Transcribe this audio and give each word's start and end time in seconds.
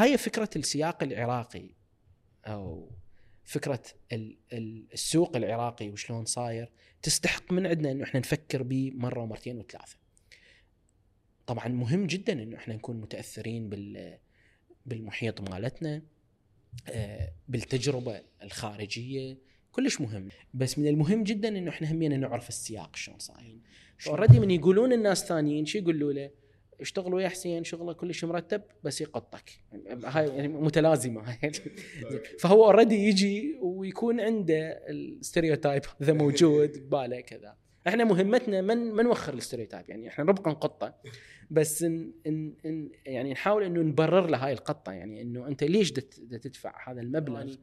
هاي 0.00 0.18
فكرة 0.18 0.50
السياق 0.56 1.02
العراقي 1.02 1.70
أو 2.46 2.90
فكرة 3.44 3.82
ال- 4.12 4.36
ال- 4.52 4.84
السوق 4.92 5.36
العراقي 5.36 5.88
وشلون 5.90 6.24
صاير 6.24 6.70
تستحق 7.02 7.52
من 7.52 7.66
عندنا 7.66 7.90
إنه 7.90 8.04
إحنا 8.04 8.20
نفكر 8.20 8.62
به 8.62 8.92
مرة 8.94 9.20
ومرتين 9.20 9.58
وثلاثة. 9.58 9.96
طبعا 11.46 11.68
مهم 11.68 12.06
جدا 12.06 12.32
إنه 12.32 12.56
إحنا 12.56 12.74
نكون 12.74 13.00
متأثرين 13.00 13.68
بال 13.68 14.18
بالمحيط 14.86 15.50
مالتنا 15.50 16.02
آه، 16.88 17.32
بالتجربة 17.48 18.22
الخارجية 18.42 19.38
كلش 19.72 20.00
مهم. 20.00 20.28
بس 20.54 20.78
من 20.78 20.86
المهم 20.88 21.24
جدا 21.24 21.48
إنه 21.48 21.70
إحنا 21.70 21.92
همينا 21.92 22.16
نعرف 22.16 22.48
السياق 22.48 22.96
شلون 22.96 23.18
صاير. 23.18 23.58
اوريدي 24.06 24.40
من 24.40 24.50
يقولون 24.50 24.92
الناس 24.92 25.24
ثانيين 25.24 25.66
شو 25.66 25.78
يقولوا 25.78 26.12
له؟ 26.12 26.30
اشتغلوا 26.80 27.20
ويا 27.20 27.28
حسين 27.28 27.64
شغله 27.64 27.92
كلش 27.92 28.24
مرتب 28.24 28.62
بس 28.84 29.00
يقطك. 29.00 29.50
هاي 30.04 30.28
يعني 30.28 30.48
متلازمة. 30.48 31.38
فهو 32.40 32.64
already 32.64 32.94
يجي 32.94 33.58
ويكون 33.62 34.20
عنده 34.20 34.82
ال 34.88 34.96
stereotype 34.96 35.82
هذا 36.00 36.12
موجود 36.12 36.78
بباله 36.86 37.20
كذا. 37.20 37.56
إحنا 37.88 38.04
مهمتنا 38.04 38.60
من 38.60 38.92
ما 38.92 39.02
نوخر 39.02 39.34
ال 39.34 39.39
stereotype. 39.39 39.90
يعني 39.90 40.08
إحنا 40.08 40.24
نبقى 40.24 40.50
نقطه 40.50 40.94
بس 41.50 41.82
إن 41.82 42.12
إن 42.26 42.54
إن 42.66 42.90
يعني 43.06 43.32
نحاول 43.32 43.62
إنه 43.62 43.80
نبرر 43.80 44.26
له 44.26 44.38
هاي 44.46 44.52
القطة. 44.52 44.92
يعني 44.92 45.22
إنه 45.22 45.48
أنت 45.48 45.64
ليش 45.64 45.92
تدفع 45.92 46.90
هذا 46.90 47.00
المبلغ؟ 47.00 47.54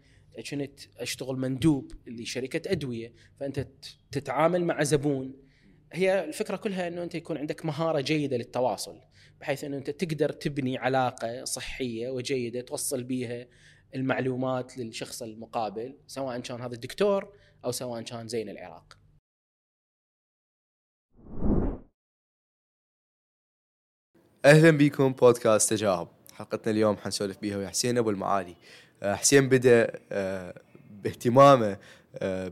كنت 0.49 0.79
أشتغل 0.97 1.37
مندوب 1.37 1.91
لشركة 2.07 2.71
أدوية. 2.71 3.13
فأنت 3.39 3.67
تتعامل 4.11 4.65
مع 4.65 4.83
زبون. 4.83 5.46
هي 5.93 6.23
الفكرة 6.23 6.55
كلها 6.55 6.87
إنه 6.87 7.03
أنت 7.03 7.15
يكون 7.15 7.37
عندك 7.37 7.65
مهارة 7.65 8.01
جيدة 8.01 8.37
للتواصل 8.37 9.01
بحيث 9.41 9.63
إنه 9.63 9.77
أنت 9.77 9.89
تقدر 9.89 10.29
تبني 10.29 10.77
علاقة 10.77 11.43
صحية 11.43 12.09
وجيدة 12.09 12.61
توصل 12.61 13.03
بيها 13.03 13.47
المعلومات 13.95 14.77
للشخص 14.77 15.21
المقابل 15.21 15.97
سواء 16.07 16.39
كان 16.39 16.61
هذا 16.61 16.75
الدكتور 16.75 17.33
أو 17.65 17.71
سواء 17.71 18.01
كان 18.01 18.27
زين 18.27 18.49
العراق. 18.49 18.97
أهلا 24.45 24.71
بكم 24.71 25.13
بودكاست 25.13 25.69
تجارب 25.69 26.07
حلقتنا 26.33 26.71
اليوم 26.71 26.97
حنسولف 26.97 27.37
بيها 27.37 27.57
ويا 27.57 27.69
حسين 27.69 27.97
أبو 27.97 28.09
المعالي 28.09 28.55
آه، 29.03 29.15
حسين 29.15 29.49
بدأ 29.49 29.99
آه، 30.11 30.61
باهتمامه 30.91 31.77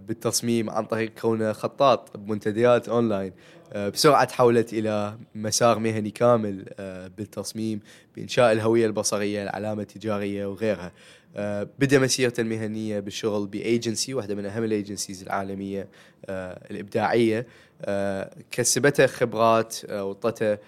بالتصميم 0.07 0.69
عن 0.69 0.85
طريق 0.85 1.11
كونه 1.21 1.53
خطاط 1.53 2.17
بمنتديات 2.17 2.89
أونلاين. 2.89 3.33
آه، 3.73 3.89
بسرعة 3.89 4.23
تحولت 4.23 4.73
إلى 4.73 5.17
مسار 5.35 5.79
مهني 5.79 6.09
كامل 6.11 6.65
آه، 6.79 7.07
بالتصميم 7.17 7.79
بإنشاء 8.15 8.51
الهوية 8.51 8.85
البصرية 8.85 9.43
العلامة 9.43 9.81
التجارية 9.81 10.45
وغيرها. 10.45 10.91
آه، 11.35 11.67
بدأ 11.79 11.99
مسيرته 11.99 12.41
المهنية 12.41 12.99
بالشغل 12.99 13.47
بايجنسي 13.47 14.13
واحدة 14.13 14.35
من 14.35 14.45
أهم 14.45 14.63
ال 14.63 14.70
agencies 14.70 15.23
العالمية 15.23 15.87
آه، 16.25 16.59
الإبداعية. 16.71 17.47
آه، 17.81 18.35
كسبته 18.51 19.07
خبرات 19.07 19.77
آه، 19.89 20.05
وانطته 20.05 20.53
آه، 20.53 20.59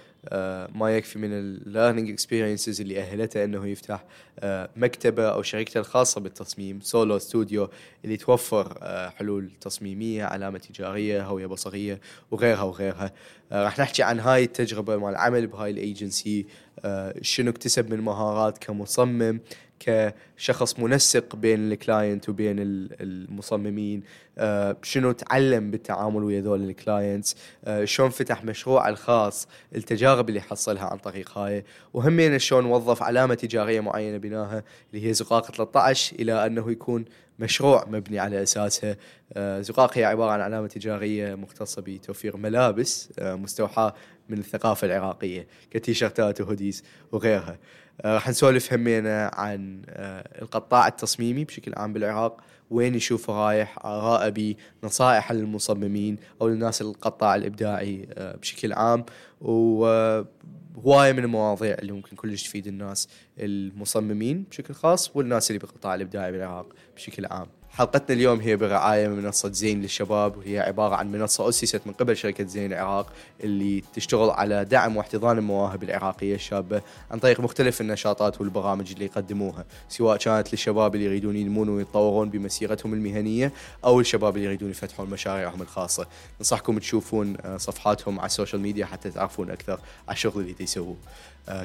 ما 0.76 0.98
يكفي 0.98 1.20
من 1.20 1.34
ال 1.34 1.42
learning 1.42 2.10
experiences 2.10 2.82
اللي 2.82 3.00
أهلته 3.00 3.44
إنه 3.44 3.68
يفتح 3.68 4.04
آه، 4.40 4.70
مكتبه 4.76 5.30
أو 5.30 5.42
شركته 5.42 5.80
الخاصة 5.80 6.22
بالتصميم 6.22 6.82
سولو 6.82 7.18
ستوديو 7.18 7.70
اللي 8.06 8.18
توفر 8.18 8.78
آه، 8.82 9.10
حلول 9.10 9.52
تصميمية 9.62 10.24
علامة 10.24 10.58
تجارية 10.58 11.24
هوية 11.24 11.46
بصرية 11.46 12.00
وغيرها 12.32 12.62
وغيرها. 12.62 13.12
آه، 13.52 13.64
راح 13.64 13.80
نحكي 13.80 14.04
عن 14.04 14.20
هاي 14.20 14.44
التجربة 14.44 14.98
مال 14.98 15.10
العمل 15.10 15.48
بهاي 15.48 15.72
الايجنسي 15.72 16.46
آه، 16.86 17.16
شنو 17.22 17.52
اكتسب 17.52 17.94
من 17.94 18.02
مهارات 18.02 18.58
كمصمم. 18.58 19.40
كشخص 19.80 20.80
منسق 20.80 21.36
بين 21.36 21.72
ال 21.72 21.80
client 21.80 22.30
وبين 22.30 22.60
ال- 22.60 22.90
المصممين 23.02 24.04
آه، 24.40 24.78
شنو 24.84 25.12
تعلم 25.12 25.72
بالتعامل 25.72 26.24
ويا 26.24 26.42
ذول 26.42 26.70
ال 26.70 26.78
clients 26.78 27.36
آه، 27.66 27.86
شلون 27.86 28.10
فتح 28.10 28.44
مشروعه 28.44 28.90
الخاص 28.90 29.48
التجارب 29.76 30.30
اللي 30.30 30.42
حصلها 30.42 30.86
عن 30.86 30.98
طريق 30.98 31.38
هاي. 31.38 31.64
وهمين 31.94 32.40
شلون 32.40 32.66
وظف 32.66 33.04
علامة 33.04 33.34
تجارية 33.36 33.80
معينة 33.80 34.18
بناها 34.18 34.64
اللي 34.94 35.08
هي 35.10 35.14
زقاق 35.14 35.52
13 35.52 36.16
إلى 36.20 36.46
أنه 36.46 36.72
يكون 36.72 37.06
مشروع 37.40 37.86
مبني 37.88 38.20
على 38.20 38.44
أساسها. 38.44 38.98
آه، 39.34 39.62
زقاق 39.62 39.98
هي 39.98 40.06
عبارة 40.06 40.32
عن 40.32 40.42
علامة 40.42 40.68
تجارية 40.68 41.36
مختصة 41.36 41.82
بتوفير 41.82 42.38
ملابس 42.38 43.10
مستوحاة 43.22 43.94
من 44.30 44.38
الثقافة 44.38 44.88
العراقية 44.88 45.48
كتيشيرتات 45.72 46.42
وهوديز 46.42 46.84
وغيرها. 47.12 47.58
راح 48.06 48.30
نسولف 48.30 48.74
همينا 48.74 49.32
عن 49.34 49.82
آه، 49.90 50.42
القطاع 50.42 50.88
التصميمي 50.88 51.46
بشكل 51.46 51.74
عام 51.78 51.94
بالعراق. 51.94 52.42
وين 52.70 52.96
يشوفه 52.96 53.34
رايح 53.34 53.86
آراءه 53.86 54.30
بيه 54.30 54.56
نصائح 54.84 55.32
للمصممين 55.32 56.18
أو 56.42 56.48
للناس 56.48 56.82
القطاع 56.82 57.36
الإبداعي 57.36 58.08
آه، 58.14 58.36
بشكل 58.36 58.74
عام. 58.74 59.06
وهواية 59.42 61.12
من 61.12 61.24
المواضيع 61.24 61.76
اللي 61.80 61.92
ممكن 61.92 62.16
كلش 62.16 62.44
تفيد 62.44 62.68
الناس 62.68 63.08
المصممين 63.40 64.44
بشكل 64.44 64.74
خاص 64.74 65.16
والناس 65.16 65.52
اللي 65.52 65.60
بالقطاع 65.60 65.96
الإبداعي 65.96 66.32
بالعراق 66.32 66.74
بشكل 66.96 67.26
عام. 67.26 67.48
حلقتنا 67.78 68.16
اليوم 68.16 68.40
هي 68.40 68.56
برعاية 68.56 69.08
من 69.08 69.24
منصة 69.24 69.52
زين 69.52 69.82
للشباب 69.82 70.38
وهي 70.38 70.60
عبارة 70.60 70.96
عن 70.96 71.12
منصة 71.12 71.50
أسست 71.50 71.82
من 71.86 71.94
قبل 71.94 72.18
شركة 72.18 72.46
زين 72.46 72.74
العراق 72.74 73.14
اللي 73.44 73.84
تشتغل 73.94 74.30
على 74.30 74.66
دعم 74.66 74.98
واحتضان 74.98 75.38
المواهب 75.38 75.84
العراقية 75.84 76.36
الشابة 76.36 76.82
عن 77.12 77.20
طريق 77.20 77.40
مختلف 77.40 77.82
النشاطات 77.82 78.42
والبرامج 78.42 78.92
اللي 78.92 79.06
يقدموها 79.06 79.66
سواء 79.90 80.18
كانت 80.18 80.54
للشباب 80.54 80.96
اللي 80.96 81.06
يريدون 81.06 81.36
ينمون 81.36 81.70
ويتطورون 81.70 82.30
بمسيرتهم 82.30 82.94
المهنية 82.94 83.54
أو 83.86 84.00
الشباب 84.00 84.36
اللي 84.36 84.46
يريدون 84.46 84.70
يفتحون 84.70 85.10
مشاريعهم 85.10 85.62
الخاصة. 85.62 86.08
ننصحكم 86.40 86.78
تشوفون 86.78 87.38
آه، 87.42 87.58
صفحاتهم 87.58 88.20
على 88.20 88.26
ال 88.26 88.31
social 88.31 88.62
media 88.62 88.86
حتى 88.86 89.12
تعرفون 89.12 89.52
أكثر 89.52 89.80
على 90.08 90.16
الشغل 90.16 90.42
اللي 90.42 90.56
يسووه 90.60 90.98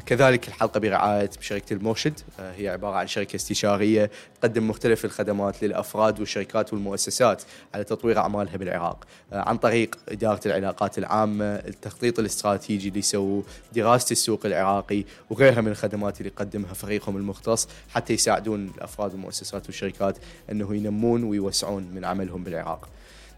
كذلك 0.06 0.48
الحلقة 0.48 0.81
برعاية 0.81 1.31
شركة 1.41 1.75
المرشد. 1.75 2.20
آه، 2.41 2.53
هي 2.53 2.69
عبارة 2.69 2.97
عن 2.97 3.06
شركة 3.06 3.37
استشارية 3.37 4.10
تقدم 4.41 4.69
مختلف 4.69 5.04
الخدمات 5.04 5.62
للأفراد 5.62 6.20
والشركات 6.20 6.72
والمؤسسات 6.72 7.43
على 7.75 7.84
تطوير 7.84 8.19
أعمالها 8.19 8.56
بالعراق. 8.56 9.04
آه، 9.32 9.48
عن 9.48 9.56
طريق 9.56 9.98
إدارة 10.09 10.41
العلاقات 10.47 10.98
العامة 10.98 11.44
التخطيط 11.44 12.19
الاستراتيجي 12.19 12.88
اللي 12.88 12.98
يسووه 12.98 13.44
دراسة 13.72 14.12
السوق 14.12 14.47
العراقي 14.47 15.04
وغيرها 15.31 15.60
من 15.60 15.69
الخدمات 15.69 16.19
اللي 16.19 16.32
يقدمها 16.37 16.75
فريقهم 16.75 17.16
المختص 17.16 17.69
حتى 17.94 18.12
يساعدون 18.12 18.72
الأفراد 18.76 19.12
والمؤسسات 19.12 19.66
والشركات 19.66 20.19
أنه 20.50 20.75
ينمون 20.75 21.25
ويوسعون 21.25 21.82
من 21.94 22.04
عملهم 22.04 22.44
بالعراق. 22.44 22.88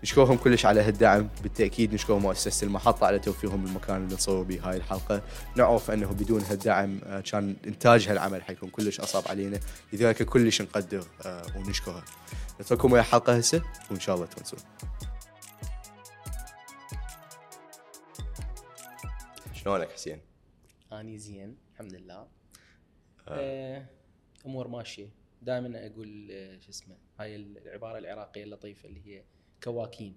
نشكرهم 0.05 0.37
كلش 0.37 0.67
على 0.67 0.81
هالدعم. 0.81 1.29
بالتأكيد 1.43 1.95
نشكر 1.95 2.19
مؤسسة 2.19 2.65
المحطة 2.65 3.07
على 3.07 3.19
توفيرهم 3.19 3.67
المكان 3.67 3.97
اللي 4.05 4.15
نصور 4.15 4.43
به 4.43 4.61
هاي 4.71 4.77
الحلقة. 4.77 5.23
نعرف 5.57 5.91
أنه 5.91 6.13
بدون 6.13 6.43
هالدعم 6.43 7.01
آه، 7.05 7.21
كان 7.21 7.57
إنتاج 7.67 8.09
هالعمل 8.09 8.43
حيكون 8.43 8.71
كلش 8.71 9.01
أصعب 9.01 9.23
علينا. 9.29 9.61
لذلك 9.93 10.23
كلش 10.23 10.63
نقدر 10.63 11.05
آه، 11.27 11.43
ونشكره. 11.57 12.05
نترككم 12.61 12.93
ويا 12.93 13.03
حلقه 13.03 13.37
هسه 13.37 13.63
وإن 13.91 14.01
شاء 14.01 14.15
الله 14.15 14.27
تونسون 14.27 14.59
شلونك 19.53 19.91
حسين؟ 19.91 20.21
اني 20.93 21.19
زين 21.19 21.57
الحمد 21.73 21.95
لله. 21.95 22.27
آه، 23.29 23.87
امور 24.47 24.69
ماشية. 24.69 25.09
دائما 25.43 25.87
أقول 25.87 26.29
شو 26.61 26.71
اسمه 26.71 26.97
هاي 27.21 27.37
العبارة 27.37 27.99
العراقية 27.99 28.45
اللطيفة 28.45 28.89
اللي 28.89 29.01
هي 29.07 29.25
كواكين. 29.65 30.17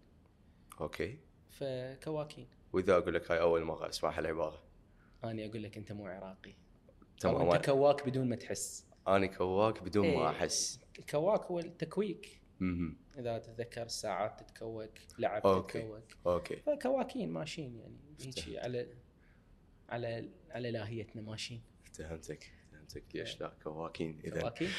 أوكي. 0.81 1.17
فكواكين. 1.49 2.47
وإذا 2.73 2.97
أقول 2.97 3.13
لك 3.13 3.31
هاي 3.31 3.39
أول 3.39 3.63
مرة 3.63 3.89
اسمع 3.89 4.17
هالعباره 4.17 4.63
اني 5.23 5.49
أقول 5.49 5.63
لك 5.63 5.77
أنت 5.77 5.91
مو 5.91 6.07
عراقي. 6.07 6.53
تمام 7.19 7.51
أنت 7.51 7.65
كواك 7.65 8.07
بدون 8.07 8.29
ما 8.29 8.35
تحس. 8.35 8.85
أنا 9.07 9.25
كواك 9.25 9.83
بدون 9.83 10.05
إيه. 10.05 10.17
ما 10.17 10.29
أحس. 10.29 10.79
الكواك 10.99 11.41
هو 11.41 11.59
التكويك. 11.59 12.41
مهم. 12.59 12.97
إذا 13.17 13.37
تتذكر 13.37 13.83
الساعات 13.83 14.39
تتكوك 14.39 14.89
لعب 15.19 15.47
أوكي. 15.47 15.81
تتكوك. 15.81 16.03
أوكي. 16.27 16.55
فكواكين 16.55 17.29
ماشيين 17.29 17.75
يعني. 17.75 17.97
هيجي 18.21 18.59
على 18.59 18.87
على 19.89 20.29
على 20.49 20.71
لاهيتنا 20.71 21.21
ماشيين 21.21 21.61
فهمتك 21.93 22.51
فهمتك 22.71 23.03
ليش 23.13 23.41
لا؟ 23.41 23.53
كواكين 23.63 24.21
اذا 24.23 24.41
كواكين؟ 24.41 24.69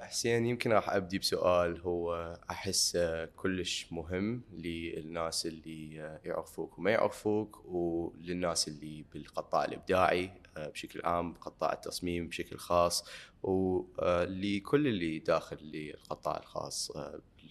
حسين 0.00 0.46
يمكن 0.46 0.72
راح 0.72 0.90
أبدي 0.90 1.18
بسؤال 1.18 1.80
هو 1.80 2.38
أحس 2.50 2.96
أه، 2.96 3.28
كلش 3.36 3.86
مهم 3.90 4.42
للناس 4.52 5.46
اللي 5.46 6.00
أه، 6.00 6.20
يعرفوك 6.24 6.78
وما 6.78 6.90
يعرفوك 6.90 7.64
وللناس 7.64 8.68
اللي 8.68 9.04
بالقطاع 9.12 9.64
الإبداعي 9.64 10.30
بشكل 10.56 11.00
عام 11.04 11.34
قطاع 11.34 11.72
التصميم 11.72 12.28
بشكل 12.28 12.56
خاص 12.56 13.04
ولكل 13.42 14.86
اللي 14.86 15.18
داخل 15.18 15.56
للقطاع 15.62 16.36
الخاص 16.36 16.92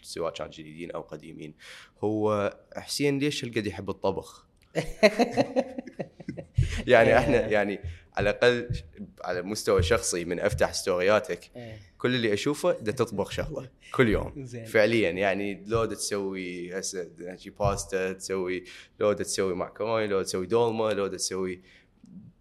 سواء 0.02 0.34
كان 0.34 0.50
جديدين 0.50 0.92
أو 0.92 1.02
قديمين 1.02 1.54
هو 2.04 2.54
حسين 2.76 3.20
ليش 3.20 3.46
هالقد 3.46 3.66
يحب 3.66 3.90
الطبخ؟ 3.90 4.46
يعني 6.88 7.18
إحنا 7.18 7.48
يعني 7.48 7.80
على 8.20 8.30
الأقل 8.30 8.70
على 9.24 9.42
مستوى 9.42 9.84
شخصي 9.84 10.26
من 10.26 10.40
أفتح 10.40 10.74
ستورياتك 10.74 11.52
إيه. 11.56 11.80
كل 11.98 12.16
اللي 12.16 12.34
أشوفه 12.34 12.72
ده 12.72 12.92
تطبخ 12.92 13.32
شغلة 13.32 13.70
كل 13.96 14.10
يوم 14.10 14.34
زين 14.38 14.66
فعليا 14.66 15.10
يعني 15.10 15.64
لو 15.68 15.86
تسوي 15.86 16.80
هسه 16.80 17.08
باستا 17.60 18.14
تسوي 18.14 18.64
لو 19.00 19.14
تسوي 19.14 19.56
معكروني 19.56 20.08
لو 20.08 20.22
تسوي 20.22 20.46
دولمه 20.46 20.94
لو 20.94 21.08
تسوي 21.08 21.62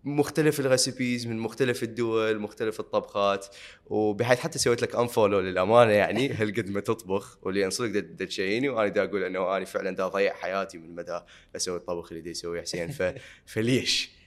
مختلف 0.05 0.61
ال 0.61 0.69
recipes 0.69 1.27
من 1.27 1.39
مختلف 1.39 1.83
الدول 1.83 2.39
مختلف 2.39 2.81
الطبخات 2.81 3.47
وبحيث 3.87 4.39
حتى 4.39 4.59
سويت 4.59 4.83
لك 4.83 4.97
unfollow 4.97 5.41
للأمانة 5.41 5.93
يعني 5.93 6.29
هالقد 6.39 6.71
ما 6.71 6.81
تطبخ 6.81 7.39
واللي 7.43 7.71
صدق 7.71 8.01
دا- 8.01 8.25
تشيني 8.25 8.69
وأنا 8.69 8.89
دا 8.89 9.05
أقول 9.05 9.25
إنه 9.25 9.57
أنا 9.57 9.65
فعلا 9.65 9.91
دا 9.91 10.07
اضيع 10.07 10.35
حياتي 10.35 10.79
من 10.79 10.95
ما 10.95 11.08
دا 11.08 11.21
أسوي 11.57 11.77
الطبخ 11.77 12.13
اللي 12.13 12.23
دا 12.23 12.31
يسويه 12.31 12.63
حسين. 12.63 12.95
فليش؟ 13.47 14.18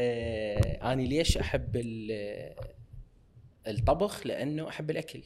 آه 0.00 0.92
أنا 0.92 1.02
ليش 1.02 1.38
أحب 1.38 1.76
ال- 1.76 2.54
الطبخ؟ 3.66 4.26
لأنه 4.26 4.68
أحب 4.68 4.90
الأكل. 4.90 5.22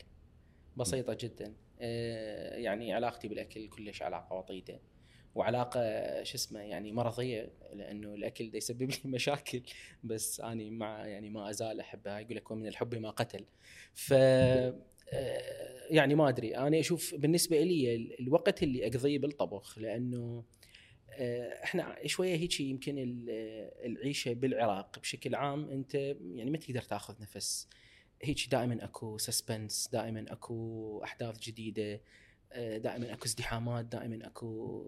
بسيطة 0.77 1.17
جدا. 1.21 1.55
آه 1.81 2.57
يعني 2.57 2.93
علاقتي 2.93 3.29
بالأكل 3.29 3.69
كلش 3.69 4.03
علاقة 4.03 4.35
وطيدة. 4.37 4.81
وعلاقة 5.35 5.81
شو 6.23 6.35
اسمه 6.35 6.61
يعني 6.61 6.93
مرضية 6.93 7.51
لأنه 7.73 8.15
الأكل 8.15 8.51
ده 8.51 8.57
يسبب 8.57 8.83
لي 8.91 8.97
مشاكل. 9.11 9.63
بس 10.05 10.41
اني 10.41 10.71
مع 10.71 11.07
يعني 11.07 11.31
ما 11.31 11.51
أزال 11.51 11.81
أحبها. 11.81 12.21
يقول 12.21 12.37
لك 12.37 12.51
ومن 12.51 12.67
الحب 12.67 12.95
ما 12.95 13.11
قتل. 13.11 13.45
ف 13.95 14.13
آه، 14.13 14.75
يعني 15.91 16.15
ما 16.15 16.29
أدري. 16.29 16.57
أنا 16.57 16.81
أشوف 16.81 17.15
بالنسبة 17.15 17.61
لي 17.63 17.95
ال- 17.95 18.21
الوقت 18.21 18.63
اللي 18.63 18.87
أقضيه 18.87 19.19
بالطبخ 19.19 19.79
لأنه 19.79 20.45
إحنا 21.65 21.97
شوية 22.07 22.37
هيك 22.37 22.61
يمكن 22.61 22.99
ال- 22.99 23.31
العيشة 23.93 24.33
بالعراق 24.33 24.99
بشكل 24.99 25.35
عام 25.35 25.71
أنت 25.71 25.95
يعني 26.35 26.51
ما 26.51 26.59
تقدر 26.59 26.83
تأخذ 26.83 27.15
نفس. 27.23 27.69
هيك 28.23 28.49
دائما 28.51 28.85
أكو 28.85 29.19
suspense 29.19 29.89
دائما 29.93 30.25
أكو 30.29 31.01
أحداث 31.05 31.39
جديدة 31.39 32.01
آه، 32.53 32.79
دائما 32.79 33.13
أكو 33.13 33.25
ازدحامات 33.25 33.85
دائما 33.85 34.27
أكو 34.27 34.87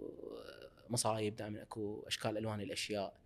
مصايب 0.91 1.37
دائما 1.37 1.63
أكو 1.63 2.05
أشكال 2.07 2.39
ألوان 2.39 2.61
الأشياء. 2.61 3.17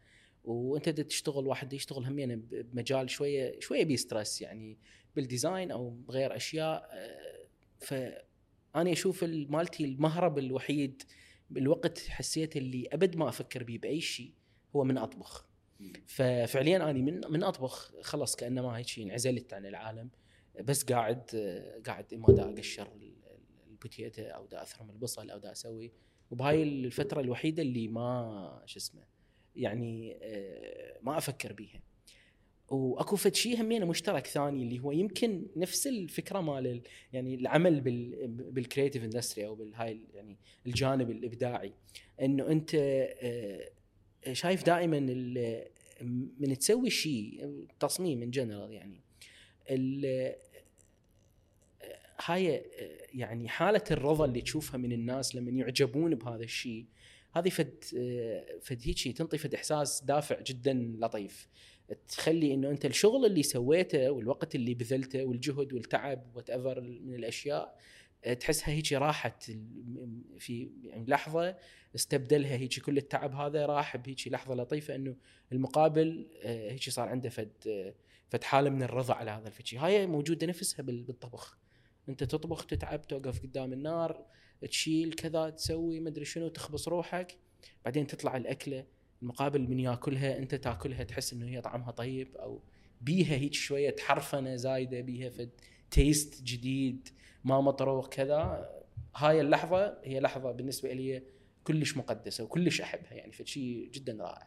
وأنت 0.44 0.88
تشتغل 0.88 1.46
واحد 1.46 1.72
يشتغل 1.72 2.04
همين 2.04 2.36
ب- 2.36 2.54
بمجال 2.72 3.10
شوية 3.10 3.60
شوية 3.60 3.84
بي 3.84 3.99
stress 3.99 4.42
يعني 4.42 4.78
بال 5.16 5.30
design 5.30 5.70
أو 5.70 5.90
بغير 5.90 6.36
أشياء 6.36 6.88
آه، 6.92 7.46
فاني 7.78 8.92
أشوف 8.92 9.24
ال- 9.24 9.52
مالتي 9.52 9.84
المهرب 9.84 10.38
الوحيد 10.38 11.02
بالوقت 11.50 11.98
حسيت 11.98 12.56
اللي 12.56 12.88
أبد 12.92 13.16
ما 13.16 13.28
أفكر 13.28 13.62
بيه 13.62 13.78
بأي 13.78 14.00
شيء 14.00 14.32
هو 14.76 14.84
من 14.84 14.98
أطبخ. 14.98 15.48
ففعليا 16.06 16.76
أنا 16.76 16.92
من 16.92 17.20
من 17.30 17.42
أطبخ 17.44 17.92
خلص 18.02 18.36
كأنما 18.36 18.76
هيك 18.78 18.86
شيء 18.86 19.04
انعزلت 19.04 19.52
عن 19.54 19.66
العالم 19.66 20.10
بس 20.64 20.84
قاعد 20.84 21.30
قاعد 21.86 22.14
اما 22.14 22.26
دا 22.34 22.50
أقشر 22.50 22.82
ال- 22.92 23.02
ال- 23.02 23.70
ال 23.70 23.79
potato 23.79 24.28
أو 24.28 24.46
دا 24.46 24.62
أثرم 24.62 24.90
البصل 24.90 25.30
أو 25.30 25.38
دا 25.38 25.52
أسوي. 25.52 25.92
وبهاي 26.30 26.62
الفترة 26.62 27.20
الوحيدة 27.20 27.62
اللي 27.62 27.88
ما 27.88 28.62
شو 28.66 28.78
اسمه 28.78 29.02
يعني 29.56 30.18
آه، 30.22 30.98
ما 31.02 31.18
أفكر 31.18 31.52
بيها. 31.52 31.80
وأكو 32.68 33.16
فد 33.16 33.34
شيء 33.34 33.60
همينه 33.60 33.86
مشترك 33.86 34.26
ثاني 34.26 34.62
اللي 34.62 34.78
هو 34.80 34.92
يمكن 34.92 35.46
نفس 35.56 35.86
الفكرة 35.86 36.40
مال 36.40 36.66
ال- 36.66 36.82
يعني 37.12 37.34
العمل 37.34 37.80
بال 37.80 38.28
بال 38.28 38.44
creative 38.44 39.04
industry 39.04 39.46
أو 39.46 39.54
بالهاي 39.54 39.92
ال- 39.92 40.04
يعني 40.14 40.36
الجانب 40.66 41.10
الإبداعي. 41.10 41.72
إنه 42.22 42.46
أنت 42.48 42.70
آه، 42.74 43.70
شايف 44.32 44.64
دائما 44.64 45.00
من 46.40 46.58
تسوي 46.58 46.90
شيء 46.90 47.50
تصميم 47.80 48.22
ان 48.22 48.30
جنرال 48.30 48.72
يعني 48.72 49.00
ال- 49.70 50.34
هاي 52.24 52.62
يعني 53.14 53.48
حالة 53.48 53.84
الرضا 53.90 54.24
اللي 54.24 54.40
تشوفها 54.40 54.78
من 54.78 54.92
الناس 54.92 55.34
لما 55.34 55.50
يعجبون 55.50 56.14
بهذا 56.14 56.42
الشيء 56.44 56.86
هذه 57.32 57.48
فد 57.48 57.84
فد 58.62 58.80
هيك 58.84 59.16
تنطي 59.16 59.38
فد 59.38 59.54
إحساس 59.54 60.04
دافع 60.04 60.40
جدا 60.40 60.72
لطيف. 60.98 61.48
تخلي 62.08 62.55
إنه 62.55 62.70
أنت 62.70 62.87
الشغل 62.87 63.26
اللي 63.26 63.43
سويته 63.43 64.11
والوقت 64.11 64.55
اللي 64.55 64.75
بذلته 64.75 65.25
والجهد 65.25 65.73
والتعب 65.73 66.37
وات 66.37 66.50
من 66.50 67.14
الأشياء 67.14 67.79
تحسها 68.40 68.69
هيك 68.75 68.93
راحت 68.93 69.50
في 70.38 70.70
يعني 70.85 71.05
لحظة 71.08 71.56
استبدلها 71.94 72.56
هيك 72.56 72.81
كل 72.81 72.99
التعب 72.99 73.35
هذا 73.35 73.67
راح 73.67 73.96
بهيك 73.96 74.29
لحظة 74.29 74.55
لطيفة 74.55 74.94
إنه 74.94 75.17
المقابل 75.52 76.29
آه، 76.43 76.70
هيك 76.70 76.90
صار 76.90 77.08
عنده 77.08 77.29
فد 77.29 77.52
آه، 77.67 77.94
فد 78.29 78.44
حالة 78.44 78.70
من 78.70 78.82
الرضا 78.82 79.14
على 79.14 79.31
هذا 79.31 79.49
الشيء 79.61 79.79
هاي 79.79 80.06
موجودة 80.06 80.46
نفسها 80.46 80.82
بال- 80.82 81.02
بالطبخ. 81.02 81.58
أنت 82.08 82.25
تطبخ 82.25 82.67
تتعب 82.67 83.06
توقف 83.06 83.43
قدام 83.43 83.73
النار 83.73 84.25
تشيل 84.69 85.12
كذا 85.12 85.50
تسوي 85.50 86.00
مدري 86.00 86.25
شنو 86.25 86.49
تخبص 86.49 86.88
روحك 86.88 87.38
بعدين 87.85 88.06
تطلع 88.06 88.37
الأكلة. 88.37 88.85
المقابل 89.22 89.68
من 89.68 89.80
ياكلها 89.80 90.38
أنت 90.38 90.54
تاكلها 90.54 91.04
تحس 91.04 91.32
إنه 91.32 91.46
هي 91.46 91.60
طعمها 91.60 91.90
طيب 91.90 92.36
أو 92.36 92.60
بيها 93.00 93.34
هيك 93.34 93.54
شوية 93.54 93.96
حرفنه 94.00 94.56
زايدة 94.56 95.00
بيها 95.00 95.30
فد 95.30 95.50
taste 95.90 96.42
جديد 96.42 97.08
ما 97.44 97.60
مطروق 97.60 98.08
كذا. 98.08 98.68
هاي 99.16 99.40
اللحظة 99.40 99.98
هي 100.04 100.20
لحظة 100.20 100.52
بالنسبة 100.52 100.92
لي 100.92 101.22
كلش 101.64 101.96
مقدسة 101.96 102.44
وكلش 102.44 102.80
أحبها 102.80 103.12
يعني 103.12 103.32
فشي 103.32 103.86
جدا 103.86 104.16
رائع. 104.20 104.46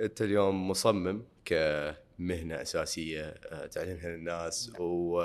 أنت 0.00 0.22
اليوم 0.22 0.70
مصمم 0.70 1.22
كمهنة 1.44 2.62
أساسية 2.62 3.24
آه، 3.24 3.66
تعلنها 3.66 4.08
للناس 4.08 4.70
نعم. 4.70 4.82
و 4.82 5.20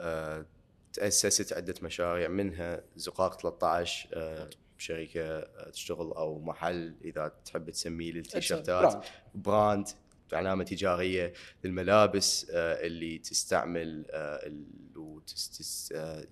آه، 0.00 0.46
تأسست 0.92 1.52
عدة 1.52 1.74
مشاريع 1.82 2.28
منها 2.28 2.84
زقاق 2.96 3.40
13 3.40 4.08
آه، 4.14 4.50
شركة 4.78 5.20
آه، 5.38 5.70
تشتغل 5.70 6.12
أو 6.12 6.40
محل 6.40 6.94
إذا 7.04 7.32
تحب 7.44 7.70
تسميه 7.70 8.12
للتيشيرتات 8.12 9.04
brand. 9.34 9.88
علامة 10.32 10.64
تجارية 10.64 11.32
للملابس 11.64 12.50
آه، 12.50 12.86
اللي 12.86 13.18
تستعمل 13.18 14.06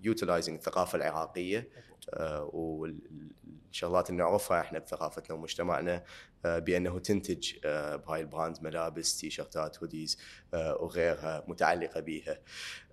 utilizing 0.03 0.57
الثقافة 0.57 0.97
العراقية 0.97 1.69
آه، 2.15 2.51
والشغلات 2.53 4.11
اللي 4.11 4.23
نعرفها 4.23 4.61
إحنا 4.61 4.79
بثقافتنا 4.79 5.37
ومجتمعنا 5.37 6.05
آه، 6.45 6.59
بأنه 6.59 6.99
تنتج 6.99 7.53
آه، 7.65 7.97
بهاي 7.97 8.21
ال 8.21 8.28
brand 8.28 8.63
ملابس 8.63 9.19
تيشرتات 9.21 9.79
hoodies 9.79 10.19
آه، 10.55 10.77
وغيرها 10.81 11.45
متعلقة 11.49 12.01
بيها 12.01 12.39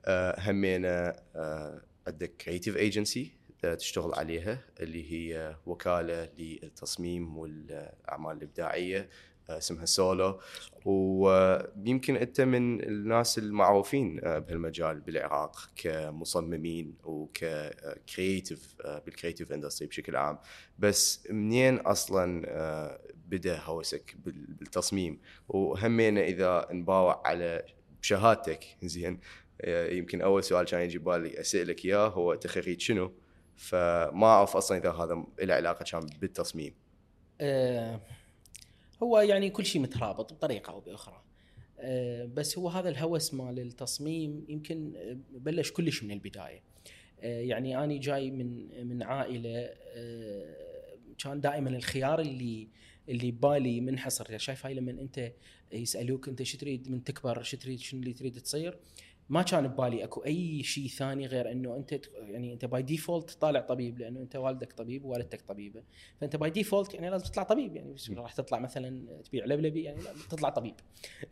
آه، 0.05 0.39
همينا 0.39 1.23
آه، 1.35 1.81
عندك 2.07 2.31
creative 2.35 2.77
agency 2.77 3.38
تشتغل 3.65 4.13
عليها 4.13 4.59
اللي 4.79 5.11
هي 5.11 5.55
وكالة 5.65 6.29
للتصميم 6.37 7.37
والأعمال 7.37 8.37
الإبداعية 8.37 9.09
آه، 9.49 9.57
اسمها 9.57 9.85
سولو. 9.85 10.39
ويمكن 10.85 12.15
أنت 12.15 12.41
من 12.41 12.83
الناس 12.83 13.37
المعروفين 13.39 14.19
آه، 14.25 14.39
بهالمجال 14.39 14.99
بالعراق 14.99 15.69
كمصممين 15.75 16.95
وك 17.03 17.38
creative 17.38 18.75
بال 19.05 19.14
creative 19.14 19.51
industry 19.51 19.87
بشكل 19.87 20.15
عام. 20.15 20.37
بس 20.79 21.27
منين 21.31 21.77
أصلا 21.77 22.43
آه، 22.47 22.99
بدأ 23.27 23.59
هوسك 23.59 24.15
بال- 24.25 24.53
بالتصميم؟ 24.53 25.19
وهمينا 25.49 26.21
إذا 26.21 26.67
نباوع 26.71 27.21
على 27.27 27.63
شهادتك. 28.01 28.65
زين 28.83 29.19
يمكن 29.67 30.21
أول 30.21 30.43
سؤال 30.43 30.65
كان 30.65 30.81
يجي 30.81 30.97
بالي 30.99 31.39
أسألك 31.39 31.85
إياه 31.85 32.07
هو 32.07 32.33
انت 32.33 32.47
خريج 32.47 32.81
شنو؟ 32.81 33.11
فما 33.59 34.27
أعرف 34.27 34.57
أصلا 34.57 34.77
إذا 34.77 34.91
هذا 34.91 35.23
له 35.41 35.53
علاقة 35.53 35.83
كان 35.83 36.09
بالتصميم. 36.21 36.73
آه، 37.41 38.01
هو 39.03 39.19
يعني 39.19 39.49
كل 39.49 39.65
شيء 39.65 39.81
مترابط 39.81 40.33
بطريقة 40.33 40.71
أو 40.71 40.79
بأخرى. 40.79 41.21
آه، 41.79 42.25
بس 42.25 42.57
هو 42.57 42.69
هذا 42.69 42.89
الهوس 42.89 43.33
مال 43.33 43.59
التصميم 43.59 44.45
يمكن 44.49 44.93
آه، 44.95 45.17
بلش 45.31 45.71
كلش 45.71 46.03
من 46.03 46.11
البداية. 46.11 46.63
آه، 47.21 47.41
يعني 47.41 47.83
أني 47.83 47.99
جاي 47.99 48.31
من 48.31 48.87
من 48.87 49.03
عائلة 49.03 49.69
آه، 49.95 50.55
كان 51.17 51.41
دائما 51.41 51.69
الخيار 51.69 52.19
اللي 52.19 52.67
اللي 53.09 53.31
ببالي 53.31 53.81
منحصر. 53.81 54.37
شايف 54.37 54.65
هاي 54.65 54.73
لما 54.73 54.91
أنت 54.91 55.31
يسألوك 55.71 56.27
أنت 56.27 56.43
شو 56.43 56.57
تريد 56.57 56.91
من 56.91 57.03
تكبر 57.03 57.43
شو 57.43 57.57
تريد 57.57 57.79
شنو 57.79 58.01
اللي 58.01 58.13
تريد 58.13 58.41
تصير؟ 58.41 58.77
ما 59.29 59.41
كان 59.41 59.67
ببالي 59.67 60.03
اكو 60.03 60.21
اي 60.25 60.63
شيء 60.63 60.87
ثاني 60.87 61.25
غير 61.27 61.51
انه 61.51 61.75
انت 61.75 61.99
يعني 62.15 62.53
انت 62.53 62.65
by 62.65 62.81
default 62.81 63.29
طالع 63.31 63.59
طبيب 63.59 63.99
لأنه 63.99 64.19
انت 64.19 64.35
والدك 64.35 64.73
طبيب 64.73 65.05
ووالدتك 65.05 65.41
طبيبة. 65.41 65.83
فانت 66.21 66.35
by 66.35 66.49
default 66.49 66.93
يعني 66.93 67.09
لازم 67.09 67.25
تطلع 67.25 67.43
طبيب 67.43 67.75
يعني 67.75 67.95
راح 68.09 68.33
تطلع 68.33 68.59
مثلا 68.59 69.21
تبيع 69.23 69.45
لبلبي 69.45 69.83
يعني 69.83 70.01
لا 70.01 70.13
تطلع 70.29 70.49
طبيب. 70.49 70.75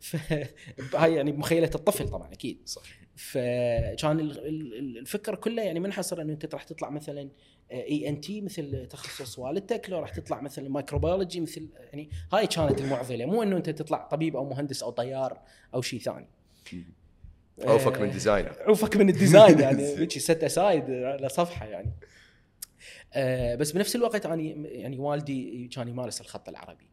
فهاي 0.00 1.14
يعني 1.14 1.32
بمخيلة 1.32 1.70
الطفل 1.74 2.08
طبعا 2.08 2.32
أكيد. 2.32 2.58
صح. 2.64 2.82
فكان 3.16 4.20
ال- 4.20 4.46
ال- 4.48 4.98
الفكرة 4.98 5.36
كلها 5.36 5.64
يعني 5.64 5.80
منحصر 5.80 6.20
إنه 6.22 6.32
انت 6.32 6.54
راح 6.54 6.62
تطلع 6.64 6.90
مثلا 6.90 7.28
ENT 7.72 8.40
مثل 8.40 8.86
تخصص 8.86 9.38
والدتك 9.38 9.90
لو 9.90 9.98
راح 9.98 10.10
تطلع 10.10 10.40
مثلا 10.40 10.68
microbiology 10.68 11.40
مثل 11.40 11.68
يعني 11.92 12.10
هاي 12.32 12.46
كانت 12.46 12.80
المعضلة. 12.80 13.26
مو 13.26 13.42
إنه 13.42 13.56
انت 13.56 13.70
تطلع 13.70 14.06
طبيب 14.08 14.36
أو 14.36 14.44
مهندس 14.48 14.82
أو 14.82 14.90
طيار 14.90 15.40
أو 15.74 15.82
شيء 15.82 16.00
ثاني. 16.00 16.28
عوفك 17.62 18.00
من 18.00 18.10
designer 18.10 18.52
عوفك 18.68 18.96
من 18.96 19.08
ال 19.08 19.15
design 19.15 19.60
يعني 19.60 20.08
ست 20.10 20.44
اسايد 20.44 20.90
على 20.90 21.28
صفحة 21.28 21.66
يعني. 21.66 21.92
آه، 23.14 23.54
بس 23.54 23.72
بنفس 23.72 23.96
الوقت 23.96 24.26
أنا 24.26 24.42
يعني 24.64 24.98
والدي 24.98 25.68
كان 25.68 25.88
يمارس 25.88 26.20
الخط 26.20 26.48
العربي. 26.48 26.88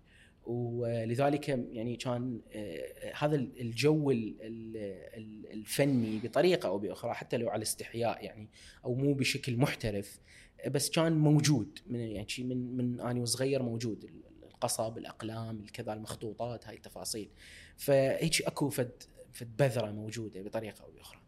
ولذلك 0.45 1.50
يعني 1.50 1.95
كان 1.95 2.41
آه، 2.55 3.13
هذا 3.17 3.36
الجو 3.36 4.12
ال- 4.12 4.36
ال- 4.41 4.77
ال- 5.17 5.51
الفني 5.53 6.19
بطريقة 6.19 6.67
أو 6.67 6.77
بأخرى 6.77 7.13
حتى 7.13 7.38
لو 7.38 7.50
على 7.50 7.62
استحياء 7.62 8.24
يعني 8.25 8.50
أو 8.86 8.95
مو 8.95 9.13
بشكل 9.13 9.57
محترف 9.57 10.19
بس 10.67 10.89
كان 10.89 11.13
موجود 11.17 11.79
من 11.88 12.00
يعني 12.00 12.27
من 12.39 12.77
من 12.77 13.00
أنا 13.00 13.22
وصغير 13.22 13.63
موجود. 13.63 14.10
القصب 14.43 14.98
الأقلام 14.98 15.60
الكذا 15.62 15.93
المخطوطات 15.93 16.67
هاي 16.67 16.75
التفاصيل. 16.75 17.29
فهيك 17.77 18.41
أكو 18.41 18.69
فد 18.69 19.03
فد 19.36 19.58
بذرة 19.58 19.92
موجودة 19.92 20.42
بطريقة 20.42 20.84
أو 20.84 20.92
بأخرى. 20.92 21.20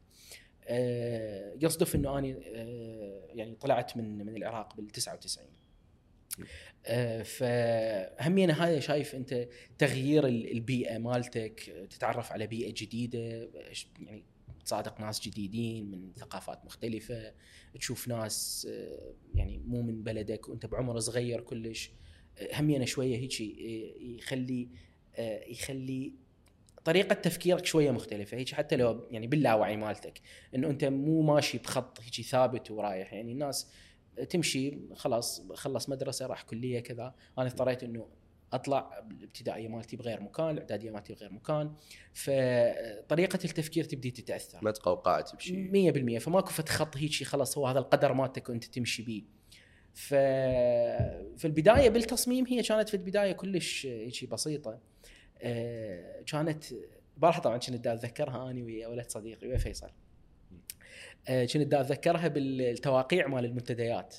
آه، 0.70 1.54
يصدف 1.62 1.96
إنه 1.96 2.20
أنا 2.20 2.28
آه، 2.46 3.28
يعني 3.34 3.56
طلعت 3.56 3.98
من 3.98 4.18
من 4.26 4.36
العراق 4.38 4.76
بال 4.76 4.88
99 4.88 5.48
آه، 6.86 7.24
فهمينا 7.24 8.64
هذا 8.66 8.80
شايف 8.80 9.16
أنت 9.16 9.48
تغيير 9.78 10.28
ال- 10.28 10.52
البيئة 10.52 10.98
مالتك 10.98 11.88
تتعرف 11.90 12.32
على 12.32 12.48
بيئة 12.48 12.74
جديدة 12.78 13.50
يعني 14.00 14.24
تصادق 14.66 15.02
ناس 15.02 15.20
جديدين 15.22 15.92
من 15.92 16.14
ثقافات 16.14 16.66
مختلفة 16.66 17.34
تشوف 17.80 18.08
ناس 18.08 18.68
آه، 18.72 19.14
يعني 19.36 19.62
مو 19.68 19.82
من 19.82 20.04
بلدك 20.04 20.50
وأنت 20.50 20.66
بعمر 20.66 21.00
صغير 21.00 21.42
كلش 21.42 21.92
همينا 22.54 22.86
شوية 22.86 23.18
هيك 23.18 23.42
يخلي 24.02 24.70
يخلي 25.48 26.14
طريقة 26.88 27.14
تفكيرك 27.14 27.66
شوية 27.66 27.92
مختلفة. 27.92 28.38
هيك 28.38 28.54
حتى 28.54 28.76
لو 28.76 29.08
يعني 29.12 29.28
باللاوعي 29.28 29.78
مالتك 29.78 30.22
إنه 30.56 30.70
أنت 30.70 30.86
مو 30.86 31.22
ماشي 31.22 31.58
بخط 31.58 32.02
هيك 32.02 32.28
ثابت 32.28 32.72
ورايح. 32.72 33.14
يعني 33.14 33.32
الناس 33.32 33.68
تمشي 34.30 34.80
خلاص 34.96 35.42
خلص 35.54 35.90
مدرسة 35.90 36.26
راح 36.26 36.42
كلية 36.44 36.80
كذا. 36.80 37.16
أنا 37.38 37.48
اضطريت 37.48 37.84
إنه 37.84 38.08
أطلع 38.54 39.06
الابتدائية 39.12 39.68
مالتي 39.68 39.98
بغير 39.98 40.22
مكان 40.22 40.50
الإعدادية 40.50 40.92
مالتي 40.92 41.14
بغير 41.14 41.34
مكان. 41.34 41.74
فطريقة 42.14 43.40
التفكير 43.46 43.84
تبدي 43.84 44.12
تتأثر. 44.12 44.60
ما 44.62 44.72
تقوقعت 44.72 45.36
بشيء 45.36 45.72
100% 46.18 46.20
فماكو 46.20 46.50
فت 46.50 46.70
خط 46.70 46.98
هيك 46.98 47.24
خلاص 47.24 47.58
هو 47.58 47.68
هذا 47.68 47.80
القدر 47.80 48.14
مالتك 48.14 48.50
وأنت 48.50 48.66
تمشي 48.66 49.04
بيه. 49.04 49.24
ف 49.94 50.14
في 51.38 51.46
البداية 51.46 51.90
بالتصميم 51.90 52.46
هي 52.48 52.64
كانت 52.64 52.90
في 52.90 52.98
البداية 52.98 53.32
كلش 53.32 53.86
هيك 53.86 54.30
بسيطة. 54.30 54.80
آه، 55.42 56.22
كانت 56.22 56.64
بارحة 57.18 57.42
طبعا 57.42 57.58
كنت 57.58 57.76
دا 57.76 57.94
أتذكرها 57.94 58.52
اني 58.52 58.64
ويا 58.64 58.88
ولد 58.88 59.10
صديقي 59.10 59.48
ويا 59.48 59.58
فيصل 59.58 59.90
آه، 61.28 61.46
كنت 61.46 61.68
دا 61.68 61.82
أتذكرها 61.82 62.28
بالتواقيع 62.28 63.28
مال 63.28 63.46
المنتديات 63.46 64.16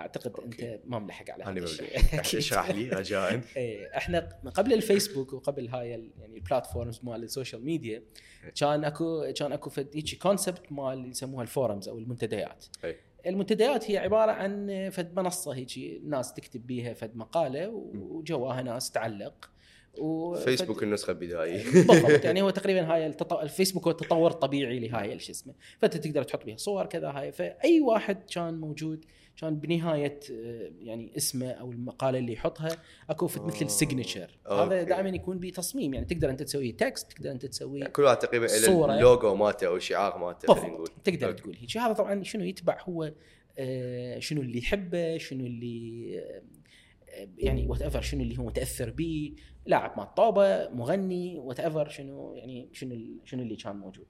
أعتقد 0.00 0.32
أوكي. 0.34 0.74
أنت 0.74 0.80
ما 0.84 0.98
ملحق 0.98 1.30
على 1.30 1.44
أنا 1.44 1.60
ملحق. 1.60 2.14
أكيد. 2.14 2.38
اشرح 2.40 2.70
لي 2.70 2.88
رجاء 2.98 3.40
إيه 3.56 3.96
إحنا 3.96 4.18
قبل 4.54 4.72
الفيسبوك 4.72 5.32
وقبل 5.32 5.68
هاي 5.68 5.90
يعني 5.90 6.36
ال 6.36 6.42
platforms 6.42 7.00
مال 7.02 7.22
ال 7.22 7.28
social 7.28 7.64
media 7.64 8.02
كان 8.60 8.84
اكو 8.84 9.32
كان 9.36 9.52
أكو 9.52 9.70
فد 9.70 9.88
هيك 9.94 10.22
concept 10.22 10.72
مال 10.72 11.10
يسموها 11.10 11.42
ال 11.42 11.49
forums 11.49 11.88
أو 11.88 11.98
المنتديات 11.98 12.64
أي. 12.84 12.96
المنتديات 13.26 13.90
هي 13.90 13.98
عبارة 13.98 14.32
عن 14.32 14.90
فد 14.92 15.16
منصة 15.16 15.54
هيك 15.54 15.76
الناس 15.76 16.34
تكتب 16.34 16.66
بيها 16.66 16.94
فد 16.94 17.16
مقالة 17.16 17.68
وجواها 17.68 18.62
ناس 18.62 18.90
تعلق 18.90 19.50
و 19.98 20.34
فيسبوك 20.34 20.82
النسخة 20.82 21.10
البدائية 21.10 21.64
بالضبط 21.88 22.24
يعني 22.24 22.42
هو 22.44 22.50
تقريبا 22.50 22.94
هاي 22.94 23.06
التط... 23.06 23.32
الفيسبوك 23.32 23.84
هو 23.84 23.90
التطور 23.90 24.30
الطبيعي 24.30 24.78
لهاي 24.78 25.18
شو 25.18 25.32
اسمه 25.32 25.54
فأنت 25.78 25.96
تقدر 25.96 26.22
تحط 26.22 26.44
بها 26.44 26.56
صور 26.56 26.86
كذا 26.86 27.08
هاي 27.10 27.32
فأي 27.32 27.80
واحد 27.80 28.22
كان 28.34 28.60
موجود 28.60 29.04
كان 29.36 29.56
بنهاية 29.56 30.20
آه، 30.32 30.70
يعني 30.80 31.12
اسمه 31.16 31.50
أو 31.50 31.72
المقالة 31.72 32.18
اللي 32.18 32.32
يحطها 32.32 32.76
أكو 33.10 33.26
آه. 33.26 33.46
مثل 33.46 33.64
ال 33.64 33.71
signature 33.71 34.38
هذا 34.50 34.62
أوكي. 34.62 34.84
دائما 34.84 35.08
يكون 35.08 35.38
بتصميم 35.38 35.94
يعني 35.94 36.06
تقدر 36.06 36.30
أنت 36.30 36.42
تسوي 36.42 36.72
text 36.72 37.12
تقدر 37.12 37.30
أنت 37.30 37.46
تسوي 37.46 37.84
كل 37.84 38.02
واحد 38.02 38.18
تقريبا 38.18 38.44
له 38.44 38.66
صورة. 38.66 38.94
اللوجو 38.94 39.34
مالته 39.34 39.66
أو 39.66 39.76
الشعار 39.76 40.18
مالته 40.18 40.54
خلينا 40.54 40.74
نقول 40.74 40.88
تقدر 41.04 41.28
أوكي. 41.28 41.42
تقول 41.42 41.56
هيك 41.60 41.76
هذا 41.76 41.92
طبعا 41.92 42.22
شنو 42.22 42.44
يتبع 42.44 42.78
هو 42.82 43.12
آه، 43.58 44.18
شنو 44.18 44.40
اللي 44.42 44.58
يحبه 44.58 45.18
شنو 45.18 45.46
اللي 45.46 46.18
آه، 46.18 46.42
يعني 47.38 47.66
whatever 47.66 48.00
شنو 48.00 48.22
اللي 48.22 48.38
هو 48.38 48.44
متأثر 48.44 48.90
به 48.90 49.34
لاعب 49.66 49.98
مال 49.98 50.14
طوبه 50.14 50.68
مغني 50.68 51.38
whatever 51.38 51.88
شنو 51.88 52.34
يعني 52.34 52.68
شنو 52.72 52.98
شنو 53.24 53.42
اللي 53.42 53.56
كان 53.56 53.76
موجود. 53.76 54.06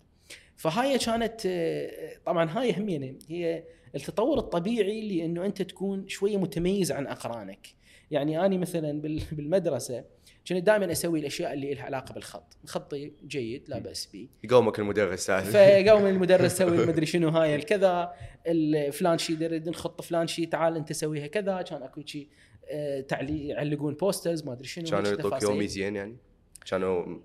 فهاي 0.57 0.99
كانت 0.99 1.41
آه، 1.47 2.13
طبعا 2.27 2.51
هاي 2.51 2.73
همينه 2.79 3.15
هي 3.29 3.65
التطور 3.95 4.39
الطبيعي 4.39 5.09
لأنه 5.19 5.47
أنت 5.47 5.63
تكون 5.63 6.09
شوية 6.09 6.37
متميز 6.37 6.93
عن 6.93 7.07
أقرانك. 7.07 7.69
يعني 8.11 8.47
اني 8.47 8.59
مثلا 8.59 9.01
بال- 9.01 9.23
بالمدرسة 9.33 10.05
كنت 10.51 10.67
دائما 10.67 10.93
أسوي 10.93 11.21
الأشياء 11.21 11.53
اللي 11.53 11.75
لها 11.75 11.85
علاقة 11.85 12.13
بالخط. 12.13 12.57
خطي 12.67 13.13
جيد 13.27 13.69
لا 13.69 13.79
بأس 13.79 14.07
به 14.13 14.29
يقومك 14.45 14.79
المدرس 14.79 15.31
هذا 15.31 15.51
فقام 15.85 16.07
المدرس 16.07 16.59
سوي 16.59 16.77
المدري 16.83 17.07
شنو 17.07 17.29
هاي 17.29 17.55
الكذا. 17.55 18.13
ال- 18.47 18.93
فلان 18.93 19.19
شي 19.19 19.35
نخط 19.41 20.03
فلان 20.03 20.27
شي 20.27 20.47
تعال 20.47 20.77
أنت 20.77 20.93
سويها 20.93 21.27
كذا. 21.27 21.63
كان 21.63 21.83
أكو 21.83 22.03
شي 22.07 22.29
آه، 22.71 23.01
تعليق 23.01 23.51
يعلقون 23.51 23.95
posters 23.95 24.45
ما 24.45 24.53
أدري 24.53 24.67
شنو 24.69 24.85
كانوا 24.85 25.09
يعطوك. 25.09 25.43
يومي 25.43 25.67
زين 25.69 25.97
يعني؟ 25.97 26.17
كانوا 26.71 27.19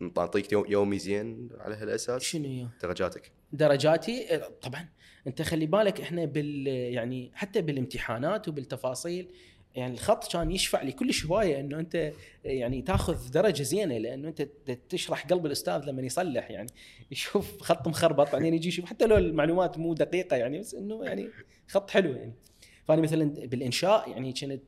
معطيك 0.00 0.52
يوم- 0.52 0.66
يومي 0.68 0.98
زين 0.98 1.48
على 1.58 1.74
هالأساس؟ 1.74 2.22
شنو 2.22 2.44
هي؟ 2.48 2.66
درجاتك. 2.82 3.32
درجاتي؟ 3.52 4.34
آه، 4.34 4.48
طبعا. 4.62 4.88
أنت 5.26 5.42
خلي 5.42 5.66
بالك 5.66 6.00
إحنا 6.00 6.24
بال 6.24 6.66
يعني 6.66 7.30
حتى 7.34 7.62
بالامتحانات 7.62 8.48
وبالتفاصيل 8.48 9.28
يعني 9.74 9.94
الخط 9.94 10.32
كان 10.32 10.50
يشفع 10.50 10.82
لي 10.82 10.92
كلش 10.92 11.26
هواية 11.26 11.60
إنه 11.60 11.78
أنت 11.78 12.12
يعني 12.44 12.82
تاخذ 12.82 13.30
درجة 13.30 13.62
زينة 13.62 13.98
لأنه 13.98 14.28
أنت 14.28 14.48
تشرح 14.88 15.26
قلب 15.26 15.46
الأستاذ 15.46 15.84
لما 15.84 16.02
يصلح 16.02 16.50
يعني 16.50 16.68
يشوف 17.10 17.60
خط 17.62 17.88
مخربط 17.88 18.32
بعدين 18.32 18.54
يجي 18.54 18.68
يشوف 18.68 18.84
حتى 18.84 19.06
لو 19.06 19.16
المعلومات 19.16 19.78
مو 19.78 19.94
دقيقة 19.94 20.36
يعني 20.36 20.58
بس 20.58 20.74
إنه 20.74 21.04
يعني 21.04 21.28
خط 21.68 21.90
حلو 21.90 22.12
يعني. 22.12 22.32
فأنا 22.84 23.02
مثلا 23.02 23.24
بالإنشاء 23.24 24.10
يعني 24.10 24.34
آه، 24.42 24.58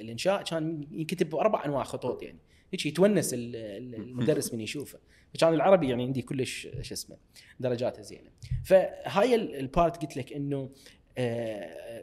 الإنشاء 0.00 0.42
كان 0.42 0.86
ينكتب 0.92 1.30
بأربع 1.30 1.64
أنواع 1.64 1.84
خطوط 1.84 2.22
يعني. 2.22 2.38
هيك 2.72 2.86
يتونس 2.86 3.34
ال- 3.34 3.56
ال- 3.56 3.94
المدرس 3.94 4.54
من 4.54 4.60
يشوفه. 4.60 4.98
فكان 5.34 5.54
العربي 5.54 5.88
يعني 5.88 6.02
عندي 6.02 6.22
كلش 6.22 6.68
شو 6.82 6.94
اسمه 6.94 7.16
درجاته 7.60 8.02
زينة. 8.02 8.30
فهاي 8.64 9.34
ال- 9.34 9.54
البارت 9.56 10.02
قلت 10.02 10.16
لك 10.16 10.32
إنه 10.32 10.70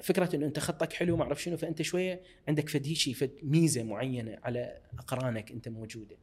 فكرة 0.02 0.36
إنه 0.36 0.46
أنت 0.46 0.60
خطك 0.60 0.94
حلو 0.94 1.18
ما 1.18 1.24
أعرف 1.24 1.42
شنو 1.44 1.58
فأنت 1.58 1.82
شوية 1.82 2.22
عندك 2.48 2.70
فد 2.70 2.88
هيجي 2.88 3.14
فد 3.14 3.32
ميزة 3.44 3.84
معينة 3.84 4.38
على 4.44 4.78
أقرانك 5.00 5.52
أنت 5.52 5.70
موجودة. 5.70 6.18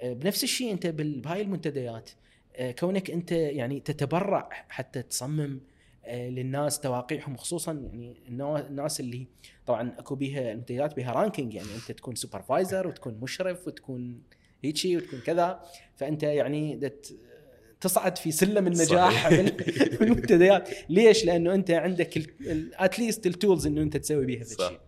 آه، 0.00 0.12
بنفس 0.12 0.44
الشيء 0.44 0.72
أنت 0.72 0.86
بهاي 0.86 1.42
المنتديات 1.42 2.10
آه، 2.56 2.70
كونك 2.70 3.10
أنت 3.10 3.32
يعني 3.32 3.80
تتبرع 3.80 4.48
حتى 4.68 5.02
تصمم 5.02 5.60
آه، 6.04 6.28
للناس 6.28 6.80
تواقيعهم 6.80 7.36
خصوصا 7.36 7.72
يعني 7.72 8.16
الناس 8.28 9.00
اللي 9.00 9.26
طبعا 9.66 9.94
أكو 9.98 10.14
بيها 10.14 10.52
المنتديات 10.52 10.96
بيها 10.96 11.12
ranking 11.12 11.54
يعني 11.54 11.68
أنت 11.76 11.92
تكون 11.92 12.14
supervisor 12.14 12.86
وتكون 12.86 13.18
مشرف 13.22 13.66
وتكون 13.66 14.22
هيجي 14.64 14.96
وتكون 14.96 15.20
كذا 15.20 15.62
فأنت 15.96 16.22
يعني 16.22 16.76
تصعد 17.80 18.18
في 18.18 18.30
سلم 18.32 18.66
النجاح 18.66 19.10
صحيح. 19.28 19.28
بال- 19.28 19.96
بالمنتديات 19.98 20.68
ليش؟ 20.90 21.24
لأنه 21.24 21.54
أنت 21.54 21.70
عندك 21.70 22.18
at 22.74 22.89
least 22.89 23.26
ال 23.26 23.33
tools 23.33 23.66
إنه 23.66 23.82
أنت 23.82 23.96
تسوي 23.96 24.26
بيها 24.26 24.42
ذا 24.42 24.54
صح. 24.54 24.64
الشيء 24.64 24.80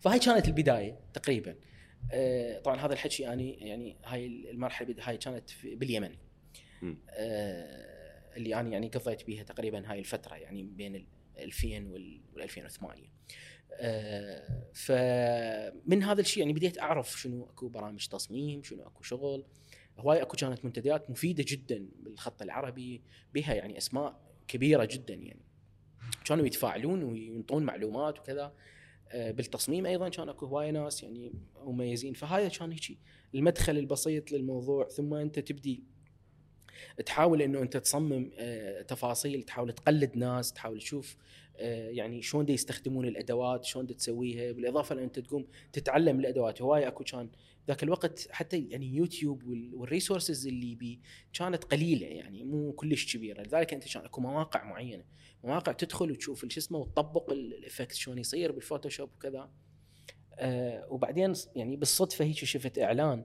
فهاي 0.00 0.18
كانت 0.18 0.48
البداية 0.48 0.98
تقريبا 1.14 1.56
آه، 2.12 2.58
طبعا 2.60 2.76
هذا 2.86 2.92
الحكي 2.92 3.22
يعني 3.22 3.54
يعني 3.68 3.96
هاي 4.04 4.26
المرحلة 4.50 4.94
هاي 5.00 5.16
كانت 5.16 5.50
باليمن. 5.64 6.10
آه، 7.10 8.36
اللي 8.36 8.54
أنا 8.54 8.68
يعني 8.70 8.88
قضيت 8.88 9.24
بيها 9.26 9.42
تقريبا 9.42 9.90
هاي 9.92 9.98
الفترة 9.98 10.34
يعني 10.34 10.62
بين 10.62 10.94
ال 10.96 11.06
2000 11.38 11.86
وال 11.92 12.20
2008 12.42 13.02
آه، 13.72 14.62
فمن 14.74 16.02
هذا 16.02 16.20
الشيء 16.20 16.40
يعني 16.40 16.52
بديت 16.52 16.78
أعرف 16.78 17.20
شنو 17.20 17.44
أكو 17.44 17.68
برامج 17.68 18.06
تصميم 18.06 18.62
شنو 18.62 18.82
أكو 18.86 19.02
شغل 19.02 19.44
هواي 19.98 20.22
اكو 20.22 20.36
كانت 20.36 20.64
منتديات 20.64 21.10
مفيدة 21.10 21.44
جدا 21.48 21.88
بالخط 22.00 22.42
العربي 22.42 23.02
بها 23.34 23.54
يعني 23.54 23.78
أسماء 23.78 24.20
كبيرة 24.48 24.84
جدا 24.84 25.14
يعني. 25.14 25.42
كانوا 26.24 26.46
يتفاعلون 26.46 27.02
وينطون 27.02 27.62
معلومات 27.62 28.18
وكذا. 28.18 28.52
آه، 29.08 29.30
بالتصميم 29.30 29.86
أيضا 29.86 30.08
كان 30.08 30.28
اكو 30.28 30.46
هواي 30.46 30.70
ناس 30.70 31.02
يعني 31.02 31.32
مميزين. 31.64 32.12
فهاي 32.12 32.50
كان 32.50 32.72
هيك 32.72 32.98
المدخل 33.34 33.78
البسيط 33.78 34.32
للموضوع 34.32 34.88
ثم 34.88 35.14
أنت 35.14 35.38
تبدي 35.38 35.82
تحاول 37.06 37.42
إنه 37.42 37.62
أنت 37.62 37.76
تصمم 37.76 38.30
آه، 38.38 38.82
تفاصيل 38.82 39.42
تحاول 39.42 39.72
تقلد 39.72 40.16
ناس 40.16 40.52
تحاول 40.52 40.78
تشوف 40.78 41.16
آه، 41.56 41.88
يعني 41.88 42.22
شلون 42.22 42.48
يستخدمون 42.48 43.04
الأدوات 43.08 43.64
شلون 43.64 43.86
تسويها. 43.86 44.52
بالإضافة 44.52 44.94
لأن 44.94 45.04
أنت 45.04 45.18
تقوم 45.18 45.46
تتعلم 45.72 46.20
الأدوات. 46.20 46.62
هواي 46.62 46.88
اكو 46.88 47.04
كان 47.04 47.28
ذاك 47.68 47.82
الوقت 47.82 48.28
حتى 48.30 48.68
يعني 48.68 48.96
يوتيوب 48.96 49.42
وال 49.72 49.86
resources 49.86 50.46
اللي 50.46 50.74
بي 50.74 51.00
كانت 51.32 51.64
قليلة 51.64 52.06
يعني 52.06 52.44
مو 52.44 52.72
كلش 52.72 53.16
كبيرة. 53.16 53.42
لذلك 53.42 53.74
أنت 53.74 53.92
كان 53.94 54.04
أكو 54.04 54.20
مواقع 54.20 54.64
معينة. 54.64 55.04
مواقع 55.44 55.72
تدخل 55.72 56.10
وتشوف 56.10 56.46
شو 56.48 56.60
اسمه 56.60 56.78
وتطبق 56.78 57.30
ال 57.30 57.39
effect 57.39 57.92
شلون 57.92 58.18
يصير 58.18 58.52
بالفوتوشوب 58.52 59.10
وكذا. 59.16 59.50
آه 60.34 60.86
وبعدين 60.90 61.32
يعني 61.56 61.76
بالصدفة 61.76 62.24
هيك 62.24 62.36
شفت 62.36 62.78
إعلان. 62.78 63.24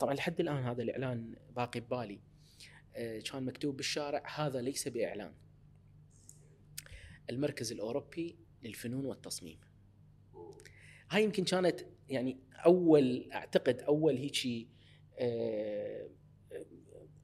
طبعا 0.00 0.14
لحد 0.14 0.40
الآن 0.40 0.64
هذا 0.64 0.82
الإعلان 0.82 1.36
باقي 1.56 1.80
ببالي. 1.80 2.20
آه 2.94 3.20
كان 3.20 3.44
مكتوب 3.44 3.76
بالشارع 3.76 4.22
هذا 4.36 4.60
ليس 4.60 4.88
بإعلان. 4.88 5.34
المركز 7.30 7.72
الأوروبي 7.72 8.38
للفنون 8.62 9.06
والتصميم. 9.06 9.58
هاي 11.10 11.24
يمكن 11.24 11.44
كانت 11.44 11.80
يعني 12.08 12.38
أول 12.66 13.28
أعتقد 13.32 13.80
أول 13.80 14.16
هيجي 14.16 14.68
آه، 15.18 16.08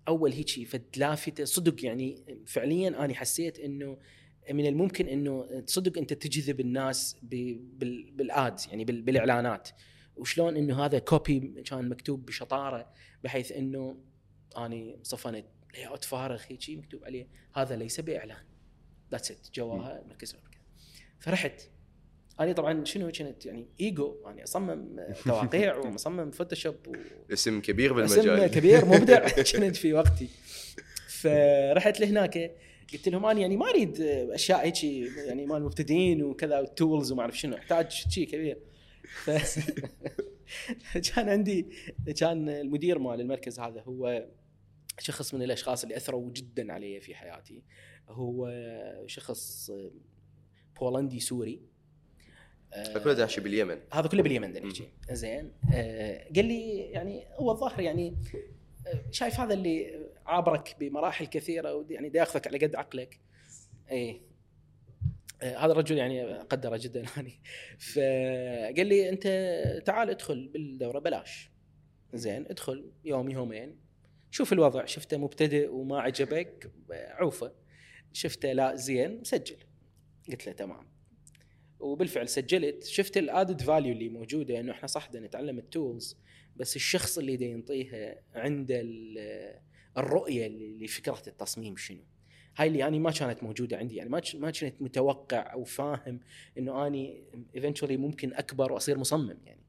أول 0.09 0.33
هيجي 0.33 0.65
فد 0.65 0.85
لافته 0.97 1.45
صدق 1.45 1.85
يعني 1.85 2.25
فعليا 2.47 2.89
أنا 2.89 3.15
حسيت 3.15 3.59
إنه 3.59 3.99
من 4.51 4.67
الممكن 4.67 5.09
إنه 5.09 5.63
صدق 5.67 5.99
أنت 5.99 6.13
تجذب 6.13 6.61
الناس 6.61 7.17
بال 7.23 7.80
ads 7.80 8.67
يعني 8.69 8.85
بالإعلانات. 8.85 9.69
وشلون 10.17 10.57
إنه 10.57 10.85
هذا 10.85 10.99
copy 10.99 11.63
كان 11.67 11.89
مكتوب 11.89 12.27
بشطارة 12.27 12.93
بحيث 13.25 13.53
إنه 13.53 13.99
أني 14.59 14.99
صفنت 15.03 15.47
layout 15.75 16.05
فارغ 16.05 16.43
هيك 16.49 16.71
مكتوب 16.71 17.05
عليه 17.05 17.29
هذا 17.55 17.77
ليس 17.77 18.01
بإعلان. 18.01 18.45
that's 19.13 19.31
it 19.31 19.51
جواها 19.55 20.05
مركز 20.09 20.37
فرحت. 21.19 21.63
أنا 22.41 22.53
طبعا 22.53 22.85
شنو 22.85 23.11
كنت 23.11 23.47
يعني 23.47 23.67
إيجو 23.81 24.17
يعني 24.25 24.45
أصمم 24.45 25.01
تواقيع 25.25 25.77
ومصمم 25.87 26.31
فوتوشوب 26.31 26.75
و... 26.87 26.93
اسم 27.33 27.61
كبير 27.61 27.93
بالمجال. 27.93 28.31
اسم 28.41 28.55
كبير 28.55 28.85
مبدع 28.85 29.29
كنت 29.53 29.77
في 29.77 29.93
وقتي. 29.93 30.29
فرحت 31.09 32.01
لهناك 32.01 32.51
قلت 32.93 33.09
لهم 33.09 33.27
أنا 33.27 33.41
يعني 33.41 33.57
ما 33.57 33.71
أريد 33.71 34.01
أشياء 34.01 34.65
هيك 34.65 34.85
يعني 35.27 35.47
مال 35.47 35.63
مبتدئين 35.63 36.23
وكذا 36.23 36.59
وال 36.59 36.74
tools 36.74 37.13
وما 37.13 37.23
أعرف 37.23 37.39
شنو 37.39 37.57
أحتاج 37.57 37.91
شيء 37.91 38.27
كبير. 38.27 38.59
ف... 39.25 39.31
كان 41.15 41.29
عندي 41.29 41.67
كان 42.19 42.49
المدير 42.49 42.99
مال 42.99 43.21
المركز 43.21 43.61
هذا 43.61 43.81
هو 43.81 44.27
شخص 44.99 45.35
من 45.35 45.43
الأشخاص 45.43 45.83
اللي 45.83 45.97
أثروا 45.97 46.31
جدا 46.33 46.73
علي 46.73 47.01
في 47.01 47.15
حياتي. 47.15 47.63
هو 48.09 48.53
شخص 49.07 49.71
بولندي 50.81 51.21
سوري. 51.21 51.72
كله 52.73 53.13
داعش 53.13 53.41
باليمن. 53.41 53.79
هذا 53.93 54.09
كله 54.09 54.23
باليمن 54.23 54.53
نحكي 54.53 54.89
زين. 55.11 55.53
آه 55.75 56.25
قال 56.37 56.45
لي 56.45 56.79
يعني 56.79 57.25
هو 57.35 57.51
الظاهر 57.51 57.81
يعني 57.81 58.17
آه، 58.87 59.05
شايف 59.11 59.41
هذا 59.41 59.55
اللي 59.55 60.07
عابرك 60.27 60.77
بمراحل 60.81 61.27
كثيرة 61.27 61.87
يعني 61.91 62.09
دا 62.09 62.19
ياخذك 62.19 62.47
على 62.47 62.59
قد 62.59 62.75
عقلك. 62.75 63.21
اي 63.91 64.21
آه 65.43 65.57
هذا 65.57 65.73
الرجل 65.73 65.97
يعني 65.99 66.39
قدره 66.39 66.77
جدا 66.77 67.05
يعني. 67.17 67.41
فقال 67.79 68.87
لي 68.87 69.09
أنت 69.09 69.27
تعال 69.87 70.11
ادخل 70.11 70.49
بالدورة 70.49 70.99
بلاش. 70.99 71.51
زين 72.15 72.47
ادخل 72.47 72.91
يوم 73.05 73.31
يومين. 73.31 73.81
شوف 74.31 74.53
الوضع 74.53 74.85
شفته 74.85 75.17
مبتدئ 75.17 75.69
وما 75.69 76.01
عجبك 76.01 76.71
عوفه. 76.91 77.53
شفته 78.13 78.53
لا 78.53 78.75
زين 78.75 79.25
سجل 79.25 79.57
قلت 80.29 80.47
له 80.47 80.53
تمام. 80.53 80.93
وبالفعل 81.83 82.29
سجلت 82.29 82.85
شفت 82.85 83.17
ال 83.17 83.24
added 83.24 83.61
value 83.61 83.93
اللي 83.93 84.09
موجودة 84.09 84.61
إنه 84.61 84.73
إحنا 84.73 84.87
صح 84.87 85.15
نتعلم 85.15 85.59
ال 85.59 85.68
tools 85.68 86.17
بس 86.57 86.77
الشخص 86.77 87.19
اللي 87.19 87.37
دا 87.37 87.45
ينطيها 87.45 88.23
عنده 88.35 88.83
الرؤية 89.97 90.49
لفكره 90.49 91.23
التصميم 91.27 91.77
شنو؟ 91.77 92.01
هاي 92.57 92.69
اللي 92.69 92.87
اني 92.89 92.99
ما 92.99 93.11
كانت 93.11 93.43
موجودة 93.43 93.77
عندي 93.77 93.97
يعني 93.97 94.11
ما 94.11 94.23
ما 94.35 94.51
كنت 94.51 94.83
متوقع 94.83 95.53
أو 95.53 95.65
فاهم 95.65 96.21
إنه 96.59 96.87
أني 96.87 97.25
eventually 97.55 97.97
ممكن 97.97 98.35
أكبر 98.35 98.73
وأصير 98.73 98.99
مصمم 98.99 99.39
يعني. 99.45 99.63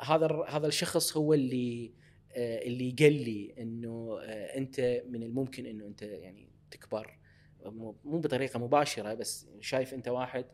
هذا 0.00 0.44
هذا 0.48 0.66
الشخص 0.66 1.16
هو 1.16 1.34
اللي 1.34 1.92
آه، 2.32 2.62
اللي 2.62 2.96
قال 2.98 3.12
لي 3.12 3.54
إنه 3.58 4.18
آه، 4.22 4.58
أنت 4.58 5.02
من 5.08 5.22
الممكن 5.22 5.66
إنه 5.66 5.86
أنت 5.86 6.02
يعني 6.02 6.48
تكبر 6.70 7.18
مو 7.64 7.96
بطريقة 8.04 8.58
مباشرة 8.58 9.14
بس 9.14 9.46
شايف 9.60 9.94
أنت 9.94 10.08
واحد 10.08 10.44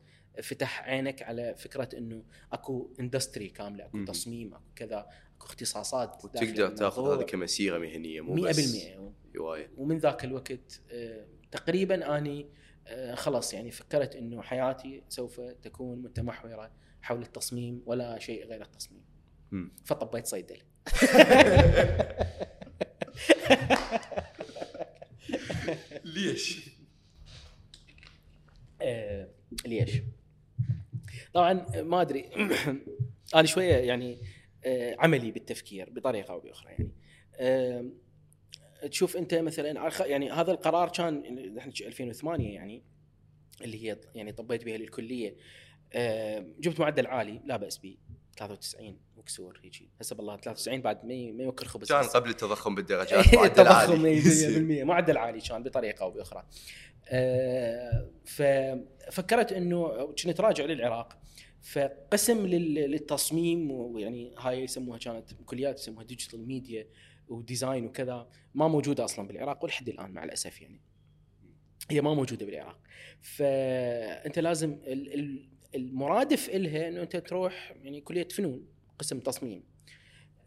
فتح 0.43 0.83
عينك 0.83 1.23
على 1.23 1.55
فكرة 1.55 1.89
إنه 1.99 2.25
أكو 2.53 2.91
industry 3.01 3.49
كاملة 3.49 3.85
أكو 3.85 4.05
تصميم 4.05 4.55
أكو 4.55 4.65
كذا 4.77 5.07
أكو 5.37 5.47
اختصاصات 5.47 6.25
وتقدر 6.25 6.69
تاخذ 6.69 7.17
هذه 7.17 7.23
كمسيرة 7.23 7.79
مهنية 7.79 8.21
مو 8.21 8.37
100% 8.37 8.41
بس 8.49 8.77
هواية. 9.39 9.71
ومن 9.77 9.99
ذاك 9.99 10.25
الوقت 10.25 10.81
آه، 10.91 11.27
تقريبا 11.51 12.19
أني 12.19 12.47
آه، 12.87 13.15
خلاص 13.15 13.55
يعني 13.55 13.71
فكرت 13.71 14.17
إنه 14.17 14.43
حياتي 14.43 15.03
سوف 15.09 15.41
تكون 15.41 16.03
متمحورة 16.03 16.71
حول 17.03 17.23
التصميم 17.23 17.83
ولا 17.87 18.19
شيء 18.19 18.47
غير 18.47 18.63
التصميم. 18.63 19.03
فطبيت 19.85 20.27
صيدله 20.27 20.63
ليش؟ 26.05 26.71
آه 28.83 29.29
ليش؟ 29.67 30.03
طبعا 31.35 31.67
ما 31.77 32.01
أدري. 32.01 32.31
أنا 33.35 33.47
شوية 33.47 33.75
يعني 33.75 34.19
آه، 34.65 34.97
عملي 34.99 35.31
بالتفكير 35.31 35.91
بطريقة 35.91 36.33
أو 36.33 36.41
بأخرى 36.41 36.71
يعني. 36.73 36.93
تشوف 38.91 39.17
أنت 39.17 39.35
مثلا 39.35 39.91
يعني 40.07 40.31
هذا 40.31 40.53
القرار 40.53 40.89
كان 40.89 41.23
إحنا 41.59 41.73
2008 41.81 42.55
يعني 42.55 42.83
اللي 43.63 43.85
هي 43.89 43.99
يعني 44.15 44.33
طبيت 44.33 44.65
بها 44.65 44.77
للكلية. 44.77 45.37
جبت 46.61 46.81
معدل 46.81 47.07
عالي 47.07 47.41
لا 47.45 47.57
بأس 47.57 47.79
به 47.79 47.97
93 48.37 48.99
وكسور 49.17 49.61
هيجي. 49.65 49.91
حسب 50.01 50.21
الله 50.21 50.37
93 50.37 50.81
بعد 50.81 51.05
ما 51.05 51.43
يوكل 51.43 51.67
خبز 51.67 51.89
كان 51.89 52.05
قبل 52.05 52.31
التضخم 52.31 52.75
بالدرجات 52.75 53.35
معدل 53.35 53.69
عالي. 53.69 54.23
100% 54.83 54.85
معدل 54.91 55.17
عالي 55.17 55.41
كان 55.41 55.63
بطريقة 55.63 56.03
أو 56.03 56.11
بأخرى. 56.11 56.47
آه، 57.09 58.11
ففكرت 58.25 59.53
إنه 59.53 60.07
كنت 60.25 60.41
راجع 60.41 60.65
للعراق. 60.65 61.22
فقسم 61.63 62.47
للتصميم 62.47 63.71
ويعني 63.71 64.35
هاي 64.39 64.63
يسموها 64.63 64.99
كانت 64.99 65.33
كليات 65.47 65.79
يسموها 65.79 66.05
digital 66.05 66.47
media 66.47 66.87
وديزاين 67.29 67.87
وكذا 67.87 68.29
ما 68.55 68.69
موجودة 68.69 69.05
أصلا 69.05 69.29
بالعراق 69.29 69.65
ولحد 69.65 69.89
الآن 69.89 70.11
مع 70.11 70.25
الأسف 70.25 70.61
يعني. 70.61 70.81
هي 71.91 72.01
ما 72.01 72.15
موجودة 72.15 72.47
بالعراق. 72.47 72.81
فأنت 73.21 74.39
لازم 74.39 74.79
المرادف 75.75 76.49
إلها 76.49 76.89
إنه 76.89 77.03
أنت 77.03 77.17
تروح 77.17 77.75
يعني 77.83 78.01
كلية 78.01 78.29
فنون 78.29 78.67
قسم 78.99 79.21
تصميم. 79.21 79.65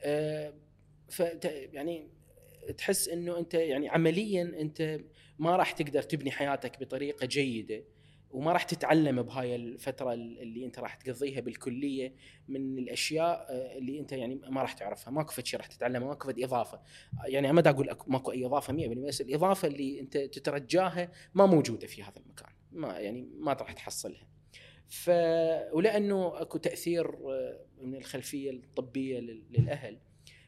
آه، 0.02 0.54
ف 1.10 1.20
يعني 1.74 2.08
تحس 2.78 3.10
إنه 3.10 3.38
أنت 3.38 3.54
يعني 3.54 3.90
عمليا 3.90 4.44
أنت 4.62 5.00
ما 5.40 5.56
راح 5.56 5.72
تقدر 5.72 6.02
تبني 6.02 6.32
حياتك 6.32 6.80
بطريقة 6.80 7.26
جيدة. 7.26 7.84
وما 8.36 8.52
راح 8.52 8.64
تتعلم 8.64 9.22
بهاي 9.22 9.56
الفترة 9.56 10.14
اللي 10.14 10.66
أنت 10.66 10.80
راح 10.80 10.96
تقضيها 10.96 11.42
بالكلية 11.42 12.14
من 12.48 12.78
الأشياء 12.78 13.48
آه، 13.50 13.78
اللي 13.78 14.00
أنت 14.00 14.12
يعني 14.12 14.36
ما 14.36 14.62
راح 14.62 14.74
تعرفها. 14.74 15.12
ماكو 15.12 15.34
فد 15.34 15.46
شيء 15.46 15.60
راح 15.60 15.68
تتعلمه 15.68 16.08
ماكو 16.08 16.28
فد 16.28 16.40
إضافة. 16.40 16.82
يعني 17.26 17.54
ما 17.54 17.70
أقول 17.70 17.98
ماكو 18.08 18.32
أي 18.32 18.46
إضافة 18.46 18.74
100% 18.74 19.08
بس 19.08 19.22
الإضافة 19.22 19.68
اللي 19.68 20.00
أنت 20.00 20.18
تترجاها 20.18 21.12
ما 21.34 21.46
موجودة 21.46 21.88
في 21.88 22.04
هذا 22.04 22.20
المكان. 22.26 22.50
ما 22.72 23.00
يعني 23.00 23.28
ما 23.40 23.54
راح 23.54 23.72
تحصلها. 23.72 24.28
ف 24.88 25.10
ولأنه 25.74 26.42
أكو 26.42 26.58
تأثير 26.58 27.08
آه، 27.08 27.60
من 27.82 27.96
الخلفية 27.96 28.52
الطبية 28.52 29.20
للأهل. 29.20 29.98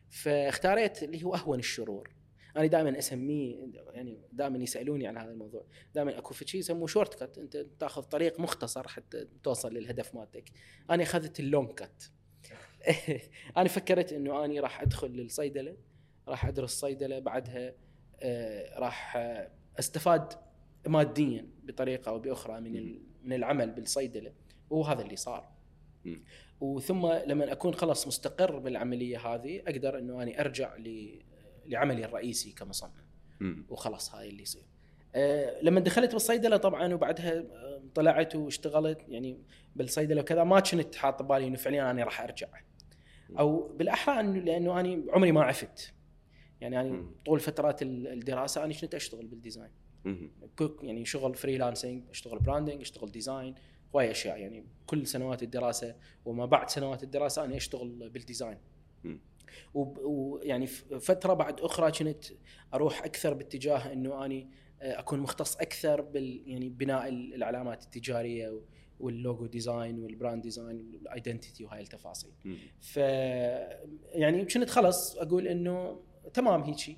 فاختاريت 0.10 1.04
اللي 1.04 1.24
هو 1.24 1.36
أهون 1.36 1.60
الشرور. 1.60 2.17
أنا 2.58 2.66
دائما 2.66 3.00
أسميه 3.00 3.68
يعني 3.94 4.18
دائما 4.32 4.58
يسألوني 4.58 5.08
عن 5.08 5.18
هذا 5.18 5.32
الموضوع. 5.32 5.66
دائما 5.96 6.18
أكو 6.18 6.34
في 6.34 6.48
شيء 6.48 6.60
يسموه 6.60 6.88
شورت 6.88 7.24
كت 7.24 7.38
أنت 7.38 7.66
تأخذ 7.80 8.02
طريق 8.02 8.40
مختصر 8.40 8.88
حتى 8.88 9.28
توصل 9.44 9.74
للهدف 9.74 10.16
مالتك. 10.16 10.50
أنا 10.90 11.04
أخذت 11.04 11.40
اللونج 11.40 11.70
كت 11.70 12.12
أنا 13.58 13.68
فكرت 13.68 14.14
إنه 14.14 14.46
أني 14.46 14.60
راح 14.60 14.82
أدخل 14.82 15.08
للصيدلة 15.08 15.78
راح 16.28 16.46
أدرس 16.46 16.72
صيدلة 16.72 17.20
بعدها 17.20 17.74
آه 18.20 18.80
راح 18.80 19.18
أستفاد 19.80 20.34
ماديا 20.88 21.48
بطريقة 21.64 22.10
أو 22.10 22.20
بأخرى 22.20 22.60
من 22.60 23.00
من 23.24 23.34
العمل 23.34 23.72
بالصيدلة. 23.72 24.34
وهذا 24.70 25.02
اللي 25.02 25.16
صار. 25.16 25.58
وثم 26.62 27.08
لما 27.08 27.52
أكون 27.52 27.74
خلاص 27.74 28.08
مستقر 28.08 28.60
بالعملية 28.60 29.28
هذه 29.28 29.62
أقدر 29.68 30.00
إنه 30.00 30.24
أني 30.24 30.42
أرجع 30.42 30.76
لعملي 31.68 32.06
الرئيسي 32.06 32.52
كمصمم. 32.52 32.92
مم. 33.40 33.66
وخلاص 33.70 34.16
هاي 34.16 34.30
اللي 34.30 34.42
يصير. 34.42 34.64
أه 35.16 35.62
لما 35.62 35.80
دخلت 35.80 36.14
بالصيدلة 36.14 36.58
طبعا 36.58 36.94
وبعدها 36.94 37.40
آه، 37.40 37.82
طلعت 37.96 38.36
واشتغلت 38.36 39.02
يعني 39.10 39.38
بالصيدلة 39.76 40.22
وكذا 40.22 40.44
ما 40.44 40.60
كنت 40.60 40.96
حاط 40.96 41.22
ببالي 41.24 41.48
إنه 41.48 41.56
فعليا 41.56 41.92
أنا 41.92 42.04
راح 42.04 42.22
أرجع. 42.22 42.48
أو 43.40 43.68
بالأحرى 43.68 44.20
إنه 44.20 44.40
لأنه 44.40 44.80
أنا 44.80 45.04
عمري 45.12 45.32
ما 45.32 45.44
عفت. 45.44 45.94
يعني 46.62 46.82
أنا. 46.82 47.06
طول 47.26 47.40
فترات 47.40 47.82
ال- 47.82 48.08
الدراسة 48.08 48.64
أنا 48.64 48.74
كنت 48.74 48.96
أشتغل 48.96 49.26
بال 49.28 49.38
design. 49.38 49.72
كوك 50.58 50.84
يعني 50.84 51.06
شغل 51.06 51.36
freelancing 51.36 52.04
أشتغل 52.10 52.40
branding 52.40 52.82
أشتغل 52.82 53.12
design 53.12 53.56
هواي 53.96 54.12
أشياء. 54.12 54.38
يعني 54.38 54.66
كل 54.88 55.08
سنوات 55.08 55.44
الدراسة 55.44 55.96
وما 56.26 56.46
بعد 56.46 56.70
سنوات 56.70 57.04
الدراسة 57.04 57.46
أنا 57.46 57.58
أشتغل 57.58 58.10
بال 58.10 58.20
design. 58.20 58.58
ويعني 59.74 60.68
فترة 61.00 61.34
بعد 61.34 61.60
أخرى 61.62 61.92
كنت 61.92 62.26
أروح 62.74 63.04
أكثر 63.04 63.34
باتجاه 63.34 63.94
إنه 63.94 64.26
أني 64.26 64.50
آه، 64.82 65.00
أكون 65.00 65.20
مختص 65.20 65.56
أكثر 65.56 66.02
بال 66.02 66.44
يعني 66.46 66.70
بناء 66.70 67.08
ال- 67.08 67.34
العلامات 67.34 67.84
التجارية 67.84 68.62
وال 69.00 69.15
logo 69.15 69.46
design 69.46 70.00
وال 70.00 70.12
brand 70.12 70.42
design 70.42 70.78
وال 70.78 70.95
identity 70.95 71.64
وهاي 71.64 71.82
التفاصيل. 71.82 72.32
ف 72.82 72.98
يعني 74.14 74.46
كنت 74.46 74.70
خلص 74.70 75.16
أقول 75.18 75.48
إنه 75.48 76.00
تمام 76.34 76.62
هيجي 76.64 76.98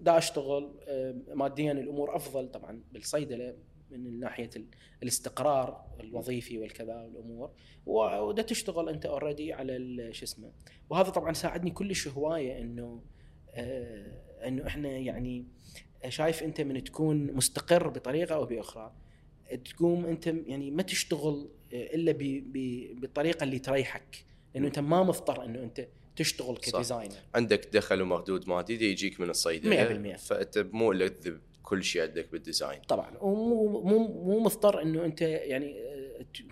دا 0.00 0.18
أشتغل 0.18 0.74
آه، 0.88 1.16
ماديا 1.34 1.72
الأمور 1.72 2.16
أفضل 2.16 2.48
طبعا 2.50 2.82
بالصيدلة. 2.92 3.56
من 3.92 4.20
ناحية 4.20 4.50
ال- 4.56 4.66
الاستقرار 5.02 5.84
الوظيفي 6.00 6.58
والكذا 6.58 6.94
والأمور. 6.96 7.50
ودا 7.86 8.42
تشتغل 8.42 8.88
أنت 8.88 9.06
already 9.06 9.52
على 9.52 10.08
شو 10.12 10.24
اسمه. 10.24 10.52
وهذا 10.90 11.10
طبعا 11.10 11.32
ساعدني 11.32 11.70
كلش 11.70 12.08
هواية 12.08 12.60
إنه 12.60 13.02
آه، 13.54 14.46
إنه 14.48 14.66
إحنا 14.66 14.88
يعني 14.88 15.44
شايف 16.08 16.42
أنت 16.42 16.60
من 16.60 16.84
تكون 16.84 17.32
مستقر 17.32 17.88
بطريقة 17.88 18.34
أو 18.34 18.44
بأخرى 18.46 18.92
تقوم 19.64 20.06
أنت 20.06 20.26
يعني 20.26 20.70
ما 20.70 20.82
تشتغل 20.82 21.48
آه، 21.74 21.94
إلا 21.94 22.12
بالطريقة 23.00 23.44
اللي 23.44 23.58
تريحك. 23.58 24.24
لأنه 24.54 24.66
أنت 24.66 24.78
ما 24.78 25.02
مضطر 25.02 25.44
إنه 25.44 25.62
أنت 25.62 25.88
تشتغل. 26.16 26.56
ك 26.56 26.62
designer. 26.62 27.14
عندك 27.34 27.68
دخل 27.72 28.02
ومردود 28.02 28.48
مادي 28.48 28.76
دي 28.76 28.90
يجيك 28.90 29.20
من 29.20 29.30
الصيدله 29.30 30.14
100%. 30.14 30.16
فأنت 30.16 30.58
مو 30.58 30.92
إلا 30.92 31.08
تذب. 31.08 31.40
كل 31.70 31.84
شيء 31.84 32.02
عندك 32.02 32.32
بال 32.32 32.43
design. 32.43 32.80
طبعا. 32.88 33.18
ومو 33.18 33.82
مو 33.82 33.98
مو 33.98 34.40
مضطر 34.40 34.82
إنه 34.82 35.04
أنت 35.04 35.22
يعني 35.22 35.76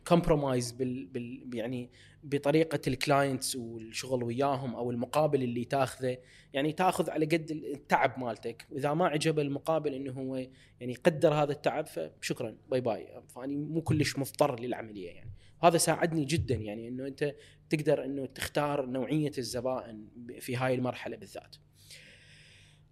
compromise 0.09 0.73
بال, 0.73 1.07
بال 1.07 1.51
يعني 1.55 1.91
بطريقة 2.23 2.81
ال 2.87 2.95
clients 2.95 3.57
والشغل 3.57 4.23
وياهم 4.23 4.75
أو 4.75 4.91
المقابل 4.91 5.43
اللي 5.43 5.65
تاخذه. 5.65 6.19
يعني 6.53 6.73
تاخذ 6.73 7.11
على 7.11 7.27
قد 7.27 7.51
التعب 7.51 8.19
مالتك. 8.19 8.67
وإذا 8.71 8.95
ما 8.95 9.07
عجب 9.07 9.39
المقابل 9.39 9.95
إنه 9.95 10.13
هو 10.13 10.37
يعني 10.81 10.93
يقدر 10.93 11.35
هذا 11.35 11.53
التعب 11.53 11.87
فشكرا. 11.87 12.57
bye 12.71 12.81
bye 12.81 13.23
فاني 13.29 13.57
مو 13.57 13.83
كلش 13.83 14.19
مضطر 14.19 14.61
للعملية 14.61 15.11
يعني. 15.11 15.33
هذا 15.63 15.79
ساعدني 15.79 16.25
جدا 16.25 16.55
يعني 16.55 16.89
إنه 16.89 17.07
أنت 17.07 17.35
تقدر 17.71 18.05
إنه 18.05 18.27
تختار 18.27 18.87
نوعية 18.87 19.33
الزبائن 19.39 20.07
في 20.41 20.57
هاي 20.57 20.75
المرحلة 20.75 21.17
بالذات. 21.17 21.57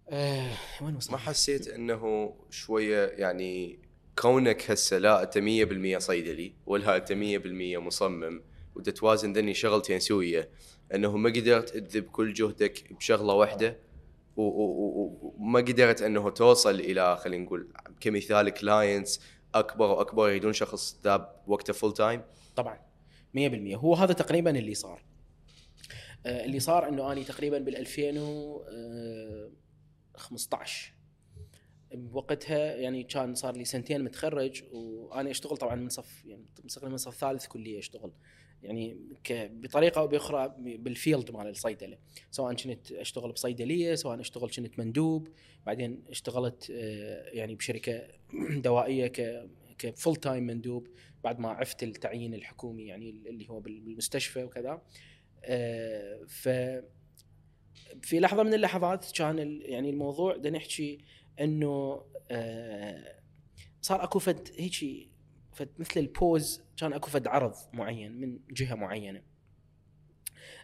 آه 0.09 0.51
وين 0.81 0.95
وصلنا؟ 0.95 1.17
ما 1.17 1.23
حسيت 1.23 1.67
إنه 1.67 2.33
شوية 2.49 3.07
يعني 3.07 3.79
كونك 4.19 4.71
هسه 4.71 4.97
لا 4.97 5.23
أنت 5.23 5.37
100% 5.37 5.97
صيدلي 5.97 6.53
ولا 6.65 6.95
أنت 6.95 7.11
100% 7.13 7.77
مصمم 7.77 8.43
وتتوازن 8.75 9.33
ذني 9.33 9.53
شغلتين 9.53 9.99
سوية. 9.99 10.49
إنه 10.93 11.17
ما 11.17 11.29
قدرت 11.29 11.77
تذب 11.77 12.03
كل 12.03 12.33
جهدك 12.33 12.93
بشغلة 12.93 13.33
واحدة 13.33 13.77
و- 14.37 14.41
و- 14.41 15.01
و- 15.03 15.33
وما 15.37 15.59
قدرت 15.59 16.01
إنه 16.01 16.29
توصل 16.29 16.79
إلى 16.79 17.17
خلينا 17.17 17.43
نقول 17.43 17.73
كمثال 17.99 18.49
clients 18.49 19.21
أكبر 19.55 19.85
وأكبر 19.89 20.29
يريدون 20.29 20.53
شخص 20.53 20.99
ذاب 21.03 21.41
وقته 21.47 21.73
full 21.73 21.93
time 21.93 22.21
طبعا 22.55 22.79
100% 23.33 23.75
هو 23.75 23.95
هذا 23.95 24.13
تقريبا 24.13 24.49
اللي 24.59 24.73
صار. 24.73 25.01
آه، 26.25 26.45
اللي 26.45 26.59
صار 26.59 26.87
إنه 26.89 27.11
أني 27.11 27.23
تقريبا 27.23 27.57
بال 27.59 27.75
2015 30.17 30.93
بوقتها 31.93 32.75
يعني 32.75 33.03
كان 33.03 33.35
صار 33.35 33.55
لي 33.57 33.65
سنتين 33.65 34.03
متخرج 34.03 34.63
وأنا 34.71 35.31
أشتغل 35.31 35.57
طبعا 35.57 35.75
من 35.75 35.89
صف 35.89 36.25
يعني 36.25 36.45
من 36.83 36.97
صف 36.97 37.15
ثالث 37.15 37.47
كلية 37.47 37.79
أشتغل. 37.79 38.11
يعني 38.63 38.97
بطريقة 39.31 40.01
أو 40.01 40.07
بأخرى 40.07 40.55
بال 40.59 40.80
field 40.80 41.31
مال 41.31 41.47
الصيدلة. 41.47 41.97
سواء 42.31 42.53
كنت 42.55 42.91
أشتغل 42.91 43.31
بصيدلية 43.31 43.95
سواء 43.95 44.19
أشتغل 44.19 44.49
كنت 44.49 44.79
مندوب. 44.79 45.27
بعدين 45.65 46.03
اشتغلت 46.09 46.71
آه، 46.71 47.29
يعني 47.29 47.55
بشركة 47.55 48.07
دوائية 48.67 49.07
ك 49.07 49.49
ك 49.77 49.85
full 49.85 50.15
time 50.15 50.43
مندوب. 50.43 50.87
بعد 51.23 51.39
ما 51.39 51.49
عفت 51.49 51.83
التعيين 51.83 52.33
الحكومي 52.33 52.85
يعني 52.85 53.09
اللي 53.09 53.49
هو 53.49 53.59
بال- 53.59 53.79
بالمستشفى 53.81 54.43
وكذا. 54.43 54.81
آه، 55.43 56.23
ف 56.27 56.49
في 58.01 58.19
لحظة 58.19 58.43
من 58.43 58.53
اللحظات 58.53 59.11
كان 59.11 59.61
يعني 59.61 59.89
الموضوع 59.89 60.37
بدنا 60.37 60.57
نحكي 60.57 60.97
إنه 61.39 62.03
آه، 62.31 63.19
صار 63.81 64.03
أكو 64.03 64.19
فد 64.19 64.49
هيجي 64.57 65.11
فد 65.53 65.69
مثل 65.79 65.99
البوز 65.99 66.61
كان 66.77 66.93
أكو 66.93 67.09
فد 67.09 67.27
عرض 67.27 67.53
معين 67.73 68.11
من 68.11 68.39
جهة 68.51 68.75
معينة. 68.75 69.21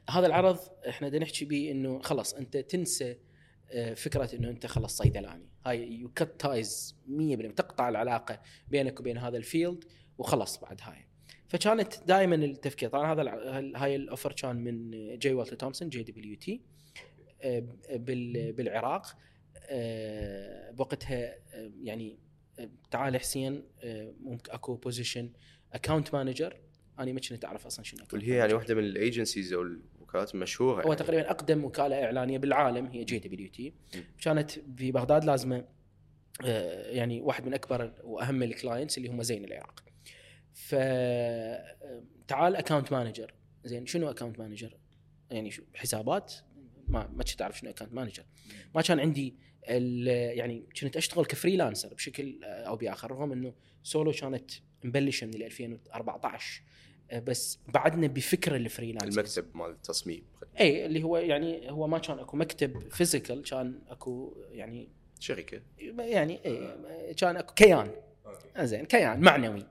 هذا 0.09 0.27
العرض 0.27 0.59
إحنا 0.89 1.07
بدنا 1.07 1.23
نحكي 1.23 1.45
به 1.45 1.71
إنه 1.71 2.01
خلص 2.01 2.33
أنت 2.33 2.57
تنسى 2.57 3.17
آه، 3.71 3.93
فكرة 3.93 4.35
إنه 4.35 4.49
أنت 4.49 4.65
خلص 4.65 4.97
صيدلاني. 4.97 5.49
هاي 5.65 5.93
you 5.93 6.09
cut 6.09 6.35
ties 6.39 6.95
100% 7.07 7.53
تقطع 7.55 7.89
العلاقة 7.89 8.41
بينك 8.67 8.99
وبين 8.99 9.17
هذا 9.17 9.37
ال 9.37 9.45
field 9.45 9.83
وخلص 10.17 10.57
بعد 10.57 10.79
هاي. 10.81 11.07
فكانت 11.47 12.03
دائما 12.07 12.35
التفكير 12.35 12.89
طبعا 12.89 13.13
هذا 13.13 13.23
هاي 13.75 13.95
ال 13.95 14.01
offer 14.01 14.31
كان 14.31 14.55
من 14.55 14.91
J. 15.17 15.33
Walter 15.33 15.55
Thompson 15.55 15.89
JWT 15.89 16.61
بالعراق 18.51 19.17
آه، 19.69 20.71
بوقتها 20.71 21.35
آه، 21.53 21.71
يعني 21.81 22.19
آه، 22.59 22.69
تعال 22.91 23.17
حسين 23.17 23.63
آه، 23.83 24.13
ممكن 24.21 24.51
اكو 24.51 24.75
position 24.75 25.29
account 25.73 26.13
manager 26.13 26.57
أنا 26.99 27.11
ما 27.11 27.19
كنت 27.29 27.45
أعرف 27.45 27.65
أصلا 27.65 27.85
شنو 27.85 28.05
واللي 28.13 28.31
هي 28.31 28.35
يعني. 28.35 28.53
واحدة 28.53 28.75
من 28.75 28.83
ال 28.83 28.91
agencies 28.91 29.53
أو 29.53 29.61
الوكالات 29.61 30.35
المشهورة 30.35 30.75
هو 30.75 30.91
يعني. 30.91 30.95
تقريبا 30.95 31.31
أقدم 31.31 31.65
وكالة 31.65 32.05
إعلانية 32.05 32.37
بالعالم 32.37 32.85
هي 32.85 33.03
JWT 33.03 33.73
كانت 34.21 34.51
في 34.51 34.91
بغداد 34.91 35.25
لازمة 35.25 35.65
آه، 36.45 36.89
يعني 36.91 37.21
واحد 37.21 37.45
من 37.45 37.53
أكبر 37.53 37.93
وأهم 38.03 38.43
ال 38.43 38.50
clients 38.50 38.97
اللي 38.97 39.09
هم 39.09 39.23
زين 39.23 39.45
العراق. 39.45 39.83
ف 40.53 40.75
آه، 40.77 42.03
تعال 42.27 42.55
account 42.55 42.91
manager 42.91 43.33
زين 43.63 43.85
شنو 43.85 44.09
account 44.09 44.39
manager 44.39 44.77
يعني 45.31 45.51
شو 45.51 45.63
حسابات؟ 45.75 46.33
ما 46.93 47.09
ما 47.13 47.23
كنت 47.23 47.41
أعرف 47.41 47.59
شنو 47.59 47.69
account 47.69 47.93
manager 47.93 48.23
ما 48.75 48.81
كان 48.81 48.99
عندي 48.99 49.35
يعني 49.67 50.63
كنت 50.81 50.97
أشتغل 50.97 51.25
ك 51.25 51.31
freelancer 51.31 51.93
بشكل 51.93 52.39
آه، 52.43 52.47
أو 52.47 52.75
بآخر 52.75 53.11
رغم 53.11 53.31
إنه 53.31 53.53
سولو 53.83 54.11
كانت 54.11 54.51
مبلشة 54.83 55.27
من 55.27 55.33
2014 55.43 56.61
آه، 57.11 57.19
بس 57.19 57.59
بعدنا 57.67 58.07
بفكرة 58.07 58.55
ال 58.55 58.61
freelance 58.61 59.17
المكتب 59.17 59.57
مال 59.57 59.69
التصميم. 59.69 60.23
اي 60.59 60.85
اللي 60.85 61.03
هو 61.03 61.17
يعني 61.17 61.71
هو 61.71 61.87
ما 61.87 61.97
كان 61.97 62.19
أكو 62.19 62.37
مكتب 62.37 62.89
physical 62.91 63.43
كان 63.43 63.79
أكو 63.87 64.37
يعني 64.51 64.89
شركة. 65.19 65.61
يعني 65.99 66.39
اي 66.45 67.13
كان 67.13 67.37
أكو 67.37 67.53
كيان. 67.53 67.91
زين 68.59 68.85
كيان 68.85 69.21
معنوي. 69.21 69.65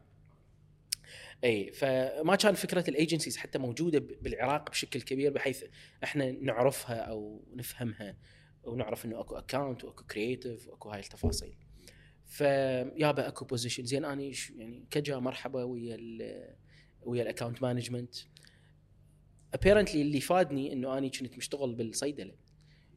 اي 1.44 1.72
فما 1.72 2.36
كان 2.36 2.54
فكرة 2.54 2.90
ال 2.90 2.95
agencies 2.95 3.36
حتى 3.36 3.58
موجودة 3.58 3.98
بالعراق 3.98 4.70
بشكل 4.70 5.00
كبير 5.02 5.32
بحيث 5.32 5.64
إحنا 6.04 6.30
نعرفها 6.32 6.96
أو 6.96 7.44
نفهمها 7.54 8.16
ونعرف 8.64 9.04
إنه 9.04 9.20
أكو 9.20 9.36
account 9.36 9.84
وأكو 9.84 10.04
creative 10.04 10.68
وأكو 10.68 10.90
هاي 10.90 11.00
التفاصيل. 11.00 11.54
فيابا 12.26 13.28
أكو 13.28 13.44
position 13.44 13.84
زين 13.84 14.04
اني 14.04 14.32
يعني 14.56 14.86
كجا 14.90 15.18
مرحبا 15.18 15.62
ويا 15.62 15.94
ال 15.94 16.48
ويا 17.02 17.22
ال 17.22 17.27
account 17.27 17.62
management 17.62 18.14
apparently 19.54 20.02
اللي 20.02 20.20
فادني 20.20 20.72
إنه 20.72 20.98
اني 20.98 21.10
كنت 21.10 21.36
مشتغل 21.36 21.74
بالصيدلة 21.74 22.34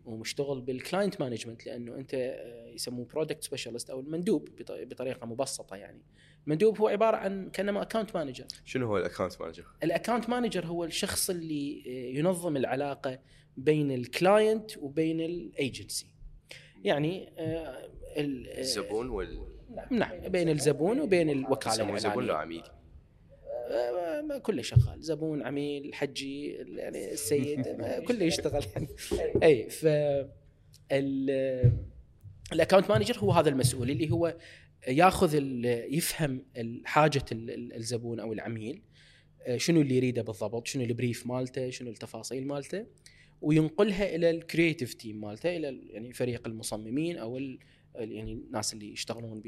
ومشتغل 0.05 0.61
بال 0.61 0.76
client 0.76 1.21
management 1.21 1.65
لأنه 1.65 1.95
أنت 1.95 2.13
آه، 2.13 2.69
يسموه 2.69 3.05
product 3.05 3.43
specialist 3.43 3.89
أو 3.89 3.99
المندوب 3.99 4.49
بط- 4.55 4.71
بطريقة 4.71 5.25
مبسطة 5.25 5.75
يعني. 5.75 6.01
المندوب 6.47 6.79
هو 6.79 6.87
عبارة 6.87 7.17
عن 7.17 7.49
كانما 7.49 7.81
اكونت 7.81 8.15
مانجر 8.15 8.45
شنو 8.65 8.87
هو 8.87 8.97
ال 8.97 9.03
account 9.03 9.41
manager؟ 9.41 9.65
ال 9.83 9.89
account 9.89 10.29
manager 10.29 10.65
هو 10.65 10.83
الشخص 10.83 11.29
اللي 11.29 11.83
آه، 11.87 12.19
ينظم 12.19 12.57
العلاقة 12.57 13.19
بين 13.57 13.91
ال 13.91 14.04
client 14.04 14.77
وبين 14.77 15.21
الايجنسي 15.21 16.07
يعني 16.83 17.29
آه، 17.37 17.41
آه، 17.41 17.89
الزبون 18.59 19.09
وال 19.09 19.55
نعم 19.91 20.19
بين 20.27 20.49
الزبون 20.49 20.99
وبين 20.99 21.29
الوكاله 21.29 21.73
يسموه 21.73 21.97
زبون 21.97 22.25
لو 22.25 22.35
عميل. 22.35 22.63
ما 24.27 24.37
كله 24.37 24.61
شغال 24.61 25.01
زبون 25.01 25.43
عميل 25.43 25.93
حجي 25.93 26.47
يعني 26.53 27.11
السيد 27.13 27.67
كله 28.07 28.23
يشتغل. 28.23 28.65
يعني 28.75 28.87
أي 29.43 29.69
ف 29.69 29.85
ال 30.91 31.29
ال 32.53 32.58
account 32.58 32.89
manager 32.89 33.17
هو 33.17 33.31
هذا 33.31 33.49
المسؤول 33.49 33.89
اللي 33.89 34.11
هو 34.11 34.35
ياخذ 34.87 35.33
يفهم 35.93 36.45
حاجة 36.85 37.25
ال- 37.31 37.51
ال- 37.51 37.73
الزبون 37.75 38.19
أو 38.19 38.33
العميل 38.33 38.81
آه، 39.41 39.57
شنو 39.57 39.81
اللي 39.81 39.95
يريده 39.97 40.21
بالضبط 40.21 40.67
شنو 40.67 40.83
ال 40.83 40.91
brief 40.91 41.27
مالته 41.27 41.69
شنو 41.69 41.89
التفاصيل 41.89 42.47
مالته 42.47 42.85
وينقلها 43.41 44.15
إلى 44.15 44.29
ال 44.29 44.36
creative 44.36 44.93
team 44.93 45.21
مالته 45.21 45.57
إلى 45.57 45.69
ال- 45.69 45.87
يعني 45.91 46.13
فريق 46.13 46.47
المصممين 46.47 47.17
أو 47.17 47.37
يعني 47.95 48.33
الناس 48.33 48.73
اللي 48.73 48.91
يشتغلون 48.91 49.41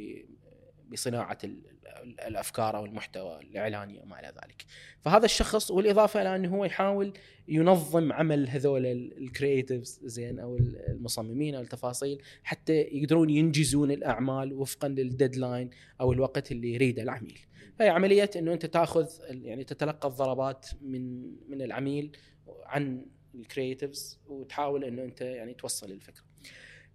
بصناعة 0.91 1.38
ال- 1.43 1.62
ال- 2.04 2.19
الأفكار 2.21 2.78
أو 2.78 2.86
المحتوى 2.86 3.39
الإعلاني 3.39 4.00
وما 4.00 4.19
إلى 4.19 4.28
ذلك. 4.28 4.65
فهذا 5.02 5.26
الشخص 5.26 5.71
والإضافة 5.71 6.21
إلى 6.21 6.36
أنه 6.36 6.56
هو 6.56 6.65
يحاول 6.65 7.13
ينظم 7.47 8.13
عمل 8.13 8.50
هذول 8.50 8.86
ال 9.17 9.26
creatives 9.26 10.00
زين 10.04 10.39
أو 10.39 10.58
ال- 10.58 10.76
المصممين 10.89 11.56
أو 11.56 11.62
التفاصيل 11.62 12.21
حتى 12.43 12.73
يقدرون 12.73 13.30
ينجزون 13.30 13.91
الأعمال 13.91 14.54
وفقا 14.54 14.88
لل 14.88 15.04
deadline 15.04 15.69
أو 16.02 16.13
الوقت 16.13 16.52
اللي 16.52 16.73
يريده 16.73 17.04
العميل. 17.04 17.39
فهي 17.80 17.89
عملية 17.89 18.30
إنه 18.36 18.54
أنت 18.54 18.65
تأخذ 18.65 19.08
يعني 19.30 19.63
تتلقى 19.63 20.08
الضربات 20.08 20.67
من 20.82 21.21
من 21.50 21.62
العميل 21.62 22.17
عن 22.65 23.06
ال 23.36 23.44
creatives 23.44 24.19
وتحاول 24.28 24.84
إنه 24.84 25.04
أنت 25.04 25.21
يعني 25.21 25.54
توصل 25.54 25.91
الفكرة. 25.91 26.27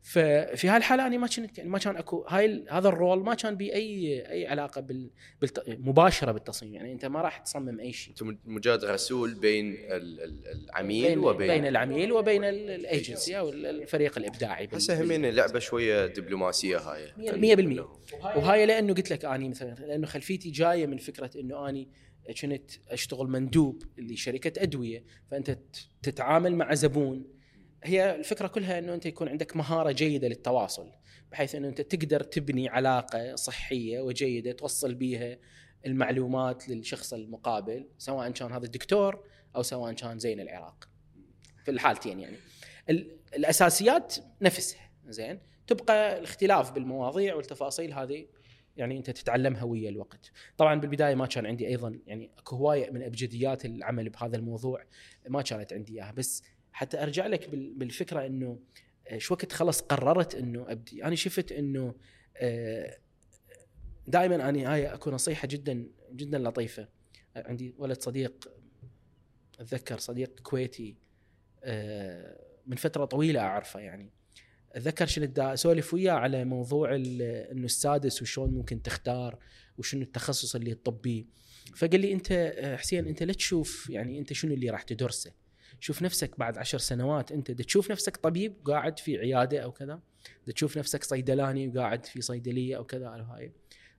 ففي 0.04 0.68
هالحالة 0.68 1.06
أنا 1.06 1.16
ما 1.18 1.26
كنت 1.26 1.58
يعني 1.58 1.70
ما 1.70 1.78
كان 1.78 1.96
أكو 1.96 2.24
هاي 2.28 2.64
هذا 2.70 2.88
ال 2.88 2.95
role 2.95 3.24
ما 3.24 3.34
كان 3.34 3.54
بي 3.56 3.74
أي 3.74 4.22
أي 4.30 4.46
علاقة 4.46 4.80
بال 4.80 5.10
بالت... 5.40 5.62
مباشرة 5.68 6.32
بالتصميم 6.32 6.74
يعني 6.74 6.92
أنت 6.92 7.04
ما 7.04 7.20
راح 7.20 7.38
تصمم 7.38 7.80
أي 7.80 7.92
شيء. 7.92 8.10
أنت 8.12 8.36
مجرد 8.44 8.84
رسول 8.84 9.34
بين 9.34 9.72
ال- 9.72 10.20
ال- 10.20 10.46
العميل 10.64 11.08
بين, 11.08 11.18
وبين 11.18 11.48
بين 11.48 11.66
العميل 11.66 12.12
وبين 12.12 12.44
ال- 12.44 12.70
الايجنسي 12.70 13.38
أو 13.38 13.48
ال- 13.48 13.66
الفريق 13.66 14.18
الإبداعي. 14.18 14.68
هسه 14.72 15.02
همين 15.02 15.26
لعبة 15.26 15.58
شوية 15.58 16.06
دبلوماسية 16.06 16.78
هاي 16.78 17.12
مية 17.18 17.54
بالمية. 17.54 17.86
وهاي 18.22 18.66
لأنه 18.66 18.94
قلت 18.94 19.10
لك 19.10 19.24
اني 19.24 19.48
مثلا 19.48 19.74
لأنه 19.74 20.06
خلفيتي 20.06 20.50
جاية 20.50 20.86
من 20.86 20.96
فكرة 20.96 21.30
إنه 21.40 21.68
اني 21.68 21.88
كنت 22.42 22.70
أشتغل 22.88 23.26
مندوب 23.28 23.82
لشركة 23.98 24.62
أدوية 24.62 25.04
فأنت 25.30 25.58
تتعامل 26.02 26.54
مع 26.56 26.74
زبون 26.74 27.24
هي 27.84 28.14
الفكرة 28.14 28.46
كلها 28.46 28.78
إنه 28.78 28.94
أنت 28.94 29.06
يكون 29.06 29.28
عندك 29.28 29.56
مهارة 29.56 29.92
جيدة 29.92 30.28
للتواصل 30.28 30.92
بحيث 31.32 31.54
إنه 31.54 31.68
أنت 31.68 31.80
تقدر 31.80 32.22
تبني 32.22 32.68
علاقة 32.68 33.34
صحية 33.34 34.00
وجيدة 34.00 34.52
توصل 34.52 34.94
بيها 34.94 35.38
المعلومات 35.86 36.68
للشخص 36.68 37.12
المقابل 37.14 37.88
سواء 37.98 38.30
كان 38.30 38.52
هذا 38.52 38.64
الدكتور 38.64 39.24
أو 39.56 39.62
سواء 39.62 39.92
كان 39.92 40.18
زين 40.18 40.40
العراق. 40.40 40.88
في 41.64 41.70
الحالتين 41.70 42.20
يعني. 42.20 42.36
ال- 42.90 43.16
الأساسيات 43.36 44.14
نفسها 44.42 44.90
زين. 45.08 45.40
تبقى 45.66 46.18
الاختلاف 46.18 46.72
بالمواضيع 46.72 47.34
والتفاصيل 47.34 47.92
هذه 47.92 48.26
يعني 48.76 48.96
أنت 48.98 49.10
تتعلمها 49.10 49.62
ويا 49.64 49.88
الوقت. 49.88 50.30
طبعا 50.56 50.80
بالبداية 50.80 51.14
ما 51.14 51.26
كان 51.26 51.46
عندي 51.46 51.68
أيضا 51.68 51.98
يعني 52.06 52.30
أكو 52.38 52.56
هواية 52.56 52.90
من 52.90 53.02
أبجديات 53.02 53.64
العمل 53.64 54.08
بهذا 54.08 54.36
الموضوع 54.36 54.84
ما 55.28 55.42
كانت 55.42 55.72
عندي 55.72 55.92
إياها. 55.92 56.12
بس 56.12 56.42
حتى 56.72 57.02
أرجع 57.02 57.26
لك 57.26 57.48
بال- 57.50 57.74
بالفكرة 57.74 58.26
إنه 58.26 58.58
آه، 59.08 59.18
شو 59.18 59.34
وقت 59.34 59.52
خلص 59.52 59.80
قررت 59.80 60.34
إنه 60.34 60.64
أبدي. 60.72 61.04
أنا 61.04 61.14
شفت 61.14 61.52
إنه 61.52 61.94
دائما 64.06 64.48
أنا 64.48 64.72
هاي 64.74 64.86
اكو 64.94 65.10
نصيحة 65.10 65.48
جدا 65.48 65.86
جدا 66.12 66.38
لطيفة. 66.38 66.88
عندي 67.36 67.74
ولد 67.78 68.00
صديق 68.02 68.48
أتذكر 69.60 69.98
صديق 69.98 70.40
كويتي 70.40 70.96
آه، 71.64 72.38
من 72.66 72.76
فترة 72.76 73.04
طويلة 73.04 73.40
أعرفه 73.40 73.80
يعني. 73.80 74.10
أتذكر 74.72 75.06
شنو 75.06 75.32
أسولف 75.38 75.94
وياه 75.94 76.12
على 76.12 76.44
موضوع 76.44 76.94
إنه 76.94 77.64
السادس 77.64 78.22
وشلون 78.22 78.50
ممكن 78.54 78.82
تختار 78.82 79.38
وشنو 79.78 80.02
التخصص 80.02 80.54
اللي 80.54 80.74
تطبيه. 80.74 81.24
فقال 81.76 82.00
لي 82.00 82.12
أنت 82.12 82.32
آه، 82.32 82.76
حسين 82.76 83.06
أنت 83.06 83.22
لا 83.22 83.32
تشوف 83.32 83.90
يعني 83.90 84.18
أنت 84.18 84.32
شنو 84.32 84.54
اللي 84.54 84.70
راح 84.70 84.82
تدرسه؟ 84.82 85.32
شوف 85.82 86.02
نفسك 86.02 86.38
بعد 86.38 86.58
عشر 86.58 86.78
سنوات 86.78 87.32
أنت 87.32 87.50
تشوف 87.50 87.90
نفسك 87.90 88.16
طبيب 88.16 88.54
قاعد 88.64 88.98
في 88.98 89.18
عيادة 89.18 89.60
أو 89.60 89.72
كذا 89.72 90.00
تشوف 90.46 90.78
نفسك 90.78 91.04
صيدلاني 91.04 91.68
وقاعد 91.68 92.06
في 92.06 92.20
صيدلية 92.20 92.76
أو 92.76 92.84
كذا 92.84 93.06
أو 93.06 93.22
هاي. 93.22 93.52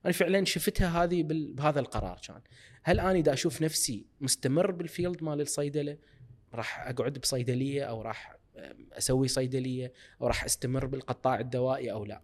أنا 0.04 0.12
فعلا 0.12 0.44
شفتها 0.44 1.04
هذه 1.04 1.22
بهذا 1.28 1.80
القرار 1.80 2.20
كان. 2.28 2.40
هل 2.82 3.00
اني 3.00 3.22
دا 3.22 3.32
أشوف 3.32 3.62
نفسي 3.62 4.06
مستمر 4.20 4.70
بال 4.70 4.85
field 4.85 5.22
مال 5.22 5.40
الصيدلة 5.40 5.98
راح 6.54 6.88
أقعد 6.88 7.18
بصيدلية 7.18 7.82
أو 7.82 8.02
راح 8.02 8.36
أسوي 8.92 9.28
صيدلية 9.28 9.92
أو 10.20 10.26
راح 10.26 10.44
أستمر 10.44 10.86
بالقطاع 10.86 11.40
الدوائي 11.40 11.92
أو 11.92 12.04
لا؟ 12.04 12.22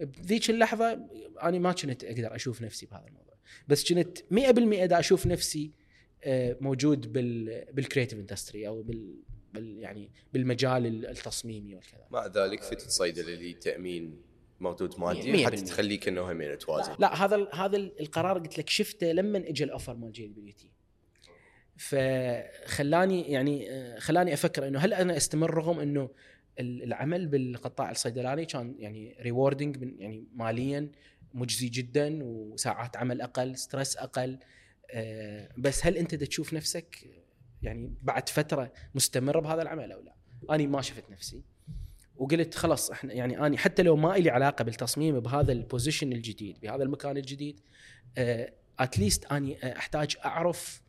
بذيك 0.00 0.50
اللحظة 0.50 1.08
أنا 1.42 1.58
ما 1.58 1.72
كنت 1.72 2.04
أقدر 2.04 2.34
أشوف 2.34 2.62
نفسي 2.62 2.86
بهذا 2.86 3.06
الموضوع. 3.06 3.34
بس 3.68 3.92
كنت 3.92 4.18
100% 4.18 4.84
دا 4.84 4.98
أشوف 4.98 5.26
نفسي 5.26 5.72
موجود 6.60 7.12
بال 7.12 7.64
بال 7.72 7.81
creative 7.81 8.18
industry 8.18 8.68
أو 8.68 8.82
بال, 8.82 9.14
بال 9.54 9.78
يعني 9.78 10.10
بالمجال 10.32 11.06
التصميمي 11.06 11.74
والكذا. 11.74 12.06
مع 12.10 12.26
ذلك 12.26 12.62
فتت 12.62 12.90
صيدله 12.90 13.34
اللي 13.34 13.52
تأمين 13.52 14.22
مردود 14.60 15.00
مادي 15.00 15.46
حتى. 15.46 15.56
تخليك 15.56 16.08
إنه 16.08 16.32
همين 16.32 16.58
توازن. 16.58 16.92
لا 16.98 17.24
هذا 17.24 17.48
هذا 17.52 17.76
ال- 17.76 18.00
القرار 18.00 18.38
قلت 18.38 18.58
لك 18.58 18.68
شفته 18.68 19.12
لما 19.12 19.38
اجى 19.38 19.64
ال 19.64 19.69
offer 19.69 19.94
مال 19.94 20.12
JWT 20.12 20.70
فخلاني 21.76 23.32
يعني 23.32 23.70
آه، 23.70 23.98
خلاني 23.98 24.34
أفكر 24.34 24.68
إنه 24.68 24.78
هل 24.78 24.94
أنا 24.94 25.16
أستمر 25.16 25.54
رغم 25.54 25.80
إنه 25.80 26.10
ال- 26.60 26.82
العمل 26.82 27.26
بالقطاع 27.26 27.90
الصيدلاني 27.90 28.44
كان 28.44 28.74
يعني 28.78 29.16
rewarding 29.20 30.00
يعني 30.00 30.26
ماليا 30.34 30.92
مجزي 31.34 31.68
جدا 31.68 32.18
وساعات 32.24 32.96
عمل 32.96 33.20
أقل 33.20 33.56
stress 33.56 33.96
أقل. 33.96 34.32
آه، 34.32 34.38
بس 35.58 35.86
هل 35.86 35.96
أنت 35.96 36.14
تشوف 36.14 36.54
نفسك 36.54 37.08
يعني 37.62 37.94
بعد 38.02 38.28
فترة 38.28 38.72
مستمر 38.94 39.40
بهذا 39.40 39.62
العمل 39.62 39.92
أو 39.92 40.00
لا؟ 40.00 40.14
أنا 40.50 40.66
ما 40.66 40.82
شفت 40.82 41.10
نفسي 41.10 41.42
وقلت 42.16 42.54
خلاص 42.54 42.90
إحنا 42.90 43.12
يعني 43.12 43.46
أني 43.46 43.58
حتى 43.58 43.82
لو 43.82 43.96
ما 43.96 44.16
لي 44.16 44.30
علاقة 44.30 44.62
بالتصميم 44.62 45.20
بهذا 45.20 45.52
ال 45.52 45.59
position 45.59 46.12
الجديد 46.12 46.60
بهذا 46.60 46.82
المكان 46.82 47.16
الجديد 47.16 47.60
at 48.78 48.91
least 48.91 49.24
أني 49.24 49.64
آه، 49.64 49.76
أحتاج 49.76 50.16
أعرف 50.24 50.82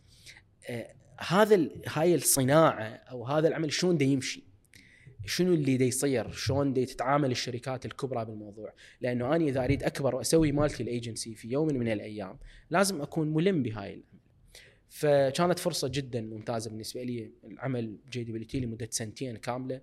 آه، 0.69 0.93
هذا 1.19 1.69
هاي 1.87 2.15
الصناعة 2.15 2.83
أو 2.83 3.25
هذا 3.25 3.47
العمل 3.47 3.73
شلون 3.73 3.97
دا 3.97 4.05
يمشي 4.05 4.43
شنو 5.25 5.53
اللي 5.53 5.77
دا 5.77 5.85
يصير؟ 5.85 6.31
شلون 6.31 6.73
دا 6.73 6.85
تتعامل 6.85 7.31
الشركات 7.31 7.85
الكبرى 7.85 8.25
بالموضوع؟ 8.25 8.73
لأنه 9.01 9.35
اني 9.35 9.49
إذا 9.49 9.63
أريد 9.63 9.83
أكبر 9.83 10.15
وأسوي 10.15 10.51
مالتي 10.51 10.83
الايجنسي 10.83 11.35
في 11.35 11.47
يوم 11.47 11.67
من 11.67 11.91
الأيام 11.91 12.37
لازم 12.69 13.01
أكون 13.01 13.33
ملم 13.33 13.63
بهاي 13.63 14.03
فكانت 14.89 15.59
فرصة 15.59 15.87
جدا 15.87 16.21
ممتازة 16.21 16.69
بالنسبة 16.69 17.03
لي 17.03 17.31
العمل 17.43 17.97
JWT 18.11 18.59
لمدة 18.59 18.87
سنتين 18.91 19.37
كاملة. 19.37 19.81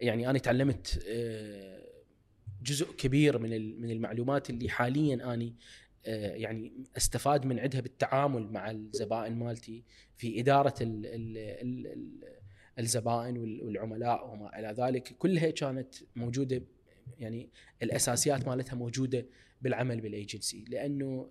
يعني 0.00 0.30
أنا 0.30 0.38
تعلمت 0.38 1.04
آه، 1.08 1.82
جزء 2.62 2.92
كبير 2.92 3.38
من 3.38 3.80
من 3.80 3.90
المعلومات 3.90 4.50
اللي 4.50 4.68
حاليا 4.68 5.34
أني 5.34 5.54
آه، 6.06 6.34
يعني 6.34 6.72
أستفاد 6.96 7.46
من 7.46 7.58
عندها 7.58 7.80
بالتعامل 7.80 8.52
مع 8.52 8.70
الزبائن 8.70 9.38
مالتي 9.38 9.84
في 10.16 10.40
إدارة 10.40 10.74
ال 10.80 11.06
ال 11.06 11.38
ال 11.38 12.08
الزبائن 12.78 13.38
وال- 13.38 13.62
والعملاء 13.64 14.28
وما 14.28 14.58
إلى 14.58 14.68
ذلك. 14.78 15.02
كلها 15.18 15.50
كانت 15.50 15.94
موجودة 16.16 16.62
يعني 17.18 17.48
الأساسيات 17.82 18.46
مالتها 18.48 18.74
موجودة 18.74 19.26
بالعمل 19.62 20.00
بالايجنسي 20.00 20.64
لأنه 20.68 21.30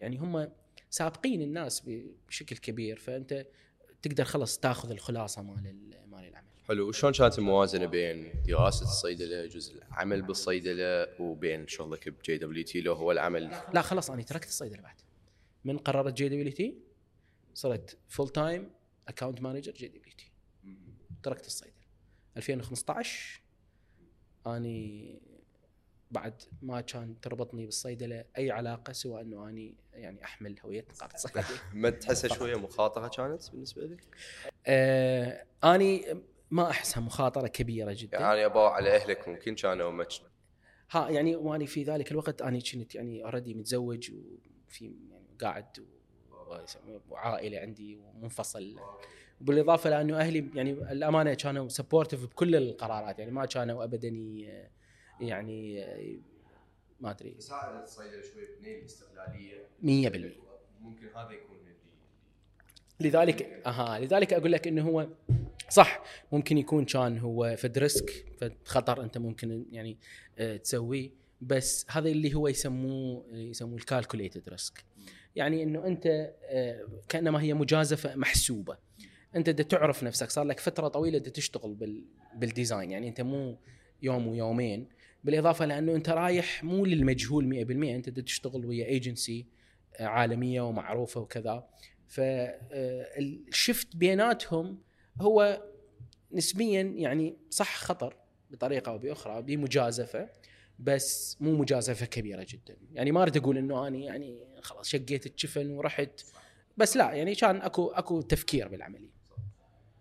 يعني 0.00 0.16
هم 0.18 0.48
سابقين 0.90 1.42
الناس 1.42 1.82
بشكل 2.28 2.56
كبير 2.56 2.96
فأنت 2.98 3.46
تقدر 4.02 4.24
خلص 4.24 4.58
تأخذ 4.58 4.90
الخلاصة 4.90 5.42
مال 5.42 5.66
ال- 5.66 6.10
مال 6.10 6.24
العمل. 6.28 6.46
حلو. 6.68 6.88
وشلون 6.88 7.12
كانت 7.12 7.38
الموازنة 7.38 7.86
بين 7.86 8.32
دراسة 8.48 8.82
الصيدله 8.82 9.46
جزء 9.46 9.76
العمل 9.76 10.22
بالصيدله 10.22 11.20
وبين 11.20 11.68
شغلك 11.68 12.08
ب 12.08 12.38
JWT 12.38 12.80
لو 12.80 12.92
هو 12.92 13.12
العمل؟ 13.12 13.50
لا 13.74 13.82
خلاص 13.82 14.10
أنا 14.10 14.22
تركت 14.22 14.48
الصيدله 14.48 14.80
بعد. 14.82 14.94
من 15.64 15.78
قررت 15.78 16.12
جي 16.14 16.28
دبليو 16.28 16.52
تي 16.52 16.74
صرت 17.54 17.98
فول 18.08 18.28
تايم 18.28 18.70
اكونت 19.08 19.40
مانجر 19.40 19.72
جي 19.72 19.88
دبليو 19.88 20.05
تركت 21.26 21.46
الصيدلة. 21.46 21.74
2015 22.36 23.40
أني 24.46 25.20
بعد 26.10 26.42
ما 26.62 26.80
كان 26.80 27.20
تربطني 27.20 27.64
بالصيدلة 27.66 28.24
أي 28.38 28.50
علاقة 28.50 28.92
سوى 28.92 29.20
إنه 29.20 29.48
أني 29.48 29.74
يعني 29.92 30.24
أحمل 30.24 30.60
هوية 30.64 30.84
نقابه 30.90 31.14
الصيدلة. 31.14 31.44
ما 31.74 31.90
تحسها 31.90 32.28
شوية 32.34 32.56
مخاطرة 32.56 33.08
كانت 33.08 33.50
بالنسبة 33.50 33.82
لك؟ 33.82 34.04
آه 34.66 35.46
أني 35.64 36.04
ما 36.50 36.70
أحسها 36.70 37.00
مخاطرة 37.00 37.46
كبيرة 37.46 37.92
جدا. 37.98 38.20
يعني 38.20 38.44
أبغى 38.46 38.66
على 38.66 38.96
أهلك 38.96 39.28
ممكن 39.28 39.54
كانوا 39.54 39.90
ما 39.90 40.06
ها 40.90 41.08
يعني 41.10 41.36
وأني 41.36 41.66
في 41.66 41.82
ذلك 41.82 42.10
الوقت 42.12 42.42
أني 42.42 42.60
كنت 42.60 42.94
يعني 42.94 43.24
اوريدي 43.24 43.54
متزوج 43.54 44.10
وفي 44.12 44.84
يعني 45.10 45.36
قاعد 45.40 45.78
و- 45.78 45.95
وعائله 47.10 47.58
عندي 47.58 47.96
ومنفصل. 47.96 48.76
بالاضافه 49.40 49.90
لأنه 49.90 50.16
أهلي 50.18 50.50
يعني 50.54 50.70
الأمانة 50.70 51.34
كانوا 51.34 51.68
supportive 51.68 52.24
بكل 52.26 52.56
القرارات 52.56 53.18
يعني 53.18 53.30
ما 53.30 53.46
كانوا 53.46 53.84
ابدا 53.84 54.08
يعني 55.20 55.86
ما 57.00 57.10
أدري. 57.10 57.34
يساعد 57.38 57.82
الصيدله 57.82 58.22
شوي 58.22 58.42
بنيل 58.60 58.78
الاستقلاليه 58.78 59.66
100% 59.82 60.82
ممكن 60.82 61.06
هذا 61.16 61.30
يكون 61.30 61.56
لذلك 63.00 63.42
أها 63.66 63.98
لذلك 63.98 64.32
أقول 64.32 64.52
لك 64.52 64.68
إنه 64.68 64.88
هو 64.88 65.08
صح 65.70 66.02
ممكن 66.32 66.58
يكون 66.58 66.84
كان 66.84 67.18
هو 67.18 67.56
فد 67.58 67.78
risk 67.78 68.24
فد 68.38 68.52
خطر 68.64 69.02
أنت 69.02 69.18
ممكن 69.18 69.64
يعني 69.72 69.98
آه، 70.38 70.56
تسويه. 70.56 71.10
بس 71.40 71.86
هذا 71.90 72.08
اللي 72.08 72.34
هو 72.34 72.48
يسموه 72.48 73.26
يسموه 73.32 73.76
ال 73.76 73.83
calculated 73.83 74.48
risk 74.48 74.84
يعني 75.36 75.62
إنه 75.62 75.86
أنت 75.86 76.34
آه، 76.44 76.88
كأنما 77.08 77.42
هي 77.42 77.54
مجازفة 77.54 78.16
محسوبة. 78.16 78.78
أنت 79.36 79.50
دا 79.50 79.62
تعرف 79.62 80.04
نفسك. 80.04 80.30
صار 80.30 80.44
لك 80.44 80.60
فترة 80.60 80.88
طويلة 80.88 81.18
دا 81.18 81.30
تشتغل 81.30 81.74
بال 81.74 82.04
بال 82.34 82.48
design 82.48 82.90
يعني 82.90 83.08
أنت 83.08 83.20
مو 83.20 83.58
يوم 84.02 84.26
ويومين. 84.26 84.88
بالإضافة 85.24 85.64
لأنه 85.64 85.94
أنت 85.94 86.08
رايح 86.08 86.64
مو 86.64 86.84
للمجهول 86.84 87.66
100% 87.66 87.70
أنت 87.70 88.08
دا 88.08 88.22
تشتغل 88.22 88.66
ويا 88.66 88.86
ايجنسي 88.86 89.46
عالمية 90.00 90.60
ومعروفة 90.60 91.20
وكذا. 91.20 91.66
فال 92.06 92.60
shift 92.60 93.96
بيناتهم 93.96 94.78
هو 95.20 95.62
نسبيا 96.32 96.82
يعني 96.82 97.36
صح 97.50 97.76
خطر 97.76 98.16
بطريقة 98.50 98.90
أو 98.92 98.98
بأخرى 98.98 99.42
بمجازفة. 99.42 100.28
بس 100.78 101.36
مو 101.40 101.56
مجازفة 101.56 102.06
كبيرة 102.06 102.46
جدا. 102.48 102.76
يعني 102.92 103.12
ما 103.12 103.22
أريد 103.22 103.36
أقول 103.36 103.58
إنه 103.58 103.88
أنا 103.88 103.96
يعني 103.96 104.44
خلاص 104.60 104.88
شقيت 104.88 105.26
الجفن 105.26 105.70
ورحت. 105.70 106.20
بس 106.76 106.96
لا 106.96 107.12
يعني 107.12 107.34
كان 107.34 107.56
أكو 107.56 107.88
أكو 107.88 108.20
تفكير 108.20 108.68
بالعملية. 108.68 109.10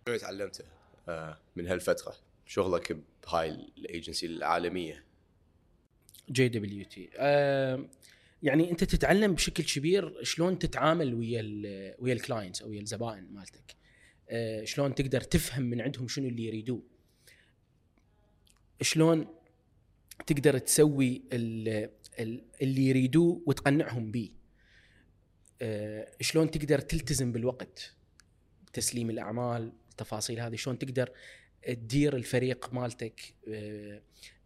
شنو 0.07 0.17
تعلمته؟ 0.17 0.63
آه، 1.09 1.38
من 1.55 1.67
هالفترة 1.67 2.15
شغلك 2.45 2.97
بهاي 3.23 3.49
الأيجنسي 3.77 4.25
العالمية. 4.25 5.03
JWT. 6.29 7.09
يعني 8.43 8.71
أنت 8.71 8.83
تتعلم 8.83 9.33
بشكل 9.33 9.63
كبير 9.63 10.23
شلون 10.23 10.59
تتعامل 10.59 11.13
ويا 11.13 11.39
ال 11.41 11.95
ويا 11.99 12.13
ال 12.13 12.19
clients 12.19 12.61
أو 12.61 12.69
ويا 12.69 12.81
الزبائن 12.81 13.33
مالتك. 13.33 13.75
آه، 14.29 14.63
شلون 14.63 14.95
تقدر 14.95 15.21
تفهم 15.21 15.63
من 15.63 15.81
عندهم 15.81 16.07
شنو 16.07 16.27
اللي 16.27 16.45
يريدوه. 16.45 16.81
شلون 18.81 19.34
تقدر 20.25 20.57
تسوي 20.57 21.21
ال- 21.33 21.89
ال- 22.19 22.43
اللي 22.61 22.88
يريدوه 22.88 23.41
وتقنعهم 23.45 24.11
به 24.11 24.29
آه، 25.61 26.11
شلون 26.21 26.51
تقدر 26.51 26.79
تلتزم 26.79 27.31
بالوقت؟ 27.31 27.93
تسليم 28.73 29.09
الأعمال 29.09 29.71
التفاصيل 29.91 30.39
هذه 30.39 30.55
شلون 30.55 30.77
تقدر 30.79 31.11
تدير 31.63 32.15
الفريق 32.15 32.73
مالتك؟ 32.73 33.21
آه، 33.47 34.01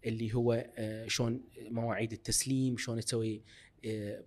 اللي 0.05 0.33
هو 0.33 0.65
آه، 0.77 1.07
شلون 1.07 1.41
مواعيد 1.59 2.11
التسليم 2.11 2.77
شلون 2.77 2.99
تسوي 2.99 3.41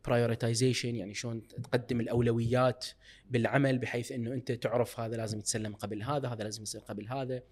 برايورتايزيشن 0.06 0.96
يعني 0.96 1.14
شلون 1.14 1.48
تقدم 1.48 2.00
الأولويات 2.00 2.86
بالعمل 3.30 3.78
بحيث 3.78 4.12
إنه 4.12 4.32
أنت 4.32 4.52
تعرف 4.52 5.00
هذا 5.00 5.16
لازم 5.16 5.38
يتسلم 5.38 5.74
قبل 5.74 6.02
هذا 6.02 6.28
هذا 6.28 6.44
لازم 6.44 6.62
يصير 6.62 6.80
قبل 6.80 7.08
هذا. 7.08 7.42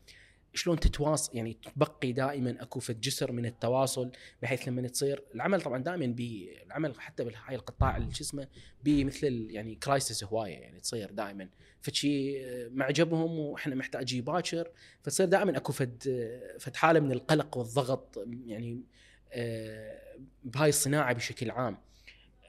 شلون 0.54 0.80
تتواصل 0.80 1.36
يعني 1.36 1.56
تبقي 1.76 2.12
دائما 2.12 2.62
أكو 2.62 2.80
فد 2.80 3.00
جسر 3.00 3.32
من 3.32 3.46
التواصل 3.46 4.10
بحيث 4.42 4.68
لما 4.68 4.88
تصير 4.88 5.22
العمل 5.34 5.60
طبعا 5.62 5.82
دائما 5.82 6.06
بي 6.06 6.58
العمل 6.66 7.00
حتى 7.00 7.24
بهاي 7.24 7.54
القطاع 7.54 7.96
اللي 7.96 8.14
شو 8.14 8.24
اسمه 8.24 8.48
بي 8.84 9.04
مثل 9.04 9.26
ال- 9.26 9.50
يعني 9.50 9.74
crisis 9.74 10.24
هواية 10.24 10.52
يعني 10.58 10.80
تصير 10.80 11.10
دائما. 11.10 11.48
فشي 11.82 12.38
معجبهم 12.68 13.38
وإحنا 13.38 13.74
محتاجين 13.74 14.24
باكر 14.24 14.70
فتصير 15.02 15.26
دائما 15.26 15.56
أكو 15.56 15.72
فد 15.72 16.02
فد 16.60 16.76
حالة 16.76 17.00
من 17.00 17.12
القلق 17.12 17.56
والضغط 17.56 18.26
يعني 18.46 18.80
آه، 19.32 20.00
بهاي 20.44 20.68
الصناعة 20.68 21.12
بشكل 21.12 21.50
عام. 21.50 21.78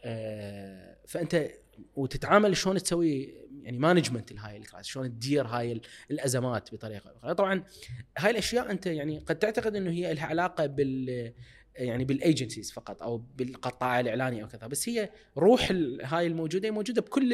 آه، 0.04 0.98
فأنت 1.08 1.52
وتتعامل 1.96 2.58
شلون 2.58 2.78
تسوي 2.78 3.41
يعني 3.63 3.78
management 3.78 4.32
لهاي 4.34 4.58
ال 4.58 4.62
crisis 4.62 4.86
شلون 4.88 5.10
تدير 5.10 5.47
هاي 5.47 5.71
ال- 5.71 5.82
الأزمات 6.12 6.74
بطريقة 6.74 7.15
أخرى. 7.17 7.34
طبعا 7.36 7.63
هاي 8.17 8.32
الأشياء 8.32 8.71
أنت 8.71 8.86
يعني 8.86 9.19
قد 9.19 9.39
تعتقد 9.39 9.76
إنه 9.76 9.91
هي 9.91 10.13
لها 10.13 10.26
علاقة 10.26 10.65
بال 10.65 11.34
يعني 11.76 12.06
بال 12.06 12.19
agencies 12.19 12.72
فقط 12.71 13.04
أو 13.04 13.17
بالقطاع 13.17 14.00
الإعلاني 14.00 14.43
أو 14.43 14.47
كذا 14.47 14.67
بس 14.67 14.89
هي 14.89 15.10
روح 15.38 15.71
هاي 16.04 16.28
الموجودة 16.28 16.71
موجودة 16.71 17.02
بكل 17.02 17.34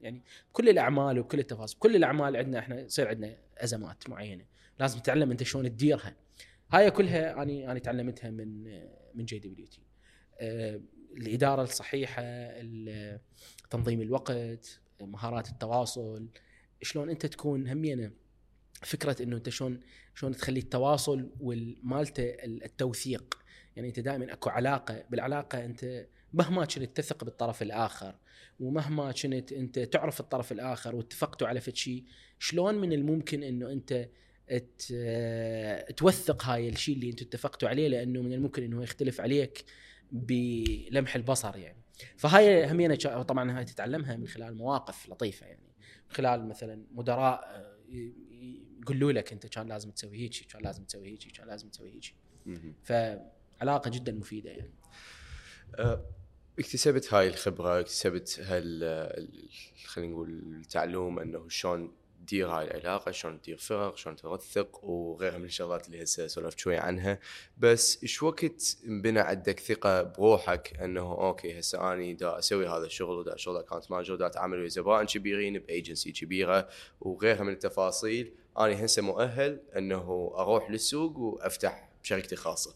يعني 0.00 0.22
بكل 0.50 0.68
الأعمال 0.68 1.18
وبكل 1.18 1.38
التفاصيل 1.38 1.76
بكل 1.78 1.96
الأعمال 1.96 2.36
عندنا 2.36 2.58
إحنا 2.58 2.80
يصير 2.80 3.08
عندنا 3.08 3.36
أزمات 3.58 4.10
معينة. 4.10 4.44
لازم 4.80 4.98
تتعلم 4.98 5.30
أنت 5.30 5.42
شلون 5.42 5.68
تديرها. 5.68 6.16
هاي 6.70 6.90
كلها 6.90 7.42
أنا 7.42 7.70
أنا 7.72 7.78
تعلمتها 7.78 8.30
من 8.30 8.64
من 9.14 9.24
JWT. 9.24 9.80
الإدارة 11.16 11.62
الصحيحة 11.62 12.22
ال- 12.24 13.20
تنظيم 13.70 14.00
الوقت 14.00 14.80
مهارات 15.00 15.48
التواصل 15.48 16.28
شلون 16.82 17.10
أنت 17.10 17.26
تكون 17.26 17.68
همينة 17.68 18.10
فكرة 18.82 19.22
إنه 19.22 19.36
أنت 19.36 19.48
شلون 19.48 19.80
شلون 20.14 20.32
تخلي 20.32 20.60
التواصل 20.60 21.30
والمالته 21.40 22.24
التوثيق. 22.44 23.38
يعني 23.76 23.88
أنت 23.88 24.00
دائما 24.00 24.32
أكو 24.32 24.50
علاقة 24.50 25.04
بالعلاقة 25.10 25.64
أنت 25.64 26.06
مهما 26.32 26.64
كنت 26.64 26.96
تثق 26.96 27.24
بالطرف 27.24 27.62
الآخر 27.62 28.14
ومهما 28.60 29.12
كنت 29.12 29.52
أنت 29.52 29.78
تعرف 29.78 30.20
الطرف 30.20 30.52
الآخر 30.52 30.96
واتفقتوا 30.96 31.48
على 31.48 31.60
فد 31.60 31.76
شيء 31.76 32.04
شلون 32.38 32.74
من 32.74 32.92
الممكن 32.92 33.42
إنه 33.42 33.72
أنت 33.72 34.08
توثق 35.96 36.44
هاي 36.44 36.68
الشيء 36.68 36.94
اللي 36.94 37.10
أنتم 37.10 37.26
اتفقتوا 37.26 37.68
عليه؟ 37.68 37.88
لأنه 37.88 38.22
من 38.22 38.32
الممكن 38.32 38.62
إنه 38.62 38.82
يختلف 38.82 39.20
عليك 39.20 39.64
بلمح 40.12 41.16
البصر 41.16 41.56
يعني. 41.56 41.85
فهاي 42.16 42.68
شا- 43.00 43.22
طبعا 43.22 43.58
هاي 43.58 43.64
تتعلمها 43.64 44.16
من 44.16 44.26
خلال 44.26 44.56
مواقف 44.56 45.08
لطيفة 45.08 45.46
يعني. 45.46 45.62
من 46.08 46.14
خلال 46.16 46.48
مثلا 46.48 46.84
مدراء 46.92 47.40
آه، 47.44 47.76
يقولوا 48.82 49.12
لك 49.12 49.32
أنت 49.32 49.46
كان 49.46 49.66
لازم 49.68 49.90
تسوي 49.90 50.16
هيك 50.18 50.46
كان 50.52 50.62
لازم 50.62 50.84
تسوي 50.84 51.08
هيك 51.08 51.32
كان 51.32 51.46
لازم 51.46 51.68
تسوي 51.68 51.90
هيك. 51.94 52.14
فعلاقة 52.82 53.90
جدا 53.90 54.12
مفيدة 54.12 54.50
يعني. 54.50 54.72
آه، 55.78 56.06
اكتسبت 56.58 57.14
هاي 57.14 57.28
الخبرة 57.28 57.80
اكتسبت 57.80 58.40
هال 58.40 58.84
ال- 58.84 59.48
خلينا 59.86 60.12
نقول 60.12 60.30
التعلم 60.60 61.18
أنه 61.18 61.48
شلون 61.48 61.92
تدير 62.26 62.48
هاي 62.48 62.64
العلاقة 62.64 63.10
شلون 63.10 63.40
تدير 63.40 63.56
فرق 63.58 63.96
شلون 63.96 64.16
توثق 64.16 64.84
وغيرها 64.84 65.38
من 65.38 65.44
الشغلات 65.44 65.86
اللي 65.86 66.02
هسه 66.02 66.26
سولفت 66.26 66.58
شوي 66.58 66.76
عنها. 66.76 67.18
بس 67.58 68.02
إيش 68.02 68.22
وقت 68.22 68.76
انبنى 68.86 69.20
عندك 69.20 69.60
ثقة 69.60 70.02
بروحك 70.02 70.80
أنه 70.80 71.12
okay 71.12 71.58
هسه 71.58 71.92
أني 71.92 72.14
دا 72.14 72.38
أسوي 72.38 72.68
هذا 72.68 72.86
الشغل 72.86 73.16
ودا 73.18 73.34
اشتغل 73.34 73.56
account 73.56 73.90
manager 73.90 74.14
دا 74.14 74.26
أتعامل 74.26 74.58
ويا 74.58 74.68
زبائن 74.68 75.06
كبيرين 75.06 75.58
بايجنسي 75.58 76.12
كبيرة 76.12 76.68
وغيرها 77.00 77.42
من 77.42 77.52
التفاصيل 77.52 78.32
أني 78.58 78.84
هسه 78.84 79.02
مؤهل 79.02 79.60
أنه 79.76 80.32
أروح 80.36 80.70
للسوق 80.70 81.18
وأفتح 81.18 81.88
شركتي 82.02 82.34
الخاصه 82.34 82.74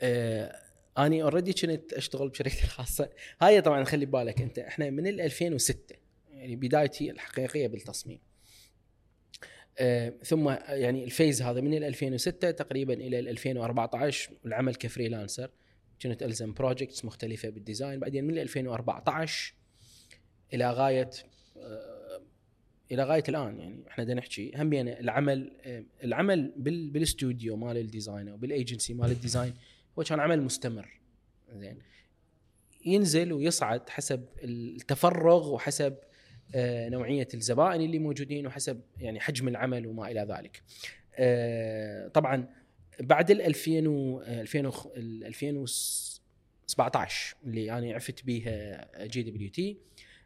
آه 0.00 0.62
أني 0.98 1.22
already 1.22 1.52
كنت 1.52 1.92
أشتغل 1.92 2.28
بشركتي 2.28 2.64
الخاصة. 2.64 3.08
هاي 3.40 3.60
طبعا 3.60 3.84
خلي 3.84 4.06
بالك 4.06 4.40
أنت 4.40 4.58
إحنا 4.58 4.90
من 4.90 5.06
ال 5.06 5.20
2006 5.20 6.01
يعني 6.42 6.56
بدايتي 6.56 7.10
الحقيقية 7.10 7.66
بالتصميم. 7.66 8.18
آه 9.78 10.12
ثم 10.24 10.48
يعني 10.68 11.04
ال 11.04 11.10
phase 11.10 11.42
هذا 11.42 11.60
من 11.60 11.74
ال 11.74 11.84
2006 11.84 12.50
تقريبا 12.50 12.94
إلى 12.94 13.18
ال 13.18 13.28
2014 13.28 14.32
العمل 14.46 14.74
ك 14.74 14.80
freelancer. 14.80 15.50
كنت 16.02 16.22
ألزم 16.22 16.52
projects 16.52 17.04
مختلفة 17.04 17.48
بال 17.48 17.61
design 17.61 18.00
بعدين 18.00 18.24
من 18.24 18.38
2014 18.38 19.54
إلى 20.54 20.70
غاية 20.70 21.10
آه، 21.56 22.22
إلى 22.92 23.04
غاية 23.04 23.22
الآن 23.28 23.58
يعني 23.58 23.88
إحنا 23.88 24.04
بدنا 24.04 24.14
نحكي 24.14 24.52
هم 24.56 24.72
يعني 24.72 25.00
العمل 25.00 25.52
آه، 25.64 25.84
العمل 26.04 26.52
بال 26.56 26.90
بالاستوديو 26.90 27.56
مال 27.56 27.76
ال 27.76 27.83
design 27.83 28.28
أو 28.28 28.36
بال 28.36 28.51
agency 28.51 28.94
مال 28.94 29.10
ال 29.10 29.16
design 29.16 29.54
هو 29.98 30.02
كان 30.02 30.20
عمل 30.20 30.42
مستمر. 30.42 31.00
زين. 31.54 31.78
ينزل 32.86 33.32
ويصعد 33.32 33.88
حسب 33.88 34.24
التفرغ 34.44 35.54
وحسب 35.54 35.96
نوعية 36.56 37.28
الزبائن 37.34 37.80
اللي 37.80 37.98
موجودين 37.98 38.46
وحسب 38.46 38.80
يعني 39.00 39.20
حجم 39.20 39.48
العمل 39.48 39.86
وما 39.86 40.10
إلى 40.10 40.20
ذلك. 40.20 40.62
آه، 41.16 42.08
طبعا 42.08 42.48
بعد 43.00 43.30
ال 43.30 43.42
2000 43.42 43.86
و 43.88 44.22
2000 44.22 44.66
و- 44.66 44.92
ال 44.96 45.24
2017 45.24 47.36
اللي 47.44 47.72
أنا 47.78 47.92
عرفت 47.92 48.24
بيها 48.24 48.88
JWT 49.06 49.78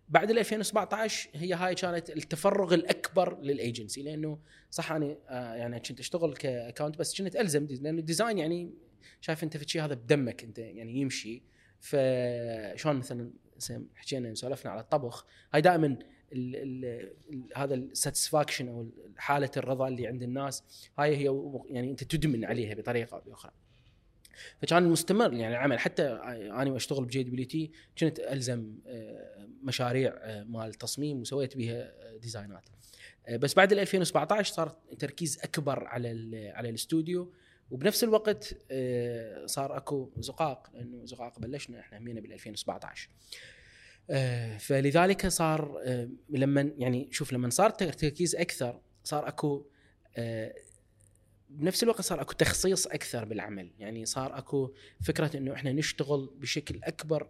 بعد 0.08 0.30
ال 0.30 0.38
2017 0.38 1.28
هي 1.34 1.54
هاي 1.54 1.74
كانت 1.74 2.10
التفرغ 2.10 2.74
الأكبر 2.74 3.40
للأيجنسي 3.40 4.02
لأنه 4.02 4.38
صح 4.70 4.92
أنا 4.92 5.16
آه، 5.28 5.54
يعني 5.54 5.80
كنت 5.80 6.00
أشتغل 6.00 6.34
ك 6.36 6.44
account 6.44 6.98
بس 6.98 7.22
كنت 7.22 7.36
ألزم 7.36 7.66
لأنه 7.70 7.98
ال 7.98 8.04
design 8.04 8.38
يعني 8.38 8.70
شايف 9.20 9.44
أنت 9.44 9.56
في 9.56 9.68
شيء 9.68 9.84
هذا 9.84 9.94
بدمك 9.94 10.44
أنت 10.44 10.58
يعني 10.58 11.00
يمشي 11.00 11.42
فشلون 11.80 12.96
مثلا 12.96 13.30
حكينا 13.94 14.34
سولفنا 14.34 14.70
على 14.72 14.80
الطبخ 14.80 15.26
هاي 15.54 15.60
دائما 15.60 15.96
ال 16.32 16.56
ال 16.56 16.84
ال 17.30 17.42
هذا 17.56 17.74
ال 17.74 17.81
satisfaction 17.81 18.68
أو 18.68 18.88
حالة 19.16 19.50
الرضا 19.56 19.88
اللي 19.88 20.06
عند 20.06 20.22
الناس 20.22 20.62
هاي 20.98 21.16
هي 21.16 21.42
يعني 21.70 21.90
أنت 21.90 22.04
تدمن 22.04 22.44
عليها 22.44 22.74
بطريقة 22.74 23.14
أو 23.16 23.20
بأخرى. 23.26 23.52
فكان 24.62 24.82
مستمر 24.82 25.32
يعني 25.32 25.54
العمل. 25.54 25.78
حتى 25.78 26.02
أنا 26.02 26.70
وأشتغل 26.70 27.04
ب 27.04 27.22
JWT 27.22 27.70
كنت 27.98 28.18
ألزم 28.18 28.78
آه، 28.86 29.48
مشاريع 29.62 30.14
آه، 30.18 30.44
مال 30.44 30.74
تصميم 30.74 31.20
وسويت 31.20 31.56
بها 31.56 31.82
آه، 31.82 32.16
design 32.16 32.52
ات. 32.52 32.64
بس 33.32 33.54
بعد 33.54 33.72
ال 33.72 33.78
2017 33.78 34.54
صار 34.54 34.76
تركيز 34.98 35.38
أكبر 35.42 35.84
على 35.84 36.08
على 36.54 36.68
الاستوديو 36.68 37.32
وبنفس 37.70 38.04
الوقت 38.04 38.56
صار 39.44 39.76
أكو 39.76 40.10
زقاق 40.18 40.70
لأنه 40.74 41.04
زقاق 41.04 41.38
بلشنا 41.38 41.80
إحنا 41.80 41.98
همينا 41.98 42.20
بال 42.20 42.32
2017 42.32 43.08
آه، 43.08 43.55
فلذلك 44.58 45.26
صار 45.26 45.82
آه، 45.84 46.08
لما 46.28 46.72
يعني 46.78 47.08
شوف 47.10 47.32
لما 47.32 47.50
صار 47.50 47.70
تركيز 47.70 48.36
أكثر 48.36 48.80
صار 49.04 49.28
أكو 49.28 49.66
آه، 50.16 50.54
بنفس 51.50 51.82
الوقت 51.82 52.00
صار 52.00 52.20
أكو 52.20 52.32
تخصيص 52.32 52.86
أكثر 52.86 53.24
بالعمل. 53.24 53.70
يعني 53.78 54.06
صار 54.06 54.38
أكو 54.38 54.74
فكرة 55.02 55.36
إنه 55.36 55.52
إحنا 55.52 55.72
نشتغل 55.72 56.30
بشكل 56.36 56.80
أكبر 56.84 57.28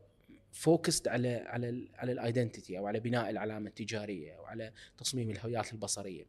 focused 0.53 1.09
على 1.09 1.37
على 1.37 1.68
ال 1.68 1.89
على 1.95 2.12
ال 2.12 2.20
identity 2.20 2.79
أو 2.79 2.87
على 2.87 3.01
بناء 3.01 3.31
العلامة 3.31 3.68
التجارية 3.68 4.33
أو 4.33 4.45
على 4.45 4.72
تصميم 4.99 5.31
الهويات 5.31 5.72
البصرية. 5.72 6.27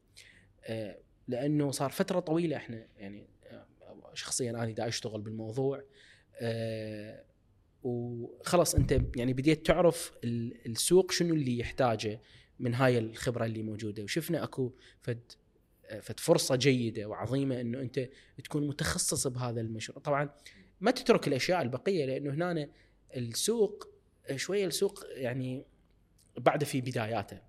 آه، 0.65 0.97
لأنه 1.27 1.71
صار 1.71 1.89
فترة 1.89 2.19
طويلة 2.19 2.57
إحنا 2.57 2.87
يعني 2.97 3.27
آه، 3.47 3.65
شخصيا 4.13 4.51
أنا 4.51 4.71
دا 4.71 4.87
أشتغل 4.87 5.21
بالموضوع. 5.21 5.83
آه، 6.39 7.23
وخلص 7.87 8.75
أنت 8.75 9.01
يعني 9.15 9.33
بديت 9.33 9.65
تعرف 9.67 10.11
ال- 10.23 10.65
السوق 10.65 11.11
شنو 11.11 11.33
اللي 11.35 11.57
يحتاجه 11.59 12.21
من 12.59 12.73
هاي 12.75 12.97
الخبرة 12.97 13.45
اللي 13.45 13.63
موجودة. 13.63 14.03
وشفنا 14.03 14.43
أكو 14.43 14.71
فد 15.01 15.31
فد 16.01 16.19
فرصة 16.19 16.55
جيدة 16.55 17.05
وعظيمة 17.05 17.61
إنه 17.61 17.81
أنت 17.81 18.09
تكون 18.43 18.67
متخصص 18.67 19.27
بهذا 19.27 19.61
المشروع. 19.61 19.99
طبعا 19.99 20.29
ما 20.81 20.91
تترك 20.91 21.27
الأشياء 21.27 21.61
البقية 21.61 22.05
لأنه 22.05 22.33
هنا 22.33 22.69
السوق 23.15 23.87
شوية 24.35 24.65
السوق 24.65 25.03
يعني 25.09 25.65
بعد 26.37 26.63
في 26.63 26.81
بداياته. 26.81 27.39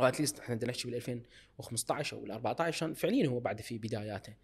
أو 0.00 0.04
اتليست 0.04 0.38
إحنا 0.38 0.54
بدنا 0.54 0.70
نحكي 0.70 0.84
بال 0.88 0.94
2015 0.94 2.16
أو 2.16 2.24
ال 2.24 2.30
14 2.30 2.94
فعليا 2.94 3.26
هو 3.28 3.40
بعد 3.40 3.60
في 3.60 3.78
بداياته. 3.78 4.34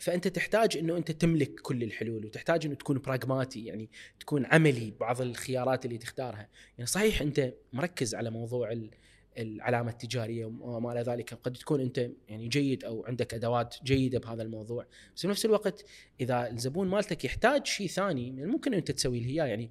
فأنت 0.00 0.28
تحتاج 0.28 0.76
إنه 0.76 0.96
أنت 0.96 1.10
تملك 1.10 1.60
كل 1.60 1.82
الحلول 1.82 2.26
وتحتاج 2.26 2.66
إنه 2.66 2.74
تكون 2.74 2.98
براغماتي 2.98 3.64
يعني 3.64 3.90
تكون 4.20 4.46
عملي 4.46 4.90
ببعض 4.90 5.20
الخيارات 5.20 5.84
اللي 5.84 5.98
تختارها. 5.98 6.48
يعني 6.78 6.86
صحيح 6.86 7.22
أنت 7.22 7.54
مركز 7.72 8.14
على 8.14 8.30
موضوع 8.30 8.72
ال- 8.72 8.90
العلامة 9.38 9.90
التجارية 9.90 10.44
وما 10.44 10.92
إلى 10.92 11.00
ذلك 11.12 11.34
قد 11.34 11.52
تكون 11.52 11.80
أنت 11.80 12.10
يعني 12.28 12.48
جيد 12.48 12.84
أو 12.84 13.04
عندك 13.06 13.34
أدوات 13.34 13.76
جيدة 13.84 14.18
بهذا 14.18 14.42
الموضوع 14.42 14.86
بس 15.16 15.26
بنفس 15.26 15.44
الوقت 15.44 15.84
إذا 16.20 16.50
الزبون 16.50 16.88
مالتك 16.88 17.24
يحتاج 17.24 17.66
شيء 17.66 17.86
ثاني 17.86 18.30
من 18.30 18.42
الممكن 18.42 18.74
أنت 18.74 18.90
تسوي 18.90 19.20
له 19.20 19.26
اياه 19.26 19.44
يعني 19.44 19.70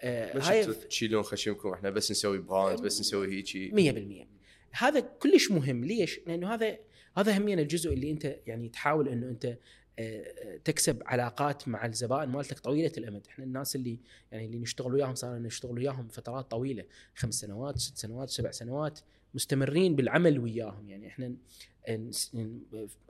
آه، 0.00 0.38
هاي 0.38 0.64
تشيلون 0.74 1.22
خشمكم 1.22 1.68
إحنا 1.72 1.90
بس 1.90 2.10
نسوي 2.10 2.38
brand 2.38 2.80
بس 2.80 3.00
نسوي 3.00 3.36
هيجي 3.36 3.70
100% 4.22 4.26
هذا 4.72 5.00
كلش 5.00 5.50
مهم. 5.50 5.84
ليش؟ 5.84 6.20
لأنه 6.26 6.54
هذا 6.54 6.78
هذا 7.16 7.38
همين 7.38 7.58
الجزء 7.58 7.92
اللي 7.92 8.10
أنت 8.10 8.36
يعني 8.46 8.68
تحاول 8.68 9.08
إنه 9.08 9.28
أنت 9.28 9.58
آه، 9.98 10.56
تكسب 10.64 11.02
علاقات 11.06 11.68
مع 11.68 11.86
الزبائن 11.86 12.28
مالتك 12.28 12.58
طويلة 12.58 12.92
الأمد، 12.98 13.26
إحنا 13.26 13.44
الناس 13.44 13.76
اللي 13.76 13.98
يعني 14.32 14.46
اللي 14.46 14.58
نشتغل 14.58 14.94
وياهم 14.94 15.14
صار 15.14 15.38
نشتغل 15.38 15.78
وياهم 15.78 16.08
فترات 16.08 16.50
طويلة 16.50 16.84
خمس 17.14 17.34
سنوات 17.34 17.78
ست 17.78 17.96
سنوات 17.98 18.30
سبع 18.30 18.50
سنوات 18.50 19.00
مستمرين 19.34 19.96
بالعمل 19.96 20.38
وياهم. 20.38 20.88
يعني 20.88 21.06
إحنا 21.06 21.34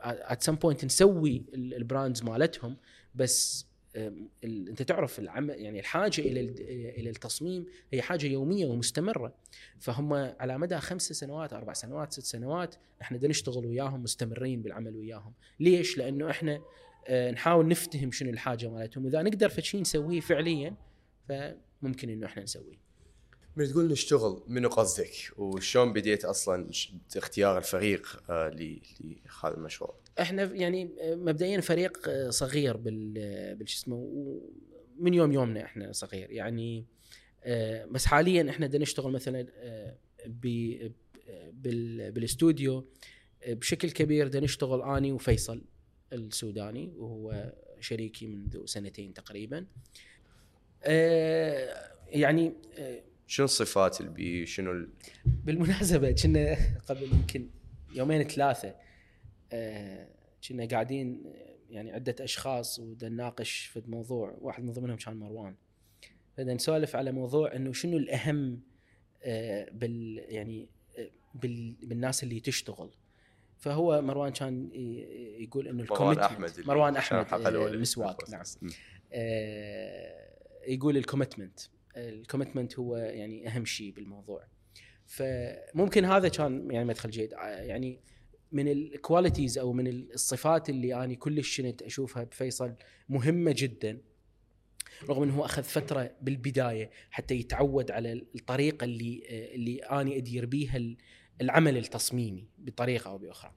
at 0.01 0.43
some 0.43 0.55
point 0.55 0.85
نسوي 0.85 1.43
ال- 1.55 1.75
ال- 1.75 1.87
brands 1.87 2.23
مالتهم 2.23 2.77
بس 3.15 3.67
انت 4.45 4.83
تعرف 4.83 5.19
العمل 5.19 5.61
يعني 5.61 5.81
الحاجة 5.81 6.21
إلى 6.21 6.41
ال- 6.41 6.61
إلى 7.01 7.11
التصميم 7.11 7.67
هي 7.93 8.03
حاجة 8.03 8.27
يومية 8.27 8.67
ومستمرة. 8.67 9.35
فهم 9.79 10.13
على 10.13 10.59
مدى 10.59 10.79
خمس 10.79 11.03
سنوات 11.13 11.53
أربع 11.53 11.73
سنوات 11.73 12.13
ست 12.13 12.23
سنوات 12.23 12.75
إحنا 13.03 13.17
بدنا 13.17 13.31
نشتغل 13.31 13.67
وياهم 13.67 14.03
مستمرين 14.03 14.63
بالعمل 14.63 14.97
وياهم. 14.97 15.33
ليش؟ 15.61 15.99
لأنه 15.99 16.31
إحنا 16.31 16.63
آه، 17.09 17.31
نحاول 17.31 17.69
نفتهم 17.69 18.11
شنو 18.13 18.31
الحاجة 18.31 18.69
مالتهم. 18.71 19.05
واذا 19.05 19.23
نقدر 19.23 19.49
فشي 19.49 19.81
نسويه 19.81 20.21
فعليا 20.21 20.75
فممكن 21.29 22.11
إنه 22.11 22.27
إحنا 22.27 22.43
نسويه. 22.43 22.92
من 23.57 23.69
تقول 23.69 23.93
نشتغل 23.93 24.43
منو 24.47 24.69
قصدك؟ 24.69 25.13
وشلون 25.37 25.93
بديت 25.93 26.25
أصلا 26.25 26.71
اختيار 27.17 27.59
الفريق 27.59 28.23
آه، 28.31 28.49
لهذا 28.49 29.57
المشروع؟ 29.57 29.95
إحنا 30.21 30.43
يعني 30.43 30.91
مبدئيا 31.01 31.61
فريق 31.61 32.11
صغير 32.29 32.77
بال 32.77 33.15
بالش 33.55 33.77
اسمه 33.77 33.97
ومن 33.97 35.15
يوم 35.15 35.33
يومنا 35.33 35.65
إحنا 35.65 35.93
صغير. 35.93 36.31
يعني 36.31 36.87
آه، 37.45 37.85
بس 37.85 38.07
حاليا 38.07 38.51
إحنا 38.51 38.67
بدنا 38.67 38.83
نشتغل 38.83 39.13
مثلا 39.13 39.47
آه، 39.57 39.97
بالاستوديو. 41.53 42.89
آه، 43.43 43.55
بشكل 43.55 43.91
كبير 43.91 44.29
بدنا 44.29 44.45
نشتغل 44.45 44.83
أني 44.83 45.13
وفيصل 45.13 45.63
السوداني 46.13 46.93
وهو 46.97 47.53
شريكي 47.81 48.27
منذ 48.27 48.67
سنتين 48.67 49.15
تقريبا. 49.15 49.67
آه، 50.85 51.93
يعني 52.09 52.53
آه، 52.79 53.03
شنو 53.27 53.45
الصفات 53.45 54.01
اللي 54.01 54.13
بي 54.13 54.47
شنو 54.47 54.73
ال- 54.73 54.91
بالمناسبة 55.27 56.11
كنا 56.13 56.57
قبل 56.89 57.03
يمكن 57.03 57.49
يومين 57.95 58.23
ثلاثة 58.23 58.75
آه، 59.53 60.09
كنا 60.49 60.67
قاعدين 60.67 61.23
يعني 61.71 61.93
عدة 61.93 62.17
أشخاص 62.21 62.79
ودا 62.79 63.09
نناقش 63.09 63.65
في 63.67 63.83
موضوع 63.87 64.37
واحد 64.41 64.65
من 64.65 64.73
ضمنهم 64.73 64.97
كان 64.97 65.17
مروان. 65.17 65.55
بدنا 66.39 66.55
نسولف 66.55 66.97
على 66.97 67.13
موضوع 67.13 67.57
إنه 67.57 67.73
شنو 67.73 67.97
الأهم 67.97 68.61
آه، 69.23 69.71
بال 69.73 70.25
يعني 70.29 70.69
آه، 70.99 71.11
بال 71.35 71.77
بالناس 71.83 72.23
اللي 72.23 72.41
تشتغل. 72.41 72.91
فهو 73.59 74.03
مروان 74.03 74.33
كان 74.33 74.71
يقول 75.39 75.69
إنه 75.69 75.85
مروان 75.91 76.19
أحمد 76.19 76.53
مروان 76.67 76.97
أحمد. 76.97 77.47
المسواك 77.47 78.31
نعم. 78.31 78.43
يقول 80.67 80.97
ال 80.97 81.02
commitment. 81.02 81.61
ال 81.97 82.04
commitment 82.04 82.79
هو 82.79 82.97
يعني 82.97 83.49
أهم 83.49 83.65
شيء 83.65 83.93
بالموضوع. 83.93 84.45
فممكن 85.07 86.05
هذا 86.05 86.29
كان 86.29 86.71
يعني 86.71 86.85
مدخل 86.85 87.11
جيد. 87.11 87.35
آه، 87.35 87.39
يعني 87.47 88.01
من 88.53 88.69
ال 88.69 88.78
qualities 88.78 89.59
أو 89.59 89.73
من 89.73 89.87
الصفات 89.89 90.69
اللي 90.71 90.95
أنا 91.05 91.15
كلش 91.15 91.61
كنت 91.61 91.83
أشوفها 91.83 92.25
بفيصل 92.25 92.75
مهمة 93.09 93.55
جدا 93.57 93.99
رغم 95.09 95.23
إنه 95.23 95.35
هو 95.37 95.45
أخذ 95.45 95.63
فترة 95.63 96.15
بالبداية 96.23 96.91
حتى 97.11 97.35
يتعود 97.35 97.91
على 97.91 98.13
الطريقة 98.13 98.85
اللي 98.85 99.23
آه، 99.29 99.55
اللي 99.55 99.79
اني 99.83 100.17
أدير 100.17 100.47
بيها 100.47 100.77
ال- 100.77 100.97
العمل 101.41 101.77
التصميمي 101.77 102.49
بطريقة 102.59 103.11
أو 103.11 103.19
بأخرى. 103.19 103.53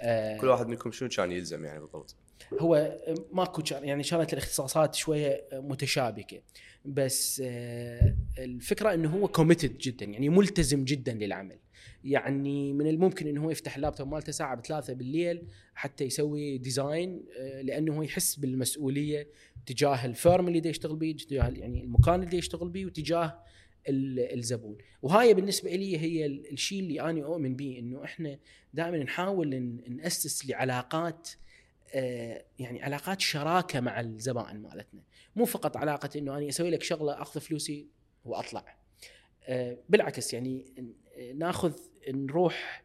آه، 0.00 0.38
كل 0.38 0.46
واحد 0.46 0.66
منكم 0.66 0.92
شنو 0.92 1.08
كان 1.08 1.32
يلزم 1.32 1.64
يعني 1.64 1.80
بالضبط؟ 1.80 2.16
هو 2.60 2.98
ماكو 3.32 3.62
يعني 3.70 4.02
كانت 4.02 4.32
الاختصاصات 4.32 4.94
شوية 4.94 5.44
متشابكة. 5.52 6.40
بس 6.84 7.42
آه، 7.44 8.16
الفكرة 8.38 8.94
إنه 8.94 9.08
هو 9.16 9.28
committed 9.28 9.78
جدا 9.78 10.06
يعني 10.06 10.28
ملتزم 10.28 10.84
جدا 10.84 11.14
للعمل. 11.14 11.58
يعني 12.04 12.72
من 12.72 12.86
الممكن 12.86 13.26
إنه 13.26 13.44
هو 13.44 13.50
يفتح 13.50 13.76
اللابتوب 13.76 14.08
مالته 14.08 14.32
ساعه 14.32 14.54
بثلاثة 14.56 14.92
بالليل 14.92 15.42
حتى 15.74 16.04
يسوي 16.04 16.58
design 16.58 17.24
آه، 17.38 17.62
لأنه 17.62 17.96
هو 17.96 18.02
يحس 18.02 18.36
بالمسؤولية 18.36 19.28
تجاه 19.66 20.06
ال 20.06 20.14
firm 20.14 20.48
اللي 20.48 20.68
يشتغل 20.68 20.96
به 20.96 21.16
تجاه 21.28 21.48
يعني 21.48 21.84
المكان 21.84 22.22
اللي 22.22 22.38
يشتغل 22.38 22.68
به 22.68 22.86
وتجاه 22.86 23.38
ال- 23.88 24.38
الزبون. 24.38 24.76
وهاي 25.02 25.34
بالنسبة 25.34 25.70
لي 25.70 25.98
هي 25.98 26.26
ال- 26.26 26.52
الشيء 26.52 26.80
اللي 26.80 27.00
أنا 27.00 27.24
أؤمن 27.24 27.56
به 27.56 27.76
إنه 27.78 28.04
إحنا 28.04 28.38
دائما 28.74 28.98
نحاول 28.98 29.78
نأسس 29.88 30.46
لعلاقات 30.50 31.28
يعني 32.58 32.82
علاقات 32.82 33.20
شراكة 33.20 33.80
مع 33.80 34.00
الزبائن 34.00 34.62
مالتنا. 34.62 35.02
مو 35.36 35.44
فقط 35.44 35.76
علاقة 35.76 36.10
إنه 36.16 36.38
أنا 36.38 36.48
أسوي 36.48 36.70
لك 36.70 36.82
شغلة 36.82 37.22
أخذ 37.22 37.40
فلوسي 37.40 37.88
وأطلع. 38.24 38.76
آه، 39.44 39.78
بالعكس 39.88 40.34
يعني 40.34 40.64
ناخذ 41.34 41.74
نروح 42.08 42.84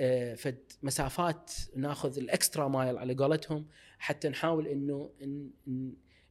آه، 0.00 0.34
فد 0.34 0.58
مسافات 0.82 1.52
ناخذ 1.76 2.18
الإكسترا 2.18 2.68
مايل 2.68 2.98
على 2.98 3.14
قولتهم 3.14 3.66
حتى 3.98 4.28
نحاول 4.28 4.66
إنه 4.68 5.10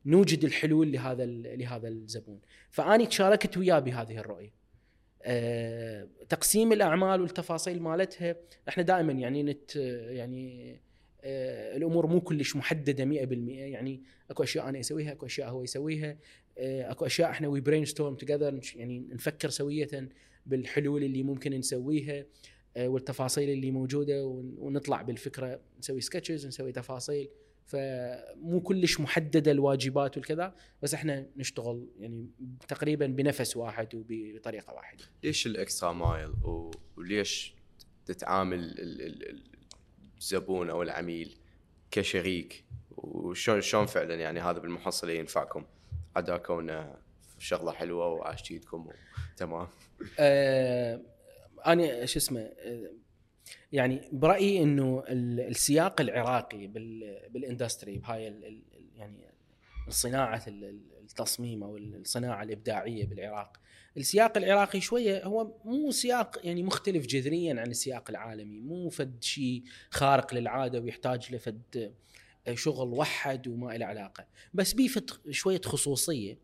نوجد 0.05 0.43
الحلول 0.43 0.91
لهذا 0.91 1.26
لهذا 1.26 1.88
الزبون. 1.88 2.41
فأني 2.70 3.05
تشاركت 3.05 3.57
وياه 3.57 3.80
بهذه 3.80 4.18
الرؤية. 4.18 4.53
آه، 5.24 6.07
تقسيم 6.30 6.74
الأعمال 6.74 7.22
والتفاصيل 7.22 7.82
مالتها 7.82 8.36
إحنا 8.70 8.84
دائما 8.84 9.13
يعني 9.13 9.43
نت 9.43 9.76
يعني 10.09 10.72
آه، 10.72 10.80
الأمور 11.78 12.08
مو 12.08 12.22
كلش 12.22 12.56
محددة 12.56 13.06
100% 13.06 13.08
يعني 13.50 14.04
أكو 14.32 14.44
أشياء 14.44 14.70
أنا 14.70 14.80
أسويها 14.80 15.12
أكو 15.12 15.26
أشياء 15.26 15.50
هو 15.50 15.64
يسويها. 15.64 16.18
آه، 16.58 16.92
أكو 16.92 17.06
أشياء 17.06 17.30
إحنا 17.30 17.48
we 17.48 17.60
brainstorm 17.62 18.16
together 18.16 18.60
يعني 18.76 19.00
نفكر 19.00 19.50
سوية 19.50 20.10
بالحلول 20.46 21.04
اللي 21.04 21.24
ممكن 21.24 21.52
نسويها 21.54 22.26
آه، 22.78 22.88
والتفاصيل 22.88 23.50
اللي 23.50 23.72
موجودة 23.72 24.26
ون- 24.26 24.56
ونطلع 24.58 25.02
بالفكرة 25.02 25.60
نسوي 25.80 26.02
sketches 26.02 26.48
نسوي 26.48 26.72
تفاصيل. 26.72 27.30
فمو 27.66 28.62
كلش 28.62 29.00
محددة 29.00 29.52
الواجبات 29.52 30.18
والكذا 30.18 30.56
بس 30.84 30.94
إحنا 30.94 31.28
نشتغل 31.38 31.88
يعني 32.00 32.28
تقريبا 32.68 33.08
بنفس 33.08 33.58
واحد 33.58 33.96
وبطريقة 33.96 34.74
واحدة. 34.74 35.04
ليش 35.24 35.48
ال 35.48 35.55
extra 35.55 35.93
mile 35.93 36.34
وليش 36.98 37.56
تتعامل 38.06 38.76
الزبون 40.18 40.70
أو 40.70 40.82
العميل 40.84 41.38
كشريك. 41.91 42.65
وشلون 42.97 43.61
شلون 43.61 43.86
فعلا 43.86 44.15
يعني 44.15 44.39
هذا 44.39 44.59
بالمحصلة 44.59 45.11
ينفعكم؟ 45.13 45.65
عدا 46.15 46.38
كونه 46.38 46.95
شغلة 47.39 47.72
حلوة 47.72 48.07
وعاش 48.07 48.43
جيدكم 48.43 48.89
تمام 49.38 49.68
آه 50.20 51.01
أنا 51.65 52.05
شو 52.05 52.20
اسمه 52.20 52.39
آه 52.39 52.91
يعني 53.72 54.01
برأيي 54.11 54.63
إنه 54.63 55.03
ال- 55.07 55.39
السياق 55.39 56.01
العراقي 56.01 56.68
بال 56.68 57.20
بال 57.30 57.43
industry 57.43 57.98
بهاي 57.97 58.24
يعني 58.95 59.18
صناعة 59.89 60.43
ال- 60.47 60.63
ال- 60.63 60.97
التصميم 61.01 61.63
أو 61.63 61.78
الصناعة 61.78 62.43
الإبداعية 62.43 63.05
بالعراق 63.05 63.57
السياق 63.98 64.38
العراقي 64.38 64.82
شوية 64.82 65.26
هو 65.26 65.52
مو 65.66 65.91
سياق 65.91 66.39
يعني 66.43 66.64
مختلف 66.64 67.06
جذريا 67.06 67.62
عن 67.62 67.68
السياق 67.72 68.10
العالمي 68.10 68.60
مو 68.62 68.89
فد 68.89 69.24
شيء 69.24 69.64
خارق 69.89 70.34
للعادة 70.34 70.80
ويحتاج 70.82 71.36
لفد 71.36 71.93
شغل 72.54 72.88
وحد 72.93 73.48
وما 73.48 73.78
له 73.78 73.86
علاقة. 73.86 74.26
بس 74.54 74.74
بيه 74.74 74.88
شوية 75.32 75.62
خصوصية. 75.62 76.38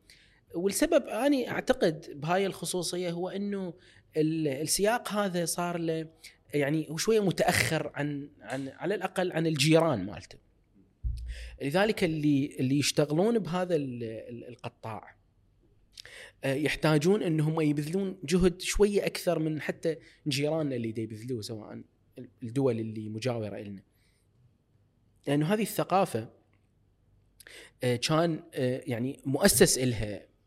والسبب 0.56 1.08
أني 1.08 1.52
أعتقد 1.52 2.20
بهاي 2.22 2.46
الخصوصية 2.46 3.12
هو 3.12 3.30
إنه 3.30 3.74
ال- 4.18 4.48
السياق 4.48 5.10
هذا 5.12 5.46
صار 5.46 5.78
له 5.78 6.08
يعني 6.54 6.90
هو 6.90 6.98
شوية 6.98 7.20
متأخر 7.26 7.92
عن 7.96 8.30
عن 8.42 8.68
على 8.70 8.96
الأقل 8.96 9.32
عن 9.32 9.48
الجيران 9.48 10.06
مالته. 10.06 10.38
لذلك 11.62 12.04
اللي 12.04 12.56
اللي 12.60 12.80
يشتغلون 12.80 13.40
بهذا 13.40 13.76
ال- 13.76 14.04
ال- 14.04 14.48
القطاع. 14.48 15.04
آه، 15.04 16.33
يحتاجون 16.46 17.24
انهم 17.24 17.62
يبذلون 17.62 18.18
جهد 18.24 18.62
شوية 18.62 19.06
أكثر 19.06 19.40
من 19.40 19.62
حتى 19.62 19.96
جيراننا 20.28 20.76
اللي 20.76 20.94
يبذلوه 20.98 21.42
سواء 21.42 21.82
الدول 22.44 22.80
اللي 22.80 23.10
مجاورة 23.10 23.58
لنا. 23.60 23.82
لأنه 25.28 25.54
هذه 25.54 25.62
الثقافة 25.62 26.30
آه، 27.84 27.96
كان 27.96 28.44
آه، 28.54 28.82
يعني 28.88 29.20
مؤسس 29.26 29.78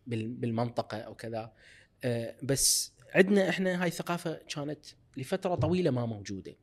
بال- 0.07 0.28
بالمنطقة 0.28 0.99
أو 0.99 1.14
كذا 1.14 1.53
آه، 2.05 2.36
بس 2.42 2.92
عندنا 3.14 3.49
إحنا 3.49 3.82
هاي 3.82 3.88
الثقافة 3.88 4.40
كانت 4.55 4.86
لفترة 5.16 5.55
طويلة 5.55 5.90
ما 5.90 6.07
موجودة 6.07 6.57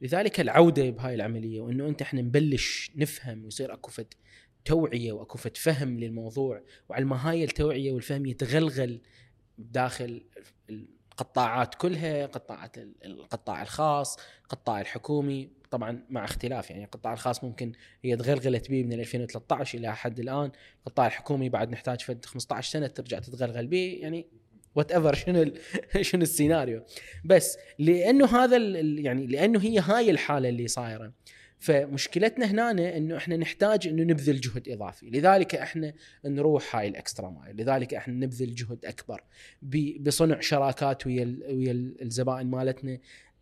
لذلك 0.00 0.40
العودة 0.40 0.90
بهاي 0.90 1.14
العملية 1.14 1.60
وإنه 1.60 1.88
أنت 1.88 2.02
إحنا 2.02 2.22
نبلش 2.22 2.90
نفهم 2.96 3.44
ويصير 3.44 3.72
أكو 3.74 3.90
توعية 4.64 5.12
وأكو 5.12 5.38
فهم 5.38 6.00
للموضوع 6.00 6.62
وعلى 6.88 7.04
ما 7.04 7.30
هاي 7.30 7.44
التوعية 7.44 7.92
والفهم 7.92 8.26
يتغلغل 8.26 9.00
داخل 9.58 10.22
القطاعات 10.70 11.74
كلها 11.74 12.26
قطاعات 12.26 12.78
ال- 12.78 12.94
القطاع 13.04 13.62
الخاص 13.62 14.18
القطاع 14.42 14.80
الحكومي. 14.80 15.50
طبعا 15.70 16.04
مع 16.10 16.24
اختلاف 16.24 16.70
يعني 16.70 16.84
القطاع 16.84 17.12
الخاص 17.12 17.44
ممكن 17.44 17.72
هي 18.04 18.16
تغلغلت 18.16 18.70
به 18.70 18.82
من 18.84 18.92
2013 18.92 19.78
إلى 19.78 19.96
حد 19.96 20.20
الآن. 20.20 20.50
القطاع 20.86 21.06
الحكومي 21.06 21.48
بعد 21.48 21.70
نحتاج 21.70 22.00
فد 22.00 22.24
15 22.24 22.70
سنة 22.72 22.86
ترجع 22.86 23.18
تتغلغل 23.18 23.66
به 23.66 23.98
يعني 24.02 24.26
whatever 24.74 25.14
شنو 25.24 25.52
شنو 26.00 26.22
السيناريو. 26.22 26.82
بس 27.24 27.58
لأنه 27.78 28.26
هذا 28.26 28.56
يعني 28.80 29.26
لأنه 29.26 29.60
هي 29.62 29.78
هاي 29.78 30.10
الحالة 30.10 30.48
اللي 30.48 30.68
صايرة. 30.68 31.12
فمشكلتنا 31.60 32.46
هنا 32.46 32.96
إنه 32.96 33.16
إحنا 33.16 33.36
نحتاج 33.36 33.88
إنه 33.88 34.02
نبذل 34.02 34.40
جهد 34.40 34.68
إضافي. 34.68 35.10
لذلك 35.10 35.54
إحنا 35.54 35.92
نروح 36.24 36.76
هاي 36.76 36.88
الإكسترا 36.88 37.30
مايل. 37.30 37.56
لذلك 37.56 37.94
إحنا 37.94 38.14
نبذل 38.14 38.54
جهد 38.54 38.84
أكبر 38.84 39.24
بصنع 40.00 40.40
شراكات 40.40 41.06
ويا 41.06 41.24
ويا 41.48 41.72
ال- 41.72 42.02
الزبائن 42.02 42.46
مالتنا 42.46 42.98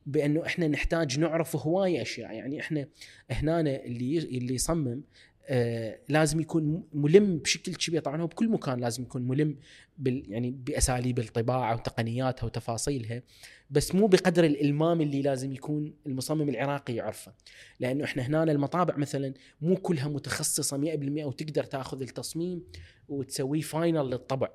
بإنه 0.07 0.47
إحنا 0.47 0.69
نحتاج 0.69 1.19
نعرف 1.19 1.57
هواي 1.57 2.03
أشياء. 2.03 2.33
يعني 2.33 2.61
إحنا 2.61 2.87
هنا 3.31 3.61
اللي 3.61 4.19
اللي 4.19 4.55
يصمم 4.55 5.03
آه 5.51 5.99
لازم 6.09 6.41
يكون 6.41 6.85
ملم 6.93 7.39
بشكل 7.39 7.75
كبير. 7.75 8.01
طبعا 8.01 8.23
هو 8.23 8.27
بكل 8.27 8.49
مكان 8.49 8.81
لازم 8.81 9.03
يكون 9.03 9.23
ملم 9.29 9.57
بال 9.99 10.25
يعني 10.33 10.51
بأساليب 10.51 11.19
الطباعة 11.19 11.75
وتقنياتها 11.75 12.45
وتفاصيلها 12.47 13.23
بس 13.71 13.95
مو 13.95 14.07
بقدر 14.07 14.45
الإلمام 14.45 15.01
اللي 15.01 15.23
لازم 15.23 15.53
يكون 15.53 15.95
المصمم 16.07 16.49
العراقي 16.49 16.95
يعرفه. 16.95 17.33
لأنه 17.81 18.05
إحنا 18.05 18.23
هنا 18.27 18.43
المطابع 18.43 18.97
مثلا 18.97 19.35
مو 19.61 19.77
كلها 19.77 20.09
متخصصة 20.09 20.77
100% 20.79 21.25
وتقدر 21.25 21.65
تأخذ 21.65 22.01
التصميم 22.03 22.63
وتسويه 23.09 23.61
فاينل 23.61 24.11
للطبع. 24.11 24.49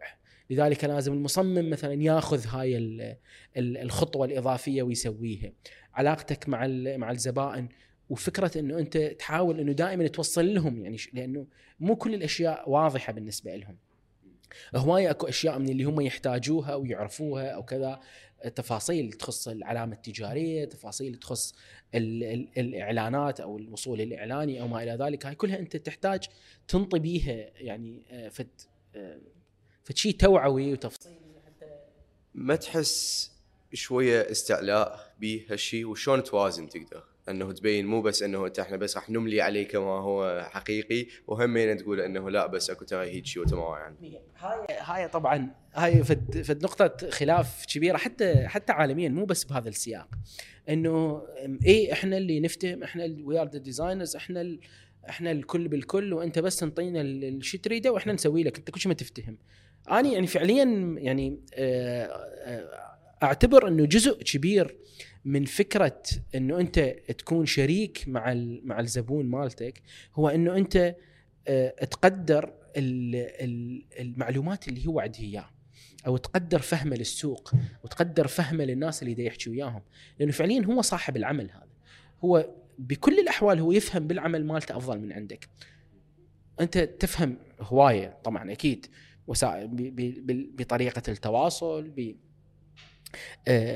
لذلك 0.50 0.84
لازم 0.84 1.14
المصمم 1.14 1.70
مثلا 1.70 1.94
يأخذ 1.94 2.48
هاي 2.48 2.78
ال- 2.78 3.16
ال- 3.58 3.78
الخطوة 3.78 4.26
الإضافية 4.26 4.84
ويسويها. 4.84 5.52
علاقتك 5.94 6.50
مع 6.50 6.68
مع 6.98 7.12
الزبائن 7.12 7.70
وفكرة 8.10 8.60
إنه 8.60 8.80
أنت 8.80 8.98
تحاول 8.98 9.60
إنه 9.60 9.72
دائما 9.72 10.08
توصل 10.08 10.54
لهم 10.54 10.84
يعني 10.84 10.98
لأنه 11.14 11.48
مو 11.80 11.96
كل 11.96 12.14
الأشياء 12.14 12.70
واضحة 12.70 13.14
بالنسبة 13.14 13.56
لهم. 13.56 13.78
هواية 14.76 15.10
أكو 15.10 15.28
أشياء 15.28 15.60
من 15.60 15.70
اللي 15.70 15.84
هم 15.84 16.02
يحتاجوها 16.02 16.76
ويعرفوها 16.76 17.50
أو 17.50 17.64
كذا 17.64 18.00
تفاصيل 18.56 19.14
تخص 19.14 19.48
العلامة 19.48 19.94
التجارية، 19.94 20.66
تفاصيل 20.66 21.16
تخص 21.16 21.56
ال 21.96 22.24
ال 22.24 22.48
الإعلانات 22.58 23.40
أو 23.40 23.58
الوصول 23.58 24.02
الإعلاني 24.02 24.62
أو 24.62 24.68
ما 24.68 24.84
إلى 24.84 24.92
ذلك، 25.06 25.26
هاي 25.26 25.36
كلها 25.36 25.60
أنت 25.60 25.78
تحتاج 25.78 26.28
تنطي 26.68 27.00
بيها 27.00 27.50
يعني 27.56 28.06
آه، 28.12 28.30
فد 28.30 28.48
آه، 28.96 29.20
فد 29.84 29.98
شيء 29.98 30.12
توعوي 30.18 30.74
وتفصيل. 30.74 31.14
ما 32.36 32.56
تحس 32.56 33.32
شوية 33.74 34.32
استعلاء 34.32 35.14
بهالشيء 35.20 35.86
وشلون 35.86 36.24
توازن 36.24 36.70
تقدر؟ 36.70 37.13
أنه 37.30 37.52
تبين 37.52 37.86
مو 37.86 38.02
بس 38.02 38.24
أنه 38.24 38.46
أنت 38.46 38.60
إحنا 38.60 38.78
بس 38.78 38.96
راح 38.96 39.10
نملي 39.10 39.42
عليه 39.42 39.68
كما 39.68 39.84
هو 40.00 40.48
حقيقي 40.52 41.06
وهمين 41.28 41.78
تقول 41.78 42.02
أنه 42.02 42.30
لا 42.30 42.48
بس 42.48 42.70
أكو 42.70 42.86
ترى 42.86 43.06
هيك 43.06 43.26
شيء 43.26 43.42
وتما 43.42 43.78
يعني. 43.80 44.22
هاي 44.40 44.66
هاي 44.80 45.08
طبعا 45.08 45.52
هاي 45.74 46.04
فد 46.04 46.42
فد 46.42 46.64
نقطة 46.64 47.10
خلاف 47.10 47.66
كبيرة 47.74 47.98
حتى 47.98 48.48
حتى 48.48 48.72
عالميا 48.74 49.10
مو 49.10 49.26
بس 49.26 49.44
بهذا 49.44 49.70
السياق. 49.70 50.08
إنه 50.70 51.22
اي 51.66 51.94
إحنا 51.94 52.18
اللي 52.18 52.40
نفتهم 52.40 52.84
إحنا 52.84 53.16
we 53.24 53.42
are 53.42 53.48
the 53.50 53.60
designers 53.60 54.16
إحنا 54.16 54.42
ال 54.42 54.60
إحنا 55.10 55.32
الكل 55.32 55.68
بالكل 55.68 56.14
وأنت 56.14 56.40
بس 56.40 56.64
انطينا 56.64 57.02
ال- 57.02 57.24
الشي 57.38 57.58
تريده 57.58 57.92
وإحنا 57.92 58.14
نسوي 58.14 58.44
لك 58.44 58.58
أنت 58.58 58.72
كل 58.72 58.80
شيء 58.80 58.88
ما 58.90 58.94
تفتهم. 58.94 59.38
أنا 59.92 60.10
يعني 60.10 60.28
فعليا 60.28 60.96
يعني 60.98 61.40
آه، 61.56 62.06
آه، 62.06 62.94
أعتبر 63.24 63.68
إنه 63.68 63.86
جزء 63.86 64.24
كبير 64.24 64.78
من 65.26 65.46
فكرة 65.46 66.02
إنه 66.36 66.60
أنت 66.60 66.80
تكون 67.18 67.46
شريك 67.46 68.04
مع 68.08 68.34
مع 68.64 68.80
الزبون 68.80 69.26
مالتك 69.26 69.82
هو 70.16 70.30
إنه 70.30 70.58
أنت 70.58 70.96
آه، 71.48 71.70
تقدر 71.86 72.54
ال- 72.78 73.16
ال- 73.16 73.86
المعلومات 74.00 74.68
اللي 74.68 74.88
هو 74.88 75.00
عنده 75.00 75.20
إياه 75.20 75.50
أو 76.08 76.18
تقدر 76.18 76.60
فهمه 76.60 76.96
للسوق 76.96 77.52
وتقدر 77.84 78.28
فهمه 78.28 78.64
للناس 78.64 79.04
اللي 79.04 79.14
دا 79.14 79.24
يحكي 79.24 79.50
وياهم 79.50 79.82
لأنه 80.20 80.32
فعليا 80.32 80.66
هو 80.66 80.82
صاحب 80.82 81.18
العمل 81.18 81.52
هذا. 81.52 81.68
هو 82.24 82.50
بكل 82.80 83.20
الأحوال 83.20 83.60
هو 83.60 83.72
يفهم 83.72 84.08
بالعمل 84.08 84.46
مالته 84.46 84.78
أفضل 84.78 85.00
من 85.00 85.14
عندك. 85.14 85.50
أنت 86.60 86.78
تفهم 86.78 87.38
هواية 87.60 88.18
طبعا 88.24 88.52
أكيد 88.52 88.86
وسائل 89.28 89.68
بطريقة 90.58 91.02
التواصل 91.12 91.90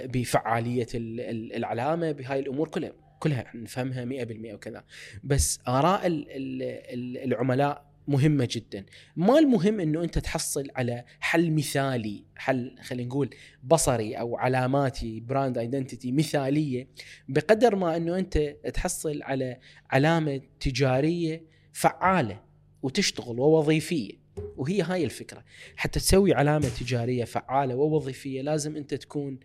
بفعالية 0.05 0.87
ال- 0.95 1.19
ال- 1.21 1.55
العلامة 1.55 2.11
بهاي 2.11 2.39
الأمور 2.39 2.67
كلها 2.67 2.93
كلها 3.19 3.51
نفهمها 3.55 4.05
100% 4.05 4.53
وكذا. 4.53 4.83
بس 5.23 5.59
آراء 5.67 6.07
ال- 6.07 6.31
ال- 6.31 6.63
ال- 6.93 7.17
العملاء 7.23 7.87
مهمة 8.07 8.47
جدا. 8.51 8.85
ما 9.15 9.39
المهم 9.39 9.79
إنه 9.79 10.03
أنت 10.03 10.19
تحصل 10.19 10.67
على 10.75 11.03
حل 11.19 11.51
مثالي 11.51 12.23
حل 12.35 12.75
خلينا 12.81 13.07
نقول 13.09 13.29
بصري 13.63 14.13
أو 14.15 14.37
علاماتي 14.37 15.19
brand 15.19 15.57
identity 15.57 16.11
مثالية 16.11 16.87
بقدر 17.29 17.75
ما 17.75 17.97
إنه 17.97 18.17
أنت 18.17 18.37
تحصل 18.73 19.23
على 19.23 19.57
علامة 19.91 20.41
تجارية 20.59 21.43
فعالة 21.73 22.41
وتشتغل 22.81 23.39
ووظيفية. 23.39 24.26
وهي 24.57 24.81
هاي 24.81 25.03
الفكرة. 25.03 25.43
حتى 25.75 25.99
تسوي 25.99 26.33
علامة 26.33 26.69
تجارية 26.79 27.23
فعالة 27.23 27.75
ووظيفية 27.75 28.41
لازم 28.41 28.75
أنت 28.75 28.93
تكون 28.93 29.39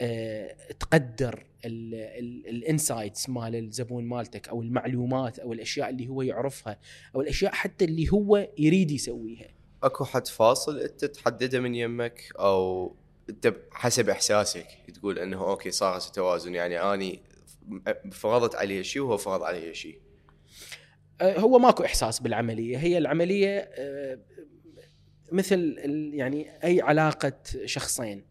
آه، 0.00 0.56
تقدر 0.80 1.46
ال 1.64 1.82
insights 1.82 3.28
مال 3.28 3.56
الزبون 3.56 4.04
مالتك 4.04 4.48
أو 4.48 4.62
المعلومات 4.62 5.38
أو 5.38 5.52
الأشياء 5.52 5.90
اللي 5.90 6.08
هو 6.08 6.22
يعرفها 6.22 6.78
أو 7.14 7.20
الأشياء 7.20 7.52
حتى 7.52 7.84
اللي 7.84 8.12
هو 8.12 8.48
يريد 8.58 8.90
يسويها. 8.90 9.48
أكو 9.82 10.04
حد 10.04 10.26
فاصل 10.26 10.78
أنت 10.78 11.04
تحدده 11.04 11.60
من 11.60 11.74
يمك 11.74 12.32
أو 12.38 12.96
أنت 13.30 13.54
حسب 13.70 14.08
إحساسك 14.08 14.66
تقول 14.94 15.18
إنه 15.18 15.50
okay 15.50 15.70
صار 15.70 16.00
توازن 16.00 16.54
يعني 16.54 16.80
أني 16.80 17.22
فرضت 18.12 18.54
عليه 18.54 18.82
شيء 18.82 19.02
وهو 19.02 19.16
فرض 19.16 19.42
عليه 19.42 19.72
شيء. 19.72 20.00
هو 21.22 21.58
ماكو 21.58 21.84
إحساس 21.84 22.20
بالعملية. 22.20 22.78
هي 22.78 22.98
العملية 22.98 23.58
آه، 23.58 24.18
مثل 25.32 25.76
يعني 26.14 26.64
أي 26.64 26.80
علاقة 26.80 27.32
شخصين. 27.64 28.24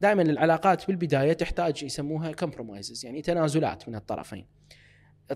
دائما 0.00 0.22
العلاقات 0.22 0.86
بالبداية 0.86 1.32
تحتاج 1.32 1.82
يسموها 1.82 2.32
compromises 2.32 3.04
يعني 3.04 3.22
تنازلات 3.22 3.88
من 3.88 3.94
الطرفين. 3.94 4.46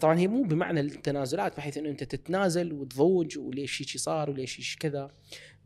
طبعا 0.01 0.19
هي 0.19 0.29
مو 0.29 0.43
بمعنى 0.43 0.81
التنازلات 0.81 1.57
بحيث 1.57 1.79
إنه 1.79 1.89
أنت 1.89 2.05
تتنازل 2.05 2.73
وتضوج 2.73 3.39
وليش 3.39 3.83
هيك 3.83 3.89
صار 4.01 4.31
وليش 4.31 4.61
هيك 4.61 4.79
كذا. 4.79 5.11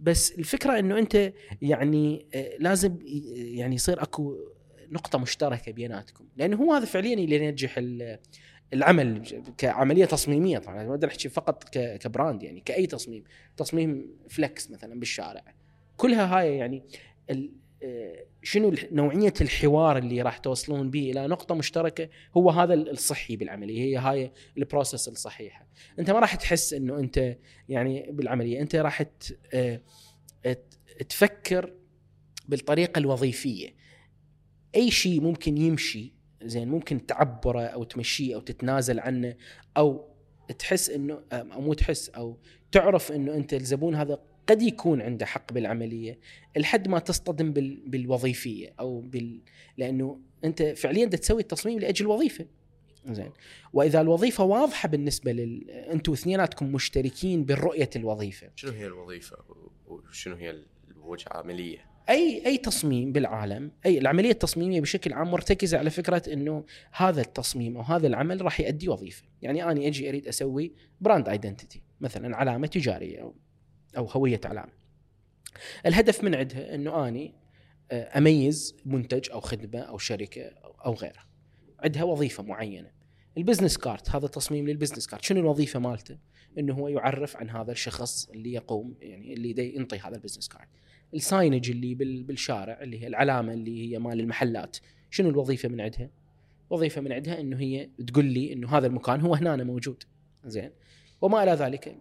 بس 0.00 0.32
الفكرة 0.38 0.78
إنه 0.78 0.98
أنت 0.98 1.32
يعني 1.62 2.26
آه، 2.34 2.56
لازم 2.58 2.98
يعني 3.34 3.74
يصير 3.74 4.02
أكو 4.02 4.36
نقطة 4.90 5.18
مشتركة 5.18 5.72
بيناتكم. 5.72 6.28
لأنه 6.36 6.56
هو 6.56 6.72
هذا 6.72 6.84
فعليا 6.84 7.14
اللي 7.14 7.36
ينجح 7.36 7.74
العمل 8.74 9.22
كعملية 9.58 10.04
تصميمية 10.04 10.58
طبعا. 10.58 10.84
ما 10.84 10.90
أقدر 10.90 11.08
أحكي 11.08 11.28
فقط 11.28 11.64
ك 11.78 11.89
brand 11.89 12.42
يعني 12.42 12.60
كأي 12.60 12.86
تصميم. 12.86 13.24
تصميم 13.56 14.06
flex 14.28 14.70
مثلا 14.70 15.00
بالشارع. 15.00 15.44
كلها 15.96 16.38
هاي 16.38 16.56
يعني 16.56 16.82
آه، 17.82 18.24
شنو 18.42 18.74
نوعية 18.92 19.32
الحوار 19.40 19.98
اللي 19.98 20.22
راح 20.22 20.38
توصلون 20.38 20.90
به 20.90 21.10
إلى 21.10 21.26
نقطة 21.26 21.54
مشتركة 21.54 22.08
هو 22.36 22.50
هذا 22.50 22.74
ال- 22.74 22.90
الصحي 22.90 23.36
بالعملية. 23.36 23.80
هي 23.80 23.96
هاي 23.96 24.32
ال 24.58 24.65
process 24.65 25.08
الصحيحة. 25.08 25.66
أنت 25.98 26.10
ما 26.10 26.18
راح 26.18 26.34
تحس 26.34 26.72
إنه 26.72 26.98
أنت 26.98 27.36
يعني 27.68 28.06
بالعملية. 28.12 28.60
أنت 28.60 28.76
راح 28.76 29.04
آه، 29.54 29.80
تفكر 31.08 31.72
بالطريقة 32.48 32.98
الوظيفية. 32.98 33.74
أي 34.74 34.90
شيء 34.90 35.20
ممكن 35.20 35.58
يمشي 35.58 36.12
زين 36.42 36.68
ممكن 36.68 37.06
تعبره 37.06 37.62
أو 37.62 37.84
تمشيه 37.84 38.34
أو 38.34 38.40
تتنازل 38.40 39.00
عنه 39.00 39.36
أو 39.76 40.08
تحس 40.58 40.90
إنه 40.90 41.22
أو 41.32 41.60
مو 41.60 41.74
تحس 41.74 42.08
أو 42.08 42.36
تعرف 42.72 43.12
إنه 43.12 43.34
أنت 43.34 43.54
الزبون 43.54 43.94
هذا 43.94 44.18
قد 44.46 44.62
يكون 44.62 45.02
عنده 45.02 45.26
حق 45.26 45.52
بالعملية 45.52 46.18
لحد 46.56 46.88
ما 46.88 46.98
تصطدم 46.98 47.52
بال... 47.52 47.82
بالوظيفية 47.86 48.74
أو 48.80 49.00
بال... 49.00 49.40
لأنه 49.76 50.20
أنت 50.44 50.62
فعليا 50.62 51.06
بدك 51.06 51.18
تسوي 51.18 51.40
التصميم 51.42 51.78
لأجل 51.78 52.06
وظيفة. 52.06 52.46
زين. 53.06 53.30
وإذا 53.72 54.00
الوظيفة 54.00 54.44
واضحة 54.44 54.88
بالنسبة 54.88 55.32
لل 55.32 55.70
أنتم 55.70 56.12
اثنيناتكم 56.12 56.72
مشتركين 56.72 57.44
بالرؤيه 57.44 57.90
الوظيفة. 57.96 58.50
شنو 58.56 58.72
هي 58.72 58.86
الوظيفة؟ 58.86 59.36
وشنو 59.86 60.36
هي 60.36 60.62
الوجهة؟ 60.90 61.30
العملية؟ 61.30 61.89
أي 62.08 62.46
أي 62.46 62.58
تصميم 62.58 63.12
بالعالم 63.12 63.72
أي 63.86 63.98
العملية 63.98 64.30
التصميمية 64.30 64.80
بشكل 64.80 65.12
عام 65.12 65.30
مرتكزة 65.30 65.78
على 65.78 65.90
فكرة 65.90 66.32
إنه 66.32 66.64
هذا 66.92 67.20
التصميم 67.20 67.76
أو 67.76 67.82
هذا 67.82 68.06
العمل 68.06 68.42
راح 68.42 68.60
يؤدي 68.60 68.88
وظيفة، 68.88 69.22
يعني 69.42 69.64
أنا 69.64 69.86
أجي 69.86 70.08
أريد 70.08 70.28
أسوي 70.28 70.72
brand 71.00 71.28
identity 71.28 71.82
مثلا 72.00 72.36
علامة 72.36 72.66
تجارية 72.66 73.20
أو 73.22 73.34
أو 73.96 74.06
هوية 74.06 74.40
علامة. 74.44 74.72
الهدف 75.86 76.24
من 76.24 76.34
عندها 76.34 76.74
إنه 76.74 77.08
أني 77.08 77.34
آه، 77.90 78.18
أميز 78.18 78.76
منتج 78.84 79.30
أو 79.30 79.40
خدمة 79.40 79.78
أو 79.78 79.98
شركة 79.98 80.42
أو 80.84 80.94
غيره. 80.94 81.22
عندها 81.80 82.04
وظيفة 82.04 82.42
معينة. 82.42 82.90
ال 83.36 83.41
business 83.41 83.78
card 83.78 84.10
هذا 84.10 84.26
تصميم 84.26 84.68
لل 84.68 84.76
business 84.76 85.06
card، 85.06 85.24
شنو 85.24 85.40
الوظيفة 85.40 85.78
مالته؟ 85.78 86.18
إنه 86.58 86.74
هو 86.74 86.88
يعرف 86.88 87.36
عن 87.36 87.50
هذا 87.50 87.72
الشخص 87.72 88.28
اللي 88.28 88.52
يقوم 88.52 88.96
يعني 89.00 89.34
اللي 89.34 89.76
ينطي 89.76 89.98
هذا 89.98 90.16
ال 90.16 90.20
business 90.20 90.48
card. 90.48 90.68
ال 91.14 91.21
signage 91.21 91.70
اللي 91.70 91.94
بال- 91.94 92.22
بالشارع 92.22 92.82
اللي 92.82 93.02
هي 93.02 93.06
العلامة 93.06 93.52
اللي 93.52 93.92
هي 93.94 93.98
مال 93.98 94.20
المحلات. 94.20 94.76
شنو 95.10 95.28
الوظيفة 95.28 95.68
من 95.68 95.80
عندها؟ 95.80 96.10
وظيفة 96.70 97.00
من 97.00 97.12
عندها 97.12 97.40
إنه 97.40 97.60
هي 97.60 97.88
تقول 98.06 98.24
لي 98.24 98.52
إنه 98.52 98.68
هذا 98.76 98.86
المكان 98.86 99.20
هو 99.20 99.34
هنا 99.34 99.64
موجود. 99.64 100.02
زين. 100.46 100.70
وما 101.22 101.42
إلى 101.42 101.52
ذلك 101.52 101.96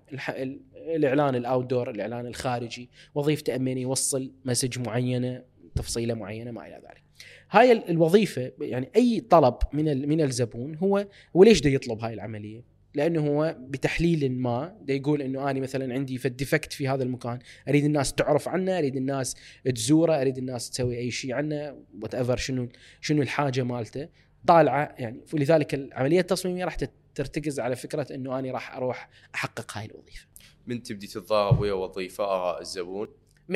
الإعلان 0.78 1.36
ال 1.36 1.70
outdoor 1.70 1.90
الإعلان 1.90 2.26
الخارجي 2.28 2.90
وظيفته 3.16 3.56
أمين 3.56 3.78
يوصل 3.78 4.32
message 4.46 4.80
معينة 4.88 5.44
تفصيلة 5.76 6.14
معينة 6.14 6.52
ما 6.52 6.68
إلى 6.68 6.76
ذلك. 6.76 7.04
هاي 7.52 7.72
ال- 7.72 7.90
الوظيفة 7.90 8.52
يعني 8.62 8.90
أي 8.96 9.20
طلب 9.20 9.56
من 9.74 10.10
من 10.10 10.22
الزبون 10.22 10.76
هو 10.76 11.08
وليش 11.34 11.62
ده 11.62 11.70
يطلب 11.70 12.00
هاي 12.04 12.14
العملية؟ 12.14 12.64
لأنه 12.96 13.28
هو 13.28 13.56
بتحليل 13.60 14.32
ما 14.32 14.78
ده 14.82 14.94
يقول 14.94 15.22
إنه 15.22 15.52
أنا 15.52 15.60
مثلا 15.60 15.94
عندي 15.94 16.18
فد 16.18 16.38
defect 16.38 16.74
في 16.74 16.88
هذا 16.88 17.04
المكان 17.04 17.40
أريد 17.68 17.86
الناس 17.86 18.14
تعرف 18.14 18.48
عنه 18.48 18.78
أريد 18.78 18.96
الناس 18.96 19.36
تزوره 19.76 20.22
أريد 20.22 20.38
الناس 20.38 20.70
تسوي 20.70 20.98
أي 20.98 21.12
شيء 21.12 21.34
عنه 21.34 21.76
whatever 22.02 22.38
شنو 22.38 22.68
شنو 23.02 23.22
الحاجة 23.22 23.64
مالته. 23.64 24.08
طالعة 24.48 24.96
يعني 24.98 25.22
ولذلك 25.34 25.74
العملية 25.74 26.20
التصميمية 26.20 26.66
راح 26.66 26.78
ترتكز 27.16 27.60
على 27.60 27.76
فكرة 27.76 28.16
إنه 28.16 28.40
أنا 28.40 28.52
راح 28.52 28.76
أروح 28.76 29.10
أحقق 29.36 29.78
هاي 29.78 29.86
الوظيفة. 29.86 30.28
من 30.68 30.84
تبدي 30.84 31.08
تتضارب 31.08 31.60
ويا 31.60 31.74
وظيفة 31.74 32.24
اراء 32.24 32.62
الزبون؟ 32.62 33.08
100% 33.52 33.56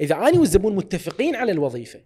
إذا 0.00 0.14
أنا 0.14 0.38
والزبون 0.38 0.76
متفقين 0.76 1.34
على 1.34 1.52
الوظيفة 1.52 2.00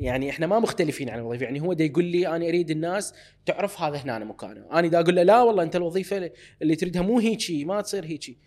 يعني 0.00 0.30
إحنا 0.30 0.46
ما 0.46 0.58
مختلفين 0.58 1.10
عن 1.10 1.18
الوظيفة. 1.18 1.44
يعني 1.44 1.60
هو 1.60 1.72
دا 1.72 1.84
يقول 1.84 2.04
لي 2.04 2.28
أنا 2.28 2.48
أريد 2.48 2.70
الناس 2.70 3.14
تعرف 3.46 3.80
هذا 3.80 3.96
هنا 3.96 4.18
مكانه. 4.18 4.66
أنا 4.72 4.88
دا 4.88 5.00
أقول 5.00 5.16
له 5.16 5.22
لا 5.22 5.42
والله 5.42 5.62
أنت 5.62 5.76
الوظيفة 5.76 6.30
اللي 6.62 6.76
تريدها 6.76 7.02
مو 7.02 7.18
هيجي 7.18 7.64
ما 7.64 7.80
تصير 7.80 8.04
هيجي. 8.04 8.38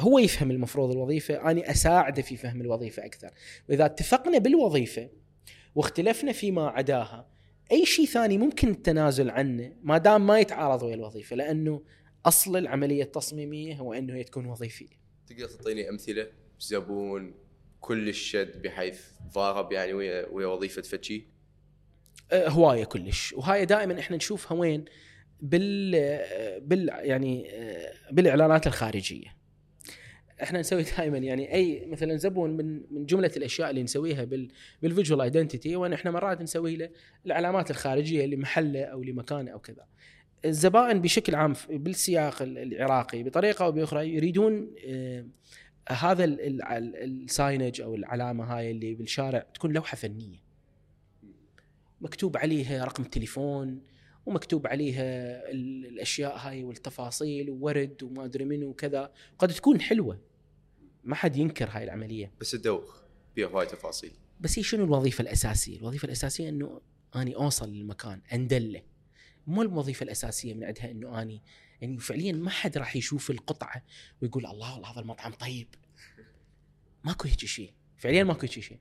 هو 0.00 0.18
يفهم 0.18 0.50
المفروض 0.50 0.90
الوظيفة 0.90 1.50
أنا 1.50 1.70
أساعده 1.70 2.22
في 2.22 2.36
فهم 2.36 2.60
الوظيفة 2.60 3.04
أكثر. 3.04 3.30
وإذا 3.68 3.84
اتفقنا 3.84 4.38
بالوظيفة 4.38 5.08
واختلفنا 5.74 6.32
فيما 6.32 6.68
عداها 6.68 7.28
أي 7.72 7.86
شيء 7.86 8.06
ثاني 8.06 8.38
ممكن 8.38 8.68
التنازل 8.68 9.30
عنه 9.30 9.72
ما 9.82 9.98
دام 9.98 10.26
ما 10.26 10.40
يتعارض 10.40 10.82
ويا 10.82 10.94
الوظيفة 10.94 11.36
لأنه 11.36 11.82
أصل 12.26 12.56
العملية 12.56 13.02
التصميمية 13.02 13.74
هو 13.74 13.92
انه 13.92 14.14
هي 14.14 14.24
تكون 14.24 14.46
وظيفية. 14.46 15.06
تقدر 15.26 15.46
تعطيني 15.46 15.90
أمثلة؟ 15.90 16.26
زبون 16.60 17.34
كل 17.80 18.08
الشد 18.08 18.62
بحيث 18.62 19.00
ضارب 19.34 19.72
يعني 19.72 19.92
ويا 19.92 20.26
ويا 20.28 20.46
وظيفة 20.46 20.82
فتشي؟ 20.82 21.26
آه، 22.32 22.48
هواية 22.48 22.84
كلش. 22.84 23.32
وهاي 23.32 23.64
دائما 23.64 24.00
إحنا 24.00 24.16
نشوفها 24.16 24.56
وين 24.58 24.84
بال 25.40 25.90
بال 26.60 26.88
يعني 26.92 27.50
آه، 27.54 27.92
بالإعلانات 28.12 28.66
الخارجية. 28.66 29.36
إحنا 30.42 30.60
نسوي 30.60 30.82
دائما 30.98 31.18
يعني 31.18 31.54
أي 31.54 31.86
مثلا 31.86 32.16
زبون 32.16 32.50
من 32.56 32.82
من 32.94 33.06
جملة 33.06 33.30
الأشياء 33.36 33.70
اللي 33.70 33.82
نسويها 33.82 34.24
بال 34.24 34.48
بال 34.82 34.91
visual 34.91 35.20
identity 35.20 35.76
وإن 35.76 35.92
إحنا 35.92 36.10
مرات 36.10 36.40
نسوي 36.42 36.76
له 36.76 36.90
العلامات 37.26 37.70
الخارجية 37.70 38.26
لمحله 38.26 38.84
أو 38.84 39.02
لمكانه 39.02 39.50
أو 39.50 39.58
كذا. 39.58 39.86
الزبائن 40.44 41.00
بشكل 41.00 41.34
عام 41.34 41.52
بالسياق 41.70 42.42
ال- 42.42 42.58
العراقي 42.58 43.22
بطريقة 43.22 43.64
أو 43.64 43.72
بأخرى 43.72 44.08
يريدون 44.14 44.74
آه، 44.86 45.26
هذا 45.88 46.24
ال- 46.24 46.40
ال- 46.40 46.62
ال- 46.62 47.22
ال 47.24 47.31
signage 47.31 47.80
أو 47.80 47.94
العلامة 47.94 48.44
هاي 48.44 48.70
اللي 48.70 48.94
بالشارع 48.94 49.38
تكون 49.54 49.72
لوحة 49.72 49.96
فنية. 49.96 50.46
مكتوب 52.00 52.36
عليها 52.36 52.84
رقم 52.84 53.02
التليفون 53.02 53.82
ومكتوب 54.26 54.66
عليها 54.66 55.02
ال- 55.50 55.86
الأشياء 55.86 56.36
هاي 56.36 56.64
والتفاصيل 56.64 57.50
وورد 57.50 58.02
وما 58.02 58.24
أدري 58.24 58.44
منو 58.44 58.68
وكذا. 58.68 59.12
قد 59.38 59.48
تكون 59.52 59.80
حلوة. 59.80 60.20
ما 61.04 61.14
حد 61.14 61.36
ينكر 61.36 61.68
هاي 61.70 61.84
العملية. 61.84 62.32
بس 62.40 62.50
تدوخ 62.50 63.02
فيها 63.34 63.48
هواي 63.48 63.66
تفاصيل. 63.66 64.12
بس 64.40 64.58
هي 64.58 64.62
شنو 64.62 64.84
الوظيفة 64.84 65.22
الأساسية؟ 65.22 65.76
الوظيفة 65.78 66.06
الأساسية 66.06 66.48
إنه 66.48 66.80
أني 67.16 67.34
أوصل 67.34 67.72
للمكان 67.72 68.20
اندله 68.32 68.82
مو 69.46 69.62
الوظيفة 69.62 70.04
الأساسية 70.04 70.54
من 70.54 70.64
عندها 70.64 70.90
إنه 70.90 71.22
أني 71.22 71.42
يعني 71.80 71.98
فعليا 71.98 72.32
ما 72.32 72.50
حد 72.50 72.78
راح 72.78 72.96
يشوف 72.96 73.30
القطعة 73.30 73.82
ويقول 74.22 74.46
الله 74.46 74.72
والله 74.74 74.92
هذا 74.92 75.00
المطعم 75.00 75.32
طيب. 75.32 75.68
ماكو 77.04 77.28
هيك 77.28 77.38
شيء 77.44 77.72
فعليا 77.96 78.24
ماكو 78.24 78.40
هيك 78.40 78.50
شيء 78.50 78.78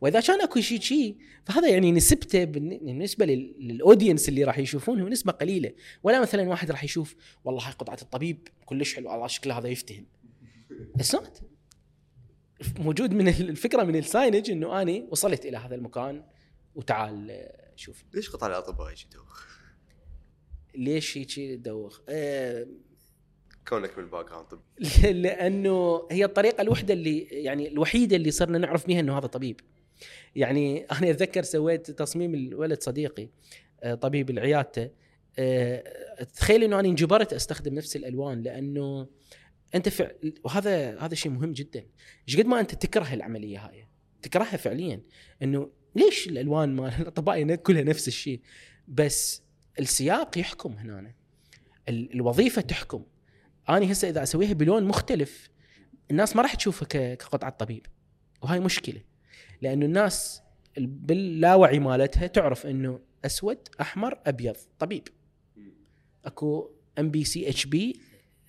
وإذا 0.00 0.20
كان 0.20 0.40
أكو 0.40 0.60
شيء 0.60 0.80
شيء 0.80 1.16
فهذا 1.44 1.68
يعني 1.68 1.92
نسبته 1.92 2.44
بالن- 2.44 2.78
بالنسبة 2.84 3.26
لل- 3.26 3.54
لل 3.60 3.74
audience 3.74 4.28
اللي 4.28 4.44
راح 4.44 4.58
يشوفونه 4.58 5.08
نسبة 5.08 5.32
قليلة. 5.32 5.72
ولا 6.02 6.20
مثلا 6.20 6.48
واحد 6.48 6.70
راح 6.70 6.84
يشوف 6.84 7.16
والله 7.44 7.66
هاي 7.66 7.72
قطعة 7.72 7.98
الطبيب 8.02 8.48
كلش 8.66 8.94
حلو 8.94 9.14
الله 9.14 9.26
شكله 9.26 9.58
هذا 9.58 9.68
يفتهم. 9.68 10.06
it's 10.94 11.14
not 11.14 11.42
موجود 12.78 13.12
من 13.12 13.28
الفكرة 13.28 13.82
من 13.82 13.96
ال 13.96 14.03
signage 14.03 14.50
إنه 14.50 14.82
أني 14.82 15.06
وصلت 15.10 15.46
إلى 15.46 15.56
هذا 15.56 15.74
المكان 15.74 16.24
وتعال 16.74 17.48
شوف. 17.76 18.04
ليش 18.14 18.30
قطع 18.30 18.46
الأطباء 18.46 18.92
هيجي 18.92 19.06
يدوخ؟ 19.10 19.55
ليش 20.76 21.18
هيك 21.18 21.34
تدوخ؟ 21.34 22.00
آه، 22.08 22.66
كونك 23.68 23.98
من 23.98 24.04
ال 24.04 24.26
background 24.26 24.46
طب 24.46 24.60
لأنه 25.24 26.06
هي 26.10 26.24
الطريقة 26.24 26.62
الوحدة 26.62 26.94
اللي 26.94 27.18
يعني 27.20 27.68
الوحيدة 27.68 28.16
اللي 28.16 28.30
صرنا 28.30 28.58
نعرف 28.58 28.86
بها 28.86 29.00
إنه 29.00 29.18
هذا 29.18 29.26
طبيب. 29.26 29.60
يعني 30.36 30.80
أنا 30.92 31.10
أتذكر 31.10 31.42
سويت 31.42 31.90
تصميم 31.90 32.34
الولد 32.34 32.82
صديقي 32.82 33.28
آه، 33.82 33.94
طبيب 33.94 34.30
العيادته 34.30 34.90
آه، 35.38 35.82
تخيل 36.34 36.64
إنه 36.64 36.80
أنا 36.80 36.88
انجبرت 36.88 37.32
أستخدم 37.32 37.74
نفس 37.74 37.96
الألوان 37.96 38.42
لأنه 38.42 39.08
أنت 39.74 39.88
فع... 39.88 40.10
وهذا 40.44 40.98
هذا 40.98 41.14
شيء 41.14 41.32
مهم 41.32 41.52
جدا. 41.52 41.86
إيش 42.28 42.36
قد 42.36 42.46
ما 42.46 42.60
أنت 42.60 42.74
تكره 42.74 43.14
العملية 43.14 43.58
هاي؟ 43.58 43.88
تكرهها 44.22 44.56
فعليا. 44.56 45.02
إنه 45.42 45.70
ليش 45.96 46.28
الألوان 46.28 46.76
مال 46.76 46.92
الاطباء 47.00 47.54
كلها 47.54 47.82
نفس 47.82 48.08
الشيء؟ 48.08 48.40
بس 48.88 49.42
السياق 49.78 50.38
يحكم 50.38 50.72
هنا 50.72 51.12
ال- 51.88 52.14
الوظيفة 52.14 52.62
تحكم. 52.62 53.04
اني 53.68 53.92
هسه 53.92 54.08
إذا 54.08 54.22
أسويها 54.22 54.52
بلون 54.52 54.84
مختلف 54.84 55.50
الناس 56.10 56.36
ما 56.36 56.42
راح 56.42 56.54
تشوفها 56.54 57.14
كقطعة 57.14 57.50
طبيب. 57.50 57.86
وهاي 58.42 58.60
مشكلة. 58.60 59.00
لأنه 59.62 59.86
الناس 59.86 60.42
ال- 60.78 60.86
باللاوعي 60.86 61.78
مالتها 61.78 62.26
تعرف 62.26 62.66
إنه 62.66 63.00
أسود 63.24 63.58
أحمر 63.80 64.18
أبيض 64.26 64.56
طبيب. 64.78 65.08
أكو 66.24 66.70
ام 66.98 67.10
بي 67.10 67.24
سي 67.24 67.48
اتش 67.48 67.66
بي 67.66 68.00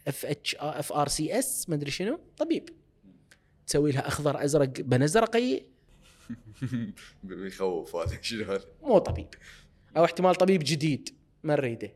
FH 0.07 0.55
FRCS 0.55 1.69
ما 1.69 1.75
أدري 1.75 1.91
شنو 1.91 2.19
طبيب. 2.37 2.69
تسوي 3.67 3.91
لها 3.91 4.07
أخضر 4.07 4.43
أزرق 4.43 4.69
بنزرقي 4.81 5.63
يخوف 7.29 7.95
هذا 7.95 8.21
شنو 8.21 8.43
هذا؟ 8.51 8.65
مو 8.81 8.97
طبيب. 8.97 9.27
أو 9.97 10.05
احتمال 10.05 10.35
طبيب 10.35 10.61
جديد. 10.65 11.09
ما 11.47 11.55
نريده. 11.55 11.93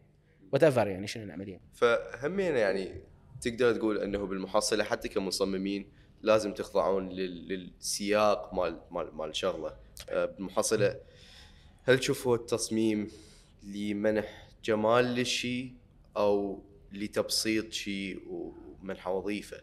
وات 0.52 0.64
يعني 0.78 1.08
شنو 1.08 1.24
العملية 1.24 1.60
فهمينا 1.74 2.60
يعني 2.60 3.02
تقدر 3.42 3.74
تقول 3.76 3.98
إنه 3.98 4.26
بالمحصلة 4.28 4.84
حتى 4.84 5.10
كمصممين 5.10 5.92
لازم 6.22 6.54
تخضعون 6.54 7.10
لل- 7.10 7.48
للسياق 7.48 8.54
مال 8.54 8.82
مال 8.92 9.16
مال 9.16 9.36
شغلة. 9.36 9.76
آه، 10.10 10.26
بالمحصلة 10.26 11.00
هل 11.84 12.00
تشوفوا 12.00 12.36
التصميم 12.36 13.08
لمنح 13.64 14.48
جمال 14.64 15.06
للشيء 15.06 15.74
أو 16.18 16.64
لتبسيط 16.92 17.72
شيء 17.72 18.20
ومنح 18.30 19.08
وظيفة؟ 19.08 19.58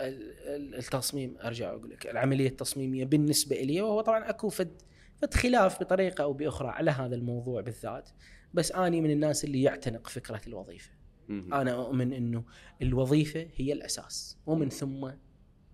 ال- 0.00 0.32
ال- 0.40 0.74
التصميم 0.74 1.36
أرجع 1.44 1.70
أقول 1.70 1.90
لك 1.90 2.06
العملية 2.06 2.48
التصميمية 2.48 3.04
بالنسبة 3.04 3.56
لي 3.56 3.80
وهو 3.82 4.00
طبعا 4.00 4.30
أكو 4.30 4.48
فد 4.48 4.82
فد 5.22 5.34
خلاف 5.34 5.80
بطريقة 5.80 6.22
أو 6.24 6.32
بأخرى 6.32 6.68
على 6.68 6.90
هذا 6.90 7.14
الموضوع 7.14 7.60
بالذات. 7.60 8.10
بس 8.54 8.72
أني 8.72 9.00
من 9.00 9.10
الناس 9.10 9.44
اللي 9.44 9.62
يعتنق 9.62 10.08
فكرة 10.08 10.40
الوظيفة. 10.46 10.90
مهم. 11.28 11.54
أنا 11.54 11.72
أؤمن 11.72 12.12
إنه 12.12 12.44
الوظيفة 12.82 13.46
هي 13.56 13.72
الأساس 13.72 14.38
ومن 14.46 14.68
ثم 14.68 15.10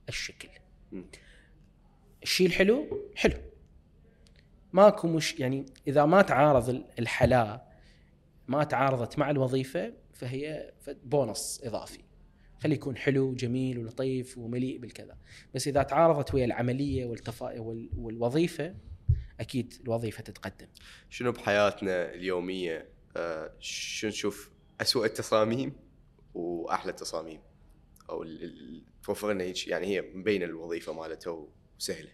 الشكل. 0.09 0.49
مم. 0.93 1.05
الشيء 2.23 2.47
الحلو 2.47 2.87
حلو. 3.15 3.37
ماكو 4.73 5.09
مش 5.09 5.41
يعني 5.41 5.67
إذا 5.89 6.05
ما 6.05 6.23
تعارض 6.23 6.69
ال- 6.69 6.85
الحلا 6.99 7.65
ما 8.49 8.65
تعارضت 8.65 9.19
مع 9.19 9.31
الوظيفة 9.31 9.93
فهي 10.13 10.73
بونص 11.05 11.61
إضافي. 11.65 12.01
خليه 12.59 12.75
يكون 12.75 12.97
حلو 12.97 13.29
وجميل 13.31 13.79
ولطيف 13.79 14.39
ومليء 14.39 14.79
بالكذا. 14.79 15.19
بس 15.55 15.69
إذا 15.69 15.83
تعارضت 15.83 16.35
ويا 16.35 16.45
العملية 16.45 17.07
والتفا... 17.07 17.61
وال... 17.61 17.91
والوظيفة 17.97 18.75
أكيد 19.41 19.75
الوظيفة 19.85 20.23
تتقدم. 20.23 20.67
شنو 21.11 21.33
بحياتنا 21.33 22.15
اليومية؟ 22.15 22.89
آه، 23.17 23.53
شنو 23.61 24.11
نشوف 24.11 24.51
اسوء 24.81 25.07
التصاميم 25.07 25.73
وأحلى 26.35 26.91
التصاميم؟ 26.91 27.41
أو 28.11 28.25
توفر 29.03 29.33
لنا 29.33 29.45
هيك 29.45 29.69
يعني 29.69 29.87
هي 29.87 30.01
مبينه 30.01 30.45
الوظيفة 30.45 30.93
مالته 30.93 31.49
وسهلة. 31.79 32.11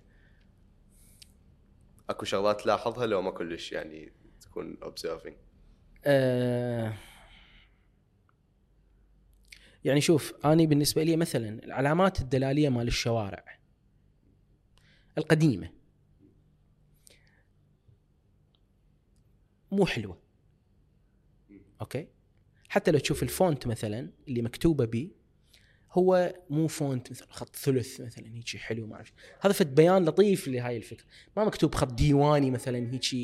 أكو 2.11 2.24
شغلات 2.24 2.61
تلاحظها 2.61 3.07
لو 3.07 3.22
ما 3.22 3.31
كلش 3.31 3.72
يعني 3.72 4.12
تكون 4.41 4.77
observing 4.83 5.33
آه 6.05 6.95
يعني 9.85 10.01
شوف 10.01 10.35
أني 10.47 10.66
بالنسبة 10.66 11.03
لي 11.03 11.16
مثلا 11.16 11.64
العلامات 11.64 12.20
الدلالية 12.20 12.68
مال 12.68 12.89
الشوارع 12.89 13.45
القديمة. 15.18 15.76
مو 19.77 19.87
حلوة. 19.87 20.18
أوكي؟ 21.81 22.09
حتى 22.68 22.91
لو 22.91 22.99
تشوف 22.99 23.22
ال 23.22 23.31
font 23.31 23.66
مثلا 23.66 24.11
اللي 24.29 24.43
مكتوبة 24.43 24.85
به 24.85 25.11
هو 25.93 26.35
مو 26.51 26.66
font 26.66 27.11
مثلا 27.11 27.29
خط 27.31 27.57
ثلث 27.57 28.01
مثلا 28.01 28.35
هيك 28.35 28.57
حلو 28.57 28.87
ما 28.87 28.95
أعرف. 28.95 29.12
هذا 29.41 29.53
فد 29.53 29.74
بيان 29.74 30.05
لطيف 30.05 30.49
لهاي 30.49 30.77
الفكرة. 30.77 31.07
ما 31.37 31.45
مكتوب 31.45 31.74
خط 31.74 31.93
ديواني 31.93 32.51
مثلا 32.51 32.79
هيك 32.93 33.14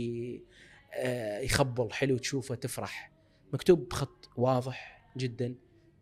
آه، 0.95 1.41
يخبل 1.41 1.93
حلو 1.93 2.19
تشوفه 2.19 2.55
تفرح. 2.55 3.13
مكتوب 3.53 3.89
بخط 3.89 4.31
واضح 4.37 5.09
جدا 5.17 5.55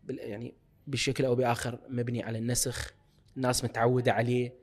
يعني 0.09 0.53
بشكل 0.87 1.25
أو 1.25 1.35
بآخر 1.35 1.79
مبني 1.89 2.23
على 2.23 2.37
النسخ. 2.37 2.93
الناس 3.37 3.63
متعودة 3.63 4.11
عليه 4.11 4.53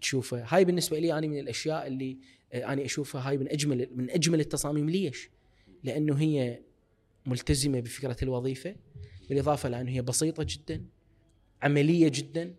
تشوفه. 0.00 0.44
هاي 0.48 0.64
بالنسبة 0.64 0.98
لي 0.98 1.18
أنا 1.18 1.26
من 1.26 1.38
الأشياء 1.38 1.86
اللي 1.86 2.18
أنا 2.54 2.84
أشوفها 2.84 3.28
هاي 3.28 3.38
من 3.38 3.48
أجمل 3.48 3.88
من 3.94 4.10
أجمل 4.10 4.40
التصاميم 4.40 4.90
ليش؟ 4.90 5.30
لأنه 5.84 6.18
هي 6.20 6.60
ملتزمة 7.26 7.80
بفكرة 7.80 8.16
الوظيفة 8.22 8.76
بالإضافة 9.28 9.68
لأنه 9.68 9.90
هي 9.90 10.02
بسيطة 10.02 10.46
جدا 10.48 10.84
عملية 11.62 12.08
جدا 12.14 12.54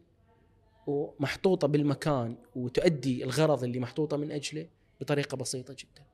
ومحطوطة 0.87 1.67
بالمكان 1.67 2.37
وتؤدي 2.55 3.23
الغرض 3.23 3.63
اللي 3.63 3.79
محطوطة 3.79 4.17
من 4.17 4.31
أجله 4.31 4.67
بطريقة 5.01 5.37
بسيطة 5.37 5.73
جدا. 5.79 6.05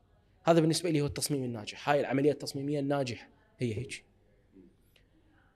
هذا 0.43 0.59
بالنسبة 0.59 0.89
لي 0.89 1.01
هو 1.01 1.05
التصميم 1.05 1.43
الناجح، 1.43 1.89
هاي 1.89 1.99
العملية 1.99 2.31
التصميمية 2.31 2.79
الناجحه 2.79 3.29
هي 3.59 3.77
هيك. 3.77 4.03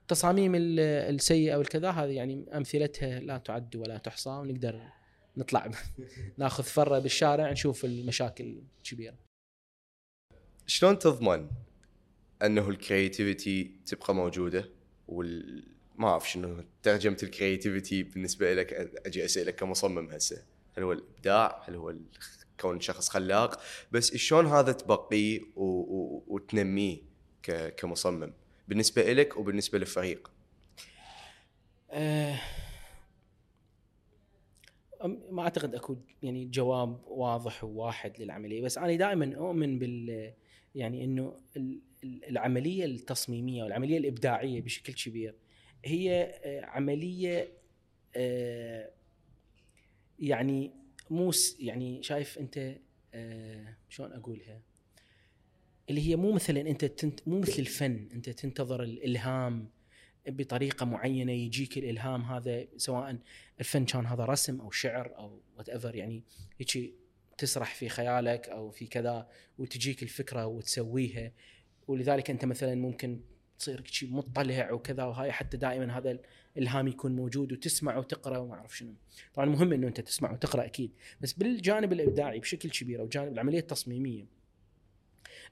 التصاميم 0.01 0.55
ال- 0.55 0.79
السيئة 1.15 1.55
والكذا 1.55 1.89
هذه 1.89 2.09
يعني 2.11 2.45
أمثلتها 2.57 3.19
لا 3.19 3.37
تعد 3.37 3.75
ولا 3.75 3.97
تحصى 3.97 4.29
ونقدر 4.29 4.81
نطلع 5.37 5.71
ناخذ 6.37 6.63
فرة 6.63 6.99
بالشارع 6.99 7.51
نشوف 7.51 7.85
المشاكل 7.85 8.61
الكبيرة. 8.77 9.15
شلون 10.67 10.99
تضمن 10.99 11.49
أنه 12.43 12.69
الكرياتيفيتي 12.69 13.71
تبقى 13.85 14.15
موجودة؟ 14.15 14.69
وال 15.07 15.63
ما 15.95 16.07
أعرف 16.07 16.29
شنو 16.29 16.63
ترجمة 16.83 17.17
الكرياتيفيتي 17.23 18.03
بالنسبة 18.03 18.53
لك 18.53 18.73
أجي 19.05 19.25
اسالك 19.25 19.55
كمصمم 19.55 20.09
هسه. 20.09 20.43
هل 20.77 20.83
هو 20.83 20.91
الإبداع؟ 20.91 21.63
هل 21.67 21.75
هو 21.75 21.95
كون 22.59 22.79
شخص 22.79 23.09
خلاق؟ 23.09 23.61
بس 23.91 24.15
شلون 24.15 24.45
هذا 24.45 24.71
تبقيه 24.71 25.41
و... 25.55 25.63
و... 25.65 26.23
وتنميه 26.27 26.97
ك... 27.43 27.75
كمصمم؟ 27.75 28.33
بالنسبة 28.67 29.13
لك 29.13 29.37
وبالنسبة 29.37 29.77
للفريق. 29.79 30.31
أم- 31.89 32.60
ما 35.07 35.41
أعتقد 35.41 35.75
أكو 35.75 35.97
يعني 36.23 36.45
جواب 36.45 36.99
واضح 37.07 37.63
وواحد 37.63 38.21
للعملية 38.21 38.61
بس 38.61 38.77
أنا 38.77 38.95
دائما 38.95 39.35
أؤمن 39.35 39.79
بال 39.79 40.33
يعني 40.75 41.03
إنه 41.03 41.37
ال- 41.57 41.81
ال- 42.03 42.25
العملية 42.25 42.85
التصميمية 42.85 43.63
والعملية 43.63 43.97
الإبداعية 43.97 44.61
بشكل 44.61 44.93
كبير 44.93 45.35
هي 45.85 46.23
آه، 46.43 46.65
عملية 46.65 47.51
آه، 48.15 48.89
يعني 50.19 50.71
مو 51.09 51.31
يعني 51.59 52.03
شايف 52.03 52.39
أنت 52.39 52.75
آه، 53.13 53.75
شلون 53.89 54.11
أقولها؟ 54.13 54.61
اللي 55.89 56.09
هي 56.09 56.15
مو 56.15 56.31
مثلا 56.31 56.61
أنت 56.61 57.05
مو 57.27 57.39
مثل 57.39 57.59
الفن 57.59 58.07
أنت 58.13 58.29
تنتظر 58.29 58.83
الإلهام 58.83 59.69
بطريقة 60.27 60.85
معينة 60.85 61.31
يجيك 61.31 61.77
الإلهام 61.77 62.21
هذا 62.21 62.67
سواء 62.77 63.17
الفن 63.59 63.85
كان 63.85 64.05
هذا 64.05 64.25
رسم 64.25 64.61
أو 64.61 64.71
شعر 64.71 65.17
أو 65.17 65.41
whatever 65.57 65.95
يعني 65.95 66.23
هيك 66.59 66.93
تسرح 67.37 67.75
في 67.75 67.89
خيالك 67.89 68.49
أو 68.49 68.69
في 68.69 68.87
كذا 68.87 69.29
وتجيك 69.57 70.03
الفكرة 70.03 70.45
وتسويها. 70.45 71.31
ولذلك 71.87 72.29
أنت 72.29 72.45
مثلا 72.45 72.75
ممكن 72.75 73.21
تصير 73.59 73.83
شيء 73.85 74.09
مطلع 74.09 74.71
وكذا 74.71 75.03
وهاي 75.03 75.31
حتى 75.31 75.57
دائما 75.57 75.97
هذا 75.97 76.19
الإلهام 76.57 76.87
يكون 76.87 77.15
موجود 77.15 77.51
وتسمع 77.51 77.97
وتقرأ 77.97 78.37
وما 78.37 78.53
أعرف 78.53 78.77
شنو. 78.77 78.93
طبعا 79.33 79.45
مهم 79.45 79.73
إنه 79.73 79.87
أنت 79.87 80.01
تسمع 80.01 80.31
وتقرأ 80.31 80.65
أكيد 80.65 80.91
بس 81.21 81.33
بالجانب 81.33 81.93
الإبداعي 81.93 82.39
بشكل 82.39 82.69
كبير 82.69 83.01
أو 83.01 83.07
جانب 83.07 83.33
العملية 83.33 83.59
التصميمية. 83.59 84.25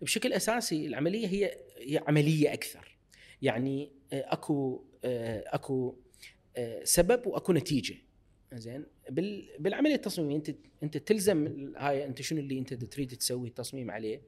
بشكل 0.02 0.34
أساسي 0.34 0.88
العملية 0.88 1.28
هي 1.28 1.58
هي 1.78 2.04
عملية 2.08 2.54
أكثر. 2.54 2.98
يعني 3.42 3.99
أكو 4.14 4.84
آه، 5.06 5.44
أكو 5.48 5.96
آه، 6.58 6.84
سبب 6.84 7.28
وأكو 7.28 7.54
نتيجة. 7.54 7.96
زين 8.54 8.86
بال- 9.10 9.50
بالعملية 9.60 9.96
التصميمية 9.96 10.36
أنت 10.36 10.56
أنت 10.84 10.98
تلزم 10.98 11.74
هاي 11.78 12.06
أنت 12.06 12.22
شنو 12.22 12.40
اللي 12.40 12.60
أنت 12.60 12.74
تريد 12.74 13.16
تسوي 13.18 13.48
التصميم 13.48 13.92
عليه 13.92 14.22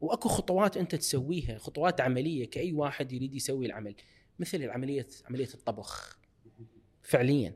وأكو 0.00 0.28
خطوات 0.28 0.76
أنت 0.76 0.94
تسويها 0.94 1.58
خطوات 1.58 2.00
عملية 2.00 2.50
كأي 2.50 2.72
واحد 2.72 3.12
يريد 3.12 3.34
يسوي 3.34 3.66
العمل. 3.66 3.94
مثل 4.38 4.62
العملية 4.62 5.06
عملية 5.26 5.48
الطبخ. 5.54 6.18
فعليا. 7.02 7.54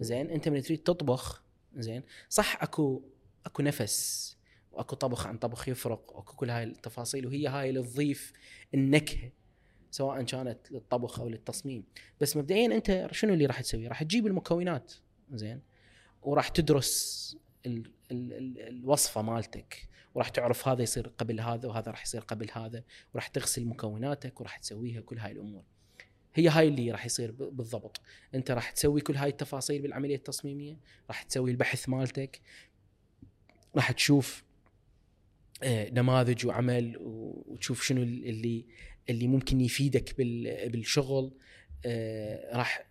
زين 0.00 0.30
أنت 0.30 0.48
من 0.48 0.62
تريد 0.62 0.78
تطبخ 0.78 1.42
زين 1.76 2.02
صح 2.28 2.62
أكو 2.62 3.02
أكو 3.46 3.62
نفس 3.62 4.36
وأكو 4.72 4.96
طبخ 4.96 5.26
عن 5.26 5.38
طبخ 5.38 5.68
يفرق 5.68 6.16
وأكو 6.16 6.36
كل 6.36 6.50
هاي 6.50 6.64
التفاصيل 6.64 7.26
وهي 7.26 7.46
هاي 7.46 7.68
اللي 7.70 7.82
تضيف 7.82 8.32
النكهة. 8.74 9.30
سواء 9.92 10.22
كانت 10.22 10.58
للطبخ 10.72 11.20
أو 11.20 11.28
للتصميم. 11.28 11.84
بس 12.20 12.36
مبدئيا 12.36 12.66
أنت 12.66 13.08
شنو 13.12 13.34
اللي 13.34 13.46
راح 13.46 13.60
تسويه 13.60 13.88
راح 13.88 14.02
تجيب 14.02 14.26
المكونات 14.26 14.92
زين؟ 15.32 15.60
وراح 16.22 16.48
تدرس 16.48 17.36
ال 17.66 17.90
ال 18.10 18.32
ال 18.32 18.68
الوصفة 18.68 19.22
مالتك 19.22 19.88
وراح 20.14 20.28
تعرف 20.28 20.68
هذا 20.68 20.82
يصير 20.82 21.08
قبل 21.18 21.40
هذا 21.40 21.68
وهذا 21.68 21.90
راح 21.90 22.02
يصير 22.02 22.20
قبل 22.20 22.50
هذا 22.52 22.84
وراح 23.14 23.26
تغسل 23.26 23.64
مكوناتك 23.64 24.40
وراح 24.40 24.56
تسويها 24.56 25.00
كل 25.00 25.18
هاي 25.18 25.32
الأمور. 25.32 25.62
هي 26.34 26.48
هاي 26.48 26.68
اللي 26.68 26.90
راح 26.90 27.06
يصير 27.06 27.32
بالضبط. 27.32 28.00
أنت 28.34 28.50
راح 28.50 28.70
تسوي 28.70 29.00
كل 29.00 29.16
هاي 29.16 29.30
التفاصيل 29.30 29.82
بالعملية 29.82 30.16
التصميمية 30.16 30.78
راح 31.08 31.22
تسوي 31.22 31.50
البحث 31.50 31.88
مالتك 31.88 32.40
راح 33.76 33.92
تشوف 33.92 34.44
آه، 35.62 35.90
نماذج 35.90 36.46
وعمل 36.46 36.96
وتشوف 37.00 37.82
شنو 37.82 38.02
اللي 38.02 38.66
اللي 39.10 39.26
ممكن 39.26 39.60
يفيدك 39.60 40.16
بال- 40.18 40.68
بالشغل 40.70 41.32
آه، 41.86 42.56
راح 42.56 42.86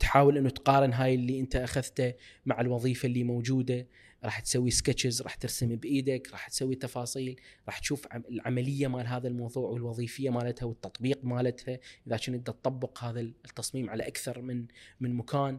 تحاول 0.00 0.38
إنه 0.38 0.50
تقارن 0.50 0.92
هاي 0.92 1.14
اللي 1.14 1.40
أنت 1.40 1.56
أخذته 1.56 2.14
مع 2.46 2.60
الوظيفة 2.60 3.06
اللي 3.06 3.24
موجودة. 3.24 3.86
راح 4.24 4.40
تسوي 4.40 4.70
سكتشز 4.70 5.22
راح 5.22 5.34
ترسم 5.34 5.76
بإيدك 5.76 6.28
راح 6.32 6.48
تسوي 6.48 6.74
تفاصيل 6.74 7.40
راح 7.66 7.78
تشوف 7.78 8.06
عم- 8.10 8.22
العملية 8.30 8.86
مال 8.86 9.06
هذا 9.06 9.28
الموضوع 9.28 9.70
والوظيفية 9.70 10.30
مالتها 10.30 10.66
والتطبيق 10.66 11.24
مالتها. 11.24 11.78
إذا 12.06 12.16
كنت 12.16 12.46
تطبق 12.46 13.04
هذا 13.04 13.20
التصميم 13.20 13.90
على 13.90 14.06
أكثر 14.08 14.42
من 14.42 14.66
من 15.00 15.14
مكان. 15.14 15.58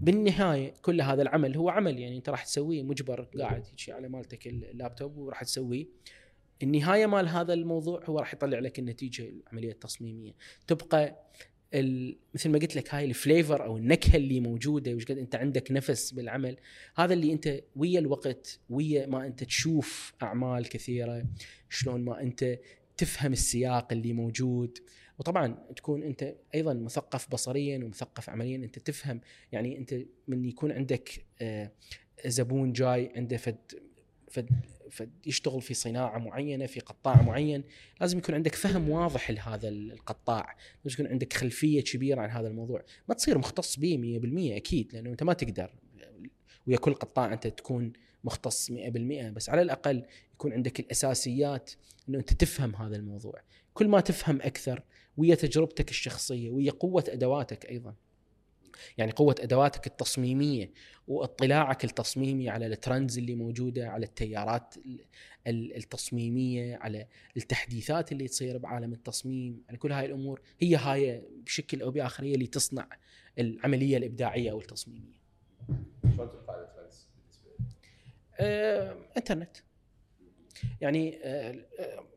بالنهاية 0.00 0.74
كل 0.82 1.00
هذا 1.00 1.22
العمل 1.22 1.56
هو 1.56 1.68
عمل 1.68 1.98
يعني 1.98 2.16
أنت 2.16 2.28
راح 2.28 2.44
تسويه 2.44 2.82
مجبر 2.82 3.22
قاعد 3.38 3.64
هيك 3.66 3.90
على 3.90 4.08
مالتك 4.08 4.46
اللابتوب 4.46 5.16
وراح 5.16 5.42
تسويه. 5.42 5.86
النهاية 6.62 7.06
مال 7.06 7.28
هذا 7.28 7.52
الموضوع 7.52 8.04
هو 8.04 8.18
راح 8.18 8.34
يطلع 8.34 8.58
لك 8.58 8.78
النتيجة 8.78 9.28
العملية 9.28 9.72
التصميمية 9.72 10.32
تبقى. 10.66 11.24
مثل 12.34 12.50
ما 12.50 12.58
قلت 12.58 12.76
لك 12.76 12.94
هاي 12.94 13.04
الفليفر 13.04 13.64
أو 13.64 13.76
النكهة 13.76 14.16
اللي 14.16 14.40
موجودة 14.40 14.94
وش 14.94 15.04
قد 15.04 15.18
أنت 15.18 15.34
عندك 15.34 15.72
نفس 15.72 16.10
بالعمل 16.10 16.56
هذا 16.96 17.14
اللي 17.14 17.32
أنت 17.32 17.60
ويا 17.76 17.98
الوقت 17.98 18.60
ويا 18.70 19.06
ما 19.06 19.26
أنت 19.26 19.44
تشوف 19.44 20.14
أعمال 20.22 20.68
كثيرة 20.68 21.26
شلون 21.68 22.04
ما 22.04 22.20
أنت 22.20 22.58
تفهم 22.96 23.32
السياق 23.32 23.92
اللي 23.92 24.12
موجود 24.12 24.78
وطبعا 25.18 25.58
تكون 25.76 26.02
أنت 26.02 26.34
أيضا 26.54 26.74
مثقف 26.74 27.30
بصريا 27.30 27.78
ومثقف 27.78 28.30
عمليا 28.30 28.56
أنت 28.56 28.78
تفهم 28.78 29.20
يعني 29.52 29.78
أنت 29.78 29.94
من 30.28 30.44
يكون 30.44 30.72
عندك 30.72 31.24
آه، 31.42 31.72
زبون 32.26 32.72
جاي 32.72 33.12
عنده 33.16 33.36
فد 33.36 33.56
فد 34.30 34.50
فد 34.90 35.10
يشتغل 35.26 35.62
في 35.62 35.74
صناعة 35.74 36.18
معينة 36.18 36.66
في 36.66 36.80
قطاع 36.80 37.22
معين. 37.22 37.64
لازم 38.00 38.18
يكون 38.18 38.34
عندك 38.34 38.54
فهم 38.54 38.90
واضح 38.90 39.30
لهذا 39.30 39.68
القطاع. 39.68 40.56
لازم 40.84 40.94
يكون 40.94 41.06
عندك 41.06 41.32
خلفية 41.32 41.80
كبيرة 41.80 42.20
عن 42.20 42.30
هذا 42.30 42.48
الموضوع. 42.48 42.84
ما 43.08 43.14
تصير 43.14 43.38
مختص 43.38 43.78
به 43.78 43.96
100% 43.96 44.56
أكيد 44.56 44.92
لأنه 44.92 45.10
أنت 45.10 45.22
ما 45.22 45.32
تقدر. 45.32 45.74
ويا 46.66 46.76
كل 46.76 46.94
قطاع 46.94 47.32
أنت 47.32 47.46
تكون 47.46 47.92
مختص 48.24 48.70
100% 48.70 49.30
بس 49.30 49.50
على 49.50 49.62
الأقل 49.62 50.04
يكون 50.34 50.52
عندك 50.52 50.80
الأساسيات 50.80 51.70
إنه 52.08 52.18
أنت 52.18 52.32
تفهم 52.32 52.76
هذا 52.76 52.96
الموضوع. 52.96 53.40
كل 53.74 53.88
ما 53.88 54.00
تفهم 54.00 54.42
أكثر 54.42 54.82
ويا 55.16 55.34
تجربتك 55.34 55.90
الشخصية 55.90 56.50
ويا 56.50 56.70
قوة 56.70 57.04
أدواتك 57.08 57.70
أيضا. 57.70 57.94
يعني 58.98 59.12
قوة 59.12 59.34
أدواتك 59.40 59.86
التصميمية 59.86 60.70
واطلاعك 61.08 61.84
التصميمي 61.84 62.48
على 62.48 62.66
الترندز 62.66 63.18
اللي 63.18 63.34
موجودة 63.34 63.88
على 63.88 64.06
التيارات 64.06 64.74
ال- 64.76 65.04
ال- 65.46 65.76
التصميمية 65.76 66.76
على 66.76 67.06
التحديثات 67.36 68.12
اللي 68.12 68.28
تصير 68.28 68.58
بعالم 68.58 68.92
التصميم 68.92 69.62
على 69.68 69.78
كل 69.78 69.92
هاي 69.92 70.06
الأمور 70.06 70.40
هي 70.60 70.76
هاي 70.76 71.22
بشكل 71.46 71.82
أو 71.82 71.90
بآخر 71.90 72.24
هي 72.24 72.34
اللي 72.34 72.46
تصنع 72.46 72.88
العملية 73.38 73.96
الإبداعية 73.96 74.50
أو 74.50 74.60
التصميمية 74.60 75.24
شلون 76.16 76.28
الترندز؟ 76.28 77.08
آه، 78.40 78.96
إنترنت 79.16 79.56
يعني 80.80 81.18
آه، 81.24 81.54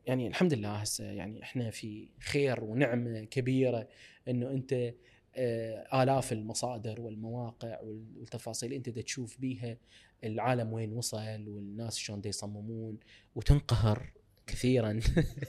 يعني 0.05 0.27
الحمد 0.27 0.53
لله 0.53 0.75
هسه 0.75 1.03
يعني 1.03 1.43
إحنا 1.43 1.69
في 1.71 2.09
خير 2.19 2.63
ونعمة 2.63 3.23
كبيرة 3.23 3.87
إنه 4.27 4.51
أنت 4.51 4.93
آه، 5.37 6.03
آلاف 6.03 6.33
المصادر 6.33 7.01
والمواقع 7.01 7.81
وال- 7.81 8.17
والتفاصيل 8.17 8.81
دا 8.81 9.01
تشوف 9.01 9.37
بيها 9.39 9.77
العالم 10.23 10.73
وين 10.73 10.93
وصل 10.93 11.47
والناس 11.47 11.97
شلون 11.97 12.21
يصممون 12.25 12.97
وتنقهر 13.35 14.11
كثيرا. 14.47 14.99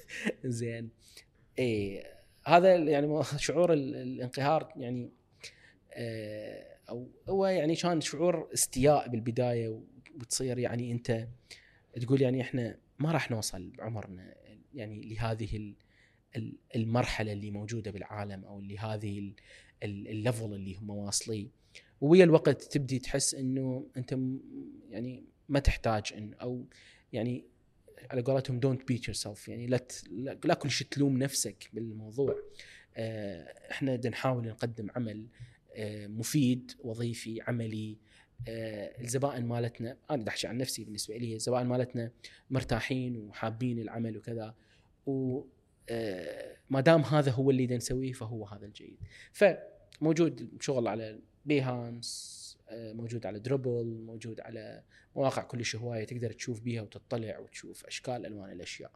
زين. 0.44 0.90
إيه 1.58 2.04
هذا 2.46 2.74
يعني 2.76 3.22
شعور 3.36 3.72
ال- 3.72 3.96
الانقهار 3.96 4.72
يعني 4.76 5.10
آه، 5.92 6.64
أو 6.90 7.08
هو 7.28 7.46
يعني 7.46 7.76
كان 7.76 8.00
شعور 8.00 8.48
استياء 8.54 9.08
بالبداية 9.08 9.80
وتصير 10.20 10.58
يعني 10.58 10.92
أنت 10.92 11.28
تقول 12.00 12.22
يعني 12.22 12.40
إحنا 12.40 12.76
ما 12.98 13.12
راح 13.12 13.30
نوصل 13.30 13.70
بعمرنا 13.70 14.34
يعني 14.74 15.00
لهذه 15.00 15.56
ال- 15.56 15.74
ال- 16.36 16.56
المرحلة 16.76 17.32
اللي 17.32 17.50
موجودة 17.50 17.90
بالعالم 17.90 18.44
أو 18.44 18.60
لهذه 18.60 19.32
ال 19.84 19.96
level 19.96 20.54
اللي 20.54 20.74
هم 20.74 20.90
واصلين. 20.90 21.50
ويا 22.00 22.24
الوقت 22.24 22.62
تبدي 22.62 22.98
تحس 22.98 23.34
إنه 23.34 23.86
أنت 23.96 24.18
يعني 24.90 25.24
ما 25.48 25.58
تحتاج 25.60 26.12
ان 26.16 26.34
أو 26.34 26.64
يعني 27.12 27.44
على 28.10 28.22
قولتهم 28.22 28.60
don't 28.60 28.88
beat 28.88 29.08
yourself 29.08 29.48
يعني 29.48 29.66
لا 29.66 29.80
لا 30.10 30.38
لا 30.44 30.54
كل 30.54 30.70
شيء 30.70 30.86
تلوم 30.90 31.18
نفسك 31.18 31.70
بالموضوع. 31.72 32.36
آه، 32.96 33.70
إحنا 33.70 33.96
بدنا 33.96 34.10
نحاول 34.10 34.46
نقدم 34.46 34.88
عمل 34.96 35.26
آه، 35.74 36.06
مفيد 36.06 36.72
وظيفي 36.80 37.40
عملي. 37.42 37.96
آه، 38.48 39.00
الزبائن 39.00 39.46
مالتنا 39.46 39.96
أنا 40.10 40.22
بدي 40.22 40.30
أحكي 40.30 40.46
عن 40.46 40.58
نفسي 40.58 40.84
بالنسبة 40.84 41.16
لي 41.16 41.34
الزبائن 41.34 41.66
مالتنا 41.66 42.10
مرتاحين 42.50 43.16
وحابين 43.16 43.78
العمل 43.78 44.16
وكذا. 44.16 44.54
ما 46.70 46.80
دام 46.80 47.02
هذا 47.02 47.30
هو 47.30 47.50
اللي 47.50 47.66
نسويه 47.76 48.12
فهو 48.12 48.44
هذا 48.46 48.66
الجيد. 48.66 48.96
فموجود 49.32 50.48
شغل 50.60 50.88
على 50.88 51.20
بيهانس 51.46 52.38
آه، 52.70 52.92
موجود 52.92 53.26
على 53.26 53.38
دربل 53.38 54.02
موجود 54.06 54.40
على 54.40 54.82
مواقع 55.16 55.42
كلش 55.42 55.76
هواية 55.76 56.04
تقدر 56.04 56.32
تشوف 56.32 56.60
بيها 56.60 56.82
وتطلع 56.82 57.38
وتشوف 57.38 57.86
أشكال 57.86 58.26
ألوان 58.26 58.52
الأشياء. 58.52 58.90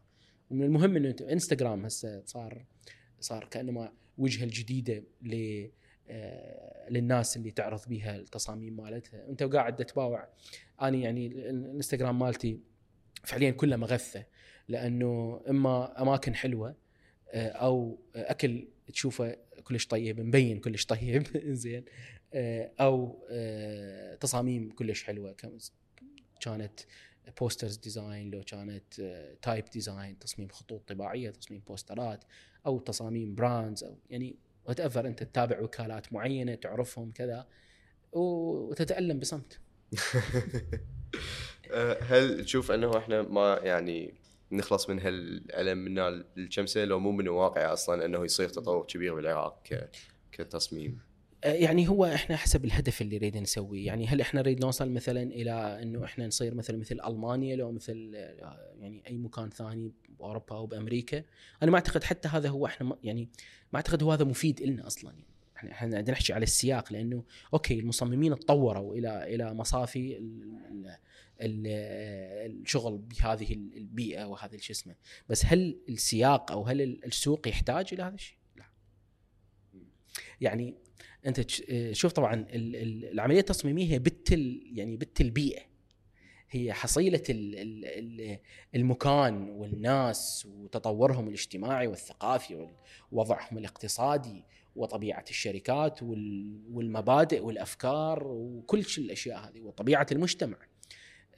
ومن 0.50 0.62
المهم 0.64 0.96
إنه 0.96 1.16
انستغرام 1.30 1.84
هسه 1.84 2.22
صار 2.24 2.64
صار 3.20 3.44
كأنما 3.44 3.92
وجهة 4.18 4.44
الجديدة 4.44 5.04
ل 5.22 5.66
آه، 6.08 6.90
للناس 6.90 7.36
اللي 7.36 7.50
تعرض 7.50 7.88
بيها 7.88 8.16
التصاميم 8.16 8.76
مالتها. 8.76 9.28
أنت 9.28 9.42
وقاعد 9.42 9.76
تتباوع. 9.76 10.28
أنا 10.82 10.96
يعني 10.96 11.26
ال- 11.26 11.38
الإنستغرام 11.48 12.18
مالتي 12.18 12.60
فعليا 13.24 13.50
كله 13.50 13.76
مغثة 13.76 14.24
لأنه 14.68 15.42
إما 15.48 16.02
أماكن 16.02 16.34
حلوة 16.34 16.68
آه، 16.70 16.74
أو 17.34 17.98
أكل 18.14 18.68
تشوفه 18.92 19.36
كلش 19.64 19.86
طيب 19.86 20.20
مبين 20.20 20.60
كلش 20.60 20.86
طيب 20.86 21.26
زين. 21.62 21.84
آه، 22.34 22.72
أو 22.80 23.26
آه، 23.30 24.14
تصاميم 24.14 24.70
كلش 24.70 25.02
حلوة. 25.04 25.36
كانت 26.40 26.80
posters 27.40 27.76
design 27.76 28.30
لو 28.30 28.42
كانت 28.42 28.94
type 29.42 29.64
design 29.64 30.18
تصميم 30.18 30.48
خطوط 30.48 30.88
طباعية 30.88 31.30
تصميم 31.30 31.62
بوسترات 31.66 32.24
أو 32.66 32.78
تصاميم 32.78 33.34
brands 33.34 33.84
أو 33.84 33.98
يعني 34.10 34.36
whatever 34.64 35.06
أنت 35.06 35.22
تتابع 35.22 35.60
وكالات 35.60 36.12
معينة 36.12 36.54
تعرفهم 36.54 37.12
كذا 37.12 37.46
وتتألم 38.12 39.18
بصمت. 39.18 39.60
هل 42.10 42.44
تشوف 42.44 42.70
أنه 42.70 42.98
إحنا 42.98 43.22
ما 43.22 43.60
يعني 43.62 44.14
نخلص 44.52 44.90
من 44.90 45.00
هالالم 45.00 45.78
من 45.78 45.98
الكم 46.38 46.66
سنة 46.66 46.84
لو 46.84 47.00
مو 47.00 47.12
من 47.12 47.28
واقع 47.28 47.72
أصلا 47.72 48.04
إنه 48.04 48.24
يصير 48.24 48.48
تطور 48.48 48.86
كبير 48.86 49.14
بالعراق 49.14 49.62
كتصميم. 50.32 50.98
آه، 51.44 51.52
يعني 51.52 51.88
هو 51.88 52.04
إحنا 52.04 52.36
حسب 52.36 52.64
الهدف 52.64 53.02
اللي 53.02 53.16
نريد 53.16 53.36
نسويه. 53.36 53.86
يعني 53.86 54.06
هل 54.06 54.20
إحنا 54.20 54.40
نريد 54.40 54.60
نوصل 54.60 54.90
مثلا 54.90 55.22
إلى 55.22 55.82
إنه 55.82 56.04
إحنا 56.04 56.26
نصير 56.26 56.54
مثلا 56.54 56.76
مثل 56.76 57.00
ألمانيا 57.06 57.56
لو 57.56 57.72
مثل 57.72 58.12
آه، 58.14 58.74
يعني 58.80 59.02
أي 59.06 59.16
مكان 59.16 59.50
ثاني 59.50 59.92
بأوروبا 60.18 60.56
أو 60.56 60.66
بأمريكا؟ 60.66 61.22
أنا 61.62 61.70
ما 61.70 61.76
أعتقد 61.76 62.04
حتى 62.04 62.28
هذا 62.28 62.48
هو 62.48 62.66
إحنا 62.66 62.96
يعني 63.02 63.28
ما 63.72 63.76
أعتقد 63.76 64.02
هو 64.02 64.12
هذا 64.12 64.24
مفيد 64.24 64.62
لنا 64.62 64.86
أصلا 64.86 65.10
يعني. 65.10 65.31
إحنا 65.70 65.72
إحنا 65.72 66.00
بدنا 66.00 66.12
نحكي 66.12 66.32
على 66.32 66.42
السياق 66.42 66.92
لأنه 66.92 67.24
أوكي 67.54 67.78
المصممين 67.80 68.38
تطوروا 68.38 68.94
إلى 68.94 69.34
إلى 69.34 69.54
مصافي 69.54 70.16
ال- 70.18 70.42
ال- 70.70 70.96
ال- 71.40 72.60
الشغل 72.62 72.98
بهذه 72.98 73.52
البيئة 73.52 74.24
وهذا 74.24 74.56
شو 74.56 74.72
اسمه. 74.72 74.94
بس 75.28 75.46
هل 75.46 75.78
السياق 75.88 76.52
أو 76.52 76.66
هل 76.66 76.80
السوق 77.04 77.48
يحتاج 77.48 77.88
إلى 77.92 78.02
هذا 78.02 78.14
الشيء؟ 78.14 78.36
لا. 78.56 78.64
يعني 80.40 80.74
أنت 81.26 81.50
شوف 81.92 82.12
طبعا 82.12 82.34
ال- 82.34 82.76
ال- 82.76 83.04
العملية 83.12 83.40
التصميمية 83.40 83.92
هي 83.92 83.98
بت 83.98 84.32
يعني 84.72 84.96
بت 84.96 85.20
البيئه 85.20 85.62
هي 86.50 86.72
ال- 87.84 88.38
المكان 88.74 89.48
والناس 89.50 90.46
وتطورهم 90.50 91.28
الاجتماعي 91.28 91.86
والثقافي 91.86 92.68
ووضعهم 93.12 93.58
الاقتصادي 93.58 94.44
وطبيعة 94.76 95.24
الشركات 95.30 96.02
وال- 96.02 96.60
والمبادئ 96.72 97.40
والأفكار 97.40 98.26
وكل 98.26 98.84
الأشياء 98.98 99.48
هذه 99.48 99.60
وطبيعة 99.60 100.06
المجتمع. 100.12 100.56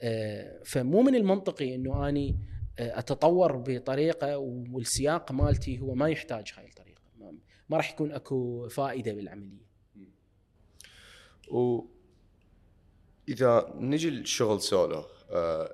آه، 0.03 0.63
فمو 0.65 1.03
من 1.03 1.15
المنطقي 1.15 1.75
إنه 1.75 2.09
أني 2.09 2.37
آه، 2.79 2.99
أتطور 2.99 3.57
بطريقة 3.57 4.39
والسياق 4.39 5.33
مالتي 5.33 5.79
هو 5.79 5.95
ما 5.95 6.09
يحتاج 6.09 6.53
هاي 6.57 6.67
الطريقة. 6.67 7.01
ما- 7.21 7.77
راح 7.77 7.93
يكون 7.93 8.13
أكو 8.13 8.69
فائدة 8.69 9.13
بالعملية. 9.13 9.65
و 11.51 11.81
إذا 13.29 13.73
نجي 13.77 14.11
لشغل 14.11 14.61
سولو 14.61 15.05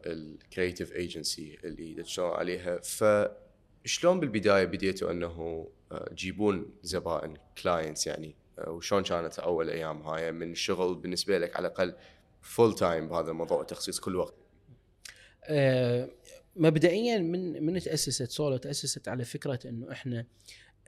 ال 0.06 0.16
creative 0.16 0.92
agency 0.92 1.58
اللي 1.64 2.02
تشتغل 2.02 2.26
عليها 2.26 2.80
فشلون 2.80 4.20
بالبداية 4.20 4.64
بديتوا 4.64 5.10
أنه 5.10 5.26
آه، 5.26 5.68
تجيبون 5.90 6.70
زبائن 6.82 7.36
clients 7.62 8.06
يعني. 8.06 8.34
آه، 8.58 8.70
وشلون 8.70 9.02
كانت 9.02 9.38
أول 9.38 9.70
أيام 9.70 10.02
هاي؟ 10.02 10.32
من 10.32 10.52
الشغل 10.52 10.94
بالنسبة 10.94 11.38
لك 11.38 11.56
على 11.56 11.68
الأقل 11.68 11.94
full 12.42 12.74
time 12.74 13.08
بهذا 13.08 13.30
الموضوع 13.30 13.62
تخصيص 13.62 14.00
كل 14.00 14.16
وقت. 14.16 14.34
آه، 15.44 16.10
مبدئيا 16.56 17.18
من 17.18 17.66
من 17.66 17.80
تأسست 17.80 18.30
سولو 18.30 18.56
تأسست 18.56 19.08
على 19.08 19.24
فكرة 19.24 19.58
إنه 19.68 19.92
إحنا 19.92 20.26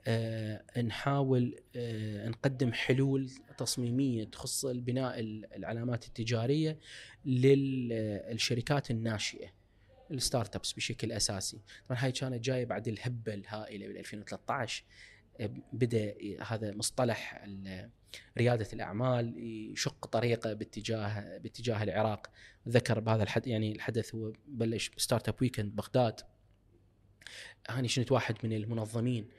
آه، 0.07 0.81
نحاول 0.81 1.55
نقدم 2.25 2.73
حلول 2.73 3.29
تصميمية 3.57 4.23
تخص 4.23 4.65
البناء 4.65 5.19
العلامات 5.55 6.07
التجارية 6.07 6.79
للشركات 7.25 8.91
الناشئة. 8.91 9.62
ال 10.11 10.55
startups 10.55 10.73
بشكل 10.73 11.11
أساسي. 11.11 11.61
طبعا 11.89 12.03
هاي 12.03 12.11
كانت 12.11 12.43
جاية 12.43 12.65
بعد 12.65 12.87
الهبة 12.87 13.33
الهائلة 13.33 13.87
بال 13.87 13.97
2013 13.97 14.83
بدأ 15.73 16.15
هذا 16.41 16.73
مصطلح 16.75 17.45
ريادة 18.37 18.67
الأعمال 18.73 19.37
يشق 19.73 20.05
طريقه 20.05 20.53
باتجاه 20.53 21.37
باتجاه 21.37 21.83
العراق. 21.83 22.31
ذكر 22.67 22.99
بهذا 22.99 23.23
الحد 23.23 23.47
يعني 23.47 23.71
الحدث 23.71 24.15
هو 24.15 24.33
بلش 24.47 24.89
ب 24.89 25.29
Startup 25.29 25.35
Weekend 25.41 25.75
بغداد. 25.75 26.21
آني 27.69 27.87
چنت 27.87 28.11
واحد 28.11 28.35
من 28.43 28.53
المنظمين 28.53 29.29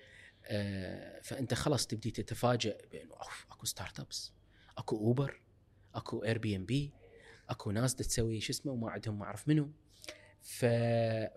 آه، 0.46 1.20
فأنت 1.20 1.54
خلاص 1.54 1.86
تبدي 1.86 2.10
تتفاجئ 2.10 2.86
بأنه 2.92 3.14
أكو 3.50 3.66
startups 3.66 4.32
أكو 4.78 4.96
أوبر 4.96 5.40
أكو 5.94 6.24
اير 6.24 6.38
بي 6.38 6.56
ان 6.56 6.64
بي 6.66 6.92
أكو 7.48 7.70
ناس 7.70 7.94
تسوي 7.94 8.40
شو 8.40 8.52
اسمه 8.52 8.72
وما 8.72 8.90
عندهم 8.90 9.18
ما 9.18 9.24
اعرف 9.24 9.48
منو 9.48 9.70
ف 10.44 10.66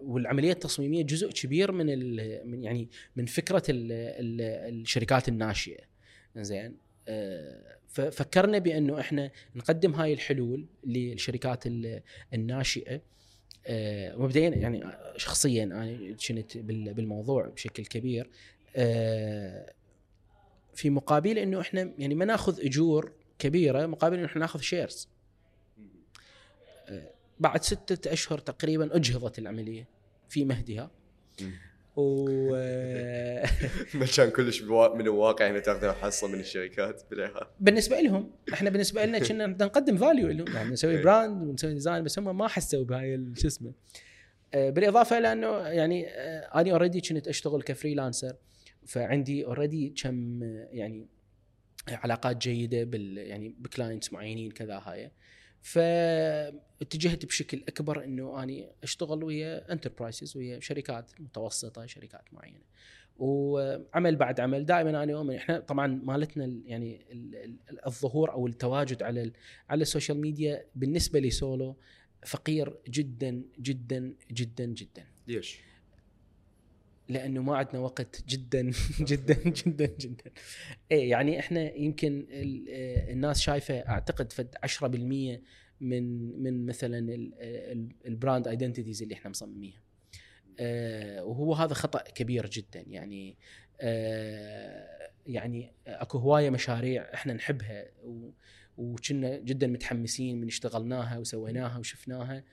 والعملية 0.01 0.51
التصميمية 0.51 1.03
جزء 1.03 1.31
كبير 1.31 1.71
من 1.71 1.89
ال... 1.89 2.41
من 2.47 2.63
يعني 2.63 2.89
من 3.15 3.25
فكرة 3.25 3.63
ال... 3.69 3.91
ال... 3.91 4.41
الشركات 4.81 5.27
الناشئة. 5.27 5.83
زين؟ 6.37 6.77
آه، 7.07 7.77
ففكرنا 7.87 8.57
بأنه 8.57 8.99
إحنا 8.99 9.31
نقدم 9.55 9.93
هاي 9.93 10.13
الحلول 10.13 10.67
للشركات 10.83 11.63
الناشئة. 12.33 13.01
آه، 13.67 14.15
مبدئيا 14.15 14.49
يعني 14.49 14.83
شخصيا 15.17 15.63
أنا 15.63 16.15
كنت 16.27 16.57
بالموضوع 16.57 17.47
بشكل 17.47 17.85
كبير. 17.85 18.29
آه، 18.75 19.73
في 20.73 20.89
مقابل 20.89 21.37
إنه 21.37 21.61
إحنا 21.61 21.93
يعني 21.97 22.15
ما 22.15 22.25
ناخذ 22.25 22.65
أجور 22.65 23.11
كبيرة 23.39 23.85
مقابل 23.85 24.17
إنه 24.17 24.25
إحنا 24.25 24.41
ناخذ 24.41 24.59
شيرز 24.59 25.09
بعد 27.39 27.63
ستة 27.63 28.13
أشهر 28.13 28.39
تقريبا 28.39 28.95
أجهضت 28.95 29.39
العملية 29.39 29.87
في 30.29 30.45
مهدها. 30.45 30.91
و 31.97 32.25
ما 33.99 34.05
كان 34.17 34.29
كلش 34.29 34.61
من 34.61 35.01
الواقع 35.01 35.49
إنه 35.49 35.59
تاخذ 35.59 35.91
حصه 35.91 36.27
من 36.27 36.39
الشركات 36.39 37.03
بالعراق 37.11 37.51
بالنسبة 37.59 37.99
لهم 37.99 38.31
إحنا 38.53 38.69
بالنسبة 38.69 39.05
لنا 39.05 39.19
كنا 39.19 39.47
نقدم 39.65 39.97
value 39.97 40.27
لهم. 40.27 40.55
يعني 40.55 40.69
نسوي 40.69 41.01
brand 41.01 41.41
إيه. 41.41 41.49
ونسوي 41.49 41.73
design 41.73 42.03
بس 42.03 42.19
هم 42.19 42.37
ما 42.37 42.47
حسوا 42.47 42.83
بهاي 42.83 43.25
شو 43.37 43.47
اسمه. 43.47 43.73
آه، 44.53 44.69
بالإضافة 44.69 45.19
لأنه 45.19 45.67
يعني 45.67 46.07
آه، 46.07 46.39
أنا 46.61 46.71
already 46.71 47.01
كنت 47.01 47.27
أشتغل 47.27 47.61
ك 47.61 47.68
freelancer 47.68 48.35
فعندي 48.85 49.45
already 49.45 49.93
كم 50.01 50.43
يعني 50.71 51.07
علاقات 51.87 52.37
جيدة 52.37 52.83
بال 52.83 53.17
يعني 53.17 53.55
ب 53.59 53.66
clients 53.66 54.13
معينين 54.13 54.51
كذا 54.51 54.81
هاي. 54.85 55.11
فاتجهت 55.61 57.25
بشكل 57.25 57.63
أكبر 57.67 58.03
إنه 58.03 58.43
أني 58.43 58.69
أشتغل 58.83 59.23
ويا 59.23 59.71
enterprises 59.71 60.37
ويا 60.37 60.59
شركات 60.59 61.11
متوسطة 61.19 61.85
شركات 61.85 62.33
معينة. 62.33 62.61
وعمل 63.17 64.15
بعد 64.15 64.39
عمل. 64.39 64.65
دائما 64.65 65.03
أنا 65.03 65.13
اؤمن 65.13 65.35
إحنا 65.35 65.59
طبعا 65.59 65.87
مالتنا 65.87 66.45
يعني 66.65 67.05
الظهور 67.87 68.31
أو 68.31 68.47
التواجد 68.47 69.03
على 69.03 69.31
على 69.69 69.81
ال 69.81 69.87
social 69.87 70.21
media 70.21 70.65
بالنسبة 70.75 71.19
لي 71.19 71.29
سولو 71.29 71.77
فقير 72.25 72.77
جدا 72.87 73.43
جدا 73.59 74.13
جدا 74.31 74.65
جدا. 74.65 75.07
ليش؟ 75.27 75.66
لأنه 77.09 77.41
ما 77.41 77.57
عندنا 77.57 77.79
وقت 77.79 78.23
جدا 78.27 78.71
جدا 79.09 79.33
جدا 79.33 79.85
جدا. 79.99 80.31
إيه 80.91 81.09
يعني 81.09 81.39
إحنا 81.39 81.73
يمكن 81.73 82.25
الناس 83.09 83.39
شايفة 83.39 83.79
أعتقد 83.79 84.33
فد 84.33 84.55
10% 84.65 84.83
من 85.81 86.03
من 86.43 86.65
مثلا 86.65 86.99
ال 88.05 88.12
brand 88.12 88.47
identities 88.47 89.01
اللي 89.01 89.13
إحنا 89.15 89.29
مصمميها 89.29 89.81
آه 90.59 91.23
وهو 91.25 91.53
هذا 91.53 91.73
خطأ 91.73 91.99
كبير 92.03 92.49
جدا. 92.49 92.83
يعني 92.87 93.37
آه 93.81 95.09
يعني 95.25 95.73
أكو 95.87 96.17
هواية 96.17 96.49
مشاريع 96.49 97.13
إحنا 97.13 97.33
نحبها 97.33 97.85
وكنا 98.77 99.37
جدا 99.37 99.67
متحمسين 99.67 100.41
من 100.41 100.47
اشتغلناها 100.47 101.17
وسويناها 101.17 101.77
وشفناها. 101.77 102.43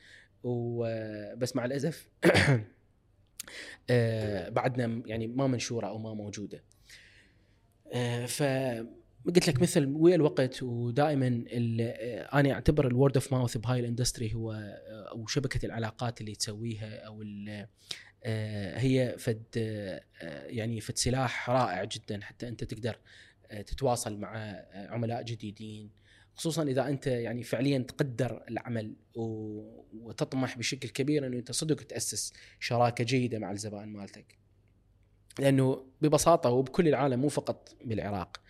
وبس 0.42 1.56
مع 1.56 1.64
الأسف 1.64 2.08
آه 2.24 2.60
بعدنا 4.50 5.02
يعني 5.06 5.26
ما 5.26 5.46
منشورة 5.46 5.86
أو 5.86 5.98
ما 5.98 6.14
موجودة. 6.14 6.62
آه 7.92 8.26
ف 8.26 8.42
قلت 9.26 9.48
لك 9.48 9.62
مثل 9.62 9.86
ويا 9.86 10.14
الوقت 10.14 10.62
ودائما 10.62 11.44
آه، 11.80 12.40
أنا 12.40 12.52
أعتبر 12.52 12.86
ال 12.86 12.92
word 12.92 13.16
of 13.16 13.32
mouth 13.32 13.56
بهاي 13.56 13.80
ال 13.80 13.86
industry 13.86 14.34
هو 14.34 14.52
آه، 14.52 15.08
أو 15.10 15.26
شبكة 15.26 15.66
العلاقات 15.66 16.20
اللي 16.20 16.34
تسويها 16.34 16.96
أو 16.98 17.24
آه، 18.24 18.78
هي 18.78 19.14
فد 19.18 19.42
يعني 20.46 20.80
فد 20.80 20.98
سلاح 20.98 21.50
رائع 21.50 21.84
جدا 21.84 22.20
حتى 22.22 22.48
أنت 22.48 22.64
تقدر 22.64 22.98
تتواصل 23.66 24.18
مع 24.18 24.64
عملاء 24.74 25.22
جديدين. 25.22 25.90
خصوصا 26.34 26.62
إذا 26.62 26.88
أنت 26.88 27.06
يعني 27.06 27.42
فعليا 27.42 27.78
تقدر 27.78 28.44
العمل 28.50 28.94
وتطمح 29.94 30.58
بشكل 30.58 30.88
كبير 30.88 31.26
إنه 31.26 31.38
أنت 31.38 31.52
صدق 31.52 31.82
تأسس 31.82 32.32
شراكة 32.60 33.04
جيدة 33.04 33.38
مع 33.38 33.50
الزبائن 33.50 33.88
مالتك. 33.88 34.38
لأنه 35.38 35.86
ببساطة 36.02 36.50
وبكل 36.50 36.88
العالم 36.88 37.20
مو 37.20 37.28
فقط 37.28 37.76
بالعراق 37.84 38.40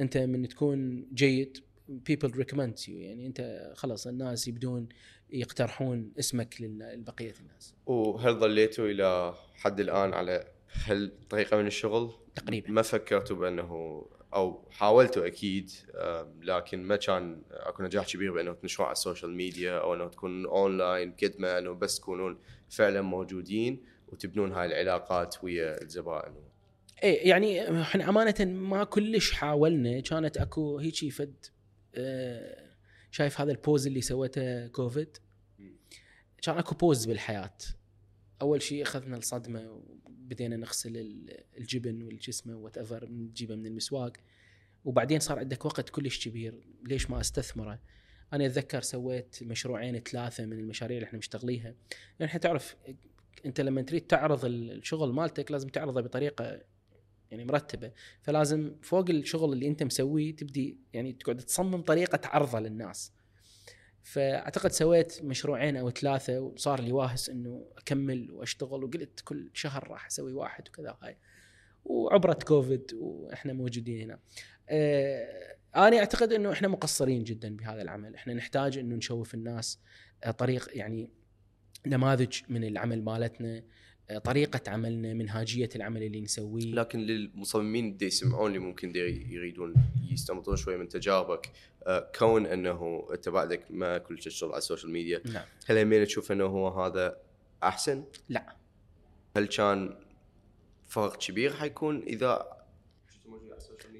أنت 0.00 0.16
من 0.16 0.48
تكون 0.48 1.08
جيد 1.14 1.58
people 1.90 2.30
recommend 2.30 2.86
you 2.86 2.88
يعني 2.88 3.26
أنت 3.26 3.72
خلاص 3.74 4.06
الناس 4.06 4.48
يبدون 4.48 4.88
يقترحون 5.30 6.12
اسمك 6.18 6.60
لبقيه 6.60 7.34
الناس. 7.40 7.74
وهل 7.86 8.34
ظليتوا 8.34 8.86
إلى 8.86 9.34
حد 9.54 9.80
الآن 9.80 10.14
على 10.14 10.44
هالطريقه 10.84 11.56
من 11.56 11.66
الشغل؟ 11.66 12.12
تقريبا 12.34 12.70
ما 12.70 12.82
فكرتوا 12.82 13.36
بأنه 13.36 14.02
أو 14.34 14.68
حاولتوا 14.70 15.26
أكيد 15.26 15.70
لكن 16.42 16.82
ما 16.82 16.96
كان 16.96 17.42
أكو 17.50 17.82
نجاح 17.82 18.06
كبير 18.06 18.32
بأنه 18.32 18.52
تنشروا 18.52 18.86
على 18.86 18.92
ال 18.92 18.98
social 18.98 19.34
media 19.34 19.78
أو 19.78 19.94
أنه 19.94 20.08
تكون 20.08 20.46
أونلاين 20.46 21.12
قد 21.12 21.34
ما 21.38 21.58
انه 21.58 21.72
بس 21.72 22.00
تكونون 22.00 22.38
فعلا 22.68 23.00
موجودين 23.00 23.84
وتبنون 24.08 24.52
هاي 24.52 24.66
العلاقات 24.66 25.44
ويا 25.44 25.82
الزبائن. 25.82 26.34
إيه 27.02 27.28
يعني 27.28 27.80
إحنا 27.80 28.08
أمانة 28.08 28.44
ما 28.44 28.84
كلش 28.84 29.32
حاولنا 29.32 30.00
كانت 30.00 30.36
أكو 30.36 30.78
هيك 30.78 31.12
فد 31.12 31.34
آه 31.94 32.70
شايف 33.10 33.40
هذا 33.40 33.52
ال 33.52 33.58
pause 33.58 33.86
اللي 33.86 34.00
سوته 34.00 34.66
كوفيد؟ 34.66 35.16
كان 36.42 36.58
أكو 36.58 36.74
pause 36.74 37.06
بالحياة. 37.06 37.56
أول 38.42 38.62
شيء 38.62 38.82
أخذنا 38.82 39.16
الصدمة 39.16 39.82
بدينا 40.30 40.56
نغسل 40.56 40.96
الجبن 41.58 42.02
والجسمه 42.02 42.56
whatever 42.56 43.08
نجيبه 43.08 43.54
من 43.56 43.66
المسواق. 43.66 44.12
وبعدين 44.84 45.20
صار 45.20 45.38
عندك 45.38 45.64
وقت 45.64 45.90
كلش 45.90 46.28
كبير. 46.28 46.66
ليش 46.84 47.10
ما 47.10 47.20
استثمره؟ 47.20 47.80
أنا 48.32 48.46
أتذكر 48.46 48.80
سويت 48.80 49.42
مشروعين 49.42 49.98
ثلاثة 49.98 50.46
من 50.46 50.58
المشاريع 50.58 50.96
اللي 50.96 51.06
إحنا 51.06 51.18
مشتغليها. 51.18 51.74
يعني 52.18 52.24
إحنا 52.24 52.40
تعرف 52.40 52.76
أنت 53.46 53.60
لما 53.60 53.82
تريد 53.82 54.06
تعرض 54.06 54.44
الشغل 54.44 55.12
مالتك 55.12 55.52
لازم 55.52 55.68
تعرضه 55.68 56.00
بطريقة 56.00 56.60
يعني 57.30 57.44
مرتبة. 57.44 57.92
فلازم 58.22 58.74
فوق 58.82 59.10
الشغل 59.10 59.52
اللي 59.52 59.68
أنت 59.68 59.82
مسويه 59.82 60.36
تبدي 60.36 60.78
يعني 60.92 61.12
تقعد 61.12 61.36
تصمم 61.36 61.82
طريقة 61.82 62.20
عرضه 62.28 62.60
للناس. 62.60 63.12
فأعتقد 64.02 64.72
سويت 64.72 65.24
مشروعين 65.24 65.76
أو 65.76 65.90
ثلاثة 65.90 66.40
وصار 66.40 66.80
لي 66.80 66.92
واهس 66.92 67.30
إنه 67.30 67.66
أكمل 67.78 68.30
وأشتغل 68.30 68.84
وقلت 68.84 69.20
كل 69.24 69.50
شهر 69.54 69.88
راح 69.88 70.06
أسوي 70.06 70.32
واحد 70.32 70.68
وكذا 70.68 70.98
هاي. 71.02 71.18
وعبرت 71.84 72.42
كوفيد 72.42 72.94
وإحنا 72.94 73.52
موجودين 73.52 74.00
هنا. 74.02 74.18
آه 74.68 75.56
أنا 75.76 75.98
أعتقد 75.98 76.32
إنه 76.32 76.52
إحنا 76.52 76.68
مقصرين 76.68 77.24
جدا 77.24 77.56
بهذا 77.56 77.82
العمل، 77.82 78.14
إحنا 78.14 78.34
نحتاج 78.34 78.78
إنه 78.78 78.96
نشوف 78.96 79.34
الناس 79.34 79.80
طريق 80.38 80.68
يعني 80.72 81.10
نماذج 81.86 82.40
من 82.48 82.64
العمل 82.64 83.04
مالتنا. 83.04 83.56
آه، 83.56 83.62
طريقة 84.18 84.70
عملنا 84.70 85.14
منهاجية 85.14 85.68
العمل 85.76 86.02
اللي 86.02 86.20
نسويه. 86.20 86.74
لكن 86.74 86.98
للمصممين 86.98 87.92
اللي 87.92 88.06
يسمعون 88.06 88.46
اللي 88.46 88.58
ممكن 88.58 88.92
دي 88.92 88.98
يريدون 89.34 89.74
يستنبطون 90.10 90.56
شوي 90.56 90.76
من 90.76 90.88
تجاربك. 90.88 91.50
آه، 91.86 92.10
كون 92.18 92.46
أنه 92.46 93.08
انت 93.12 93.28
بعدك 93.28 93.62
ما 93.70 93.98
كلش 93.98 94.18
تشتغل 94.18 94.50
على 94.50 94.58
ال 94.58 94.63
social 94.63 94.92
media 94.92 95.22
نعم. 95.24 95.44
هل 95.66 95.76
يعني 95.76 96.04
تشوف 96.04 96.32
أنه 96.32 96.44
هو 96.44 96.68
هذا 96.68 97.16
أحسن؟ 97.62 98.04
لا. 98.28 98.56
هل 99.36 99.46
كان 99.46 99.96
فرق 100.86 101.16
كبير 101.16 101.52
حيكون 101.52 102.02
إذا 102.02 102.60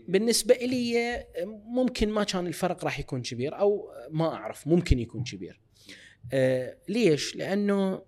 بالنسبة 0.09 0.55
لي 0.55 1.25
ممكن 1.67 2.11
ما 2.11 2.25
كان 2.25 2.47
الفرق 2.47 2.85
راح 2.85 3.01
يكون 3.01 3.23
كبير 3.23 3.59
أو 3.59 3.93
ما 4.11 4.35
أعرف 4.35 4.67
ممكن 4.67 4.99
يكون 4.99 5.25
كبير. 5.25 5.61
آه 6.33 6.77
ليش؟ 6.89 7.37
لأنه 7.37 8.03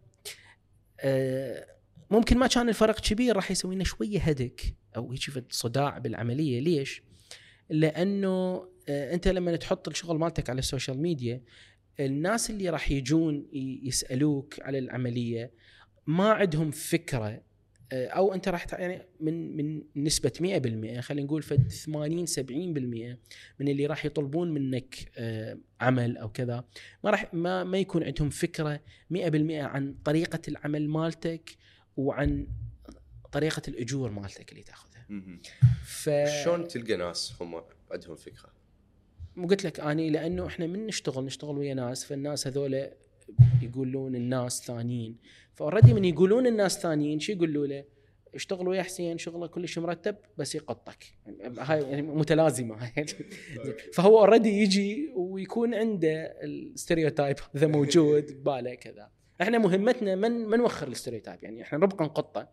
آه 1.01 1.67
ممكن 2.13 2.39
ما 2.39 2.47
كان 2.47 2.69
الفرق 2.69 3.01
كبير 3.01 3.37
راح 3.37 3.51
يسوي 3.51 3.75
لنا 3.75 3.85
شوية 3.85 4.21
headache 4.21 4.75
أو 4.97 5.13
هيك 5.13 5.45
صداع 5.51 5.99
بالعملية. 5.99 6.61
ليش؟ 6.61 7.03
لأنه 7.71 8.69
آه 8.89 9.15
أنت 9.15 9.29
لما 9.29 9.57
تحط 9.57 9.89
الشغل 9.89 10.19
مالتك 10.19 10.51
على 10.51 10.59
ال 10.59 10.65
social 10.65 11.03
media 11.03 11.43
الناس 12.01 12.51
اللي 12.51 12.69
راح 12.69 12.91
يجون 12.91 13.47
يسألوك 13.83 14.61
على 14.61 14.79
العملية 14.79 15.53
ما 16.07 16.31
عندهم 16.33 16.71
فكرة 16.71 17.43
آه، 17.93 18.07
أو 18.07 18.35
أنت 18.35 18.49
راح 18.49 18.67
يعني 18.73 19.03
من 19.21 19.57
من 19.57 19.83
نسبة 19.97 20.33
100% 20.41 21.01
خلينا 21.01 21.27
نقول 21.27 21.43
فد 21.43 21.69
80 21.69 22.27
70% 22.27 23.19
من 23.61 23.69
اللي 23.69 23.87
راح 23.87 24.05
يطلبون 24.05 24.55
منك 24.55 25.11
آه، 25.17 25.59
عمل 25.81 26.17
أو 26.17 26.29
كذا 26.29 26.65
ما 27.05 27.11
راح 27.11 27.35
ما 27.35 27.65
ما 27.65 27.79
يكون 27.79 28.03
عندهم 28.05 28.31
فكرة 28.31 28.81
100% 29.11 29.17
عن 29.51 29.95
طريقة 30.05 30.41
العمل 30.49 30.89
مالتك. 30.89 31.57
وعن 31.97 32.47
طريقة 33.33 33.63
الأجور 33.69 34.11
مالتك 34.11 34.53
اللي 34.53 34.63
تأخذها. 34.63 35.07
ف 35.85 36.11
شلون 36.45 36.69
تلقى 36.69 36.97
ناس 36.97 37.35
هم 37.41 37.63
عندهم 37.91 38.17
فكرة؟ 38.17 38.53
قلت 39.49 39.65
لك 39.65 39.81
أني 39.81 40.11
لأنه 40.11 40.47
إحنا 40.47 40.67
من 40.67 40.87
نشتغل 40.87 41.25
نشتغل 41.25 41.59
ويا 41.59 41.75
ناس 41.75 42.05
فالناس 42.05 42.47
هذول 42.47 42.89
يقولون 43.63 44.15
الناس 44.17 44.63
ثانيين. 44.63 45.17
فأوريدي 45.55 45.95
من 45.95 46.05
يقولون 46.05 46.47
الناس 46.47 46.79
ثانيين 46.79 47.21
شو 47.21 47.33
يقولوا 47.33 47.67
له؟ 47.67 47.85
اشتغل 48.35 48.69
ويا 48.69 48.83
حسين 48.83 49.19
شغله 49.19 49.47
كلش 49.47 49.79
مرتب 49.79 50.17
بس 50.39 50.55
يقطك. 50.55 51.05
هاي 51.59 51.83
يعني 51.83 52.03
متلازمة. 52.03 52.77
هاي 52.77 53.07
فهو 53.95 54.19
already 54.19 54.49
يجي 54.49 55.13
ويكون 55.17 55.75
عنده 55.75 56.37
ال 56.43 56.51
stereotype 56.51 57.37
هذا 57.55 57.67
موجود 57.67 58.33
بباله 58.33 58.75
كذا. 58.75 59.11
إحنا 59.43 59.59
مهمتنا 59.59 60.15
من 60.15 60.47
ما 60.47 60.57
نوخر 60.57 60.89
ال 60.89 60.93
stereotype 60.93 61.43
يعني 61.43 61.63
إحنا 61.63 61.79
نبقى 61.79 62.05
نقطة 62.05 62.49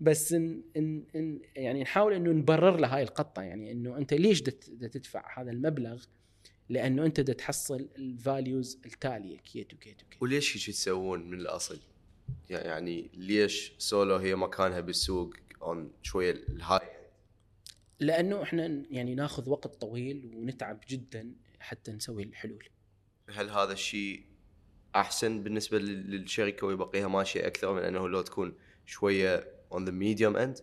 بس 0.00 0.32
إن 0.32 0.62
إن 0.76 1.04
إن 1.16 1.40
يعني 1.56 1.82
نحاول 1.82 2.12
إنه 2.12 2.30
نبرر 2.30 2.76
له 2.76 2.96
هاي 2.96 3.02
القطة 3.02 3.42
يعني 3.42 3.72
إنه 3.72 3.96
أنت 3.96 4.14
ليش 4.14 4.42
تدفع 4.42 5.40
هذا 5.40 5.50
المبلغ؟ 5.50 6.04
لأنه 6.68 7.06
أنت 7.06 7.20
دت 7.20 7.38
تحصل 7.38 7.88
ال 7.98 8.09
values 8.09 8.78
التالية 8.86 9.38
كيت 9.38 9.74
وكيت 9.74 10.02
وكيت 10.02 10.22
وليش 10.22 10.56
هيك 10.56 10.76
تسوون 10.76 11.30
من 11.30 11.40
الأصل؟ 11.40 11.78
يعني 12.50 13.10
ليش 13.14 13.72
سولو 13.78 14.16
هي 14.16 14.34
مكانها 14.34 14.80
بالسوق 14.80 15.34
on 15.62 15.92
شوية 16.02 16.30
ال 16.48 16.55
high؟ 16.55 16.88
لأنه 18.00 18.42
إحنا 18.42 18.82
يعني 18.90 19.14
ناخذ 19.14 19.48
وقت 19.48 19.66
طويل 19.66 20.32
ونتعب 20.34 20.80
جدا 20.88 21.32
حتى 21.60 21.92
نسوي 21.92 22.22
الحلول. 22.22 22.68
هل 23.30 23.50
هذا 23.50 23.72
الشيء 23.72 24.22
أحسن 24.96 25.42
بالنسبة 25.42 25.78
لل- 25.78 26.10
للشركة 26.10 26.66
ويبقيها 26.66 27.08
ماشية 27.08 27.46
أكثر 27.46 27.72
من 27.72 27.82
إنه 27.82 28.08
لو 28.08 28.20
تكون 28.22 28.54
شوية 28.86 29.44
on 29.72 29.84
the 29.84 29.90
medium 29.90 30.36
end؟ 30.36 30.58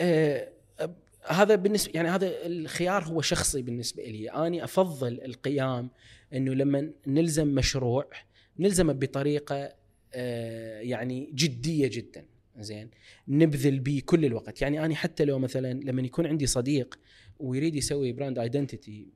آه، 0.00 0.48
آه، 0.80 0.94
هذا 1.26 1.54
بالنسبة 1.54 1.92
يعني 1.94 2.08
هذا 2.08 2.46
الخيار 2.46 3.04
هو 3.04 3.20
شخصي 3.20 3.62
بالنسبة 3.62 4.02
لي. 4.02 4.30
أنا 4.30 4.64
أفضل 4.64 5.20
القيام 5.24 5.90
إنه 6.32 6.54
لما 6.54 6.90
نلزم 7.06 7.48
مشروع 7.48 8.10
نلزمه 8.58 8.92
بطريقة 8.92 9.72
آه، 10.14 10.80
يعني 10.80 11.30
جدية 11.34 11.86
جدا. 11.92 12.24
زين؟ 12.58 12.90
نبذل 13.28 13.80
به 13.80 14.02
كل 14.06 14.24
الوقت. 14.24 14.62
يعني 14.62 14.84
أنا 14.84 14.94
حتى 14.94 15.24
لو 15.24 15.38
مثلا 15.38 15.72
لما 15.72 16.02
يكون 16.02 16.26
عندي 16.26 16.46
صديق 16.46 16.98
ويريد 17.38 17.76
يسوي 17.76 18.12
brand 18.12 18.38
identity 18.38 19.08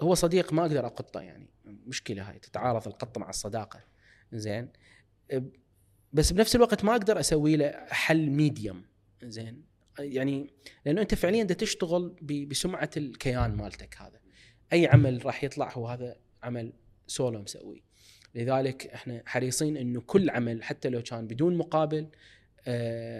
هو 0.00 0.14
صديق 0.14 0.52
ما 0.52 0.62
أقدر 0.62 0.86
أقطه 0.86 1.20
يعني. 1.20 1.50
مشكلة 1.64 2.30
هاي 2.30 2.38
تتعارض 2.38 2.88
القطه 2.88 3.20
مع 3.20 3.28
الصداقة. 3.28 3.80
زين؟ 4.32 4.68
بس 6.12 6.32
بنفس 6.32 6.56
الوقت 6.56 6.84
ما 6.84 6.92
أقدر 6.92 7.20
أسوي 7.20 7.56
له 7.56 7.86
حل 7.88 8.30
medium 8.30 8.84
زين؟ 9.22 9.64
يعني 9.98 10.50
لأنه 10.86 11.02
أنت 11.02 11.14
فعليا 11.14 11.44
دا 11.44 11.54
تشتغل 11.54 12.16
بسمعة 12.22 12.90
الكيان 12.96 13.56
مالتك 13.56 13.96
هذا. 14.00 14.20
أي 14.72 14.86
عمل 14.86 15.26
راح 15.26 15.44
يطلع 15.44 15.72
هو 15.72 15.88
هذا 15.88 16.16
عمل 16.42 16.72
سولو 17.06 17.42
مسوي. 17.42 17.82
لذلك 18.34 18.86
إحنا 18.86 19.22
حريصين 19.26 19.76
إنه 19.76 20.00
كل 20.00 20.30
عمل 20.30 20.62
حتى 20.62 20.88
لو 20.88 21.02
كان 21.02 21.26
بدون 21.26 21.56
مقابل 21.56 22.08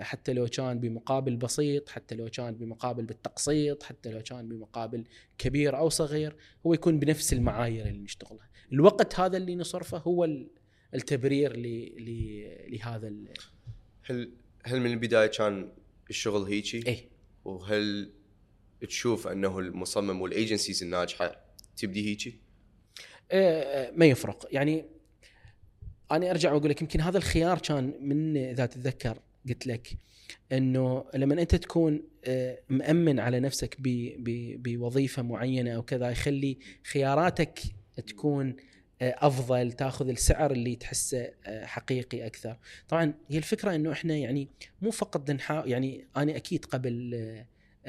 حتى 0.01 0.33
لو 0.33 0.47
كان 0.47 0.81
بمقابل 0.81 1.37
بسيط 1.37 1.89
حتى 1.89 2.15
لو 2.15 2.29
كان 2.29 2.55
بمقابل 2.55 3.05
بالتقسيط 3.05 3.83
حتى 3.83 4.11
لو 4.11 4.23
كان 4.23 4.49
بمقابل 4.49 5.05
كبير 5.39 5.77
أو 5.79 5.89
صغير 5.89 6.37
هو 6.67 6.75
يكون 6.75 6.99
بنفس 6.99 7.33
المعايير 7.33 7.87
اللي 7.87 7.99
نشتغلها 8.03 8.49
الوقت 8.73 9.21
هذا 9.21 9.37
اللي 9.37 9.55
نصرفه 9.57 9.99
هو 9.99 10.25
ال- 10.25 10.51
التبرير 10.95 11.57
لهذا 12.69 13.09
ال- 13.09 13.29
هل 14.03 14.33
هل 14.65 14.81
من 14.81 14.91
البداية 14.91 15.27
كان 15.27 15.73
الشغل 16.11 16.43
هيجي؟ 16.43 16.87
إيه 16.87 17.09
وهل 17.45 18.13
تشوف 18.89 19.27
أنه 19.29 19.59
المصمم 19.59 20.21
والايجنسيز 20.21 20.83
الناجحة 20.83 21.45
تبدي 21.77 22.09
هيجي؟ 22.09 22.41
آه، 23.31 23.91
ما 23.91 24.07
يفرق 24.07 24.49
يعني 24.51 24.85
أنا 26.13 26.31
أرجع 26.31 26.53
وأقول 26.53 26.71
لك 26.71 26.83
يمكن 26.83 27.01
هذا 27.01 27.19
الخيار 27.19 27.59
كان 27.59 27.95
من 28.01 28.37
اذا 28.37 28.67
تتذكر 28.67 29.19
قلت 29.49 29.67
لك 29.67 29.99
إنه 30.53 31.05
لما 31.15 31.43
أنت 31.43 31.55
تكون 31.55 32.03
آه، 32.25 32.59
مأمن 32.69 33.21
على 33.21 33.41
نفسك 33.41 33.77
بوظيفة 34.59 35.23
معينة 35.23 35.71
أو 35.71 35.83
كذا 35.83 36.11
يخلي 36.11 36.59
خياراتك 36.85 37.61
تكون 38.07 38.57
آه، 39.03 39.15
أفضل 39.19 39.73
تأخذ 39.73 40.09
السعر 40.09 40.53
اللي 40.53 40.77
تحسه 40.77 41.31
آه، 41.47 41.67
حقيقي 41.67 42.27
أكثر 42.27 42.59
طبعا 42.89 43.15
هي 43.29 43.39
الفكرة 43.39 43.75
إنه 43.75 43.93
إحنا 43.93 44.17
يعني 44.17 44.49
مو 44.83 44.91
فقط 44.91 45.31
نحاول 45.31 45.71
يعني 45.71 46.07
أنا 46.17 46.37
أكيد 46.37 46.65
قبل 46.65 47.45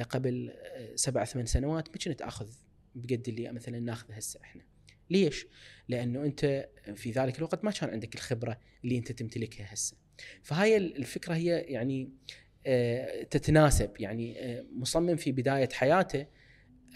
قبل 0.10 0.54
سبع 0.96 1.26
ثمان 1.26 1.46
سنوات 1.46 1.90
ما 1.90 1.98
كنت 2.04 2.22
أخذ 2.22 2.48
بقد 2.96 3.28
اللي 3.28 3.52
مثلا 3.52 3.80
ناخذه 3.80 4.14
هسه 4.14 4.40
إحنا 4.44 4.64
ليش؟ 5.10 5.46
لأنه 5.88 6.26
أنت 6.26 6.70
في 6.96 7.12
ذلك 7.12 7.38
الوقت 7.38 7.64
ما 7.64 7.72
كان 7.72 7.90
عندك 7.90 8.16
الخبرة 8.16 8.60
اللي 8.84 8.98
أنت 8.98 9.12
تمتلكها 9.12 9.74
هسه. 9.74 9.98
فهاي 10.44 10.78
الفكرة 10.78 11.34
هي 11.34 11.60
يعني 11.60 12.10
آه، 12.68 13.24
تتناسب 13.24 13.90
يعني 14.00 14.40
آه، 14.40 14.66
مصمم 14.76 15.16
في 15.16 15.32
بداية 15.32 15.70
حياته 15.74 16.26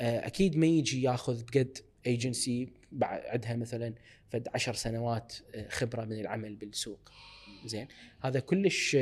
آه، 0.02 0.28
أكيد 0.28 0.58
ما 0.58 0.66
يجي 0.66 1.02
ياخذ 1.02 1.44
بقد 1.44 1.78
ايجنسي 2.08 2.70
بعدها 2.92 3.56
مثلا 3.56 3.94
فد 4.30 4.48
عشر 4.54 4.74
سنوات 4.74 5.34
خبرة 5.70 6.06
من 6.06 6.20
العمل 6.20 6.56
بالسوق. 6.56 7.12
زين 7.66 7.88
هذا 8.22 8.40
كلش 8.40 8.98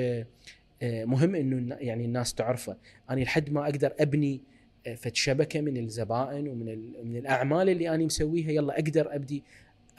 مهم 0.81 1.35
إنه 1.35 1.75
يعني 1.79 2.05
الناس 2.05 2.33
تعرفه، 2.33 2.77
أنا 3.09 3.21
لحد 3.21 3.49
ما 3.49 3.63
أقدر 3.63 3.93
أبني 3.99 4.41
فد 4.95 5.15
شبكة 5.15 5.61
من 5.61 5.77
الزبائن 5.77 6.47
ومن 6.47 6.65
من 7.07 7.17
الأعمال 7.17 7.69
اللي 7.69 7.89
أنا 7.89 8.05
مسويها 8.05 8.51
يلا 8.51 8.73
أقدر 8.73 9.15
أبدي 9.15 9.43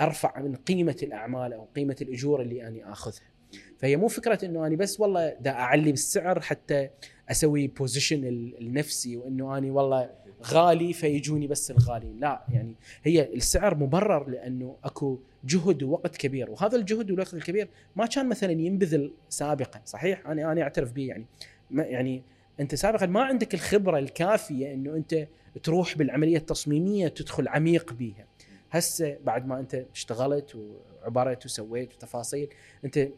أرفع 0.00 0.40
من 0.40 0.54
قيمة 0.54 0.96
الأعمال 1.02 1.52
أو 1.52 1.68
قيمة 1.76 1.96
الأجور 2.02 2.42
اللي 2.42 2.68
أنا 2.68 2.92
آخذها. 2.92 3.29
فهي 3.78 3.96
مو 3.96 4.08
فكرة 4.08 4.44
إنه 4.44 4.66
أنا 4.66 4.76
بس 4.76 5.00
والله 5.00 5.36
دا 5.40 5.50
أعلي 5.50 5.90
بالسعر 5.90 6.40
حتى 6.40 6.90
أسوي 7.30 7.66
بوزيشن 7.66 8.24
النفسي 8.60 9.16
وإنه 9.16 9.58
اني 9.58 9.70
والله 9.70 10.10
غالي 10.46 10.92
فيجوني 10.92 11.46
بس 11.46 11.70
الغاليين، 11.70 12.20
لا 12.20 12.44
يعني 12.52 12.74
هي 13.02 13.34
السعر 13.34 13.74
مبرر 13.74 14.28
لأنه 14.28 14.76
أكو 14.84 15.18
جهد 15.44 15.82
ووقت 15.82 16.16
كبير. 16.16 16.50
وهذا 16.50 16.76
الجهد 16.76 17.10
والوقت 17.10 17.34
الكبير 17.34 17.68
ما 17.96 18.06
كان 18.06 18.28
مثلا 18.28 18.52
ينبذل 18.52 19.12
سابقا 19.28 19.80
صحيح؟ 19.84 20.26
أنا 20.26 20.52
أنا 20.52 20.62
أعترف 20.62 20.92
به 20.92 21.06
يعني 21.06 21.26
ما 21.70 21.82
يعني 21.82 22.22
أنت 22.60 22.74
سابقا 22.74 23.06
ما 23.06 23.22
عندك 23.22 23.54
الخبرة 23.54 23.98
الكافية 23.98 24.74
إنه 24.74 24.96
أنت 24.96 25.28
تروح 25.62 25.98
بالعملية 25.98 26.36
التصميمية 26.36 27.08
تدخل 27.08 27.48
عميق 27.48 27.92
بيها. 27.92 28.26
هسه 28.70 29.16
بعد 29.24 29.46
ما 29.46 29.60
أنت 29.60 29.84
اشتغلت 29.94 30.54
وعبرت 30.54 31.46
وسويت 31.46 31.94
وتفاصيل 31.94 32.48
أنت 32.84 33.08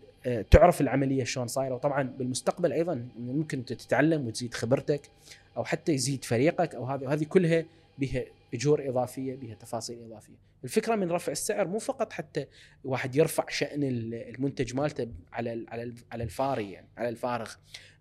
تعرف 0.51 0.81
العملية 0.81 1.24
شلون 1.24 1.47
صايرة. 1.47 1.74
وطبعا 1.74 2.03
بالمستقبل 2.03 2.73
أيضا 2.73 3.09
ممكن 3.19 3.59
انت 3.59 3.73
تتعلم 3.73 4.27
وتزيد 4.27 4.55
خبرتك 4.55 5.11
أو 5.57 5.65
حتى 5.65 5.93
يزيد 5.93 6.24
فريقك 6.24 6.74
أو 6.74 6.85
هذه 6.85 7.12
هذه 7.12 7.24
كلها 7.24 7.65
بها 7.99 8.24
أجور 8.55 8.89
إضافية 8.89 9.35
بها 9.36 9.55
تفاصيل 9.55 9.99
إضافية. 10.05 10.35
الفكرة 10.65 10.94
من 10.94 11.11
رفع 11.11 11.32
السعر 11.32 11.69
مو 11.69 11.78
فقط 11.78 12.12
حتى 12.12 12.47
واحد 12.85 13.16
يرفع 13.16 13.44
شأن 13.49 13.82
ال- 13.85 14.15
المنتج 14.15 14.74
مالته 14.74 15.09
على 15.32 15.66
على 15.69 15.94
على 16.12 16.24
الفاري 16.24 16.73
يعني 16.73 16.89
على 16.97 17.09
الفارغ. 17.09 17.51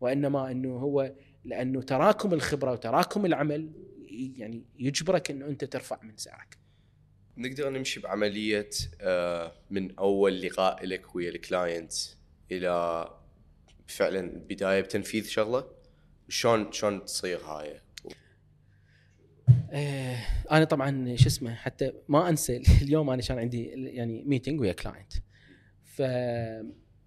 وإنما 0.02 0.52
إنه 0.52 0.78
هو 0.78 1.12
لأنه 1.46 1.82
تراكم 1.82 2.34
الخبرة 2.34 2.72
وتراكم 2.72 3.26
العمل 3.26 3.70
يعني 4.38 4.64
يجبرك 4.80 5.32
إنه 5.32 5.46
أنت 5.46 5.64
ترفع 5.66 6.00
من 6.04 6.18
سعرك. 6.18 6.58
نقدر 7.42 7.70
نمشي 7.70 8.00
بعملية 8.00 8.70
آه، 9.02 9.54
من 9.70 10.00
أول 10.00 10.42
لقاء 10.42 10.86
لك 10.86 11.16
ويا 11.16 11.30
ال 11.30 11.39
client 11.39 11.94
إلى 12.52 13.06
فعلا 13.88 14.22
بداية 14.50 14.82
بتنفيذ 14.82 15.28
شغلة؟ 15.28 15.66
شلون 16.30 16.72
شلون 16.72 17.06
تصير 17.06 17.40
هاي؟ 17.40 17.82
آه، 19.72 20.18
أنا 20.52 20.64
طبعا 20.64 21.16
شو 21.16 21.28
اسمه 21.28 21.54
حتى 21.54 21.94
ما 22.08 22.30
أنسى 22.30 22.64
اليوم 22.82 23.10
أنا 23.10 23.22
كان 23.22 23.40
عندي 23.40 23.64
يعني 23.68 24.24
meeting 24.24 24.60
ويا 24.62 24.74
client 24.74 25.14
ف 25.84 26.02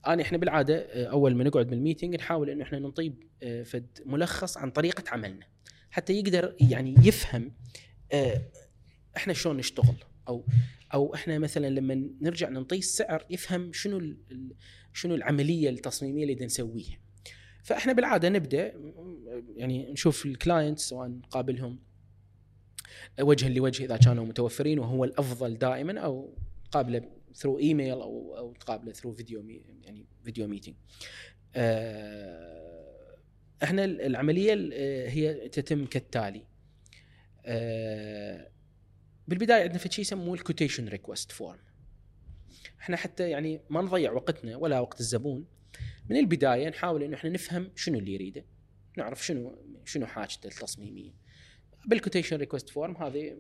أنا 0.07 0.23
إحنا 0.23 0.39
بالعادة 0.39 0.77
آه، 0.77 1.07
أول 1.07 1.35
ما 1.35 1.45
نقعد 1.45 1.67
بال 1.67 1.78
meeting 1.78 2.15
نحاول 2.15 2.51
إنه 2.51 2.65
إحنا 2.65 2.79
ننطيه 2.79 3.25
فد 3.65 3.99
ملخص 4.07 4.57
عن 4.57 4.71
طريقة 4.71 5.05
عملنا. 5.11 5.47
حتى 5.91 6.13
يقدر 6.13 6.57
يعني 6.61 6.95
يفهم 7.03 7.53
إحنا 9.17 9.33
شلون 9.33 9.57
نشتغل. 9.57 9.95
أو 10.29 10.47
أو 10.95 11.15
إحنا 11.15 11.39
مثلا 11.39 11.67
لما 11.71 12.11
نرجع 12.21 12.49
ننطيه 12.49 12.79
السعر 12.79 13.27
يفهم 13.31 13.73
شنو 13.73 14.15
شنو 14.93 15.15
العملية 15.15 15.71
التصميمية 15.71 16.23
اللي 16.23 16.35
بدنا 16.35 16.47
نسويها 16.47 16.99
فإحنا 17.63 17.93
بالعادة 17.93 18.29
نبدأ 18.29 18.75
يعني 19.57 19.93
نشوف 19.93 20.27
ال 20.27 20.34
client 20.34 20.79
سواء 20.79 21.09
نقابلهم 21.09 21.79
وجها 23.21 23.49
لوجه 23.49 23.85
إذا 23.85 23.97
كانوا 23.97 24.25
متوفرين 24.27 24.79
وهو 24.79 25.05
الأفضل 25.05 25.59
دائما 25.59 26.01
أو 26.01 26.35
تقابله 26.71 27.03
through 27.35 27.59
email 27.59 27.91
أو 28.01 28.37
أو 28.39 28.53
تقابله 28.53 28.93
through 28.93 29.13
video 29.13 29.43
mee 29.43 29.63
يعني 29.83 30.07
video 30.25 30.47
meeting. 30.49 30.75
إحنا 33.63 33.85
العملية 33.85 34.53
ال- 34.53 34.73
هي 35.11 35.49
تتم 35.49 35.87
كالتالي. 35.87 36.45
آه، 37.47 38.49
بالبداية 39.29 39.63
عندنا 39.63 39.79
في 39.79 39.89
شيء 39.93 40.01
يسموه 40.01 40.35
ال 40.35 40.40
quotation 40.40 40.89
request 40.89 41.33
form. 41.33 41.59
إحنا 42.81 42.97
حتى 42.97 43.31
يعني 43.31 43.61
ما 43.71 43.83
نضيع 43.83 44.13
وقتنا 44.13 44.57
ولا 44.57 44.81
وقت 44.81 45.01
الزبون 45.01 45.47
من 46.11 46.17
البداية 46.17 46.69
نحاول 46.69 47.03
إنه 47.03 47.17
إحنا 47.17 47.31
نفهم 47.31 47.71
شنو 47.77 47.99
اللي 47.99 48.15
يريده. 48.15 48.45
نعرف 48.99 49.27
شنو 49.27 49.59
شنو 49.85 50.07
حاجته 50.07 50.47
التصميمية. 50.47 51.25
بال 51.87 51.96
quotation 51.96 52.37
request 52.37 52.71
form 52.71 52.97
هذه 52.97 53.37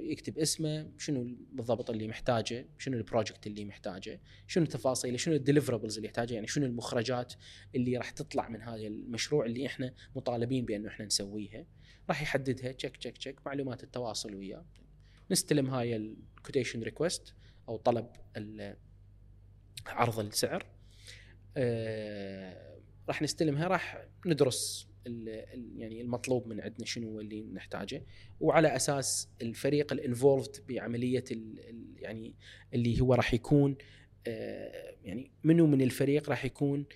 يكتب 0.00 0.38
اسمه 0.38 0.90
شنو 0.98 1.36
بالضبط 1.52 1.90
اللي 1.90 2.08
محتاجه 2.08 2.68
شنو 2.78 2.96
ال 2.96 3.02
project 3.02 3.46
اللي 3.46 3.64
محتاجه 3.64 4.20
شنو 4.46 4.64
تفاصيله 4.66 5.16
شنو 5.16 5.34
ال 5.34 5.39
deliverables 5.39 5.96
اللي 5.96 6.06
يحتاجها 6.06 6.34
يعني 6.34 6.46
شنو 6.46 6.66
المخرجات 6.66 7.34
اللي 7.74 7.96
راح 7.96 8.10
تطلع 8.10 8.48
من 8.48 8.62
هذا 8.62 8.86
المشروع 8.86 9.46
اللي 9.46 9.66
إحنا 9.66 9.94
مطالبين 10.16 10.64
بأنه 10.64 10.88
إحنا 10.88 11.06
نسويها 11.06 11.66
راح 12.08 12.22
يحددها 12.22 12.72
check 12.72 12.96
check 12.96 13.18
check 13.18 13.46
معلومات 13.46 13.84
التواصل 13.84 14.34
وياه 14.34 14.64
نستلم 15.30 15.70
هاي 15.70 15.96
ال 15.96 16.05
quotation 16.05 16.82
request 16.82 17.34
أو 17.68 17.76
طلب 17.76 18.06
عرض 19.86 20.18
السعر. 20.18 20.66
آه، 21.56 22.78
راح 23.08 23.22
نستلمها 23.22 23.68
راح 23.68 24.06
ندرس 24.26 24.88
يعني 25.76 26.00
المطلوب 26.00 26.46
من 26.46 26.60
عندنا 26.60 26.86
شنو 26.86 27.20
اللي 27.20 27.42
نحتاجه 27.42 28.04
وعلى 28.40 28.76
أساس 28.76 29.28
الفريق 29.42 29.92
ال 29.92 30.00
involved 30.00 30.66
بعملية 30.68 31.24
ال 31.30 31.58
ال 31.68 31.94
يعني 31.96 32.34
اللي 32.74 33.00
هو 33.00 33.14
راح 33.14 33.34
يكون 33.34 33.76
آه، 34.26 34.94
يعني 35.04 35.30
منو 35.44 35.66
من 35.66 35.82
الفريق 35.82 36.30
راح 36.30 36.44
يكون 36.44 36.86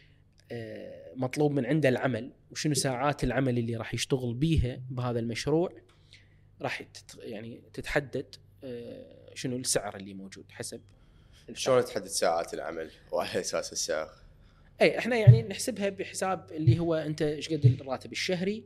آه، 0.52 1.12
مطلوب 1.16 1.52
من 1.52 1.66
عنده 1.66 1.88
العمل 1.88 2.32
وشنو 2.50 2.74
ساعات 2.74 3.24
العمل 3.24 3.58
اللي 3.58 3.76
راح 3.76 3.94
يشتغل 3.94 4.34
بيها 4.34 4.82
بهذا 4.90 5.18
المشروع. 5.18 5.72
راح 6.62 6.82
يعني 7.18 7.62
تتحدد 7.72 8.34
آه، 8.64 9.30
شنو 9.34 9.56
السعر 9.56 9.96
اللي 9.96 10.14
موجود 10.14 10.44
حسب. 10.50 10.80
شلون 11.52 11.84
تحدد 11.84 12.06
ساعات 12.06 12.54
العمل 12.54 12.90
وعلى 13.12 13.40
أساس 13.40 13.72
السعر 13.72 14.10
اي 14.80 14.98
إحنا 14.98 15.16
يعني 15.16 15.42
نحسبها 15.42 15.88
بحساب 15.88 16.52
اللي 16.52 16.78
هو 16.78 16.94
أنت 16.94 17.22
إيش 17.22 17.48
قد 17.48 17.64
الراتب 17.80 18.12
الشهري 18.12 18.64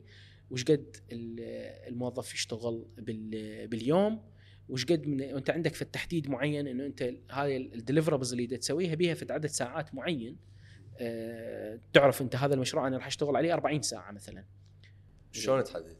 وش 0.51 0.63
قد 0.63 0.97
ال- 1.11 1.87
الموظف 1.87 2.33
يشتغل 2.33 2.85
بال- 2.97 3.67
باليوم 3.67 4.23
وش 4.69 4.85
قد 4.85 5.07
من 5.07 5.33
وأنت 5.33 5.49
عندك 5.49 5.73
في 5.73 5.81
التحديد 5.81 6.29
معين 6.29 6.67
إنه 6.67 6.85
أنت 6.85 7.13
هاي 7.31 7.57
الدليفربلز 7.57 8.31
اللي 8.33 8.47
تسويها 8.57 8.95
بيها 8.95 9.13
في 9.13 9.25
عدد 9.33 9.45
ساعات 9.45 9.95
معين 9.95 10.37
آه 10.99 11.79
تعرف 11.93 12.21
أنت 12.21 12.35
هذا 12.35 12.53
المشروع 12.53 12.87
أنا 12.87 12.97
راح 12.97 13.07
أشتغل 13.07 13.35
عليه 13.35 13.53
40 13.53 13.81
ساعة 13.81 14.11
مثلا 14.11 14.43
شلون 15.31 15.63
تحدد؟ 15.63 15.95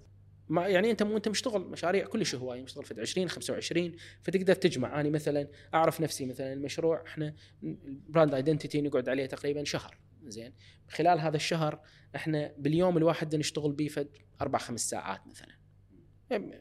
ما 0.50 0.68
يعني 0.68 0.92
انت 0.92 1.04
مو 1.04 1.18
انت 1.18 1.28
مشتغل 1.28 1.62
مشاريع 1.62 2.06
كلش 2.06 2.36
هواية 2.36 2.62
مشتغل 2.62 2.86
في 2.86 3.02
20 3.02 3.30
25 3.30 3.96
فتقدر 4.22 4.54
تجمع. 4.54 5.00
أنا 5.00 5.10
مثلا 5.10 5.48
أعرف 5.74 6.02
نفسي 6.02 6.26
مثلا 6.26 6.54
المشروع 6.54 7.04
إحنا 7.08 7.36
ال 7.64 7.75
brand 7.75 8.34
identity 8.34 8.82
نقعد 8.82 9.10
عليه 9.10 9.26
تقريبا 9.26 9.64
شهر. 9.64 9.98
زين؟ 10.28 10.54
خلال 10.90 11.20
هذا 11.20 11.36
الشهر 11.36 11.82
إحنا 12.16 12.54
باليوم 12.58 12.98
الواحد 12.98 13.36
نشتغل 13.36 13.72
بيه 13.72 13.88
فد 13.88 14.18
أربع 14.42 14.60
خمس 14.60 14.90
ساعات 14.90 15.22
مثلا. 15.28 15.58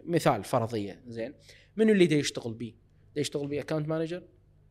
مثال 0.04 0.44
فرضية. 0.44 1.02
زين؟ 1.06 1.34
منو 1.76 1.92
اللي 1.92 2.06
دا 2.06 2.16
يشتغل؟ 2.16 2.74
دا 3.14 3.20
يشتغل 3.20 3.46
بيه 3.46 3.60
account 3.60 3.88
manager 3.88 4.28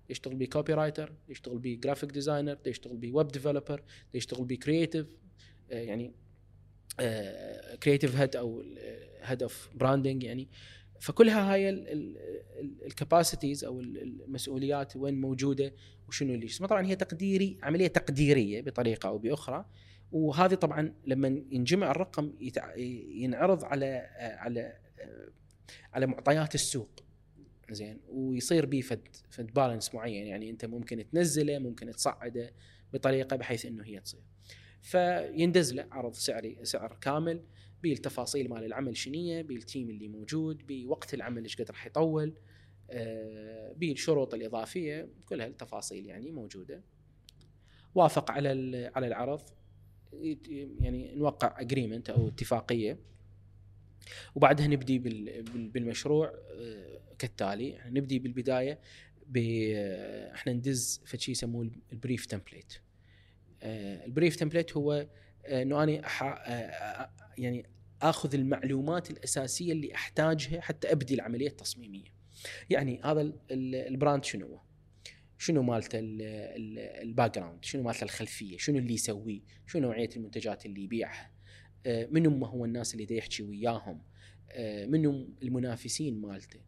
يشتغل 0.09 0.35
بيه 0.35 0.49
copywriter 0.49 1.13
يشتغل 1.29 1.59
بيه 1.59 1.79
graphic 1.79 2.11
designer 2.11 2.57
يشتغل 2.65 2.97
بيه 2.97 3.11
web 3.11 3.27
developer 3.27 3.83
يشتغل 4.13 4.45
بيه 4.45 4.59
creative 4.59 5.07
يعني 5.69 6.13
creative 7.83 8.15
head 8.15 8.35
أو 8.35 8.63
head 9.21 9.41
of 9.43 9.69
branding 9.75 10.23
يعني. 10.23 10.47
فكلها 10.99 11.53
هاي 11.53 11.69
ال 12.85 12.92
capacities 12.92 13.63
أو 13.63 13.79
ال- 13.79 14.01
المسؤوليات 14.01 14.95
وين 14.95 15.21
موجودة 15.21 15.73
وشنو 16.07 16.33
اللي. 16.33 16.45
اسمه 16.45 16.67
طبعا 16.67 16.85
هي 16.87 16.95
تقديري 16.95 17.57
عملية 17.63 17.87
تقديرية 17.87 18.61
بطريقة 18.61 19.09
أو 19.09 19.17
بأخرى. 19.17 19.65
وهذه 20.11 20.53
طبعا 20.53 20.93
لما 21.07 21.27
ينجمع 21.51 21.91
الرقم. 21.91 22.33
ينعرض 23.15 23.63
على 23.63 24.09
على 24.19 24.77
على 25.93 26.05
معطيات 26.07 26.55
السوق. 26.55 26.89
زين. 27.71 27.99
ويصير 28.09 28.65
بيه 28.65 28.81
فد 28.81 29.07
فد 29.29 29.53
balance 29.53 29.95
معين. 29.95 30.25
يعني 30.27 30.49
أنت 30.49 30.65
ممكن 30.65 31.09
تنزله 31.09 31.59
ممكن 31.59 31.91
تصعده 31.91 32.53
بطريقة 32.93 33.35
بحيث 33.35 33.65
إنه 33.65 33.83
هي 33.83 33.99
تصير. 33.99 34.21
فيندز 34.85 35.73
له 35.73 35.87
عرض 35.91 36.13
سعري 36.13 36.57
سعر 36.63 36.97
كامل 37.01 37.43
بالتفاصيل 37.83 38.49
مال 38.49 38.63
العمل 38.63 38.97
شنية 38.97 39.41
بال 39.41 39.57
team 39.57 39.89
اللي 39.89 40.07
موجود 40.07 40.67
بوقت 40.67 41.13
العمل 41.13 41.43
إيش 41.43 41.61
قد 41.61 41.71
راح 41.71 41.85
يطول 41.85 42.33
آه، 42.89 43.73
بالشروط 43.73 44.33
الإضافية 44.33 45.09
كل 45.25 45.41
هالتفاصيل 45.41 46.05
يعني 46.05 46.31
موجودة. 46.31 46.83
وافق 47.95 48.31
على 48.31 48.49
على 48.95 49.07
العرض. 49.07 49.41
يعني 50.79 51.15
نوقع 51.15 51.61
agreement 51.61 52.09
أو 52.09 52.27
اتفاقية. 52.27 52.99
وبعدها 54.35 54.67
نبدي 54.67 54.99
بال- 54.99 55.43
بال- 55.43 55.69
بالمشروع 55.69 56.27
آه، 56.51 57.01
كالتالي. 57.19 57.81
نبدي 57.85 58.19
بالبداية 58.19 58.79
آه، 59.37 60.33
إحنا 60.33 60.53
ندز 60.53 61.01
في 61.05 61.17
شيء 61.17 61.31
يسموه 61.31 61.71
ال 61.93 61.98
brief 61.98 62.25
template 62.25 62.73
ال 64.05 64.10
brief 64.10 64.35
template 64.35 64.77
هو 64.77 65.07
آه، 65.45 65.61
إنه 65.61 65.83
أنا 65.83 66.01
أح- 66.01 66.23
آه، 66.23 66.27
آه، 66.49 67.09
يعني 67.37 67.65
آخذ 68.01 68.35
المعلومات 68.35 69.11
الأساسية 69.11 69.71
اللي 69.71 69.95
أحتاجها 69.95 70.61
حتى 70.61 70.91
أبدي 70.91 71.13
العملية 71.13 71.47
التصميمية. 71.47 72.15
يعني 72.69 73.01
هذا 73.03 73.21
ال- 73.21 73.39
ال- 73.51 73.75
ال 73.75 73.83
brand 73.83 74.23
شنو 74.25 74.45
هو؟ 74.47 74.61
شنو 75.37 75.63
مالته 75.63 75.99
ال- 75.99 76.21
ال- 76.21 76.79
ال 76.79 77.35
background؟ 77.35 77.65
شنو 77.65 77.83
مالته 77.83 78.03
الخلفية؟ 78.03 78.57
شنو 78.57 78.77
اللي 78.77 78.93
يسويه؟ 78.93 79.41
شنو 79.67 79.81
نوعية 79.81 80.09
المنتجات 80.15 80.65
اللي 80.65 80.83
يبيعها؟ 80.83 81.31
آه، 81.85 82.07
منو 82.11 82.29
ما 82.29 82.47
هو 82.47 82.65
الناس 82.65 82.93
اللي 82.93 83.05
دا 83.05 83.15
يحكي 83.15 83.43
وياهم؟ 83.43 84.01
آه، 84.51 84.85
منو 84.85 85.29
المنافسين 85.43 86.21
مالته؟ 86.21 86.59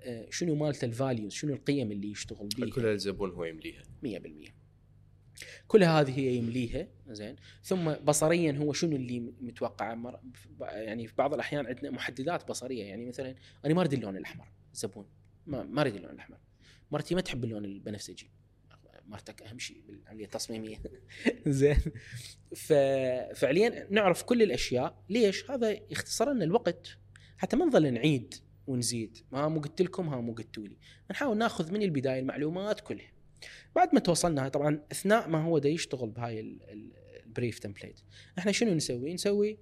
آه، 0.00 0.26
شنو 0.30 0.54
مالته 0.54 0.84
الفاليوز؟ 0.84 1.32
شنو 1.32 1.54
القيم 1.54 1.92
اللي 1.92 2.10
يشتغل 2.10 2.48
بيها؟ 2.56 2.70
كل 2.70 2.86
الزبون 2.86 3.30
هو 3.30 3.44
يمليها 3.44 3.82
100% 4.02 4.63
كل 5.68 5.84
هذه 5.84 6.18
هي 6.18 6.34
يمليها 6.36 6.88
زين. 7.08 7.36
ثم 7.62 7.92
بصريا 7.92 8.52
هو 8.52 8.72
شنو 8.72 8.96
اللي 8.96 9.20
متوقع؟ 9.20 9.94
مر- 9.94 10.20
يعني 10.60 11.06
في 11.06 11.14
بعض 11.18 11.34
الأحيان 11.34 11.66
عندنا 11.66 11.90
محددات 11.90 12.48
بصرية. 12.48 12.84
يعني 12.84 13.06
مثلا 13.06 13.34
أنا 13.64 13.74
ما 13.74 13.80
أريد 13.80 13.92
اللون 13.92 14.16
الأحمر 14.16 14.48
الزبون 14.72 15.06
ما 15.46 15.62
ما 15.62 15.80
أريد 15.80 15.94
اللون 15.94 16.12
الأحمر. 16.12 16.38
مرتي 16.90 17.14
ما 17.14 17.20
تحب 17.20 17.44
اللون 17.44 17.64
البنفسجي 17.64 18.30
مرتك 19.06 19.42
أهم 19.42 19.58
شيء 19.58 19.82
بالعملية 19.88 20.24
التصميمية. 20.24 20.76
زين. 21.46 21.76
ففعليا 22.56 23.86
نعرف 23.90 24.22
كل 24.22 24.42
الأشياء. 24.42 25.02
ليش؟ 25.08 25.50
هذا 25.50 25.70
يختصر 25.90 26.32
لنا 26.32 26.44
الوقت. 26.44 26.98
حتى 27.38 27.56
ما 27.56 27.64
نظل 27.64 27.92
نعيد 27.92 28.34
ونزيد. 28.66 29.18
ما 29.32 29.48
مو 29.48 29.60
قلت 29.60 29.82
لكم 29.82 30.08
ها 30.08 30.20
مو 30.20 30.32
قلتوا 30.32 30.66
لي. 30.66 30.76
نحاول 31.10 31.38
ناخذ 31.38 31.72
من 31.72 31.82
البداية 31.82 32.20
المعلومات 32.20 32.80
كلها. 32.80 33.13
بعد 33.76 33.94
ما 33.94 34.00
توصلنا 34.00 34.48
طبعا 34.48 34.80
أثناء 34.92 35.28
ما 35.28 35.42
هو 35.42 35.58
دا 35.58 35.68
يشتغل 35.68 36.10
بهاي 36.10 36.40
ال- 36.40 36.62
ال- 36.62 36.92
ال 37.26 37.31
brief 37.31 37.58
template 37.58 38.00
إحنا 38.38 38.52
شنو 38.52 38.74
نسوي؟ 38.74 39.14
نسوي 39.14 39.58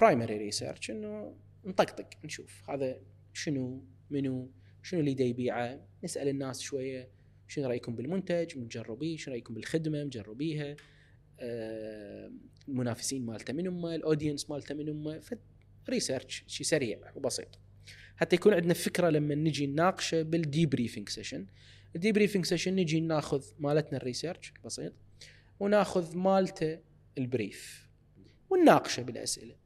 primary 0.00 0.36
research 0.36 0.90
إنه 0.90 1.36
نطقطق 1.64 2.06
نشوف 2.24 2.70
هذا 2.70 3.00
شنو 3.32 3.84
منو 4.10 4.50
شنو 4.82 5.00
اللي 5.00 5.14
دا 5.14 5.24
يبيعه 5.24 5.86
نسأل 6.04 6.28
الناس 6.28 6.60
شوية 6.60 7.08
شنو 7.48 7.68
رأيكم 7.68 7.94
بالمنتج 7.94 8.58
مجربيه 8.58 9.16
شنو 9.16 9.32
رأيكم 9.32 9.54
بالخدمة 9.54 10.04
مجربيها. 10.04 10.76
آه، 11.40 12.32
المنافسين 12.68 13.26
مالته 13.26 13.52
من 13.52 13.66
هم 13.66 13.86
ال 13.86 13.93
audience 13.93 14.50
مالته 14.50 14.74
من 14.74 14.88
هم 14.88 15.20
research 15.88 16.44
شيء 16.46 16.66
سريع 16.66 16.98
وبسيط. 17.16 17.58
حتى 18.16 18.36
يكون 18.36 18.54
عندنا 18.54 18.74
فكرة 18.74 19.10
لما 19.10 19.34
نجي 19.34 19.66
نناقشه 19.66 20.22
بال 20.22 20.66
debriefing 20.66 21.08
session 21.08 21.46
ال 21.94 22.12
debriefing 22.12 22.44
session 22.44 22.76
نجي 22.76 23.00
ناخذ 23.00 23.44
مالتنا 23.58 23.98
ال 23.98 24.04
research 24.04 24.52
البسيط 24.56 24.92
وناخذ 25.60 26.16
مالته 26.16 26.78
ال 27.18 27.28
brief. 27.28 27.88
ونناقشه 28.50 29.02
بالأسئلة. 29.02 29.56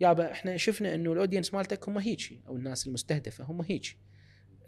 يابا 0.00 0.32
إحنا 0.32 0.56
شفنا 0.56 0.94
إنه 0.94 1.12
ال 1.12 1.17
audience 1.17 1.54
مالتك 1.54 1.88
هم 1.88 1.98
هيجي 1.98 2.42
أو 2.46 2.56
الناس 2.56 2.86
المستهدفة 2.86 3.44
هم 3.44 3.62
هيجي. 3.62 3.98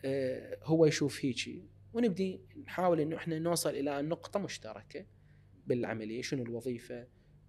آه 0.05 0.59
هو 0.63 0.87
يشوف 0.87 1.25
هيجي. 1.25 1.65
ونبدي 1.93 2.41
نحاول 2.65 3.01
إنه 3.01 3.17
إحنا 3.17 3.39
نوصل 3.39 3.71
إلى 3.71 4.03
نقطة 4.03 4.41
مشتركة 4.41 5.07
بالعملية 5.67 6.23
شنو 6.23 6.43
الوظيفة؟ 6.43 7.07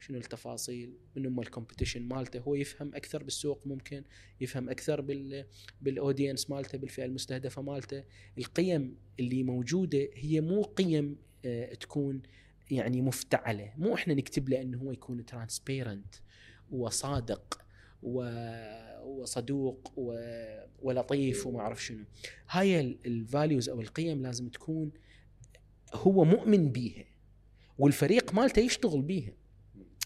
شنو 0.07 0.17
التفاصيل 0.17 0.93
من 1.15 1.25
هم 1.25 1.41
ال 1.43 1.48
competition 1.48 1.97
مالته. 1.97 2.39
هو 2.39 2.55
يفهم 2.55 2.95
أكثر 2.95 3.23
بالسوق 3.23 3.61
ممكن 3.67 4.03
يفهم 4.41 4.69
أكثر 4.69 5.01
بال 5.01 5.45
بال 5.81 5.95
audience 5.95 6.49
مالته 6.49 6.77
بالفئة 6.77 7.05
المستهدفة 7.05 7.61
مالته. 7.61 8.03
القيم 8.37 8.97
اللي 9.19 9.43
موجودة 9.43 10.07
هي 10.13 10.41
مو 10.41 10.61
قيم 10.61 11.17
آه، 11.45 11.73
تكون 11.73 12.21
يعني 12.71 13.01
مفتعلة. 13.01 13.73
مو 13.77 13.95
إحنا 13.95 14.13
نكتب 14.13 14.49
له 14.49 14.61
إنه 14.61 14.77
هو 14.77 14.91
يكون 14.91 15.25
transparent 15.25 16.15
وصادق 16.71 17.61
و- 18.03 19.01
وصدوق 19.05 19.91
ولطيف 20.81 21.47
وما 21.47 21.59
أعرف 21.59 21.83
شنو. 21.85 22.05
هاي 22.49 22.81
ال 23.05 23.14
values 23.14 23.69
أو 23.69 23.81
القيم 23.81 24.21
لازم 24.23 24.49
تكون 24.49 24.91
هو 25.93 26.23
مؤمن 26.23 26.71
بيها 26.71 27.05
والفريق 27.77 28.33
مالته 28.33 28.59
يشتغل 28.59 29.01
بيها. 29.01 29.33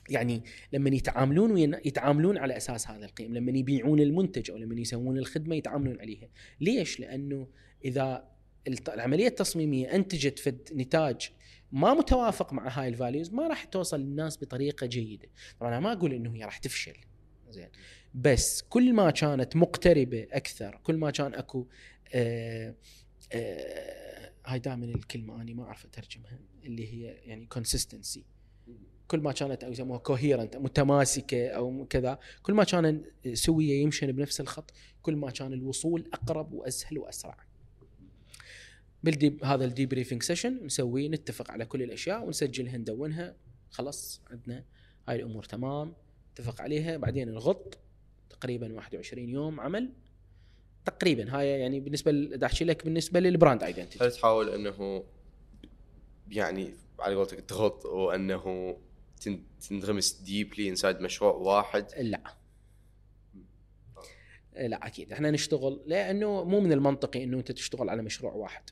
يعني 0.09 0.43
لما 0.73 0.89
يتعاملون 0.89 1.57
يتعاملون 1.57 2.37
على 2.37 2.57
أساس 2.57 2.87
هذا 2.87 3.05
القيم 3.05 3.33
لما 3.33 3.57
يبيعون 3.57 3.99
المنتج 3.99 4.51
أو 4.51 4.57
لما 4.57 4.81
يسوون 4.81 5.17
الخدمة 5.17 5.55
يتعاملون 5.55 5.99
عليها. 5.99 6.29
ليش؟ 6.61 6.99
لأنه 6.99 7.47
إذا 7.85 8.29
العملية 8.67 9.27
التصميمية 9.27 9.95
أنتجت 9.95 10.39
فد 10.39 10.69
نتاج 10.73 11.31
ما 11.71 11.93
متوافق 11.93 12.53
مع 12.53 12.69
هاي 12.69 12.87
ال 12.87 12.94
values 12.94 13.33
ما 13.33 13.47
راح 13.47 13.63
توصل 13.63 13.99
للناس 13.99 14.37
بطريقة 14.37 14.87
جيدة. 14.87 15.27
طبعا 15.59 15.71
أنا 15.71 15.79
ما 15.79 15.91
أقول 15.91 16.13
إنه 16.13 16.35
هي 16.35 16.43
راح 16.43 16.57
تفشل. 16.57 16.97
زين. 17.49 17.69
بس 18.13 18.61
كل 18.61 18.93
ما 18.93 19.11
كانت 19.11 19.55
مقتربة 19.55 20.27
أكثر 20.31 20.79
كل 20.83 20.97
ما 20.97 21.11
كان 21.11 21.33
أكو 21.33 21.67
آه 22.13 22.75
آه 23.33 24.31
هاي 24.45 24.59
دائما 24.59 24.85
الكلمة 24.85 25.41
اني 25.41 25.53
ما 25.53 25.63
أعرف 25.63 25.85
أترجمها 25.85 26.39
اللي 26.63 26.93
هي 26.93 27.03
يعني 27.05 27.45
consistency 27.45 28.25
كل 29.09 29.19
ما 29.19 29.31
كانت 29.31 29.63
أو 29.63 29.71
يسموها 29.71 29.99
coherent 29.99 30.57
متماسكة 30.57 31.47
أو 31.47 31.85
كذا 31.89 32.19
كل 32.43 32.53
ما 32.53 32.63
كان 32.63 33.01
سوية 33.33 33.81
يمشن 33.81 34.11
بنفس 34.11 34.41
الخط 34.41 34.71
كل 35.01 35.15
ما 35.15 35.31
كان 35.31 35.53
الوصول 35.53 36.09
أقرب 36.13 36.53
وأسهل 36.53 36.97
وأسرع. 36.97 37.37
بالدي 39.03 39.37
هذا 39.43 39.65
ال 39.65 39.85
debriefing 39.85 40.23
session 40.23 40.65
نسوي 40.65 41.09
نتفق 41.09 41.51
على 41.51 41.65
كل 41.65 41.83
الأشياء 41.83 42.25
ونسجلها 42.25 42.77
ندونها. 42.77 43.35
خلاص 43.71 44.21
عندنا 44.31 44.63
هاي 45.07 45.15
الأمور 45.15 45.43
تمام. 45.43 45.93
اتفق 46.33 46.61
عليها. 46.61 46.97
بعدين 46.97 47.31
نغط 47.31 47.77
تقريبا 48.29 48.73
21 48.73 49.29
يوم 49.29 49.59
عمل. 49.59 49.89
تقريبا 50.85 51.37
هاي 51.39 51.47
يعني 51.49 51.79
بالنسبة 51.79 52.11
ل- 52.11 52.43
أحكي 52.43 52.65
لك 52.65 52.85
بالنسبة 52.85 53.19
لل 53.19 53.32
brand 53.32 53.63
identity 53.63 54.03
هل 54.05 54.11
تحاول 54.11 54.49
إنه 54.49 55.03
يعني 56.31 56.73
على 56.99 57.15
قولتك 57.15 57.39
تغط 57.39 57.85
وإنه 57.85 58.77
تنغمس 59.69 60.13
deeply 60.13 60.69
inside 60.69 61.01
مشروع 61.01 61.33
واحد؟ 61.33 61.85
لا. 61.97 62.35
لا 64.57 64.87
أكيد. 64.87 65.11
إحنا 65.11 65.31
نشتغل 65.31 65.81
لأنه 65.85 66.43
مو 66.43 66.59
من 66.59 66.71
المنطقي 66.71 67.23
إنه 67.23 67.37
أنت 67.37 67.51
تشتغل 67.51 67.89
على 67.89 68.01
مشروع 68.01 68.33
واحد. 68.33 68.63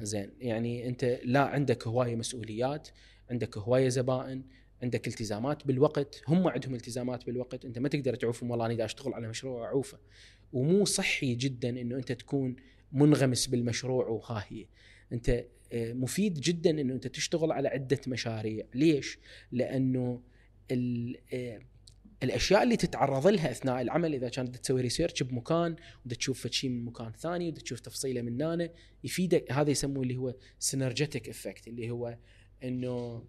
زين 0.00 0.32
يعني 0.40 0.88
أنت 0.88 1.20
لا 1.24 1.40
عندك 1.40 1.86
هواية 1.86 2.16
مسؤوليات 2.16 2.88
عندك 3.30 3.58
هواية 3.58 3.88
زبائن 3.88 4.42
عندك 4.82 5.08
التزامات 5.08 5.66
بالوقت. 5.66 6.22
هم 6.28 6.48
عندهم 6.48 6.74
التزامات 6.74 7.26
بالوقت. 7.26 7.64
أنت 7.64 7.78
ما 7.78 7.88
تقدر 7.88 8.14
تعوفهم 8.14 8.50
والله 8.50 8.66
أنا 8.66 8.84
أشتغل 8.84 9.14
على 9.14 9.28
مشروع 9.28 9.66
أعوفه. 9.66 9.98
ومو 10.52 10.84
صحي 10.84 11.34
جدا 11.34 11.68
إنه 11.68 11.96
أنت 11.96 12.12
تكون 12.12 12.56
منغمس 12.92 13.46
بالمشروع 13.46 14.06
وها 14.06 14.44
هي 14.48 14.66
أنت 15.12 15.44
مفيد 15.74 16.40
جدا 16.40 16.70
إنه 16.70 16.94
أنت 16.94 17.06
تشتغل 17.06 17.52
على 17.52 17.68
عدة 17.68 18.00
مشاريع. 18.06 18.66
ليش؟ 18.74 19.18
لأنه 19.52 20.22
آه، 20.72 21.60
الأشياء 22.22 22.62
اللي 22.62 22.76
تتعرض 22.76 23.26
لها 23.26 23.50
أثناء 23.50 23.80
العمل 23.80 24.14
إذا 24.14 24.28
كانت 24.28 24.56
تسوي 24.56 24.80
ريسيرش 24.80 25.22
بمكان 25.22 25.76
ودا 26.06 26.14
تشوف 26.14 26.46
شيء 26.46 26.70
من 26.70 26.84
مكان 26.84 27.12
ثاني 27.12 27.48
ودا 27.48 27.60
تشوف 27.60 27.80
تفصيلة 27.80 28.22
من 28.22 28.42
هنا 28.42 28.70
يفيدك. 29.04 29.52
هذا 29.52 29.70
يسموه 29.70 30.02
اللي 30.02 30.16
هو 30.16 30.34
synergetic 30.58 31.28
effect 31.28 31.68
اللي 31.68 31.90
هو 31.90 32.18
إنه 32.64 33.24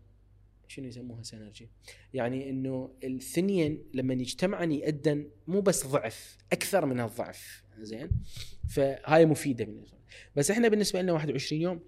شنو 0.68 0.88
يسموها 0.88 1.24
synergy 1.24 1.70
يعني 2.14 2.50
إنه 2.50 2.94
الثنين 3.04 3.84
لما 3.94 4.14
يجتمعن 4.14 4.72
يأدن 4.72 5.30
مو 5.48 5.62
بس 5.62 5.88
ضعف 5.88 6.38
أكثر 6.52 6.86
من 6.86 7.00
الضعف. 7.00 7.64
زين؟ 7.80 8.10
فهاي 8.70 9.26
مفيدة 9.26 9.66
بالنسبة. 9.66 9.98
بس 10.36 10.52
إحنا 10.52 10.68
بالنسبة 10.68 11.02
لنا 11.02 11.12
21 11.12 11.62
يوم 11.62 11.80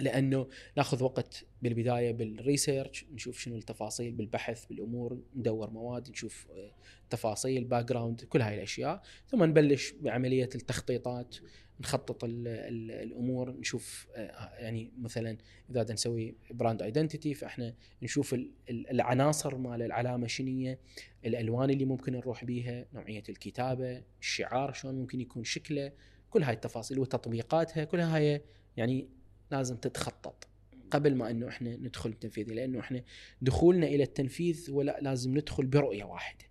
لأنه 0.00 0.48
ناخذ 0.76 1.02
وقت 1.04 1.44
بالبداية 1.62 2.12
بال 2.12 2.30
research 2.30 3.04
نشوف 3.12 3.38
شنو 3.38 3.56
التفاصيل 3.56 4.12
بالبحث 4.12 4.64
بالأمور 4.64 5.18
ندور 5.36 5.70
مواد 5.70 6.10
نشوف 6.10 6.46
آه، 6.50 6.72
تفاصيل 7.10 7.64
background 7.64 8.20
كل 8.24 8.42
هاي 8.42 8.54
الأشياء. 8.54 9.02
ثم 9.28 9.44
نبلش 9.44 9.92
بعملية 10.00 10.48
التخطيطات 10.54 11.36
نخطط 11.80 12.24
ال 12.24 12.48
ال 12.48 12.90
الأمور 12.90 13.50
نشوف 13.50 14.06
آه، 14.16 14.50
يعني 14.58 14.92
مثلا 15.00 15.30
إذا 15.70 15.82
بدنا 15.82 15.92
نسوي 15.94 16.34
brand 16.50 16.82
identity 16.82 17.34
فإحنا 17.34 17.74
نشوف 18.02 18.34
ال- 18.34 18.50
ال- 18.70 18.90
العناصر 18.90 19.56
مال 19.56 19.82
العلامة 19.82 20.26
شنية 20.26 20.78
الألوان 21.26 21.70
اللي 21.70 21.84
ممكن 21.84 22.12
نروح 22.12 22.44
بيها 22.44 22.86
نوعية 22.94 23.22
الكتابة 23.28 24.02
الشعار 24.20 24.72
شلون 24.72 24.94
ممكن 24.94 25.20
يكون 25.20 25.44
شكله 25.44 25.92
كل 26.30 26.42
هاي 26.42 26.54
التفاصيل 26.54 26.98
وتطبيقاتها 26.98 27.84
كلها 27.84 28.16
هاي 28.16 28.42
يعني 28.76 29.08
لازم 29.52 29.76
تتخطط 29.76 30.48
قبل 30.90 31.14
ما 31.14 31.30
إنه 31.30 31.48
إحنا 31.48 31.76
ندخل 31.76 32.10
التنفيذ 32.10 32.52
لأنه 32.52 32.80
إحنا 32.80 33.02
دخولنا 33.42 33.86
إلى 33.86 34.02
التنفيذ 34.02 34.70
ولا 34.70 34.98
لازم 35.02 35.38
ندخل 35.38 35.66
برؤية 35.66 36.04
واحدة. 36.04 36.44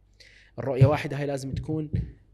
الرؤية 0.59 0.85
واحدة 0.85 1.17
هاي 1.17 1.25
لازم 1.25 1.51
تكون 1.51 1.91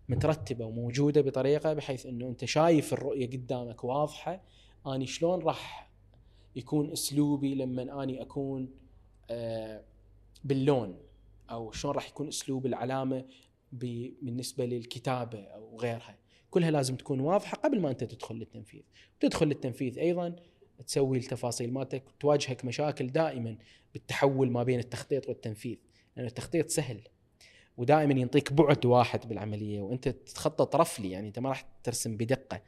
مترتبة 0.10 0.66
وموجودة 0.66 1.22
بطريقة 1.22 1.74
بحيث 1.74 2.06
إنه 2.06 2.28
أنت 2.28 2.46
شايف 2.46 2.94
الرؤية 2.94 3.28
قدامك 3.28 3.84
واضحة 3.84 4.42
أني 4.88 5.06
شلون 5.06 5.40
راح 5.40 5.92
يكون 6.56 6.92
أسلوبي 6.92 7.56
لما 7.56 8.04
أني 8.04 8.22
أكون 8.22 8.70
آه، 9.30 9.84
باللون؟ 10.44 10.98
أو 11.50 11.72
شلون 11.72 11.96
راح 11.96 12.10
يكون 12.10 12.28
أسلوب 12.28 12.66
العلامة 12.66 13.26
بالنسبة 13.72 14.66
للكتابة 14.66 15.40
أو 15.40 15.80
غيرها؟ 15.80 16.18
كلها 16.52 16.72
لازم 16.72 16.96
تكون 16.96 17.20
واضحة 17.20 17.58
قبل 17.58 17.80
ما 17.80 17.90
أنت 17.90 18.04
تدخل 18.04 18.36
للتنفيذ. 18.36 18.82
تدخل 19.20 19.48
للتنفيذ 19.48 20.00
أيضا 20.00 20.36
تسوي 20.88 21.18
التفاصيل 21.18 21.74
مالتك 21.74 22.04
تواجهك 22.20 22.66
مشاكل 22.66 23.08
دائما 23.08 23.58
بالتحول 23.94 24.52
ما 24.52 24.64
بين 24.64 24.80
التخطيط 24.80 25.30
والتنفيذ 25.30 25.78
لأن 26.16 26.26
التخطيط 26.26 26.70
سهل 26.70 27.02
ودائما 27.78 28.14
ينطيك 28.14 28.54
بعد 28.54 28.86
واحد 28.86 29.30
بالعملية 29.30 29.82
وأنت 29.82 30.10
تتخطط 30.10 30.76
رفلي 30.76 31.12
يعني 31.12 31.28
أنت 31.28 31.40
ما 31.40 31.50
راح 31.50 31.66
ترسم 31.84 32.18
بدقة. 32.18 32.62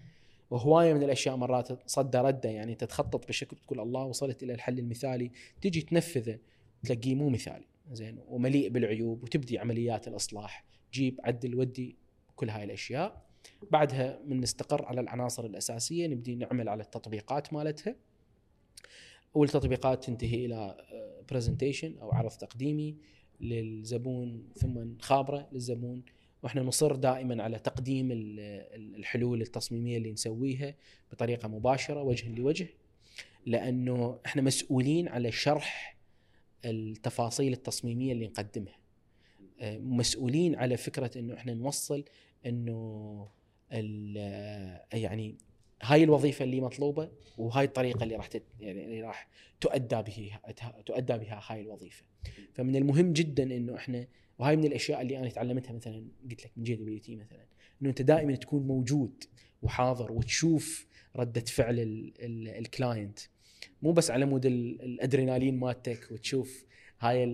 وهواية 0.49 0.93
من 0.93 1.03
الأشياء 1.03 1.35
مرات 1.35 1.89
صد 1.89 2.15
ردة 2.15 2.49
يعني 2.49 2.75
تتخطط 2.75 3.27
بشكل 3.27 3.57
تقول 3.57 3.79
الله 3.79 4.03
وصلت 4.03 4.43
إلى 4.43 4.53
الحل 4.53 4.79
المثالي 4.79 5.31
تجي 5.61 5.81
تنفذه 5.81 6.39
تلاقيه 6.83 7.15
مو 7.15 7.29
مثالي 7.29 7.65
زين 7.91 8.19
ومليء 8.27 8.69
بالعيوب 8.69 9.23
وتبدي 9.23 9.59
عمليات 9.59 10.07
الإصلاح 10.07 10.65
جيب 10.93 11.19
عدل 11.23 11.55
ودي 11.55 11.97
كل 12.35 12.49
هاي 12.49 12.63
الأشياء. 12.63 13.28
بعدها 13.71 14.19
من 14.25 14.39
نستقر 14.39 14.85
على 14.85 15.01
العناصر 15.01 15.45
الأساسية 15.45 16.07
نبدي 16.07 16.35
نعمل 16.35 16.69
على 16.69 16.83
التطبيقات 16.83 17.53
مالتها. 17.53 17.95
والتطبيقات 19.33 20.03
تنتهي 20.05 20.45
إلى 20.45 20.77
برزنتيشن 21.31 21.97
أو 22.01 22.11
عرض 22.11 22.31
تقديمي 22.31 22.97
للزبون 23.41 24.49
ثم 24.55 24.97
خابرة 24.99 25.49
للزبون. 25.51 26.03
وإحنا 26.43 26.61
نصر 26.61 26.95
دائما 26.95 27.43
على 27.43 27.59
تقديم 27.59 28.11
ال- 28.11 28.39
ال- 28.39 28.95
الحلول 28.95 29.41
التصميمية 29.41 29.97
اللي 29.97 30.11
نسويها 30.11 30.75
بطريقة 31.11 31.47
مباشرة 31.47 32.01
وجها 32.01 32.29
لوجه 32.29 32.67
لأنه 33.45 34.19
إحنا 34.25 34.41
مسؤولين 34.41 35.07
على 35.07 35.31
شرح 35.31 35.97
التفاصيل 36.65 37.53
التصميمية 37.53 38.11
اللي 38.13 38.27
نقدمها. 38.27 38.75
آه، 39.59 39.77
مسؤولين 39.77 40.55
على 40.55 40.77
فكرة 40.77 41.19
إنه 41.19 41.33
إحنا 41.33 41.53
نوصل 41.53 42.03
إنه 42.45 43.27
يعني 44.93 45.35
هاي 45.81 46.03
الوظيفة 46.03 46.45
اللي 46.45 46.61
مطلوبة 46.61 47.09
وهاي 47.37 47.65
الطريقة 47.65 48.03
اللي 48.03 48.15
راح 48.15 48.27
تت 48.27 48.43
يعني 48.59 48.85
اللي 48.85 49.01
راح 49.01 49.27
تؤدى 49.61 49.95
به 50.01 50.31
تؤدى 50.85 51.13
بها 51.17 51.41
هاي 51.47 51.61
الوظيفة. 51.61 52.03
فمن 52.53 52.75
المهم 52.75 53.13
جدا 53.13 53.43
إنه 53.43 53.75
إحنا 53.75 54.07
وهاي 54.39 54.55
من 54.55 54.65
الأشياء 54.65 55.01
اللي 55.01 55.17
أنا 55.19 55.29
تعلمتها 55.29 55.73
مثلا 55.73 56.03
قلت 56.29 56.45
لك 56.45 56.51
من 56.57 56.63
JWT 56.63 57.15
مثلا 57.15 57.45
إنه 57.81 57.89
أنت 57.89 58.01
دائما 58.01 58.35
تكون 58.35 58.67
موجود 58.67 59.23
وحاضر 59.61 60.11
وتشوف 60.11 60.87
ردة 61.15 61.41
فعل 61.41 61.79
ال- 61.79 62.13
ال- 62.19 62.47
ال 62.47 62.56
client. 62.56 63.19
مو 63.81 63.91
بس 63.91 64.11
على 64.11 64.25
مود 64.25 64.45
ال- 64.45 64.81
الأدرينالين 64.81 65.59
مالتك 65.59 66.07
وتشوف 66.11 66.65
هاي 66.99 67.25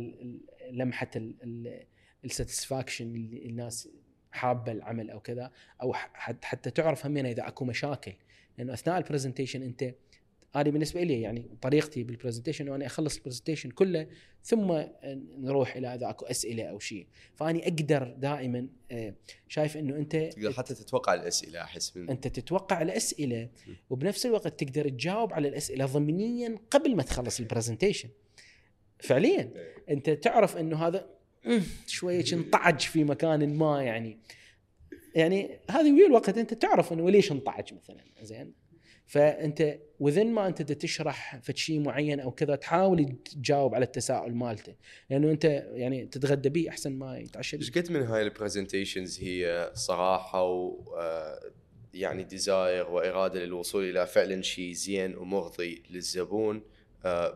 لمحة 0.71 1.11
ال 2.25 2.32
satisfaction 2.32 3.15
اللي 3.15 3.45
الناس 3.45 3.89
حابة 4.35 4.71
العمل 4.71 5.09
أو 5.09 5.19
كذا 5.19 5.51
أو 5.81 5.93
حتى 6.43 6.71
تعرف 6.71 7.05
همين 7.05 7.25
إذا 7.25 7.47
أكو 7.47 7.65
مشاكل. 7.65 8.13
لأنه 8.57 8.73
أثناء 8.73 8.97
ال 8.97 9.02
presentation 9.02 9.61
أنت 9.61 9.93
أنا 10.55 10.69
بالنسبة 10.69 11.03
لي 11.03 11.21
يعني 11.21 11.49
طريقتي 11.61 12.03
بال 12.03 12.12
presentation 12.12 12.65
أنه 12.65 12.75
أنا 12.75 12.85
أخلص 12.85 13.17
ال 13.17 13.21
presentation 13.21 13.69
كله 13.69 14.07
ثم 14.43 14.83
نروح 15.37 15.75
إلى 15.75 15.95
إذا 15.95 16.09
أكو 16.09 16.25
أسئلة 16.25 16.63
أو 16.63 16.79
شيء. 16.79 17.07
فأني 17.35 17.63
أقدر 17.63 18.15
دائما 18.17 18.67
آه، 18.91 19.13
شايف 19.47 19.77
إنه 19.77 19.95
أنت 19.95 20.15
تقدر 20.15 20.53
حتى 20.53 20.73
تتوقع 20.73 21.13
الأسئلة 21.13 21.61
أحس 21.61 21.97
من 21.97 22.09
أنت 22.09 22.27
تتوقع 22.27 22.81
الأسئلة 22.81 23.49
وبنفس 23.89 24.25
الوقت 24.25 24.63
تقدر 24.63 24.89
تجاوب 24.89 25.33
على 25.33 25.47
الأسئلة 25.47 25.85
ضمنيا 25.85 26.57
قبل 26.71 26.95
ما 26.95 27.03
تخلص 27.03 27.39
ال 27.39 27.45
presentation 27.45 28.09
فعليا. 28.99 29.51
أنت 29.89 30.09
تعرف 30.09 30.57
إنه 30.57 30.87
هذا 30.87 31.14
شوية 31.87 32.25
انطعج 32.33 32.79
في 32.79 33.03
مكان 33.03 33.57
ما 33.57 33.83
يعني. 33.83 34.19
يعني 35.15 35.59
هذه 35.71 35.91
ويا 35.91 36.07
الوقت 36.07 36.37
أنت 36.37 36.53
تعرف 36.53 36.93
إنه 36.93 37.09
ليش 37.09 37.31
انطعج 37.31 37.73
مثلا 37.73 38.03
زين؟ 38.21 38.53
فأنت 39.05 39.79
و 39.99 40.05
then 40.05 40.27
ما 40.27 40.47
أنت 40.47 40.61
تشرح 40.61 41.41
شيء 41.53 41.79
معين 41.79 42.19
أو 42.19 42.31
كذا 42.31 42.55
تحاول 42.55 43.15
تجاوب 43.25 43.75
على 43.75 43.85
التساؤل 43.85 44.35
مالته. 44.35 44.75
لأنه 45.09 45.31
أنت 45.31 45.45
يعني 45.73 46.05
تتغدى 46.05 46.49
به 46.49 46.69
أحسن 46.69 46.91
ما 46.91 47.17
يتعشى 47.17 47.57
بيك. 47.57 47.71
قد 47.71 47.91
من 47.91 48.01
هاي 48.01 48.21
ال 48.21 48.28
presentations 48.28 49.19
هي 49.19 49.71
صراحة 49.73 50.43
و 50.43 50.83
آه، 50.97 51.39
يعني 51.93 52.23
desire 52.23 52.89
وإرادة 52.89 53.39
للوصول 53.39 53.89
إلى 53.89 54.07
فعلا 54.07 54.41
شيء 54.41 54.73
زين 54.73 55.17
ومرضي 55.17 55.83
للزبون 55.89 56.61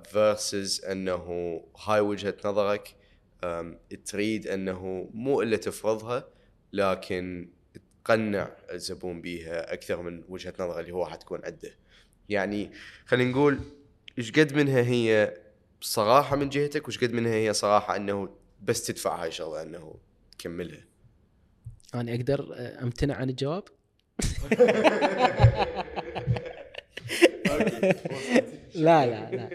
فيرسز 0.03 0.85
أنه 0.85 1.61
هاي 1.85 1.99
وجهة 1.99 2.35
نظرك 2.45 2.95
تريد 4.05 4.47
أنه 4.47 5.09
مو 5.13 5.41
إلا 5.41 5.57
تفرضها 5.57 6.27
لكن 6.73 7.49
تقنع 8.03 8.51
الزبون 8.71 9.21
بيها 9.21 9.73
أكثر 9.73 10.01
من 10.01 10.23
وجهة 10.29 10.53
نظر 10.59 10.79
اللي 10.79 10.91
هو 10.91 11.05
حتكون 11.05 11.45
عنده. 11.45 11.75
يعني 12.29 12.71
خلينا 13.05 13.31
نقول 13.31 13.59
إيش 14.17 14.31
قد 14.31 14.53
منها 14.53 14.81
هي 14.81 15.37
صراحة 15.81 16.35
من 16.35 16.49
جهتك 16.49 16.83
وإيش 16.87 17.03
قد 17.03 17.13
منها 17.13 17.33
هي 17.33 17.53
صراحة 17.53 17.95
أنه 17.95 18.29
بس 18.63 18.83
تدفع 18.83 19.21
هاي 19.21 19.27
الشغلة 19.27 19.61
أنه 19.61 19.95
تكملها؟ 20.37 20.85
أنا 21.95 22.15
أقدر 22.15 22.55
أمتنع 22.81 23.15
عن 23.15 23.29
الجواب؟ 23.29 23.63
لا 28.75 29.05
لا 29.05 29.31
لا. 29.31 29.49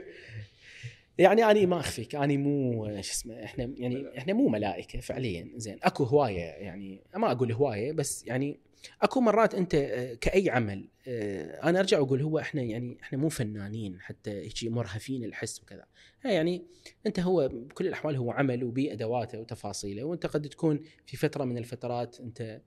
يعني 1.19 1.51
اني 1.51 1.67
ما 1.67 1.81
أخفيك 1.81 2.15
اني 2.15 2.37
مو 2.37 2.85
شو 2.87 3.11
اسمه 3.13 3.45
إحنا 3.45 3.71
يعني 3.77 4.19
إحنا 4.19 4.33
مو 4.33 4.49
ملائكة 4.49 5.01
فعليا 5.01 5.51
زين. 5.57 5.79
أكو 5.83 6.05
هواية 6.05 6.41
يعني 6.41 7.01
ما 7.17 7.33
أقول 7.33 7.53
هواية 7.53 7.93
بس 7.93 8.27
يعني 8.27 8.61
أكو 9.03 9.21
مرات 9.21 9.55
أنت 9.55 9.75
آه، 9.75 10.15
كأي 10.15 10.51
عمل 10.51 10.89
آه، 11.09 11.69
أنا 11.69 11.81
أرجع 11.81 11.99
واقول 11.99 12.23
هو 12.23 12.39
إحنا 12.39 12.63
يعني 12.63 12.99
إحنا 13.03 13.19
مو 13.19 13.29
فنانين 13.29 14.01
حتى 14.01 14.31
هيك 14.31 14.65
مرهفين 14.65 15.25
الحس 15.25 15.61
وكذا. 15.63 15.85
يعني 16.25 16.67
أنت 17.07 17.21
هو 17.21 17.49
بكل 17.49 17.87
الأحوال 17.87 18.17
هو 18.17 18.31
عمل 18.31 18.65
وبيه 18.65 18.93
ادواته 18.93 19.41
وتفاصيله 19.41 20.05
وأنت 20.05 20.27
قد 20.27 20.49
تكون 20.49 20.81
في 21.07 21.17
فترة 21.17 21.45
من 21.45 21.59
الفترات 21.59 22.21
أنت 22.21 22.61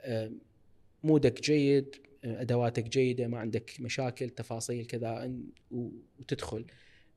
آه، 0.00 0.32
مودك 1.04 1.42
جيد 1.42 1.96
أدواتك 2.24 2.88
جيدة 2.88 3.26
ما 3.26 3.38
عندك 3.38 3.70
مشاكل 3.80 4.30
تفاصيل 4.30 4.86
كذا 4.86 5.32
وتدخل. 5.70 6.66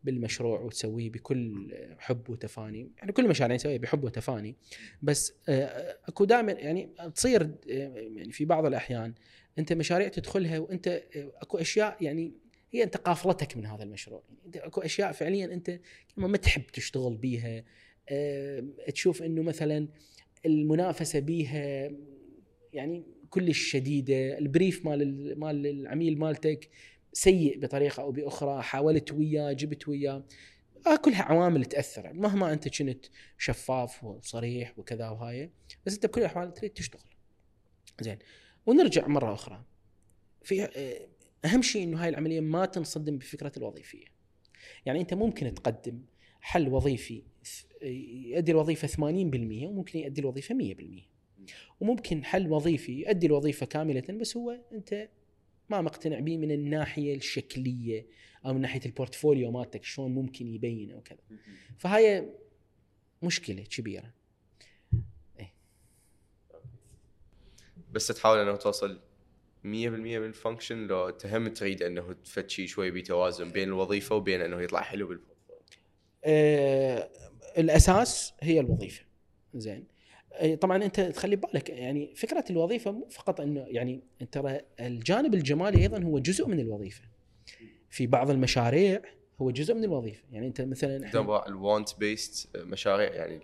بالمشروع 0.08 0.60
وتسويه 0.62 1.10
بكل 1.10 1.74
حب 2.00 2.30
وتفاني. 2.30 2.92
يعني 2.98 3.12
كل 3.12 3.26
المشاريع 3.26 3.56
نسويها 3.56 3.78
بحب 3.78 4.04
وتفاني. 4.04 4.56
بس 5.02 5.34
آه، 5.50 5.98
اكو 6.06 6.26
دائما 6.26 6.52
يعني 6.52 6.90
تصير 7.16 7.42
آه، 7.42 7.54
يعني 8.16 8.32
في 8.32 8.46
بعض 8.46 8.66
الأحيان 8.66 9.14
أنت 9.60 9.74
مشاريع 9.74 10.08
تدخلها 10.08 10.60
وأنت 10.60 10.88
آه، 10.88 11.32
اكو 11.42 11.58
أشياء 11.58 11.98
يعني 12.04 12.34
هي 12.72 12.84
أنت 12.84 12.98
قافلتك 12.98 13.58
من 13.58 13.66
هذا 13.66 13.84
المشروع. 13.84 14.24
يعني 14.54 14.68
اكو 14.68 14.82
أشياء 14.82 15.12
فعليا 15.12 15.46
أنت 15.46 15.80
ما 16.18 16.38
تحب 16.38 16.64
تشتغل 16.74 17.18
بيها 17.18 17.64
تشوف 18.94 19.24
إنه 19.24 19.42
مثلا 19.42 19.88
المنافسة 20.46 21.20
بيها 21.20 21.92
يعني 22.74 23.04
كلش 23.30 23.72
شديدة 23.72 24.38
البريف 24.38 24.86
مال 24.86 25.02
ال- 25.02 25.40
مال 25.40 25.68
العميل 25.68 26.20
مالتك 26.20 26.70
سيء 27.18 27.60
بطريقة 27.60 28.03
أو 28.03 28.11
بأخرى 28.11 28.61
حاولت 28.61 29.11
وياه 29.11 29.52
جبت 29.52 29.88
وياه. 29.88 30.23
آه 30.88 30.95
كلها 30.95 31.23
عوامل 31.23 31.65
تاثر 31.65 32.14
مهما 32.14 32.53
أنت 32.53 32.77
كنت 32.77 33.06
شفاف 33.38 34.03
وصريح 34.03 34.80
وكذا 34.80 35.10
وهاي 35.10 35.52
بس 35.85 35.94
أنت 35.94 36.06
بكل 36.06 36.22
الأحوال 36.22 36.53
تريد 36.53 36.72
تشتغل. 36.72 37.02
زين. 38.02 38.18
ونرجع 38.65 39.07
مرة 39.07 39.34
أخرى. 39.34 39.64
في 40.44 40.64
آه، 40.64 41.07
أهم 41.45 41.61
شيء 41.61 41.84
إنه 41.84 42.03
هاي 42.03 42.10
العملية 42.10 42.39
ما 42.39 42.65
تنصدم 42.65 43.18
بفكرة 43.18 43.52
الوظيفية. 43.57 44.06
يعني 44.85 45.02
أنت 45.02 45.14
ممكن 45.14 45.53
تقدم 45.53 46.02
حل 46.41 46.68
وظيفي 46.68 47.23
يؤدي 47.81 48.52
الوظيفة 48.52 48.88
80% 48.88 49.68
وممكن 49.68 49.99
يؤدي 49.99 50.22
الوظيفة 50.22 50.56
100% 50.56 51.10
وممكن 51.80 52.23
حل 52.23 52.52
وظيفي 52.52 52.91
يؤدي 52.91 53.27
الوظيفة 53.27 53.65
كاملة 53.65 54.03
بس 54.10 54.38
هو 54.38 54.57
أنت 54.72 55.10
ما 55.69 55.81
مقتنع 55.81 56.19
به 56.19 56.38
من 56.38 56.52
الناحية 56.52 57.15
الشكلية 57.15 58.06
أو 58.45 58.53
من 58.53 58.61
ناحية 58.61 58.81
ال 58.86 58.92
portfolio 58.92 59.52
مالتك 59.52 59.84
شلون 59.84 60.11
ممكن 60.11 60.48
يبين 60.48 60.91
أو 60.91 61.02
كذا 61.02 61.19
فهاي 61.77 62.30
مشكلة 63.23 63.64
كبيرة. 63.64 64.14
بس 67.91 68.07
تحاول 68.07 68.39
إنه 68.39 68.56
توصل 68.56 68.99
100% 69.64 69.65
من 69.65 70.26
ال 70.26 70.32
function 70.32 70.88
لو 70.88 71.10
تهم 71.10 71.48
تريد 71.48 71.84
إنه 71.84 72.14
تفتشي 72.14 72.68
شوي 72.68 72.91
بتوازن 72.91 73.52
بين 73.52 73.68
الوظيفة 73.68 74.15
وبين 74.15 74.41
إنه 74.41 74.61
يطلع 74.61 74.81
حلو 74.81 75.07
بال 75.07 75.17
portfolio 75.17 75.61
آه 76.26 77.10
الأساس 77.57 78.34
هي 78.39 78.60
الوظيفة. 78.60 79.06
زين. 79.53 79.88
طبعا 80.61 80.85
أنت 80.85 80.99
تخلي 81.01 81.35
بالك 81.35 81.69
يعني 81.69 82.15
فكرة 82.15 82.45
الوظيفة 82.49 82.91
مو 82.91 83.07
فقط 83.09 83.41
إنه 83.41 83.65
يعني 83.68 84.01
ترى 84.31 84.59
الجانب 84.80 85.34
الجمالي 85.34 85.81
أيضا 85.81 86.03
هو 86.03 86.19
جزء 86.19 86.47
من 86.47 86.59
الوظيفة. 86.59 87.03
في 87.89 88.07
بعض 88.07 88.30
المشاريع 88.30 89.01
هو 89.41 89.51
جزء 89.51 89.73
من 89.73 89.84
الوظيفة. 89.84 90.23
يعني 90.31 90.47
أنت 90.47 90.61
مثلا 90.61 91.11
تبع 91.11 91.45
ال 91.48 91.56
want 91.56 91.90
based 91.99 92.57
مشاريع 92.57 93.14
يعني 93.15 93.39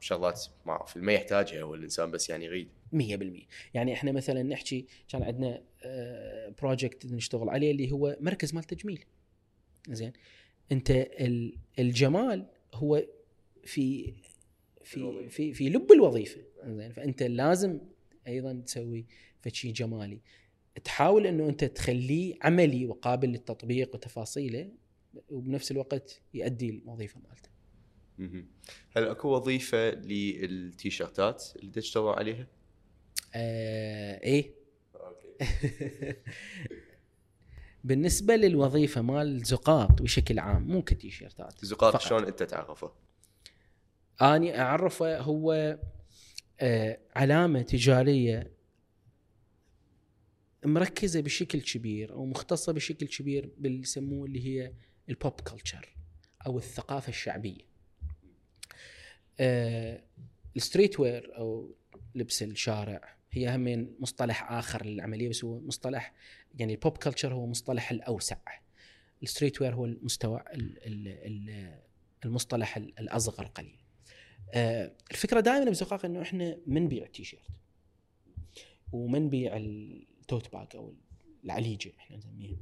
شغلات 0.00 0.46
ما 0.66 0.72
أعرف 0.72 0.96
ما 0.96 1.12
يحتاجها 1.12 1.62
هو 1.62 1.74
الإنسان 1.74 2.10
بس 2.10 2.30
يعني 2.30 2.44
يريد. 2.44 2.68
100% 2.92 3.46
يعني 3.74 3.92
إحنا 3.92 4.12
مثلا 4.12 4.42
نحكي 4.42 4.86
كان 5.08 5.22
عندنا 5.22 5.62
project 6.62 7.06
نشتغل 7.06 7.48
عليه 7.48 7.70
اللي 7.70 7.90
هو 7.92 8.16
مركز 8.20 8.54
مال 8.54 8.64
تجميل. 8.64 9.04
زين. 9.88 10.12
أنت 10.72 10.90
ال- 10.90 11.56
الجمال 11.78 12.46
هو 12.74 13.02
في 13.64 14.14
في 14.86 15.28
في 15.28 15.52
في 15.54 15.68
لب 15.68 15.92
الوظيفة 15.92 16.40
زين 16.64 16.92
فأنت 16.92 17.22
لازم 17.22 17.78
أيضا 18.26 18.62
تسوي 18.66 19.06
فشي 19.42 19.72
جمالي 19.72 20.20
تحاول 20.84 21.26
إنه 21.26 21.48
أنت 21.48 21.64
تخليه 21.64 22.34
عملي 22.42 22.86
وقابل 22.86 23.28
للتطبيق 23.28 23.94
وتفاصيله 23.94 24.70
وبنفس 25.30 25.70
الوقت 25.70 26.20
يؤدي 26.34 26.70
الوظيفة 26.70 27.20
مالته 27.28 27.48
مهم. 28.18 28.46
هل 28.96 29.04
أكو 29.04 29.28
وظيفة 29.28 29.90
للتيشيرتات 29.90 31.44
اللي 31.56 31.70
تشتغل 31.70 32.08
عليها؟ 32.08 32.46
آه 33.34 34.20
إيه 34.24 34.54
أوكي 34.94 36.16
بالنسبة 37.84 38.36
للوظيفة 38.36 39.02
مال 39.02 39.42
زقاق 39.44 40.02
بشكل 40.02 40.38
عام 40.38 40.62
مو 40.62 40.82
كتيشيرتات 40.82 41.64
فقط. 41.64 42.00
شلون 42.00 42.24
أنت 42.24 42.42
تعرفه؟ 42.42 42.92
آني 44.22 44.60
أعرفه 44.60 45.18
هو 45.20 45.78
آه، 46.60 46.98
علامة 47.16 47.62
تجارية 47.62 48.50
مركزة 50.64 51.20
بشكل 51.20 51.60
كبير 51.60 52.12
أو 52.12 52.24
مختصة 52.26 52.72
بشكل 52.72 53.06
كبير 53.06 53.50
باللي 53.58 53.80
يسموه 53.80 54.26
اللي 54.26 54.46
هي 54.46 54.72
ال 55.08 55.16
pop 55.16 55.40
culture 55.40 55.96
أو 56.46 56.58
الثقافة 56.58 57.08
الشعبية. 57.08 57.60
آه، 59.40 60.02
ال 60.56 60.62
street 60.62 61.00
wear 61.00 61.36
أو 61.38 61.74
لبس 62.14 62.42
الشارع 62.42 63.16
هي 63.32 63.54
همين 63.56 63.96
مصطلح 64.00 64.52
آخر 64.52 64.86
للعملية 64.86 65.28
بس 65.28 65.44
هو 65.44 65.60
مصطلح 65.60 66.12
يعني 66.58 66.74
ال 66.74 66.80
pop 66.80 66.96
culture 66.96 67.34
هو 67.34 67.46
مصطلح 67.46 67.90
الأوسع. 67.90 68.36
ال 69.22 69.27
street 69.27 69.60
wear 69.62 69.74
هو 69.74 69.84
المستوى 69.84 70.40
ال- 70.54 70.86
ال- 70.86 71.08
ال- 71.08 71.80
المصطلح 72.24 72.76
ال- 72.76 72.98
الأصغر 72.98 73.46
قليل. 73.46 73.78
آه، 74.54 74.92
الفكرة 75.10 75.40
دائما 75.40 75.70
بزقاق 75.70 76.04
إنه 76.04 76.22
إحنا 76.22 76.58
ما 76.66 76.80
نبيع 76.80 77.04
التيشيرت 77.04 77.42
وما 78.92 79.18
نبيع 79.18 79.56
ال 79.56 79.75
tote 79.75 80.52
bag 80.52 80.66
أو 80.74 80.94
العليجة 81.44 81.92
إحنا 81.98 82.16
نسميها. 82.16 82.56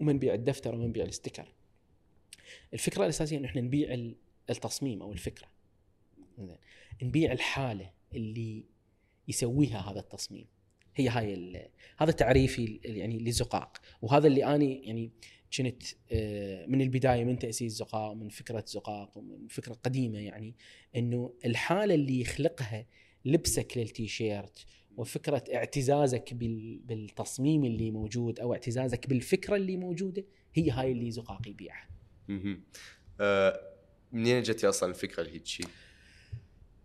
وما 0.00 0.12
نبيع 0.12 0.34
الدفتر 0.34 0.74
وما 0.74 0.86
نبيع 0.86 1.04
ال 1.04 1.09
sticker. 1.09 1.48
الفكرة 2.74 3.02
الأساسية 3.04 3.38
إنه 3.38 3.46
إحنا 3.48 3.60
نبيع 3.60 3.94
ال- 3.94 4.16
التصميم 4.50 5.02
أو 5.02 5.12
الفكرة. 5.12 5.48
زين. 6.38 6.56
نبيع 7.02 7.32
الحالة 7.32 7.90
اللي 8.14 8.64
يسويها 9.28 9.78
هذا 9.90 10.00
التصميم. 10.00 10.46
هي 10.96 11.08
هاي 11.08 11.70
هذا 11.98 12.12
تعريفي 12.12 12.80
يعني 12.84 13.18
لزقاق 13.18 13.80
وهذا 14.02 14.26
اللي 14.26 14.54
أني 14.54 14.86
يعني 14.86 15.10
كنت 15.56 15.82
آه، 16.12 16.66
من 16.66 16.80
البداية 16.80 17.24
من 17.24 17.38
تأسيس 17.38 17.72
زقاق 17.72 18.12
من 18.12 18.28
فكرة 18.28 18.64
زقاق 18.66 19.18
ومن 19.18 19.46
فكرة 19.48 19.72
قديمة 19.74 20.18
يعني 20.18 20.54
إنه 20.96 21.32
الحالة 21.44 21.94
اللي 21.94 22.20
يخلقها 22.20 22.86
لبسك 23.24 23.72
للتيشيرت 23.76 24.64
وفكرة 24.96 25.44
اعتزازك 25.54 26.34
بال- 26.34 26.78
بالتصميم 26.78 27.64
اللي 27.64 27.90
موجود 27.90 28.40
أو 28.40 28.52
اعتزازك 28.52 29.08
بالفكرة 29.08 29.56
اللي 29.56 29.76
موجودة 29.76 30.24
هي 30.54 30.70
هاي 30.70 30.92
اللي 30.92 31.10
زقاق 31.10 31.48
يبيعها. 31.48 31.88
آه، 33.20 33.60
منين 34.12 34.42
جتي 34.42 34.68
أصلا 34.68 34.90
الفكرة 34.90 35.22
اللي 35.22 35.34
هيك 35.34 35.46
شيء؟ 35.46 35.66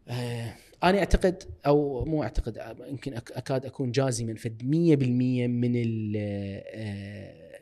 آه، 0.07 0.55
أنا 0.83 0.99
أعتقد 0.99 1.43
أو 1.65 2.05
مو 2.05 2.23
أعتقد 2.23 2.57
آه، 2.57 2.75
يمكن 2.87 3.13
أكاد 3.13 3.65
أكون 3.65 3.91
جازما 3.91 4.35
فد 4.35 4.63
100% 4.63 5.47
من 5.47 5.71
ال 5.75 6.13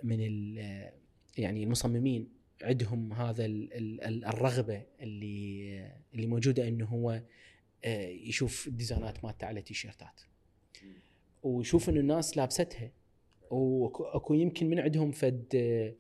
من 0.03 0.17
ال 0.21 0.57
يعني 1.37 1.63
المصممين 1.63 2.27
عندهم 2.61 3.13
هذا 3.13 3.45
ال- 3.45 3.73
ال- 3.73 4.01
ال- 4.03 4.25
الرغبة 4.25 4.81
اللي 5.01 5.91
اللي 6.13 6.27
موجودة 6.27 6.67
إنه 6.67 6.85
هو 6.85 7.21
آه، 7.85 8.07
يشوف 8.07 8.67
الديزاينات 8.67 9.23
مالته 9.25 9.47
على 9.47 9.61
تيشيرتات. 9.61 10.21
ويشوف 11.43 11.89
إنه 11.89 11.99
الناس 11.99 12.37
لابستها. 12.37 12.91
واكو 13.51 14.33
يمكن 14.33 14.69
من 14.69 14.79
عندهم 14.79 15.11
فد 15.11 15.45
آه، 15.55 15.95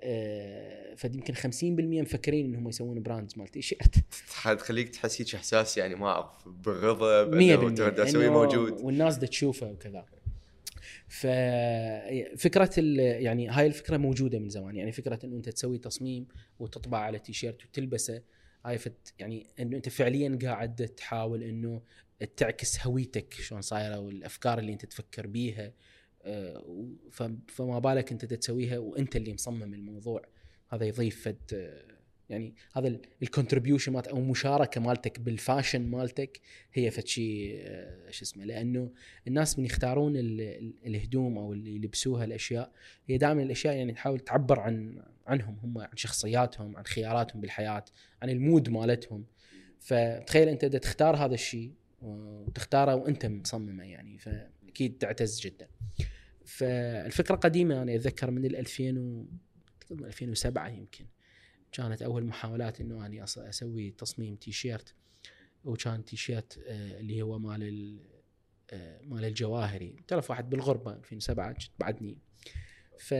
آه، 0.00 0.94
فد 0.94 1.14
يمكن 1.14 1.34
50% 1.34 2.02
مفكرين 2.02 2.46
إنهم 2.46 2.68
يسوون 2.68 3.02
brands 3.02 3.38
مال 3.38 3.48
تيشيرت. 3.48 3.94
تخليك 4.58 4.88
تحس 4.88 5.20
هيك 5.22 5.34
إحساس 5.34 5.78
يعني 5.78 5.94
ما 5.94 6.06
أعرف 6.06 6.48
بالرضا 6.48 7.24
100% 7.24 7.30
بانه 7.90 8.30
موجود. 8.32 8.72
والناس 8.80 9.16
دا 9.18 9.26
تشوفه 9.26 9.70
وكذا. 9.70 10.06
ففكره 11.08 12.70
يعني 12.96 13.48
هاي 13.48 13.66
الفكرة 13.66 13.96
موجودة 13.96 14.38
من 14.38 14.48
زمان. 14.48 14.76
يعني 14.76 14.92
فكرة 14.92 15.18
إنه 15.24 15.36
أنت 15.36 15.48
تسوي 15.48 15.78
تصميم 15.78 16.26
وتطبع 16.58 16.98
على 16.98 17.18
تيشيرت 17.18 17.64
وتلبسه 17.64 18.22
هاي 18.64 18.78
فد 18.78 19.14
يعني 19.18 19.46
إنه 19.60 19.76
أنت 19.76 19.88
فعليا 19.88 20.38
قاعد 20.42 20.88
تحاول 20.88 21.42
إنه 21.42 21.82
تعكس 22.36 22.86
هويتك 22.86 23.32
شلون 23.34 23.60
صايرة 23.60 23.98
والأفكار 23.98 24.58
اللي 24.58 24.72
أنت 24.72 24.86
تفكر 24.86 25.26
بيها. 25.26 25.72
آه، 26.22 26.90
فما 27.48 27.78
بالك 27.78 28.12
أنت 28.12 28.24
تسويها 28.24 28.78
وأنت 28.78 29.16
اللي 29.16 29.32
مصمم 29.32 29.74
الموضوع. 29.74 30.22
هذا 30.68 30.84
يضيف 30.84 31.24
فد 31.24 31.74
يعني 32.30 32.54
هذا 32.76 32.98
ال 33.22 33.27
contribution 33.27 33.92
مالت 33.92 34.06
أو 34.08 34.18
المشاركه 34.18 34.80
مالتك 34.80 35.20
بال 35.20 35.34
fashion 35.34 35.82
مالتك 35.90 36.40
هي 36.72 36.90
فد 36.90 37.06
شيء 37.06 37.54
آه، 37.60 38.10
شو 38.10 38.24
اسمه 38.24 38.44
لأنه 38.44 38.90
الناس 39.28 39.58
من 39.58 39.64
يختارون 39.64 40.16
ال- 40.16 40.40
ال- 40.40 40.74
الهدوم 40.86 41.38
أو 41.38 41.52
اللي 41.52 41.74
يلبسوها 41.74 42.24
الأشياء 42.24 42.72
هي 43.06 43.18
دائما 43.18 43.42
الأشياء 43.42 43.76
يعني 43.76 43.92
تحاول 43.92 44.20
تعبر 44.20 44.60
عن 44.60 45.02
عنهم 45.26 45.58
هم 45.62 45.78
عن 45.78 45.96
شخصياتهم 45.96 46.76
عن 46.76 46.84
خياراتهم 46.84 47.40
بالحياة 47.40 47.84
عن 48.22 48.30
ال 48.30 48.38
mood 48.38 48.68
مالتهم. 48.68 49.24
فتخيل 49.80 50.48
أنت 50.48 50.64
دا 50.64 50.78
تختار 50.78 51.16
هذا 51.16 51.34
الشيء 51.34 51.72
وتختاره 52.02 52.94
وأنت 52.94 53.26
مصممه 53.26 53.84
يعني 53.84 54.18
فأكيد 54.18 54.98
تعتز 54.98 55.40
جدا. 55.40 55.68
فالفكرة 56.44 57.34
قديمة 57.34 57.82
أنا 57.82 57.94
أتذكر 57.94 58.30
من 58.30 58.44
ال 58.44 58.56
2000 58.56 58.98
و 58.98 59.26
2007 59.90 60.68
يمكن. 60.68 61.04
كانت 61.74 62.02
أول 62.02 62.24
محاولات 62.24 62.80
إنه 62.80 63.06
أني 63.06 63.24
أسوي 63.24 63.90
تصميم 63.90 64.36
تيشيرت 64.36 64.94
وكان 65.64 66.04
تيشيرت 66.04 66.58
آه، 66.66 67.00
اللي 67.00 67.22
هو 67.22 67.38
مال 67.38 67.62
ال- 67.62 68.00
آه، 68.70 69.00
مال 69.02 69.24
الجواهري. 69.24 69.96
تعرف 70.08 70.30
واحد 70.30 70.50
بالغربة 70.50 70.92
2007 70.92 71.52
كنت 71.52 71.70
بعدني. 71.78 72.18
ف 72.98 73.14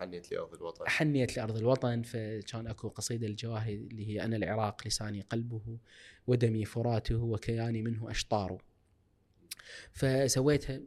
حنيت 0.00 0.30
لي 0.30 0.38
أرض 0.38 0.54
الوطن. 0.54 0.84
حنيت 0.88 1.36
لارض 1.36 1.56
الوطن. 1.56 2.02
فكان 2.02 2.66
أكو 2.66 2.88
قصيدة 2.88 3.26
الجواهري 3.26 3.74
اللي 3.74 4.06
هي 4.08 4.24
أنا 4.24 4.36
العراق 4.36 4.86
لساني 4.86 5.20
قلبه 5.20 5.78
ودمي 6.26 6.64
فراته 6.64 7.16
وكياني 7.16 7.82
منه 7.82 8.10
أشطاره. 8.10 8.58
فسويتها 9.92 10.80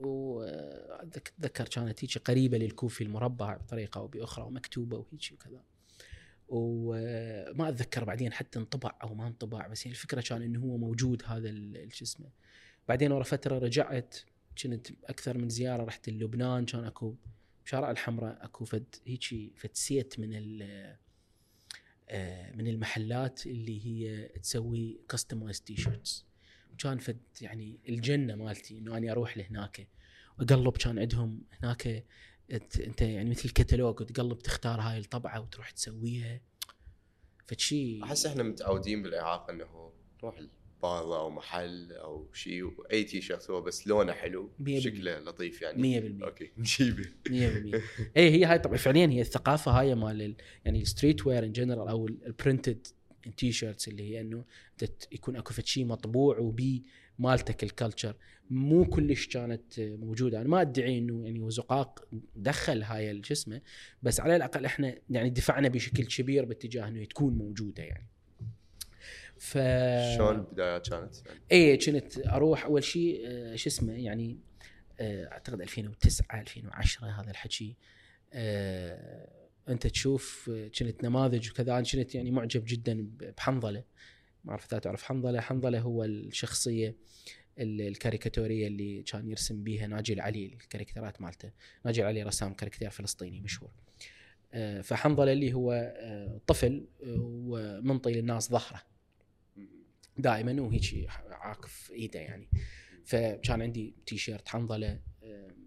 واتذكر 0.00 1.68
كانت 1.68 2.04
هيك 2.04 2.18
قريبة 2.18 2.58
للكوفي 2.58 3.04
المربع 3.04 3.56
بطريقة 3.56 3.98
أو 3.98 4.06
بأخرى 4.06 4.44
ومكتوبة 4.44 4.96
وهيك 4.96 5.32
وكذا. 5.32 5.62
وما 6.48 7.68
أتذكر 7.68 8.04
بعدين 8.04 8.32
حتى 8.32 8.58
انطبع 8.58 8.98
أو 9.02 9.14
ما 9.14 9.26
انطبع 9.26 9.66
بس 9.66 9.86
يعني 9.86 9.96
الفكرة 9.96 10.20
كان 10.20 10.42
إنه 10.42 10.60
هو 10.60 10.76
موجود 10.76 11.22
هذا 11.26 11.50
شو 11.88 12.04
اسمه. 12.04 12.28
بعدين 12.88 13.12
ورا 13.12 13.24
فترة 13.24 13.58
رجعت 13.58 14.16
كنت 14.62 14.88
أكثر 15.04 15.38
من 15.38 15.48
زيارة 15.48 15.84
رحت 15.84 16.08
لبنان 16.08 16.64
كان 16.64 16.84
أكو 16.84 17.14
بشارع 17.64 17.90
الحمراء 17.90 18.44
أكو 18.44 18.64
فد 18.64 18.94
هيجي 19.06 19.52
فد 19.56 19.70
set 19.72 20.20
من 20.20 20.62
آه، 22.08 22.56
من 22.56 22.66
المحلات 22.66 23.46
اللي 23.46 23.86
هي 23.86 24.28
تسوي 24.28 25.00
customized 25.08 25.60
t-shirts 25.60 26.24
كان 26.78 26.98
فد 26.98 27.18
يعني 27.40 27.78
الجنة 27.88 28.34
مالتي 28.34 28.78
إنه 28.78 28.96
أني 28.96 29.10
أروح 29.12 29.36
لهناك 29.36 29.88
واقلب 30.38 30.76
كان 30.76 30.98
عندهم 30.98 31.42
هناك 31.62 32.04
أنت 32.52 33.02
يعني 33.02 33.30
مثل 33.30 33.48
كتالوج 33.50 34.00
وتقلب 34.00 34.38
تختار 34.38 34.80
هاي 34.80 34.98
الطبعة 34.98 35.40
وتروح 35.40 35.70
تسويها. 35.70 36.40
فشي 37.46 38.02
أحس 38.02 38.26
إحنا 38.26 38.42
متعودين 38.42 39.02
بالعراق 39.02 39.50
إنه 39.50 39.92
نروح 40.18 40.38
البارة 40.38 41.18
أو 41.20 41.30
محل 41.30 41.92
أو 41.92 42.28
شيء 42.32 42.64
وأي 42.64 43.04
تي 43.04 43.20
شيرت 43.20 43.50
هو 43.50 43.60
بس 43.62 43.86
لونه 43.86 44.12
حلو. 44.12 44.50
شكله 44.78 45.18
لطيف 45.18 45.62
يعني. 45.62 46.00
100% 46.20 46.24
okay 46.24 46.50
نجيبه. 46.58 47.04
100% 47.28 47.30
اي 48.16 48.30
هي 48.30 48.44
هاي 48.44 48.58
طبعا 48.58 48.76
فعليا 48.76 49.06
هي 49.06 49.20
الثقافة 49.20 49.70
هاي 49.80 49.94
مال 49.94 50.22
ال- 50.22 50.36
يعني 50.64 50.82
ال 50.82 50.88
street 50.88 51.26
wear 51.26 51.44
in 51.44 51.52
general 51.52 51.88
أو 51.88 52.06
ال 52.08 52.86
printed 53.36 53.52
t-shirts 53.52 53.88
اللي 53.88 54.02
هي 54.10 54.20
إنه 54.20 54.44
يكون 55.12 55.36
أكو 55.36 55.54
شيء 55.64 55.84
مطبوع 55.84 56.38
وبي 56.38 56.82
مالتك 57.18 57.62
ال 57.62 57.69
culture 57.69 58.16
مو 58.50 58.84
كلش 58.84 59.26
كانت 59.26 59.80
موجودة. 59.80 60.40
أنا 60.40 60.48
ما 60.48 60.60
أدعي 60.60 60.98
إنه 60.98 61.24
يعني 61.24 61.40
وزقاق 61.40 62.08
دخل 62.36 62.82
هاي 62.82 63.10
ال- 63.10 63.26
شو 63.26 63.34
اسمه 63.34 63.60
بس 64.02 64.20
على 64.20 64.36
الأقل 64.36 64.64
إحنا 64.64 64.94
يعني 65.10 65.30
دفعنا 65.30 65.68
بشكل 65.68 66.04
كبير 66.04 66.44
باتجاه 66.44 66.88
إنه 66.88 67.04
تكون 67.04 67.34
موجودة 67.34 67.82
يعني. 67.82 68.06
ف 69.38 69.52
شلون 70.16 70.36
البدايات 70.36 70.88
كانت؟ 70.88 71.14
اي 71.52 71.76
كنت 71.76 72.18
أروح 72.26 72.64
أول 72.64 72.84
شيء 72.84 73.22
آه، 73.26 73.56
شو 73.56 73.68
اسمه 73.68 73.92
يعني 73.92 74.38
آه، 75.00 75.26
أعتقد 75.32 75.60
2009 75.60 76.40
2010 76.40 77.06
هذا 77.06 77.30
الحكي. 77.30 77.76
آه، 78.32 79.39
انت 79.68 79.86
تشوف 79.86 80.50
كنت 80.78 81.04
نماذج 81.04 81.50
وكذا 81.50 81.72
أنا 81.72 81.82
كنت 81.92 82.14
يعني 82.14 82.30
معجب 82.30 82.64
جدا 82.66 83.10
بحنظلة. 83.18 83.84
ما 84.44 84.50
أعرف 84.50 84.66
إذا 84.66 84.78
تعرف 84.78 85.02
حنظلة. 85.02 85.40
حنظلة 85.40 85.80
هو 85.80 86.04
الشخصية 86.04 86.96
ال- 87.58 87.80
الكاريكاتورية 87.80 88.66
اللي 88.66 89.02
كان 89.02 89.28
يرسم 89.28 89.62
بيها 89.62 89.86
ناجي 89.86 90.12
العلي 90.12 90.46
الكاريكاتيرات 90.46 91.20
مالته. 91.20 91.50
ناجي 91.84 92.00
العلي 92.02 92.22
رسام 92.22 92.54
كاريكاتير 92.54 92.90
فلسطيني 92.90 93.40
مشهور. 93.40 93.70
آه، 94.52 94.80
فحنظلة 94.80 95.32
اللي 95.32 95.52
هو 95.52 95.72
آه، 95.96 96.40
طفل 96.46 96.86
آه، 97.04 97.16
ومنطي 97.20 98.12
للناس 98.12 98.50
ظهره. 98.50 98.82
دائما 100.18 100.62
وهيك 100.62 101.08
عاكف 101.30 101.90
إيده 101.90 102.20
يعني. 102.20 102.48
فكان 103.04 103.62
عندي 103.62 103.94
تي 104.06 104.18
شيرت 104.18 104.48
حنظله 104.48 105.00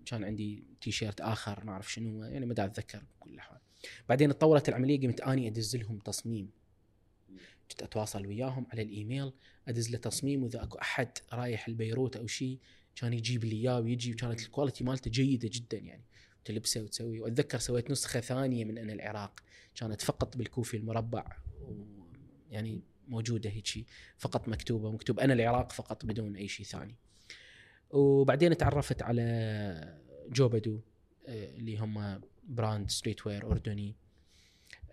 كان 0.05 0.23
عندي 0.23 0.63
تي 0.81 0.91
شيرت 0.91 1.21
آخر 1.21 1.65
ما 1.65 1.71
أعرف 1.71 1.93
شنو 1.93 2.23
يعني 2.23 2.45
ما 2.45 2.53
أتذكر 2.53 3.01
بكل 3.19 3.33
الاحوال 3.33 3.59
بعدين 4.09 4.29
تطورت 4.29 4.69
العملية 4.69 5.01
قمت 5.01 5.21
أني 5.21 5.47
أدز 5.47 5.75
لهم 5.75 5.99
تصميم. 5.99 6.49
كنت 7.71 7.83
أتواصل 7.83 8.27
وياهم 8.27 8.67
على 8.71 8.81
الإيميل 8.81 9.33
أدز 9.67 9.91
له 9.91 9.97
تصميم 9.97 10.43
وإذا 10.43 10.63
أكو 10.63 10.77
أحد 10.77 11.09
رايح 11.33 11.67
البيروت 11.67 12.15
أو 12.15 12.27
شيء 12.27 12.59
كان 12.95 13.13
يجيب 13.13 13.45
لي 13.45 13.55
إياه 13.55 13.79
ويجي 13.79 14.13
وكانت 14.13 14.41
ال 14.41 14.47
quality 14.47 14.83
مالته 14.83 15.11
جيدة 15.11 15.49
جدا 15.53 15.77
يعني. 15.77 16.03
تلبسه 16.45 16.81
وتسوي 16.81 17.19
وأتذكر 17.19 17.59
سويت 17.59 17.91
نسخة 17.91 18.19
ثانية 18.19 18.65
من 18.65 18.77
أنا 18.77 18.93
العراق 18.93 19.39
كانت 19.75 20.01
فقط 20.01 20.37
بالكوفي 20.37 20.77
المربع 20.77 21.37
يعني 22.51 22.81
موجودة 23.07 23.49
هيك 23.49 23.85
فقط 24.17 24.47
مكتوبة 24.47 24.91
مكتوب 24.91 25.19
أنا 25.19 25.33
العراق 25.33 25.71
فقط 25.71 26.05
بدون 26.05 26.35
أي 26.35 26.47
شيء 26.47 26.65
ثاني. 26.65 26.95
وبعدين 27.89 28.57
تعرفت 28.57 29.01
على 29.01 29.99
Jobedu 30.29 30.79
آه، 31.27 31.55
اللي 31.55 31.77
هم 31.77 32.21
brand 32.47 32.89
street 32.89 33.27
wear 33.27 33.51
أردني. 33.51 33.95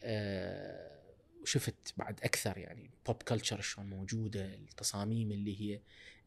آه، 0.03 1.01
وشفت 1.43 1.95
بعد 1.97 2.21
أكثر 2.23 2.59
يعني 2.59 2.91
pop 3.07 3.23
culture 3.23 3.61
شلون 3.61 3.91
موجودة 3.91 4.55
التصاميم 4.55 5.33
اللي 5.33 5.61
هي 5.61 5.81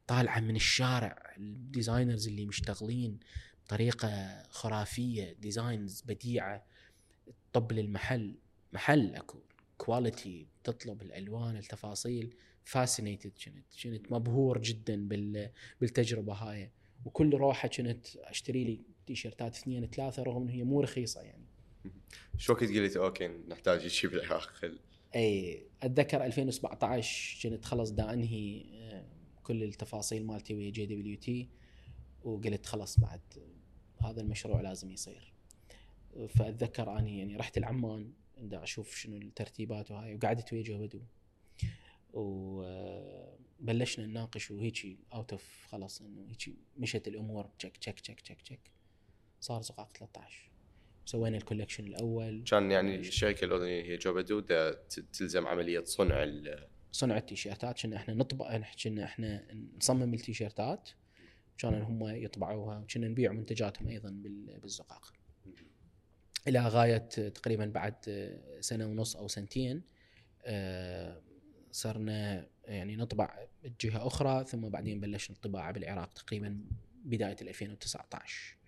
طالعة 0.08 0.40
من 0.40 0.56
الشارع 0.56 1.34
ال 1.38 1.47
designers 1.47 2.28
اللي 2.28 2.46
مشتغلين 2.46 3.20
بطريقة 3.66 4.44
خرافية 4.50 5.34
designs 5.34 6.02
بديعة 6.02 6.66
طب 7.54 7.72
للمحل 7.72 8.36
محل 8.74 9.16
أكو 9.16 9.40
quality 9.78 10.48
تطلب 10.64 11.02
الألوان 11.02 11.58
التفاصيل 11.58 12.36
fascinated 12.64 13.32
كنت 13.46 13.84
كنت 13.84 14.12
مبهور 14.12 14.62
جدا 14.62 15.08
بال 15.08 15.50
بالتجربة 15.82 16.34
هاي. 16.34 16.72
وكل 17.06 17.34
روحة 17.34 17.68
كنت 17.68 18.08
أشتري 18.16 18.64
لي 18.64 18.82
تيشيرتات 19.06 19.56
اثنين 19.56 19.88
ثلاثة 19.88 20.24
رغم 20.24 20.42
انها 20.42 20.54
هي 20.54 20.64
مو 20.64 20.82
رخيصة 20.82 21.22
يعني. 21.22 21.46
شو 22.38 22.54
وقت 22.54 22.64
قلت؟ 22.64 22.98
أوكي 22.98 23.28
نحتاج 23.28 23.88
شيء 23.88 24.10
بالعراق. 24.10 24.54
إي 25.16 25.64
أتذكر 25.84 26.26
2017 26.26 27.50
كنت 27.50 27.66
خلص 27.66 27.92
دا 27.92 28.14
أنهي 28.14 28.66
آه، 28.74 29.06
كل 29.44 29.64
التفاصيل 29.64 30.26
مالتي 30.26 30.54
ويا 30.54 30.70
JWT 30.70 31.50
وقلت 32.24 32.66
خلص 32.66 33.00
بعد 33.00 33.22
هذا 34.04 34.22
المشروع 34.22 34.62
لازم 34.62 34.92
يصير. 34.92 35.34
فأتذكر 36.30 37.00
اني 37.00 37.20
يعني 37.20 37.36
رحت 37.36 37.58
العمان 37.58 38.14
دا 38.38 38.64
أشوف 38.64 38.96
شنو 38.96 39.18
الترتيبات 39.18 39.92
وهاي 39.92 40.16
وقعدت 40.16 40.54
ويا 40.54 40.64
Jobedu 40.64 41.02
وبلشنا 42.14 44.06
نناقش 44.06 44.52
وهيجي 44.52 45.00
out 45.14 45.32
of 45.32 45.66
خلاص 45.70 46.02
إنه 46.02 46.22
هيجي 46.22 46.58
مشت 46.78 47.08
الأمور 47.08 47.50
تشك 47.60 47.78
تشك 47.78 48.00
تشك 48.00 48.22
تشك 48.22 48.42
تشك 48.42 48.72
صار 49.44 49.62
زقاق 49.62 49.98
13 49.98 50.50
سوينا 51.06 51.38
ال 51.38 51.42
collection 51.42 51.88
الأول. 51.88 52.44
كان 52.44 52.72
يعني 52.72 52.96
الشركة 52.96 53.46
الاردنيه 53.46 53.84
هي 53.84 53.98
Jobedu 53.98 54.40
تلزم 55.14 55.48
عملية 55.48 55.84
صنع 55.84 56.28
صنع 56.92 57.18
التيشيرتات. 57.18 57.82
كنا 57.82 57.96
إحنا 57.96 58.14
نطبع 58.14 58.62
كنا 58.84 59.04
إحنا 59.04 59.48
نصمم 59.78 60.14
التيشيرتات. 60.14 60.90
كان 61.58 61.82
هم 61.82 62.08
يطبعوها 62.08 62.80
وكنا 62.80 63.08
نبيع 63.08 63.32
منتجاتهم 63.32 63.88
أيضا 63.88 64.10
بالزقاق. 64.62 65.14
إلى 66.48 66.60
غاية 66.60 66.98
تقريبا 67.08 67.66
بعد 67.66 67.96
سنة 68.60 68.86
ونص 68.86 69.16
أو 69.16 69.28
سنتين 69.28 69.82
آه، 70.46 71.22
صرنا 71.72 72.48
يعني 72.66 72.96
نطبع 72.96 73.48
بجهه 73.64 74.08
أخرى 74.08 74.46
ثم 74.46 74.70
بعدين 74.70 75.00
بلشنا 75.00 75.36
الطباعة 75.36 75.72
بالعراق 75.72 76.14
تقريبا 76.14 76.60
بداية 77.06 77.38
2019 77.42 78.63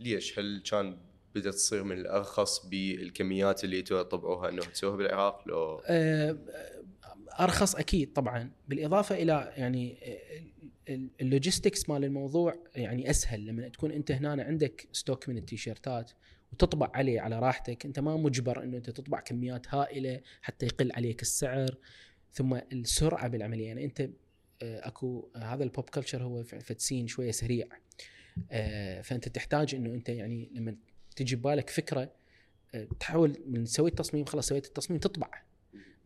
ليش؟ 0.00 0.38
هل 0.38 0.62
كان 0.70 0.98
بدأت 1.34 1.54
تصير 1.54 1.84
من 1.84 1.98
الأرخص 1.98 2.66
بالكميات 2.66 3.64
اللي 3.64 3.82
تطبعوها 3.82 4.48
إنه 4.48 4.62
تسووها 4.62 4.96
بالعراق؟ 4.96 5.48
لو 5.48 5.82
آه، 5.86 6.38
أرخص 7.40 7.74
أكيد 7.74 8.12
طبعا. 8.12 8.50
بالإضافة 8.68 9.14
إلى 9.14 9.52
يعني 9.56 9.98
ال 11.20 11.27
logistics 11.27 11.88
مال 11.88 12.04
الموضوع 12.04 12.54
يعني 12.74 13.10
أسهل. 13.10 13.46
لما 13.46 13.68
تكون 13.68 13.90
أنت 13.90 14.12
هنا 14.12 14.42
عندك 14.42 14.88
stock 14.92 15.28
من 15.28 15.38
التيشيرتات 15.38 16.10
وتطبع 16.52 16.90
عليه 16.94 17.20
على 17.20 17.38
راحتك. 17.38 17.86
أنت 17.86 17.98
ما 17.98 18.16
مجبر 18.16 18.62
إنه 18.62 18.76
أنت 18.76 18.90
تطبع 18.90 19.20
كميات 19.20 19.74
هائلة 19.74 20.20
حتى 20.42 20.66
يقل 20.66 20.92
عليك 20.92 21.22
السعر. 21.22 21.76
ثم 22.32 22.54
السرعة 22.54 23.28
بالعملية. 23.28 23.66
يعني 23.66 23.84
أنت 23.84 24.00
آه، 24.62 24.88
أكو 24.88 25.28
هذا 25.36 25.64
ال 25.64 25.70
pop 25.70 25.90
culture 25.90 26.22
هو 26.22 26.42
فد 26.42 26.60
scene 26.60 27.06
شوية 27.06 27.30
سريع. 27.30 27.66
آه، 27.66 27.80
فأنت 29.02 29.28
تحتاج 29.28 29.74
إنه 29.74 29.94
أنت 29.94 30.08
يعني 30.08 30.50
لما 30.54 30.76
تجي 31.16 31.36
ببالك 31.36 31.70
فكرة 31.70 32.12
آه، 32.74 32.88
تحاول 33.00 33.36
من 33.46 33.64
تسوي 33.64 33.90
التصميم 33.90 34.24
خلاص 34.24 34.48
سويت 34.48 34.66
التصميم 34.66 35.00
تطبع. 35.00 35.30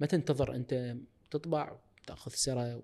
ما 0.00 0.06
تنتظر 0.06 0.54
أنت 0.54 0.96
تطبع 1.30 1.76
تاخذ 2.06 2.30
سرة 2.30 2.82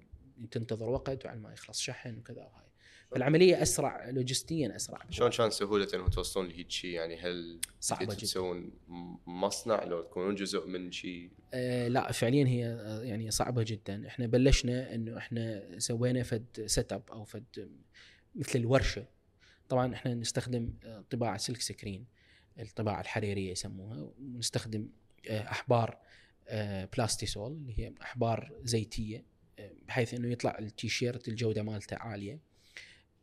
تنتظر 0.50 0.90
وقت 0.90 1.26
وعلى 1.26 1.40
ما 1.40 1.52
يخلص 1.52 1.80
شحن 1.80 2.18
وكذا 2.18 2.42
وهاي. 2.42 2.66
فالعملية 3.10 3.62
أسرع 3.62 4.10
لوجستيا 4.10 4.76
أسرع. 4.76 5.00
شلون 5.10 5.30
كان 5.30 5.50
سهولة 5.50 5.88
انه 5.94 6.08
توصلون 6.08 6.48
لهيك 6.48 6.70
شيء 6.70 6.90
يعني 6.90 7.16
هل 7.16 7.60
صعبة 7.80 8.04
جدا. 8.04 8.14
تسوون 8.14 8.70
مصنع 9.26 9.84
لو 9.84 10.02
تكونون 10.02 10.34
جزء 10.34 10.66
من 10.66 10.92
شيء 10.92 11.30
آه 11.54 11.88
لا 11.88 12.12
فعليا 12.12 12.46
هي 12.46 12.60
يعني 13.08 13.30
صعبة 13.30 13.62
جدا. 13.62 14.06
إحنا 14.06 14.26
بلشنا 14.26 14.94
إنه 14.94 15.18
إحنا 15.18 15.78
سوينا 15.78 16.22
فد 16.22 16.64
set 16.66 16.92
up 16.92 17.02
أو 17.12 17.24
فد 17.24 17.70
مثل 18.34 18.58
الورشة. 18.58 19.06
طبعا 19.70 19.94
إحنا 19.94 20.14
نستخدم 20.14 20.72
طباعة 21.10 21.36
سلك 21.36 21.60
سكرين 21.60 22.06
الطباعة 22.58 23.00
الحريرية 23.00 23.50
يسموها 23.50 24.10
ونستخدم 24.18 24.88
آه، 25.28 25.50
أحبار 25.50 25.98
آه، 26.48 26.84
بلاستيسول 26.84 27.52
اللي 27.52 27.78
هي 27.78 27.92
أحبار 28.02 28.52
زيتية 28.62 29.24
آه، 29.58 29.72
بحيث 29.88 30.14
إنه 30.14 30.28
يطلع 30.28 30.58
التيشيرت 30.58 31.28
الجودة 31.28 31.62
مالته 31.62 31.96
عالية 31.96 32.40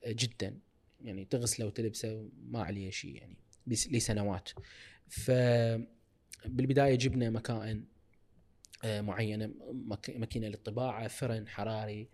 جدا. 0.08 0.60
يعني 1.02 1.26
تغسله 1.26 1.66
وتلبسه 1.66 2.30
ما 2.50 2.64
عليه 2.64 2.90
شيء 2.90 3.16
يعني 3.16 3.38
لسنوات. 3.68 4.50
ف 5.08 5.32
بالبداية 6.46 6.96
جبنا 6.96 7.30
مكائن 7.30 7.86
معينة 8.86 9.52
ماكينة 10.16 10.48
للطباعة 10.48 11.08
فرن 11.08 11.48
حراري 11.48 12.10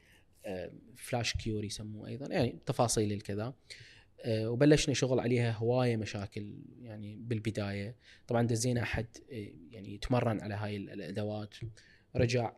flash 0.96 1.34
cure 1.34 1.64
يسموه 1.64 2.08
أيضا 2.08 2.28
يعني 2.34 2.60
تفاصيل 2.66 3.12
الكذا. 3.14 3.44
آه، 3.44 3.54
وبلشنا 4.28 4.94
شغل 4.94 5.20
عليها 5.20 5.52
هواية 5.52 5.98
مشاكل 5.98 6.54
يعني 6.82 7.16
بالبداية. 7.16 7.96
طبعا 8.28 8.48
دزينا 8.48 8.82
أحد 8.82 9.08
آه، 9.32 9.48
يعني 9.72 9.94
يتمرن 9.94 10.42
على 10.42 10.54
هاي 10.54 10.78
الأدوات. 10.78 11.56
رجع 12.16 12.54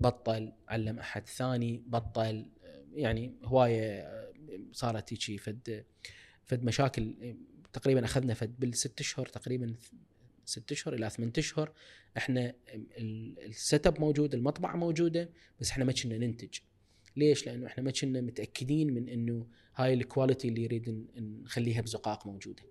بطل 0.00 0.52
علم 0.68 0.98
أحد 0.98 1.26
ثاني 1.26 1.82
بطل 1.86 2.46
آه، 2.64 2.84
يعني 2.92 3.34
هواية 3.44 4.08
صارت 4.72 5.12
هيجي 5.12 5.38
فد 5.38 5.84
فد 6.44 6.64
مشاكل. 6.64 7.34
تقريبا 7.72 8.04
أخذنا 8.04 8.34
فد 8.34 8.60
بالست 8.60 9.00
أشهر 9.00 9.26
تقريبا 9.26 9.74
ست 10.44 10.72
أشهر 10.72 10.94
إلى 10.94 11.10
ثمان 11.10 11.32
أشهر. 11.38 11.72
إحنا 12.16 12.54
ال 12.98 13.20
set 13.20 13.86
up 13.86 14.00
موجود 14.00 14.34
المطبعة 14.34 14.76
موجودة 14.76 15.30
بس 15.60 15.70
إحنا 15.70 15.84
ما 15.84 15.92
كنا 15.92 16.18
ننتج. 16.18 16.58
ليش؟ 17.16 17.46
لأنه 17.46 17.66
إحنا 17.66 17.84
ما 17.84 17.90
كنا 17.90 18.20
متأكدين 18.20 18.94
من 18.94 19.08
إنه 19.08 19.46
هاي 19.76 19.94
ال 19.94 20.01
quality 20.01 20.48
اللي 20.48 20.64
نريد 20.64 21.06
نخليها 21.16 21.80
بزقاق 21.80 22.26
موجودة. 22.26 22.62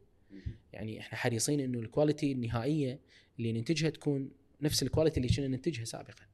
يعني 0.73 0.99
إحنا 0.99 1.17
حريصين 1.17 1.59
إنه 1.59 1.79
ال 1.79 1.86
quality 1.86 2.31
النهائية 2.31 2.99
اللي 3.39 3.51
ننتجها 3.51 3.89
تكون 3.89 4.31
نفس 4.61 4.83
ال 4.83 4.88
quality 4.88 5.19
اللي 5.19 5.35
كنا 5.35 5.47
ننتجها 5.47 5.85
سابقا. 5.85 6.25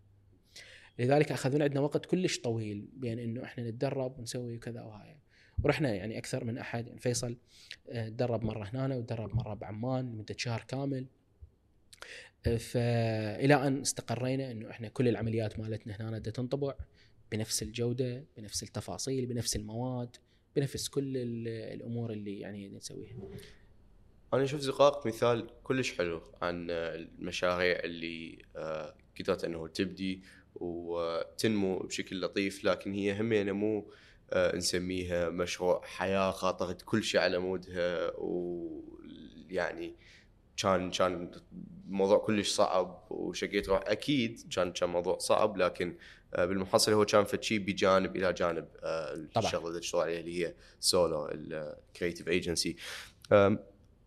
لذلك 0.99 1.31
اخذنا 1.31 1.63
عندنا 1.63 1.79
وقت 1.79 2.05
كلش 2.05 2.39
طويل 2.39 2.87
بين 2.93 3.19
إنه 3.19 3.43
إحنا 3.43 3.69
نتدرب 3.69 4.19
ونسوي 4.19 4.55
وكذا 4.55 4.81
وهاي. 4.81 5.15
ورحنا 5.63 5.93
يعني 5.93 6.17
أكثر 6.17 6.43
من 6.43 6.57
أحد 6.57 6.87
يعني 6.87 6.99
فيصل 6.99 7.37
آه، 7.89 8.09
تدرب 8.09 8.43
مرة 8.43 8.69
هنا 8.73 8.95
وتدرب 8.95 9.35
مرة 9.35 9.53
بعمان 9.53 10.11
لمدة 10.11 10.35
شهر 10.37 10.65
كامل. 10.67 11.05
آه، 12.47 12.57
فإلى 12.57 13.67
أن 13.67 13.81
استقرينا 13.81 14.51
إنه 14.51 14.69
إحنا 14.69 14.87
كل 14.87 15.07
العمليات 15.07 15.59
مالتنا 15.59 16.09
هنا 16.09 16.19
تنطبع 16.19 16.73
بنفس 17.35 17.63
الجودة 17.63 18.25
بنفس 18.37 18.63
التفاصيل 18.63 19.25
بنفس 19.25 19.55
المواد 19.55 20.15
بنفس 20.55 20.89
كل 20.89 21.17
الأمور 21.47 22.11
اللي 22.11 22.39
يعني 22.39 22.69
نسويها. 22.69 23.15
أنا 24.33 24.43
أشوف 24.43 24.59
زقاق 24.59 25.07
مثال 25.07 25.49
كلش 25.63 25.97
حلو 25.97 26.21
عن 26.41 26.67
المشاريع 26.69 27.79
اللي 27.79 28.45
آه، 28.55 28.95
قدرت 29.19 29.43
إنه 29.43 29.67
تبدي 29.67 30.21
وتنمو 30.55 31.79
بشكل 31.79 32.21
لطيف 32.21 32.63
لكن 32.63 32.93
هي 32.93 33.21
همينة 33.21 33.51
مو 33.51 33.91
آه، 34.33 34.55
نسميها 34.55 35.29
مشروع 35.29 35.81
حياة 35.85 36.31
خاطرت 36.31 36.81
كل 36.81 37.03
شيء 37.03 37.21
على 37.21 37.39
مودها 37.39 38.11
ويعني 38.17 39.95
كان 40.57 40.91
كان 40.91 41.31
موضوع 41.87 42.17
كلش 42.17 42.49
صعب 42.49 43.07
وشقيت 43.09 43.69
روح 43.69 43.81
أكيد 43.85 44.39
كان 44.55 44.71
كان 44.71 44.89
موضوع 44.89 45.17
صعب 45.17 45.57
لكن 45.57 45.97
بالمحصله 46.37 46.95
هو 46.95 47.05
كان 47.05 47.23
فشي 47.23 47.59
بجانب 47.59 48.15
إلى 48.15 48.33
جانب 48.33 48.67
آه، 48.83 49.27
الشغلة 49.37 49.67
اللي 49.67 49.79
تشتغل 49.79 50.01
عليها 50.01 50.19
اللي 50.19 50.45
هي 50.45 50.53
Solo 50.79 51.29
ال 51.31 51.42
creative 51.42 52.27
agency 52.27 52.75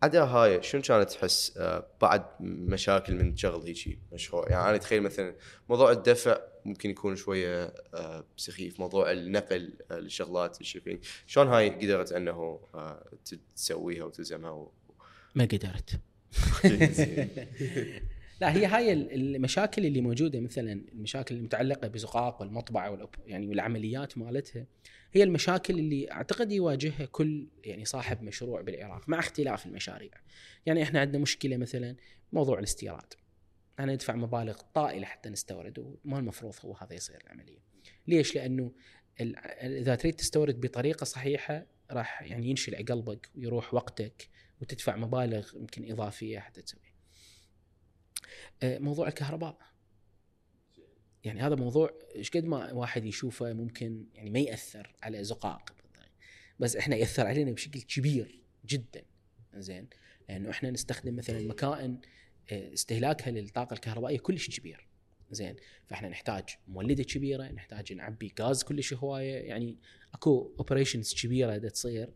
عدا 0.03 0.23
هاي 0.23 0.63
شنو 0.63 0.81
كانت 0.81 1.09
تحس 1.09 1.57
آه، 1.57 1.87
بعد 2.01 2.25
مشاكل 2.39 3.15
من 3.15 3.37
شغل 3.37 3.65
هيجي 3.65 3.99
مشروع؟ 4.13 4.49
يعني 4.49 4.63
أنا 4.63 4.75
أتخيل 4.75 5.01
مثلا 5.01 5.35
موضوع 5.69 5.91
الدفع 5.91 6.37
ممكن 6.65 6.89
يكون 6.89 7.15
شوية 7.15 7.73
آه، 7.93 8.25
سخيف 8.37 8.79
موضوع 8.79 9.11
النقل 9.11 9.73
آه، 9.91 9.99
للشغلات 9.99 10.61
الشيبينج 10.61 10.99
شلون 11.27 11.47
هاي 11.47 11.69
قدرت 11.69 12.11
إنه 12.11 12.59
آه، 12.75 13.05
تسويها 13.55 14.03
وتلزمها 14.03 14.51
و... 14.51 14.71
ما 15.35 15.43
قدرت. 15.43 15.99
لا 18.41 18.55
هي 18.55 18.65
هاي 18.65 18.93
ال- 18.93 19.35
المشاكل 19.35 19.85
اللي 19.85 20.01
موجودة 20.01 20.39
مثلا 20.39 20.71
المشاكل 20.71 21.35
المتعلقة 21.35 21.87
بزقاق 21.87 22.41
والمطبعة 22.41 23.09
يعني 23.25 23.47
والعمليات 23.47 24.17
مالتها 24.17 24.65
هي 25.13 25.23
المشاكل 25.23 25.79
اللي 25.79 26.11
أعتقد 26.11 26.51
يواجهها 26.51 27.05
كل 27.05 27.47
يعني 27.63 27.85
صاحب 27.85 28.21
مشروع 28.23 28.61
بالعراق 28.61 29.09
مع 29.09 29.19
اختلاف 29.19 29.65
المشاريع. 29.65 30.11
يعني 30.65 30.83
إحنا 30.83 30.99
عندنا 30.99 31.21
مشكلة 31.21 31.57
مثلا 31.57 31.95
موضوع 32.33 32.59
الاستيراد. 32.59 33.13
أنا 33.79 33.93
ندفع 33.93 34.15
مبالغ 34.15 34.57
طائلة 34.73 35.05
حتى 35.05 35.29
نستورد 35.29 35.79
وما 36.05 36.19
المفروض 36.19 36.53
هو 36.65 36.73
هذا 36.73 36.93
يصير 36.93 37.21
العملية. 37.25 37.59
ليش؟ 38.07 38.35
لأنه 38.35 38.71
إذا 39.61 39.95
تريد 39.95 40.13
تستورد 40.13 40.59
بطريقة 40.61 41.03
صحيحة 41.03 41.65
راح 41.91 42.21
يعني 42.21 42.49
ينشل 42.49 42.75
قلبك 42.85 43.29
ويروح 43.35 43.73
وقتك 43.73 44.29
وتدفع 44.61 44.95
مبالغ 44.95 45.55
يمكن 45.55 45.91
إضافية 45.91 46.39
حتى 46.39 46.61
تسوي. 46.61 46.81
آه، 48.63 48.79
موضوع 48.79 49.07
الكهرباء. 49.07 49.57
يعني 51.23 51.41
هذا 51.41 51.55
موضوع 51.55 51.99
إيش 52.15 52.29
قد 52.29 52.45
ما 52.45 52.73
واحد 52.73 53.05
يشوفه 53.05 53.53
ممكن 53.53 54.05
يعني 54.13 54.29
ما 54.29 54.39
يأثر 54.39 54.95
على 55.03 55.23
زقاق 55.23 55.75
بس 56.59 56.75
إحنا 56.75 56.95
يأثر 56.95 57.27
علينا 57.27 57.51
بشكل 57.51 57.81
كبير 57.81 58.39
جدا. 58.65 59.03
زين 59.55 59.87
لأنه 60.29 60.49
إحنا 60.49 60.71
نستخدم 60.71 61.15
مثلا 61.15 61.47
مكائن 61.47 61.99
آه، 62.51 62.73
استهلاكها 62.73 63.31
للطاقة 63.31 63.73
الكهربائية 63.73 64.19
كلش 64.19 64.59
كبير. 64.59 64.87
زين 65.31 65.55
فإحنا 65.87 66.09
نحتاج 66.09 66.43
مولدة 66.67 67.03
كبيرة 67.03 67.43
نحتاج 67.43 67.93
نعبي 67.93 68.33
غاز 68.41 68.63
كلش 68.63 68.93
هواية. 68.93 69.47
يعني 69.47 69.77
أكو 70.13 70.55
اوبريشنز 70.59 71.13
كبيرة 71.13 71.57
دا 71.57 71.69
تصير. 71.69 72.13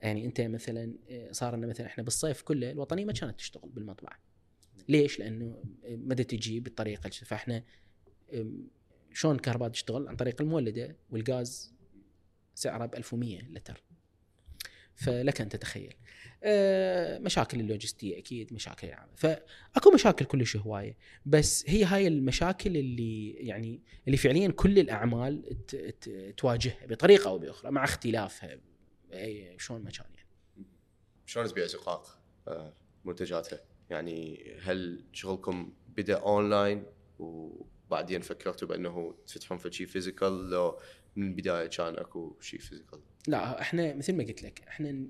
يعني 0.00 0.24
أنت 0.24 0.40
مثلا 0.40 0.94
آه، 1.10 1.32
صار 1.32 1.56
لنا 1.56 1.66
مثلا 1.66 1.86
إحنا 1.86 2.04
بالصيف 2.04 2.42
كله 2.42 2.70
الوطنية 2.70 3.04
ما 3.04 3.12
كانت 3.12 3.38
تشتغل 3.38 3.70
بالمطبعة. 3.70 4.18
ليش؟ 4.88 5.18
لأنه 5.18 5.62
مدى 5.84 6.24
تجي 6.24 6.60
بالطريقة 6.60 7.10
فإحنا 7.10 7.64
شلون 9.12 9.34
الكهرباء 9.34 9.68
تشتغل؟ 9.68 10.08
عن 10.08 10.16
طريق 10.16 10.40
المولدة 10.40 10.96
والغاز 11.10 11.74
سعره 12.54 12.86
ب 12.86 12.94
1100 12.94 13.42
لتر. 13.42 13.82
فلك 14.94 15.40
أن 15.40 15.48
تتخيل. 15.48 15.94
أه، 16.46 17.18
مشاكل 17.18 17.60
اللوجستية 17.60 18.18
أكيد 18.18 18.52
مشاكل 18.52 18.88
العمل 18.88 19.16
فأكو 19.16 19.90
مشاكل 19.94 20.24
كلش 20.24 20.56
هواية 20.56 20.96
بس 21.26 21.64
هي 21.68 21.84
هاي 21.84 22.08
المشاكل 22.08 22.76
اللي 22.76 23.30
يعني 23.30 23.82
اللي 24.06 24.16
فعليا 24.16 24.50
كل 24.50 24.78
الأعمال 24.78 25.56
تواجهها 26.36 26.86
بطريقة 26.86 27.28
أو 27.28 27.38
بأخرى 27.38 27.70
مع 27.70 27.84
اختلافها 27.84 28.60
شلون 29.58 29.82
ما 29.82 29.90
كان 29.90 30.06
يعني. 30.14 30.28
شلون 31.26 31.46
تبيع 31.46 31.66
زقاق 31.66 32.18
آه، 32.48 32.74
منتجاتها 33.04 33.60
يعني 33.90 34.52
هل 34.62 35.04
شغلكم 35.12 35.72
بدأ 35.96 36.16
اونلاين 36.18 36.84
وبعدين 37.18 38.20
فكرتوا 38.20 38.68
بأنه 38.68 39.14
تفتحون 39.26 39.58
في 39.58 39.72
شيء 39.72 39.86
physical 39.86 40.50
لو 40.50 40.80
من 41.16 41.28
البداية 41.28 41.66
كان 41.66 41.94
أكو 41.96 42.36
شيء 42.40 42.60
physical 42.60 43.00
لا 43.28 43.60
إحنا 43.60 43.94
مثل 43.94 44.12
ما 44.16 44.24
قلت 44.24 44.42
لك 44.42 44.60
إحنا 44.68 45.06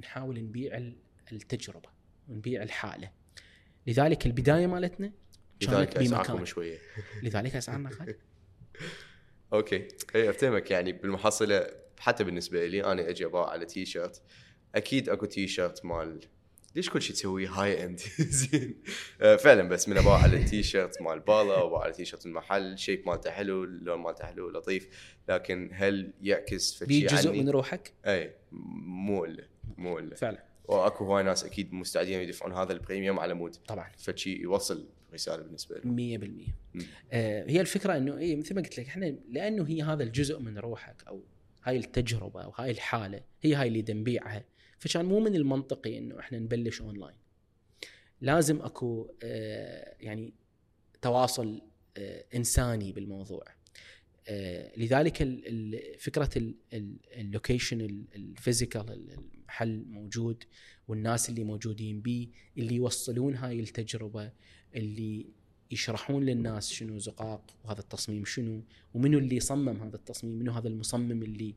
نحاول 0.00 0.40
نبيع 0.44 0.76
ال- 0.76 0.96
التجربة 1.32 1.88
ونبيع 2.28 2.62
الحالة. 2.62 3.10
لذلك 3.86 4.26
البداية 4.26 4.66
مالتنا 4.66 5.12
كانت 5.60 5.98
بمكان. 5.98 6.44
شوية. 6.44 6.78
لذلك 7.22 7.56
أسعارنا 7.56 7.90
خالد 7.90 8.16
أوكي. 9.52 9.88
اي 10.14 10.30
أفتهمك. 10.30 10.70
يعني 10.70 10.92
بالمحصلة 10.92 11.66
حتى 11.98 12.24
بالنسبة 12.24 12.66
لي 12.66 12.84
أنا 12.84 13.08
أجي 13.10 13.24
أباوع 13.26 13.50
على 13.50 13.66
تي 13.66 13.84
شيرت 13.86 14.22
أكيد 14.74 15.08
أكو 15.08 15.26
تي 15.26 15.48
شيرت 15.48 15.84
مال 15.84 16.20
ليش 16.76 16.90
كل 16.90 17.02
شيء 17.02 17.16
تسويه 17.16 17.48
هاي 17.48 17.84
and 17.84 18.00
زين. 18.40 18.74
آه، 19.20 19.36
فعلا 19.36 19.68
بس 19.68 19.88
من 19.88 19.96
اباوع 19.96 20.22
على 20.22 20.36
التي 20.36 20.62
شيرت 20.62 21.02
مال 21.02 21.20
بالا 21.20 21.56
واباوع 21.56 21.80
على 21.80 21.92
تي 21.92 22.04
شيرت 22.04 22.26
المحل 22.26 22.72
الشيب 22.72 23.02
مالته 23.06 23.30
حلو 23.30 23.64
اللون 23.64 23.98
مالته 23.98 24.24
حلو 24.24 24.50
لطيف. 24.50 24.88
لكن 25.28 25.70
هل 25.72 26.12
يعكس 26.22 26.84
بي 26.84 27.00
جزء 27.00 27.28
عني؟ 27.28 27.42
من 27.42 27.48
روحك؟ 27.48 27.92
اي 28.06 28.34
مو 28.52 29.24
إلا 29.24 29.44
مو 29.76 29.98
إلا. 29.98 30.14
فعلا. 30.14 30.44
وأكو 30.64 31.04
هواي 31.04 31.22
ناس 31.22 31.44
أكيد 31.44 31.72
مستعدين 31.72 32.20
يدفعون 32.20 32.52
هذا 32.52 32.72
ال 32.72 32.78
premium 32.78 33.18
على 33.18 33.34
مود. 33.34 33.56
طبعا. 33.68 33.90
فشي 33.98 34.36
يوصل 34.42 34.88
رسالة 35.14 35.42
بالنسبة 35.42 35.78
لهم. 35.78 35.96
100% 35.96 36.50
مم. 36.74 36.82
آه 37.12 37.50
هي 37.50 37.60
الفكرة 37.60 37.96
إنه 37.96 38.18
اي 38.18 38.36
مثل 38.36 38.54
ما 38.54 38.60
قلت 38.60 38.78
لك 38.78 38.86
إحنا 38.86 39.16
لأنه 39.30 39.68
هي 39.68 39.82
هذا 39.82 40.02
الجزء 40.02 40.38
من 40.38 40.58
روحك 40.58 41.02
أو 41.08 41.22
هاي 41.64 41.76
التجربة 41.76 42.42
أو 42.42 42.50
هاي 42.50 42.70
الحالة 42.70 43.20
هي 43.42 43.54
هاي 43.54 43.68
اللي 43.68 43.84
نبيعها 43.94 44.44
فكان 44.78 45.04
مو 45.06 45.20
من 45.20 45.34
المنطقي 45.36 45.98
إنه 45.98 46.18
إحنا 46.18 46.38
نبلش 46.38 46.80
أونلاين. 46.80 47.16
لازم 48.20 48.60
أكو 48.62 49.10
آه 49.22 49.96
يعني 50.00 50.32
تواصل 51.02 51.62
آه 51.96 52.24
إنساني 52.34 52.92
بالموضوع. 52.92 53.44
آه 54.28 54.72
لذلك 54.76 55.16
فكرة 55.98 56.30
ال- 56.38 56.54
ال- 56.72 56.96
ال 57.12 57.20
location 57.20 57.80
ال- 57.80 58.04
ال 58.14 58.22
physical 58.22 58.90
المحل 58.92 59.84
موجود 59.88 60.44
والناس 60.88 61.28
اللي 61.28 61.44
موجودين 61.44 62.00
بيه 62.00 62.28
اللي 62.58 62.74
يوصلون 62.74 63.34
هاي 63.34 63.60
التجربة 63.60 64.32
اللي 64.74 65.26
يشرحون 65.70 66.24
للناس 66.24 66.70
شنو 66.70 66.98
زقاق 66.98 67.56
وهذا 67.64 67.80
التصميم 67.80 68.24
شنو 68.24 68.62
ومنو 68.94 69.18
اللي 69.18 69.40
صمم 69.40 69.82
هذا 69.82 69.96
التصميم 69.96 70.38
منو 70.38 70.52
هذا 70.52 70.68
المصمم 70.68 71.22
اللي 71.22 71.54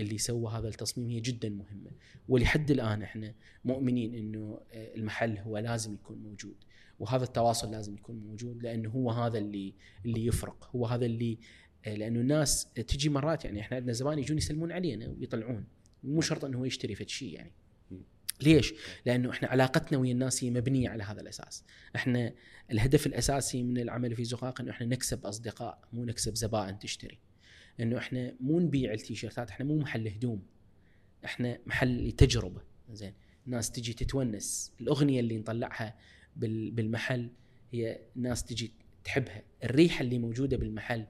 اللي 0.00 0.18
سوى 0.18 0.52
هذا 0.52 0.68
التصميم 0.68 1.08
هي 1.08 1.20
جدا 1.20 1.48
مهمة 1.48 1.90
ولحد 2.28 2.70
الآن 2.70 3.02
إحنا 3.02 3.34
مؤمنين 3.64 4.14
إنه 4.14 4.60
آه، 4.72 4.94
المحل 4.94 5.38
هو 5.38 5.58
لازم 5.58 5.94
يكون 5.94 6.18
موجود 6.18 6.56
وهذا 6.98 7.24
التواصل 7.24 7.70
لازم 7.70 7.94
يكون 7.94 8.16
موجود 8.16 8.62
لأنه 8.62 8.90
هو 8.90 9.10
هذا 9.10 9.38
اللي 9.38 9.74
اللي 10.06 10.26
يفرق 10.26 10.70
هو 10.76 10.86
هذا 10.86 11.06
اللي 11.06 11.38
آه، 11.86 11.94
لأنه 11.94 12.20
الناس 12.20 12.72
تجي 12.72 13.08
مرات 13.08 13.44
يعني 13.44 13.60
إحنا 13.60 13.76
عندنا 13.76 13.92
زبائن 13.92 14.18
يجون 14.18 14.38
يسلمون 14.38 14.72
علينا 14.72 15.08
ويطلعون 15.08 15.66
مو 16.04 16.20
شرط 16.20 16.44
إنه 16.44 16.58
هو 16.58 16.64
يشتري 16.64 16.94
فد 16.94 17.08
شيء 17.08 17.34
يعني 17.34 17.52
ليش؟ 18.42 18.74
لأنه 19.06 19.30
إحنا 19.30 19.48
علاقتنا 19.48 19.98
ويا 19.98 20.12
الناس 20.12 20.44
هي 20.44 20.50
مبنية 20.50 20.88
على 20.88 21.02
هذا 21.02 21.20
الأساس. 21.20 21.64
إحنا 21.96 22.34
الهدف 22.70 23.06
الأساسي 23.06 23.62
من 23.62 23.78
العمل 23.78 24.16
في 24.16 24.24
زقاق 24.24 24.60
إنه 24.60 24.70
إحنا 24.70 24.86
نكسب 24.86 25.26
أصدقاء 25.26 25.88
مو 25.92 26.04
نكسب 26.04 26.36
زبائن 26.36 26.78
تشتري. 26.78 27.18
إنه 27.80 27.98
إحنا 27.98 28.34
مو 28.40 28.60
نبيع 28.60 28.92
التيشيرتات 28.92 29.50
إحنا 29.50 29.66
مو 29.66 29.78
محل 29.78 30.08
هدوم. 30.08 30.42
إحنا 31.24 31.58
محل 31.66 32.12
تجربة. 32.12 32.60
زين. 32.92 33.14
الناس 33.46 33.70
تجي 33.70 33.92
تتونس. 33.92 34.72
الأغنية 34.80 35.20
اللي 35.20 35.38
نطلعها 35.38 35.94
بال- 36.36 36.70
بالمحل 36.70 37.30
هي 37.72 37.98
الناس 38.16 38.44
تجي 38.44 38.72
تحبها. 39.04 39.42
الريحة 39.64 40.02
اللي 40.02 40.18
موجودة 40.18 40.56
بالمحل. 40.56 41.06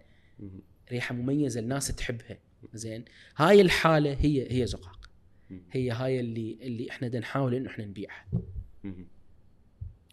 ريحة 0.93 1.15
مميزة 1.15 1.61
الناس 1.61 1.89
تحبها. 1.89 2.39
زين. 2.75 3.05
هاي 3.37 3.61
الحالة 3.61 4.13
هي 4.21 4.61
هي 4.63 4.67
زقاق. 4.67 5.11
هي 5.73 5.91
هاي 5.91 6.21
اللي 6.21 6.59
اللي 6.63 6.91
إحنا 6.91 7.19
نحاول 7.19 7.55
إنه 7.55 7.71
إحنا 7.71 7.85
نبيعها. 7.85 8.27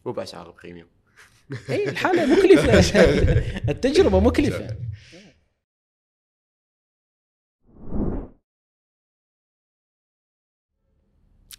وباسعار 0.05 0.51
premium 0.51 0.87
اي 1.69 1.89
الحالة 1.89 2.25
مكلفة. 2.39 2.79
التجربة 3.71 4.19
مكلفة. 4.19 4.77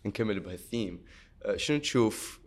نكمل 0.05 0.41
بهالثيم. 0.41 1.05
آه، 1.43 1.57
شنو 1.57 1.79
تشوف 1.79 2.41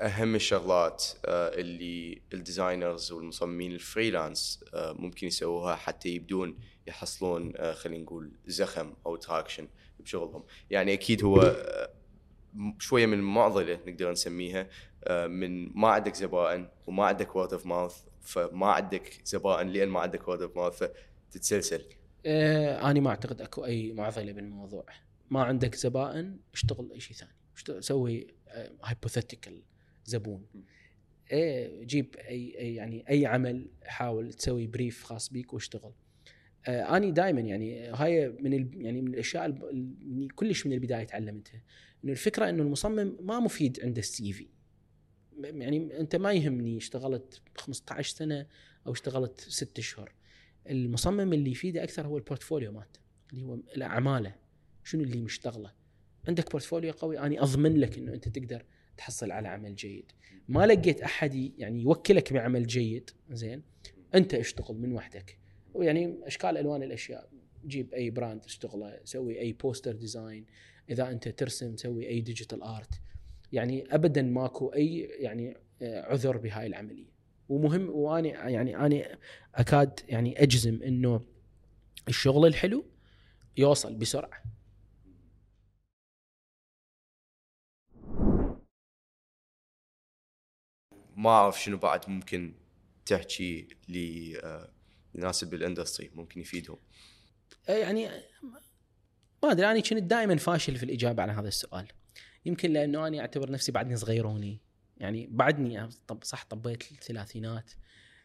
أهم 0.00 0.34
الشغلات 0.34 1.04
آه، 1.24 1.60
اللي 1.60 2.22
ال 2.34 2.42
designers 2.42 3.12
والمصممين 3.12 3.72
ال 3.72 3.81
freelance 3.81 4.64
آه، 4.74 4.92
ممكن 4.92 5.26
يسووها 5.26 5.74
حتى 5.74 6.08
يبدون 6.08 6.58
يحصلون 6.86 7.52
خلينا 7.72 8.02
نقول 8.02 8.32
زخم 8.46 8.94
أو 9.06 9.16
traction 9.16 9.68
بشغلهم؟ 10.00 10.44
يعني 10.70 10.92
أكيد 10.92 11.24
هو 11.24 11.56
شوية 12.78 13.06
من 13.06 13.18
المعضله 13.18 13.80
نقدر 13.86 14.12
نسميها 14.12 14.68
من 15.26 15.78
ما 15.78 15.88
عندك 15.88 16.14
زبائن 16.14 16.68
وما 16.86 17.04
عندك 17.04 17.36
word 17.36 17.52
of 17.52 17.66
mouth 17.66 17.96
فما 18.20 18.66
عندك 18.66 19.20
زبائن 19.24 19.68
لأن 19.68 19.88
ما 19.88 20.00
عندك 20.00 20.28
word 20.28 20.42
of 20.42 20.56
mouth 20.56 20.82
فتتسلسل. 21.30 21.84
آه 22.26 22.90
أنا 22.90 23.00
ما 23.00 23.10
أعتقد 23.10 23.40
أكو 23.40 23.64
أي 23.64 23.92
معضلة 23.92 24.32
بالموضوع. 24.32 24.84
ما 25.32 25.42
عندك 25.42 25.74
زبائن 25.74 26.38
اشتغل 26.54 26.92
اي 26.92 27.00
شيء 27.00 27.16
ثاني. 27.16 27.32
سوي 27.82 28.26
hypothetical 28.82 29.62
زبون. 30.04 30.46
إيه 31.32 31.84
جيب 31.84 32.16
أي 32.16 32.48
يعني 32.48 33.04
أي 33.10 33.26
عمل 33.26 33.70
حاول 33.82 34.32
تسوي 34.32 34.66
brief 34.66 35.04
خاص 35.04 35.28
بيك 35.28 35.52
واشتغل. 35.52 35.92
آه 36.66 36.96
أني 36.96 37.10
دائما 37.10 37.40
يعني 37.40 37.88
هاي 37.88 38.28
من 38.28 38.54
ال 38.54 38.84
يعني 38.84 39.02
من 39.02 39.14
الأشياء 39.14 39.46
اللي 39.46 40.28
كلش 40.28 40.66
من 40.66 40.72
البداية 40.72 41.04
تعلمتها. 41.04 41.62
إنه 42.04 42.12
الفكرة 42.12 42.48
إنه 42.48 42.62
المصمم 42.62 43.16
ما 43.20 43.40
مفيد 43.40 43.80
عنده 43.82 43.98
ال 43.98 44.32
CV. 44.32 44.48
يعني 45.42 46.00
أنت 46.00 46.16
ما 46.16 46.32
يهمني 46.32 46.76
اشتغلت 46.76 47.40
15 47.56 48.16
سنة 48.16 48.46
أو 48.86 48.92
اشتغلت 48.92 49.40
ست 49.40 49.78
أشهر. 49.78 50.12
المصمم 50.70 51.32
اللي 51.32 51.50
يفيده 51.50 51.82
أكثر 51.82 52.06
هو 52.06 52.18
ال 52.18 52.23
portfolio 52.23 52.72
مالته 52.72 53.00
اللي 53.32 53.44
هو 53.44 53.58
اعماله 53.82 54.42
شنو 54.84 55.02
اللي 55.02 55.20
مشتغله؟ 55.20 55.72
عندك 56.28 56.50
portfolio 56.50 56.92
قوي 56.92 57.18
أنا 57.18 57.42
أضمن 57.42 57.76
لك 57.76 57.98
إنه 57.98 58.14
أنت 58.14 58.28
تقدر 58.28 58.64
تحصل 58.96 59.30
على 59.30 59.48
عمل 59.48 59.74
جيد. 59.74 60.12
ما 60.48 60.66
لقيت 60.66 61.00
أحد 61.00 61.34
يعني 61.34 61.82
يوكلك 61.82 62.32
بعمل 62.32 62.66
جيد 62.66 63.10
زين؟ 63.30 63.62
أنت 64.14 64.34
اشتغل 64.34 64.76
من 64.76 64.92
وحدك. 64.92 65.38
ويعني 65.74 66.18
أشكال 66.22 66.56
ألوان 66.56 66.82
الأشياء. 66.82 67.28
جيب 67.66 67.94
أي 67.94 68.10
brand 68.10 68.44
اشتغله 68.44 69.00
سوي 69.04 69.40
أي 69.40 69.52
poster 69.52 69.92
design 69.92 70.46
إذا 70.90 71.10
أنت 71.10 71.28
ترسم 71.28 71.76
سوي 71.76 72.08
أي 72.08 72.20
digital 72.20 72.62
art 72.62 73.00
يعني 73.52 73.94
ابدا 73.94 74.22
ماكو 74.22 74.68
أي 74.68 74.98
يعني 74.98 75.56
آه، 75.82 76.02
عذر 76.02 76.36
بهاي 76.36 76.66
العملية. 76.66 77.12
ومهم 77.48 77.90
واني 77.90 78.28
يعني 78.28 78.76
أنا 78.76 79.18
أكاد 79.54 80.00
يعني 80.08 80.42
أجزم 80.42 80.82
إنه 80.82 81.24
الشغل 82.08 82.46
الحلو 82.46 82.84
يوصل 83.56 83.94
بسرعة. 83.94 84.42
ما 91.22 91.30
أعرف 91.30 91.62
شنو 91.62 91.76
بعد 91.76 92.10
ممكن 92.10 92.54
تحكي 93.06 93.68
ل- 93.88 94.36
آه، 94.36 94.72
لناس 95.14 95.44
بالاندستري 95.44 96.10
ممكن 96.14 96.40
يفيدهم. 96.40 96.76
يعني 97.68 98.08
ما 99.42 99.50
أدري 99.52 99.66
أنا 99.70 99.80
كنت 99.80 100.02
دائما 100.02 100.36
فاشل 100.36 100.76
في 100.76 100.82
الإجابة 100.82 101.22
على 101.22 101.32
هذا 101.32 101.48
السؤال. 101.48 101.88
يمكن 102.46 102.72
لأنه 102.72 103.06
أنا 103.06 103.20
أعتبر 103.20 103.50
نفسي 103.50 103.72
بعدني 103.72 103.96
صغيروني. 103.96 104.60
يعني 104.96 105.26
بعدني 105.30 105.88
طب 106.06 106.24
صح 106.24 106.44
طبيت 106.44 106.92
الثلاثينات 106.92 107.70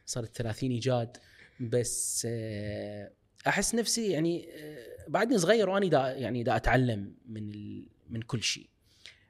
صرت 0.05 0.37
ثلاثيني 0.37 0.79
جاد 0.79 1.17
بس 1.59 2.27
آه، 2.29 3.11
أحس 3.47 3.75
نفسي 3.75 4.11
يعني 4.11 4.49
آه، 4.53 5.05
بعدني 5.07 5.37
صغير 5.37 5.69
واني 5.69 5.89
دا 5.89 6.07
يعني 6.15 6.43
دا 6.43 6.55
أتعلم 6.55 7.15
من 7.25 7.49
ال 7.49 7.87
من 8.09 8.21
كل 8.21 8.43
شيء. 8.43 8.69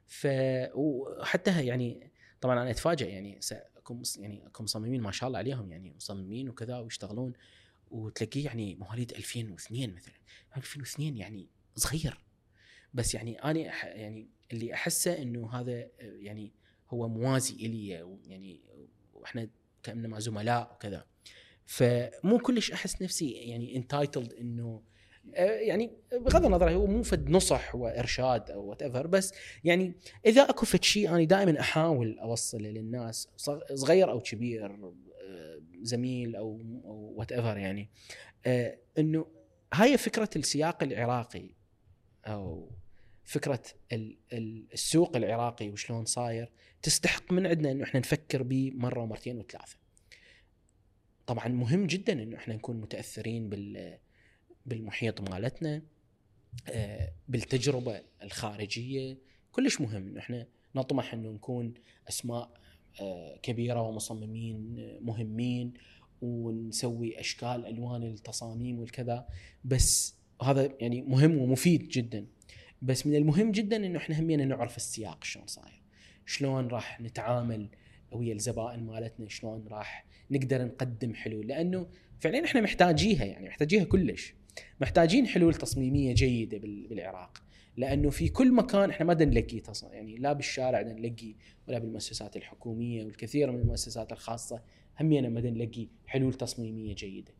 ف 0.06 0.26
وحتى 0.74 1.66
يعني 1.66 2.10
طبعا 2.40 2.62
أنا 2.62 2.70
اتفاجئ 2.70 3.08
يعني 3.08 3.40
مص- 3.90 4.16
يعني 4.16 4.46
أكون 4.46 4.64
مصممين 4.64 5.00
ما 5.00 5.10
شاء 5.10 5.26
الله 5.26 5.38
عليهم 5.38 5.72
يعني 5.72 5.94
مصممين 5.96 6.48
وكذا 6.48 6.78
ويشتغلون 6.78 7.32
وتلاقيه 7.90 8.44
يعني 8.44 8.74
مواليد 8.74 9.12
2002 9.12 9.94
مثلا. 9.94 10.14
2002 10.56 11.16
يعني 11.16 11.48
صغير. 11.76 12.18
بس 12.94 13.14
يعني 13.14 13.42
أنا 13.44 13.58
يعني 13.86 14.28
اللي 14.52 14.74
أحسه 14.74 15.22
إنه 15.22 15.50
هذا 15.52 15.88
يعني 16.00 16.52
هو 16.90 17.08
موازي 17.08 17.54
إلي 17.54 17.88
يعني 18.26 18.60
وإحنا 19.14 19.48
كانما 19.82 20.18
زملاء 20.20 20.72
وكذا. 20.74 21.06
فمو 21.66 22.38
كلش 22.38 22.72
أحس 22.72 23.02
نفسي 23.02 23.30
يعني 23.30 23.76
entitled 23.76 24.32
إنه 24.32 24.82
يعني 25.36 25.90
بغض 26.12 26.44
النظر 26.44 26.70
هو 26.70 26.86
مو 26.86 27.02
فد 27.02 27.30
نصح 27.30 27.74
وإرشاد 27.74 28.50
أو 28.50 28.64
whatever 28.64 29.06
بس 29.06 29.34
يعني 29.64 29.92
إذا 30.26 30.42
أكو 30.50 30.66
فد 30.66 30.84
شيء 30.84 31.08
أنا 31.08 31.24
دائما 31.24 31.60
أحاول 31.60 32.18
أوصله 32.18 32.68
للناس 32.70 33.28
صغ- 33.36 33.74
صغير 33.74 34.10
أو 34.10 34.20
كبير 34.20 34.66
آه، 34.66 35.60
زميل 35.82 36.36
أو 36.36 36.60
وات 37.16 37.32
ايفر 37.32 37.58
يعني 37.58 37.88
آه، 38.46 38.78
إنه 38.98 39.26
هاي 39.74 39.98
فكرة 39.98 40.30
السياق 40.36 40.82
العراقي 40.82 41.50
أو 42.26 42.70
فكرة 43.24 43.62
ال- 43.92 44.18
ال- 44.32 44.66
السوق 44.72 45.16
العراقي 45.16 45.68
وشلون 45.70 46.04
صاير 46.04 46.50
تستحق 46.82 47.32
من 47.32 47.46
عندنا 47.46 47.70
إنه 47.70 47.84
إحنا 47.84 48.00
نفكر 48.00 48.42
به 48.42 48.72
مرة 48.74 49.02
ومرتين 49.02 49.38
وثلاثة. 49.38 49.76
طبعا 51.26 51.48
مهم 51.48 51.86
جدا 51.86 52.12
إنه 52.12 52.36
إحنا 52.36 52.54
نكون 52.54 52.80
متأثرين 52.80 53.48
بال 53.48 53.98
بالمحيط 54.66 55.30
مالتنا 55.30 55.82
آه، 56.68 57.12
بالتجربة 57.28 58.00
الخارجية 58.22 59.18
كلش 59.52 59.80
مهم. 59.80 60.06
انه 60.06 60.20
إحنا 60.20 60.46
نطمح 60.74 61.14
إنه 61.14 61.30
نكون 61.30 61.74
أسماء 62.08 62.50
آه، 63.00 63.36
كبيرة 63.42 63.82
ومصممين 63.82 64.76
آه، 64.78 64.98
مهمين 65.00 65.74
ونسوي 66.22 67.20
أشكال 67.20 67.66
ألوان 67.66 68.02
التصاميم 68.02 68.78
والكذا. 68.78 69.26
بس 69.64 70.14
هذا 70.42 70.74
يعني 70.80 71.02
مهم 71.02 71.38
ومفيد 71.38 71.88
جدا. 71.88 72.26
بس 72.82 73.06
من 73.06 73.14
المهم 73.16 73.52
جدا 73.52 73.76
إنه 73.76 73.98
إحنا 73.98 74.20
همينا 74.20 74.44
نعرف 74.44 74.76
السياق 74.76 75.24
شلون 75.24 75.46
صاير. 75.46 75.82
شلون 76.26 76.68
راح 76.68 77.00
نتعامل 77.00 77.68
ويا 78.12 78.34
الزبائن 78.34 78.86
مالتنا؟ 78.86 79.28
شلون 79.28 79.64
راح 79.68 80.06
نقدر 80.30 80.64
نقدم 80.64 81.14
حلول؟ 81.14 81.46
لأنه 81.46 81.86
فعليا 82.20 82.44
إحنا 82.44 82.60
محتاجيها 82.60 83.24
يعني 83.24 83.48
محتاجيها 83.48 83.84
كلش. 83.84 84.34
محتاجين 84.80 85.26
حلول 85.26 85.54
تصميمية 85.54 86.14
جيدة 86.14 86.58
بال- 86.58 86.86
بالعراق 86.88 87.42
لأنه 87.76 88.10
في 88.10 88.28
كل 88.28 88.54
مكان 88.54 88.90
إحنا 88.90 89.06
ما 89.06 89.14
تص- 89.60 89.84
يعني 89.92 90.16
لا 90.16 90.32
بالشارع 90.32 90.82
دا 90.82 90.92
نلاقي 90.92 91.34
ولا 91.68 91.78
بالمؤسسات 91.78 92.36
الحكومية 92.36 93.04
والكثير 93.04 93.50
من 93.52 93.60
المؤسسات 93.60 94.12
الخاصة 94.12 94.62
همينا 95.00 95.28
ما 95.28 95.40
دا 95.40 95.50
نلاقي 95.50 95.88
حلول 96.06 96.34
تصميمية 96.34 96.94
جيدة. 96.94 97.32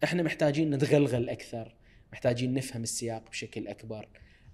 فاحنا 0.00 0.22
محتاجين 0.22 0.70
نتغلغل 0.70 1.28
أكثر 1.28 1.74
محتاجين 2.12 2.54
نفهم 2.54 2.82
السياق 2.82 3.30
بشكل 3.30 3.68
أكبر 3.68 4.08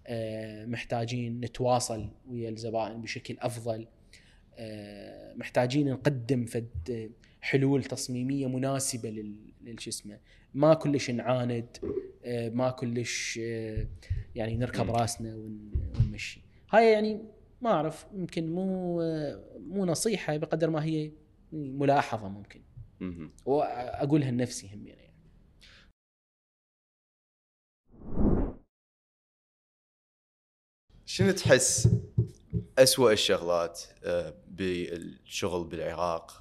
آه، 0.07 0.67
محتاجين 0.67 1.41
نتواصل 1.41 2.09
ويا 2.29 2.49
الزبائن 2.49 3.01
بشكل 3.01 3.37
أفضل 3.39 3.87
آه، 4.59 5.35
محتاجين 5.35 5.91
نقدم 5.91 6.45
فد 6.45 7.13
حلول 7.43 7.85
تصميمية 7.85 8.47
مناسبة 8.47 9.11
لل 9.11 9.53
للش 9.61 9.89
اسمه 9.89 10.19
ما 10.55 10.75
كلش 10.75 11.11
نعاند 11.11 11.77
آه، 12.25 12.49
ما 12.49 12.71
كلش 12.71 13.41
آه، 13.43 13.87
يعني 14.35 14.57
نركب. 14.57 14.91
راسنا 14.91 15.35
ون- 15.37 15.73
ونمشي 15.99 16.41
هاي 16.71 16.93
يعني 16.93 17.21
ما 17.63 17.71
أعرف 17.71 18.07
يمكن 18.15 18.51
مو 18.53 18.97
مو 19.59 19.85
نصيحة 19.87 20.37
بقدر 20.37 20.71
ما 20.71 20.85
هي 20.85 21.13
ملاحظة 21.53 22.29
ممكن. 22.29 22.63
وأقولها 23.47 24.31
لنفسي 24.31 24.75
هم 24.75 24.87
يعني 24.87 25.13
شنو 31.07 31.31
تحس 31.33 31.89
أسوأ 32.79 33.13
الشغلات 33.13 33.83
آه، 34.05 34.35
بالشغل 34.49 35.65
بالعراق 35.65 36.41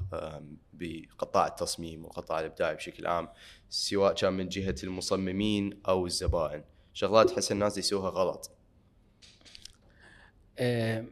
بقطاع 0.73 1.47
التصميم 1.47 2.05
وقطاع 2.05 2.39
الإبداع 2.39 2.73
بشكل 2.73 3.07
عام 3.07 3.29
سواء 3.69 4.13
كان 4.13 4.33
من 4.33 4.49
جهة 4.49 4.75
المصممين 4.83 5.79
أو 5.87 6.05
الزبائن. 6.05 6.63
شغلات 6.93 7.29
تحس 7.29 7.51
الناس 7.51 7.77
يسووها 7.77 8.09
غلط. 8.09 8.51
آه، 10.59 11.05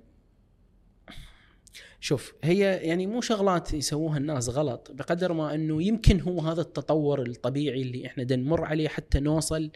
شوف 2.00 2.34
هي 2.44 2.60
يعني 2.60 3.08
مو 3.08 3.22
شغلات 3.22 3.74
يسووها 3.74 4.18
الناس 4.18 4.50
غلط 4.50 4.92
بقدر 4.92 5.34
ما 5.34 5.56
إنه 5.56 5.84
يمكن 5.84 6.22
هو 6.22 6.42
هذا 6.42 6.62
التطور 6.62 7.22
الطبيعي 7.22 7.82
اللي 7.82 8.06
إحنا 8.06 8.24
دا 8.24 8.36
نمر 8.36 8.66
عليه 8.66 8.88
حتى 8.88 9.20
نوصل 9.20 9.72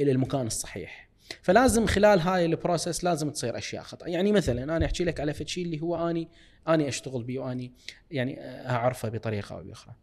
إلى 0.00 0.12
المكان 0.12 0.46
الصحيح. 0.46 1.07
فلازم 1.42 1.86
خلال 1.86 2.20
هاي 2.20 2.44
البروسس 2.44 3.04
لازم 3.04 3.30
تصير 3.30 3.58
أشياء 3.58 3.82
خطأ. 3.82 4.08
يعني 4.08 4.32
مثلا 4.32 4.76
أنا 4.76 4.86
أحكي 4.86 5.04
لك 5.04 5.20
على 5.20 5.34
شيء 5.44 5.64
اللي 5.64 5.80
هو 5.82 6.10
اني 6.10 6.28
أني 6.68 6.88
أشتغل 6.88 7.22
به 7.22 7.38
وأني 7.38 7.72
يعني 8.10 8.40
أعرفه 8.70 9.08
بطريقة 9.08 9.56
أو 9.58 9.64
بأخرى. 9.64 9.94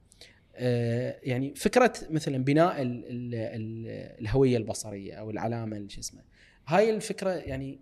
آه، 0.56 1.20
يعني 1.24 1.56
فكرة 1.56 1.94
مثلا 2.10 2.44
بناء 2.44 2.82
ال 2.82 3.06
ال 3.06 3.36
ال 3.36 3.88
الهوية 4.22 4.58
البصرية 4.58 5.14
أو 5.14 5.30
العلامة 5.30 5.88
شو 5.88 6.00
اسمه. 6.00 6.22
هاي 6.68 6.90
الفكرة 6.90 7.30
يعني 7.30 7.80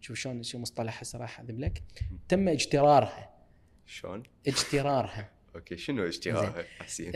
شوف 0.00 0.16
شلون 0.16 0.42
شو 0.42 0.58
مصطلح 0.58 1.00
هسه 1.00 1.18
راح 1.18 1.40
اذب 1.40 1.60
لك. 1.60 1.82
تم 2.28 2.48
اجترارها. 2.48 3.30
شلون؟ 3.86 4.22
اجترارها. 4.46 5.30
أوكي 5.54 5.76
شنو 5.76 6.08
اشتهاها 6.08 6.64
حسين؟ 6.78 7.12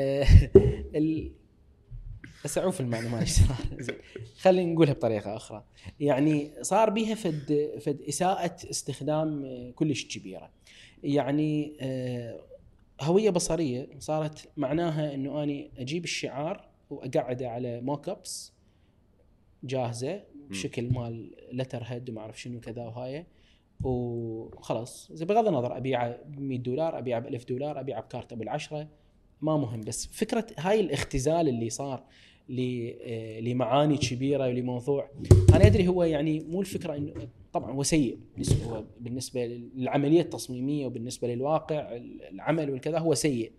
بس 2.47 2.59
اعوف 2.59 2.81
المعنى 2.81 3.09
ما 3.09 3.23
اشترار 3.23 3.59
زين. 3.82 3.97
خلينا 4.39 4.73
نقولها 4.73 4.93
بطريقة 4.93 5.36
أخرى. 5.36 5.64
يعني 6.01 6.51
صار 6.62 6.90
بيها 6.90 7.14
فد 7.14 7.70
فد 7.81 8.01
إساءة 8.09 8.56
استخدام 8.70 9.44
آه، 9.44 9.70
كلش 9.70 10.05
كبيرة. 10.18 10.51
يعني 11.02 11.77
آه، 11.81 12.40
هوية 13.01 13.31
بصرية 13.31 13.89
صارت 13.98 14.48
معناها 14.56 15.14
إنه 15.14 15.43
أني 15.43 15.70
أجيب 15.78 16.05
الشعار 16.05 16.68
وأقعده 16.90 17.51
على 17.51 17.81
موك 17.81 18.09
ابس 18.09 18.52
جاهزه 19.64 20.23
بشكل 20.51 20.93
مال 20.93 21.35
لتر 21.52 21.82
هيد 21.82 22.10
وما 22.10 22.20
أعرف 22.20 22.40
شنو 22.40 22.60
كذا 22.60 22.82
وهاي. 22.82 23.27
وخلاص. 23.85 25.09
زي 25.12 25.24
بغض 25.24 25.47
النظر 25.47 25.77
أبيعه 25.77 26.16
ب 26.27 26.40
100 26.40 26.59
دولار 26.59 26.98
أبيعه 26.98 27.20
ب 27.20 27.27
1000 27.27 27.44
دولار 27.44 27.81
أبيعه 27.81 28.01
بكارت 28.02 28.32
أبو 28.32 28.43
العشرة 28.43 28.89
ما 29.43 29.56
مهم. 29.56 29.81
بس 29.81 30.06
فكرة 30.06 30.47
هاي 30.59 30.81
الاختزال 30.81 31.48
اللي 31.48 31.70
صار 31.70 32.05
لمعاني 32.48 33.97
كبيرة 33.97 34.47
ولموضوع 34.47 35.10
أنا 35.55 35.66
أدري 35.66 35.89
هو 35.89 36.05
يعني 36.05 36.40
مو 36.40 36.60
الفكرة 36.60 36.97
انه 36.97 37.12
طبعا 37.52 37.73
هو 37.73 37.82
سيء 37.82 38.18
بالنسبة 38.35 38.85
بالنسبة 39.01 39.47
للعمليه 39.47 40.20
التصميمية 40.20 40.86
وبالنسبة 40.86 41.28
للواقع 41.28 41.97
العمل 42.32 42.70
والكذا 42.70 42.98
هو 42.98 43.14
سيء. 43.14 43.52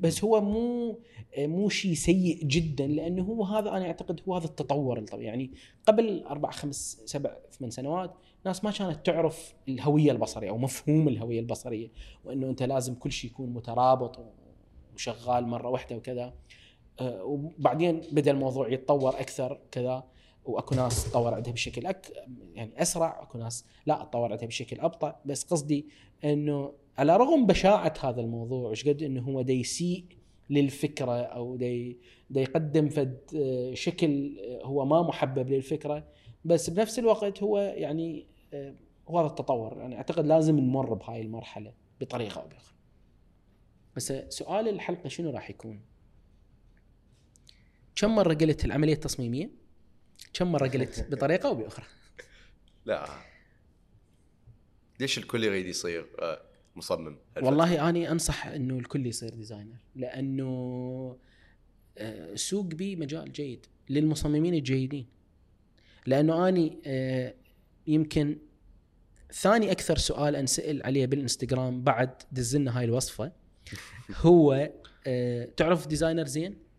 بس 0.00 0.24
هو 0.24 0.40
مو 0.40 0.98
آه، 1.36 1.46
مو 1.46 1.68
شيء 1.68 1.94
سيء 1.94 2.44
جدا 2.44 2.86
لأنه 2.86 3.22
هو 3.22 3.44
هذا 3.44 3.70
أنا 3.70 3.86
أعتقد 3.86 4.20
هو 4.28 4.36
هذا 4.36 4.44
التطور 4.44 4.98
الطبيعي 4.98 5.26
يعني 5.26 5.50
قبل 5.86 6.22
أربع 6.22 6.50
خمس 6.50 7.02
سبع 7.04 7.36
ثمان 7.50 7.70
سنوات 7.70 8.14
ناس 8.46 8.64
ما 8.64 8.70
كانت 8.70 9.06
تعرف 9.06 9.54
الهوية 9.68 10.12
البصرية 10.12 10.50
أو 10.50 10.58
مفهوم 10.58 11.08
الهوية 11.08 11.40
البصرية 11.40 11.88
وإنه 12.24 12.50
أنت 12.50 12.62
لازم 12.62 12.94
كل 12.94 13.12
شيء 13.12 13.30
يكون 13.30 13.50
مترابط 13.50 14.20
وشغال 14.94 15.46
مرة 15.46 15.68
واحدة 15.68 15.96
وكذا. 15.96 16.24
آه، 16.24 16.34
وبعدين 17.02 18.02
بدا 18.12 18.30
الموضوع 18.30 18.68
يتطور 18.68 19.20
أكثر 19.20 19.60
كذا 19.70 20.04
وأكو 20.44 20.74
ناس 20.74 21.10
تطور 21.10 21.34
عندها 21.34 21.52
بشكل 21.52 21.86
أك... 21.86 22.12
يعني 22.54 22.82
أسرع 22.82 23.22
أكو 23.22 23.38
ناس 23.38 23.64
لا 23.86 24.04
تطور 24.10 24.32
عندها 24.32 24.46
بشكل 24.46 24.80
أبطأ. 24.80 25.20
بس 25.24 25.44
قصدي 25.44 25.86
إنه 26.24 26.72
على 26.98 27.16
رغم 27.16 27.46
بشاعة 27.46 27.94
هذا 28.00 28.20
الموضوع 28.20 28.70
وش 28.70 28.88
قد 28.88 29.02
إنه 29.02 29.20
هو 29.20 29.42
دا 29.42 29.52
يسيء 29.52 30.04
للفكرة 30.50 31.22
أو 31.22 31.56
دا 31.56 31.94
دا 32.30 32.40
يقدم 32.40 32.88
فد 32.88 33.18
آه، 33.36 33.74
شكل 33.74 34.38
آه، 34.40 34.66
هو 34.66 34.84
ما 34.84 35.02
محبب 35.02 35.48
للفكرة. 35.48 36.04
بس 36.44 36.70
بنفس 36.70 36.98
الوقت 36.98 37.42
هو 37.42 37.58
يعني 37.58 38.26
آه، 38.54 38.74
هو 39.08 39.18
هذا 39.18 39.26
التطور. 39.26 39.78
يعني 39.78 39.96
أعتقد 39.96 40.26
لازم 40.26 40.58
نمر 40.58 40.94
بهاي 40.94 41.20
المرحلة 41.20 41.72
بطريقة 42.00 42.40
أو 42.40 42.48
بآخرى. 42.48 42.74
بس 43.96 44.12
سؤال 44.28 44.68
الحلقة 44.68 45.08
شنو 45.08 45.30
راح 45.30 45.50
يكون؟ 45.50 45.80
كم 47.96 48.14
مرة 48.14 48.34
قلت 48.34 48.64
العملية 48.64 48.92
التصميمية؟ 48.92 49.50
كم 50.32 50.52
مرة 50.52 50.68
قلت 50.68 51.06
بطريقة 51.10 51.46
أو 51.46 51.54
بأخرى؟ 51.54 51.86
لا 52.86 53.08
ليش 55.00 55.18
الكل 55.18 55.44
يريد 55.44 55.66
يصير 55.66 56.06
آه، 56.18 56.42
مصمم؟ 56.76 57.16
والله 57.42 57.88
أني 57.88 58.10
أنصح 58.10 58.46
إنه 58.46 58.78
الكل 58.78 59.06
يصير 59.06 59.34
designer 59.34 59.76
لأنه 59.96 60.46
آه، 61.98 62.32
السوق 62.32 62.64
بي 62.64 62.96
مجال 62.96 63.32
جيد 63.32 63.66
للمصممين 63.88 64.54
الجيدين 64.54 65.06
لأنه 66.06 66.48
أني 66.48 66.78
آه، 66.86 67.34
يمكن 67.86 68.38
ثاني 69.32 69.72
أكثر 69.72 69.96
سؤال 69.96 70.36
أنسأل 70.36 70.82
عليه 70.82 71.06
بالإنستغرام 71.06 71.82
بعد 71.82 72.10
دزلنا 72.32 72.78
هاي 72.78 72.84
الوصفة 72.84 73.32
هو 74.24 74.70
تعرف 75.56 75.86
designer 75.86 76.26
زين. 76.26 76.69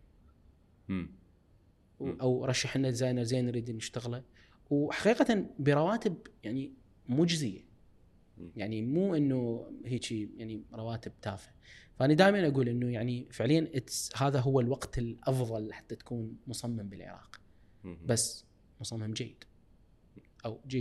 أو 2.00 2.44
رشح 2.44 2.76
لنا 2.76 2.90
designer 2.90 3.22
زين 3.22 3.46
نريد 3.46 3.70
نشتغله 3.70 4.22
وحقيقة 4.70 5.46
برواتب 5.58 6.16
يعني 6.44 6.72
مجزية. 7.08 7.64
يعني 8.56 8.82
مو 8.82 9.14
إنه 9.14 9.70
هيك 9.84 10.12
يعني 10.12 10.64
رواتب 10.74 11.12
تافهة. 11.22 11.54
فأنا 11.98 12.14
دائما 12.14 12.48
أقول 12.48 12.68
إنه 12.68 12.92
يعني 12.92 13.26
فعليا 13.30 13.70
هذا 14.16 14.40
هو 14.40 14.60
الوقت 14.60 14.98
الأفضل 14.98 15.72
حتى 15.72 15.96
تكون 15.96 16.36
مصمم 16.46 16.88
بالعراق. 16.88 17.40
بس 18.06 18.44
مصمم 18.80 19.12
جيد. 19.12 19.44
أو 20.44 20.60
جيد. 20.66 20.80